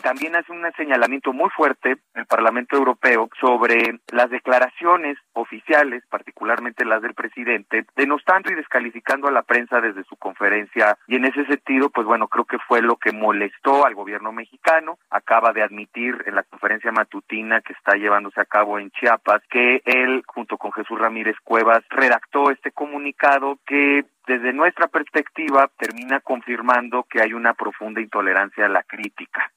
también 0.00 0.36
hace 0.36 0.52
un 0.52 0.64
señalamiento 0.76 1.32
muy 1.32 1.50
fuerte 1.50 1.96
el 2.14 2.26
Parlamento 2.26 2.76
Europeo 2.76 3.28
sobre 3.40 4.00
las 4.12 4.30
declaraciones 4.30 5.16
oficiales, 5.32 6.02
particularmente 6.10 6.84
las 6.84 7.02
del 7.02 7.14
presidente, 7.14 7.84
denostando 7.96 8.50
y 8.50 8.54
descalificando 8.54 9.28
a 9.28 9.32
la 9.32 9.42
prensa 9.42 9.80
desde 9.80 10.04
su 10.04 10.16
conferencia. 10.16 10.98
Y 11.06 11.16
en 11.16 11.24
ese 11.24 11.44
sentido, 11.46 11.90
pues 11.90 12.06
bueno, 12.06 12.28
creo 12.28 12.44
que 12.44 12.58
fue 12.58 12.82
lo 12.82 12.96
que 12.96 13.12
molestó 13.12 13.86
al 13.86 13.94
gobierno 13.94 14.32
mexicano. 14.32 14.98
Acaba 15.10 15.52
de 15.52 15.62
admitir 15.62 16.22
en 16.26 16.34
la 16.34 16.42
conferencia 16.42 16.92
matutina 16.92 17.60
que 17.60 17.72
está 17.72 17.96
llevándose 17.96 18.40
a 18.40 18.46
cabo 18.46 18.78
en 18.78 18.90
Chiapas 18.90 19.42
que 19.50 19.82
él, 19.84 20.22
junto 20.26 20.56
con 20.58 20.72
Jesús 20.72 20.98
Ramírez 20.98 21.36
Cuevas, 21.44 21.82
redactó 21.90 22.50
este 22.50 22.72
comunicado 22.72 23.58
que 23.66 24.04
desde 24.26 24.52
nuestra 24.52 24.86
perspectiva 24.86 25.68
termina 25.76 26.20
confirmando 26.20 27.04
que 27.04 27.20
hay 27.20 27.32
una 27.32 27.54
profunda 27.54 28.00
intolerancia 28.00 28.66
a 28.66 28.68
la 28.68 28.82
crítica. 28.82 29.50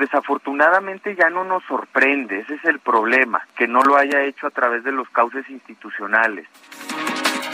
Desafortunadamente 0.00 1.14
ya 1.14 1.28
no 1.28 1.44
nos 1.44 1.62
sorprende, 1.64 2.40
ese 2.40 2.54
es 2.54 2.64
el 2.64 2.80
problema, 2.80 3.46
que 3.54 3.68
no 3.68 3.82
lo 3.82 3.98
haya 3.98 4.22
hecho 4.22 4.46
a 4.46 4.50
través 4.50 4.82
de 4.82 4.92
los 4.92 5.06
cauces 5.10 5.44
institucionales. 5.50 6.48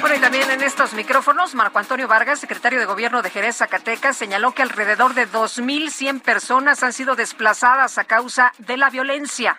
Bueno, 0.00 0.14
y 0.14 0.20
también 0.20 0.48
en 0.52 0.62
estos 0.62 0.94
micrófonos, 0.94 1.56
Marco 1.56 1.80
Antonio 1.80 2.06
Vargas, 2.06 2.38
secretario 2.38 2.78
de 2.78 2.84
Gobierno 2.84 3.20
de 3.20 3.30
Jerez, 3.30 3.56
Zacatecas, 3.56 4.16
señaló 4.16 4.52
que 4.52 4.62
alrededor 4.62 5.14
de 5.14 5.28
2.100 5.28 6.22
personas 6.22 6.84
han 6.84 6.92
sido 6.92 7.16
desplazadas 7.16 7.98
a 7.98 8.04
causa 8.04 8.52
de 8.58 8.76
la 8.76 8.90
violencia. 8.90 9.58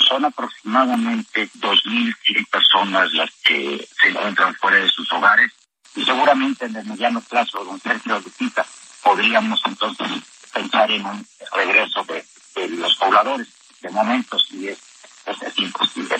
Son 0.00 0.24
aproximadamente 0.24 1.48
2.100 1.60 2.50
personas 2.50 3.12
las 3.12 3.30
que 3.44 3.86
se 4.00 4.08
encuentran 4.08 4.52
fuera 4.56 4.78
de 4.78 4.88
sus 4.88 5.12
hogares 5.12 5.52
y 5.94 6.04
seguramente 6.04 6.64
en 6.64 6.74
el 6.74 6.86
mediano 6.86 7.20
plazo, 7.20 7.64
don 7.64 7.78
Sergio 7.78 8.18
Lupita, 8.18 8.66
podríamos 9.04 9.62
entonces 9.64 10.08
pensar 10.50 10.90
en 10.90 11.04
un 11.04 11.26
regreso 11.52 12.04
de, 12.04 12.24
los 12.68 12.96
pobladores. 12.96 13.48
De 13.80 13.90
momento 13.90 14.38
sí 14.38 14.68
es, 14.68 14.78
es, 15.26 15.58
imposible. 15.58 16.16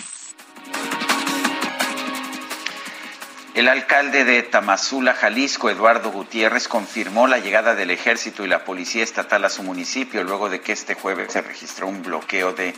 El 3.55 3.69
alcalde 3.69 4.25
de 4.25 4.43
Tamazula, 4.43 5.13
Jalisco, 5.13 5.69
Eduardo 5.69 6.11
Gutiérrez, 6.11 6.69
confirmó 6.69 7.27
la 7.27 7.39
llegada 7.39 7.75
del 7.75 7.91
ejército 7.91 8.45
y 8.45 8.49
la 8.49 8.65
policía 8.65 9.03
estatal 9.03 9.45
a 9.45 9.51
su 9.51 9.63
municipio 9.63 10.23
luego 10.23 10.49
de 10.49 10.61
que 10.61 10.73
este 10.73 10.95
jueves 10.95 11.33
se 11.33 11.43
registró 11.43 11.89
un 11.89 12.03
bloqueo 12.03 12.53
de 12.53 12.75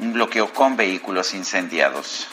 un 0.00 0.12
bloqueo 0.12 0.52
con 0.52 0.76
vehículos 0.76 1.34
incendiados. 1.34 2.28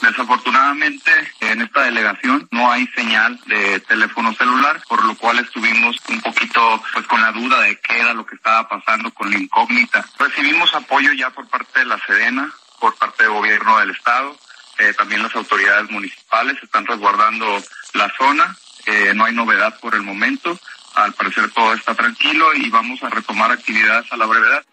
Desafortunadamente, 0.00 1.10
en 1.40 1.60
esta 1.60 1.82
delegación 1.82 2.48
no 2.50 2.72
hay 2.72 2.86
señal 2.88 3.38
de 3.46 3.80
teléfono 3.80 4.34
celular, 4.34 4.82
por 4.88 5.04
lo 5.04 5.14
cual 5.14 5.38
estuvimos 5.38 5.96
un 6.08 6.20
poquito 6.20 6.82
pues 6.92 7.06
con 7.06 7.20
la 7.20 7.32
duda 7.32 7.60
de 7.60 7.78
qué 7.80 8.00
era 8.00 8.14
lo 8.14 8.24
que 8.24 8.36
estaba 8.36 8.68
pasando 8.68 9.10
con 9.12 9.30
la 9.30 9.38
incógnita. 9.38 10.04
Recibimos 10.18 10.74
apoyo 10.74 11.12
ya 11.12 11.30
por 11.30 11.48
parte 11.48 11.80
de 11.80 11.84
la 11.84 11.98
Sedena, 12.06 12.50
por 12.78 12.96
parte 12.96 13.24
del 13.24 13.32
gobierno 13.32 13.78
del 13.78 13.90
estado, 13.90 14.36
eh, 14.78 14.94
también 14.94 15.22
las 15.22 15.34
autoridades 15.36 15.90
municipales 15.90 16.56
están 16.62 16.86
resguardando 16.86 17.62
la 17.92 18.10
zona, 18.16 18.56
eh, 18.86 19.12
no 19.14 19.26
hay 19.26 19.34
novedad 19.34 19.78
por 19.80 19.94
el 19.94 20.02
momento, 20.02 20.58
al 20.94 21.12
parecer 21.12 21.50
todo 21.50 21.74
está 21.74 21.94
tranquilo 21.94 22.54
y 22.54 22.70
vamos 22.70 23.02
a 23.02 23.10
retomar 23.10 23.50
actividades 23.50 24.10
a 24.10 24.16
la 24.16 24.24
brevedad. 24.24 24.64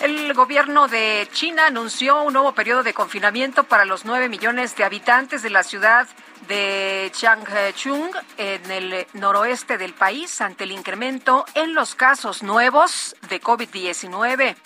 El 0.00 0.32
gobierno 0.32 0.88
de 0.88 1.28
China 1.32 1.66
anunció 1.66 2.22
un 2.22 2.32
nuevo 2.32 2.52
periodo 2.52 2.82
de 2.82 2.94
confinamiento 2.94 3.64
para 3.64 3.84
los 3.84 4.06
nueve 4.06 4.30
millones 4.30 4.74
de 4.74 4.84
habitantes 4.84 5.42
de 5.42 5.50
la 5.50 5.62
ciudad 5.62 6.08
de 6.48 7.12
Changchun 7.12 8.10
en 8.38 8.70
el 8.70 9.06
noroeste 9.12 9.76
del 9.76 9.92
país 9.92 10.40
ante 10.40 10.64
el 10.64 10.72
incremento 10.72 11.44
en 11.54 11.74
los 11.74 11.94
casos 11.94 12.42
nuevos 12.42 13.14
de 13.28 13.42
COVID-19. 13.42 14.56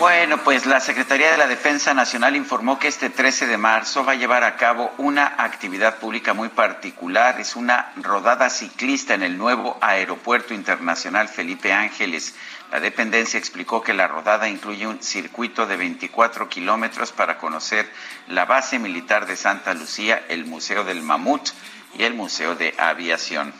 Bueno, 0.00 0.38
pues 0.38 0.64
la 0.64 0.80
Secretaría 0.80 1.30
de 1.30 1.36
la 1.36 1.46
Defensa 1.46 1.92
Nacional 1.92 2.34
informó 2.34 2.78
que 2.78 2.88
este 2.88 3.10
13 3.10 3.46
de 3.46 3.58
marzo 3.58 4.02
va 4.02 4.12
a 4.12 4.14
llevar 4.14 4.44
a 4.44 4.56
cabo 4.56 4.90
una 4.96 5.34
actividad 5.36 5.98
pública 5.98 6.32
muy 6.32 6.48
particular. 6.48 7.38
Es 7.38 7.54
una 7.54 7.92
rodada 7.96 8.48
ciclista 8.48 9.12
en 9.12 9.22
el 9.22 9.36
nuevo 9.36 9.76
Aeropuerto 9.82 10.54
Internacional 10.54 11.28
Felipe 11.28 11.74
Ángeles. 11.74 12.34
La 12.72 12.80
dependencia 12.80 13.36
explicó 13.36 13.82
que 13.82 13.92
la 13.92 14.08
rodada 14.08 14.48
incluye 14.48 14.86
un 14.86 15.02
circuito 15.02 15.66
de 15.66 15.76
24 15.76 16.48
kilómetros 16.48 17.12
para 17.12 17.36
conocer 17.36 17.86
la 18.26 18.46
base 18.46 18.78
militar 18.78 19.26
de 19.26 19.36
Santa 19.36 19.74
Lucía, 19.74 20.24
el 20.30 20.46
Museo 20.46 20.82
del 20.82 21.02
Mamut 21.02 21.50
y 21.98 22.04
el 22.04 22.14
Museo 22.14 22.54
de 22.54 22.74
Aviación. 22.78 23.52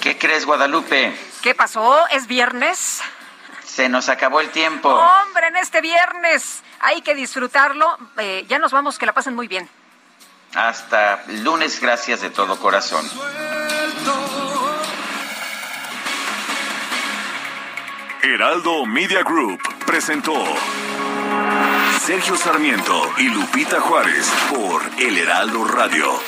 ¿Qué 0.00 0.16
crees, 0.16 0.46
Guadalupe? 0.46 1.14
¿Qué 1.42 1.54
pasó? 1.54 2.06
¿Es 2.08 2.26
viernes? 2.26 3.00
Se 3.64 3.88
nos 3.88 4.08
acabó 4.08 4.40
el 4.40 4.50
tiempo. 4.50 4.88
Hombre, 4.88 5.48
en 5.48 5.56
este 5.56 5.80
viernes 5.80 6.62
hay 6.80 7.02
que 7.02 7.14
disfrutarlo. 7.14 7.98
Eh, 8.18 8.44
ya 8.48 8.58
nos 8.58 8.72
vamos, 8.72 8.98
que 8.98 9.06
la 9.06 9.12
pasen 9.12 9.34
muy 9.34 9.46
bien. 9.46 9.68
Hasta 10.54 11.22
lunes, 11.28 11.80
gracias 11.80 12.22
de 12.22 12.30
todo 12.30 12.58
corazón. 12.58 13.08
Heraldo 18.22 18.86
Media 18.86 19.22
Group 19.22 19.60
presentó 19.86 20.44
Sergio 22.00 22.36
Sarmiento 22.36 23.12
y 23.18 23.28
Lupita 23.28 23.80
Juárez 23.80 24.30
por 24.50 24.82
El 24.98 25.18
Heraldo 25.18 25.64
Radio. 25.64 26.20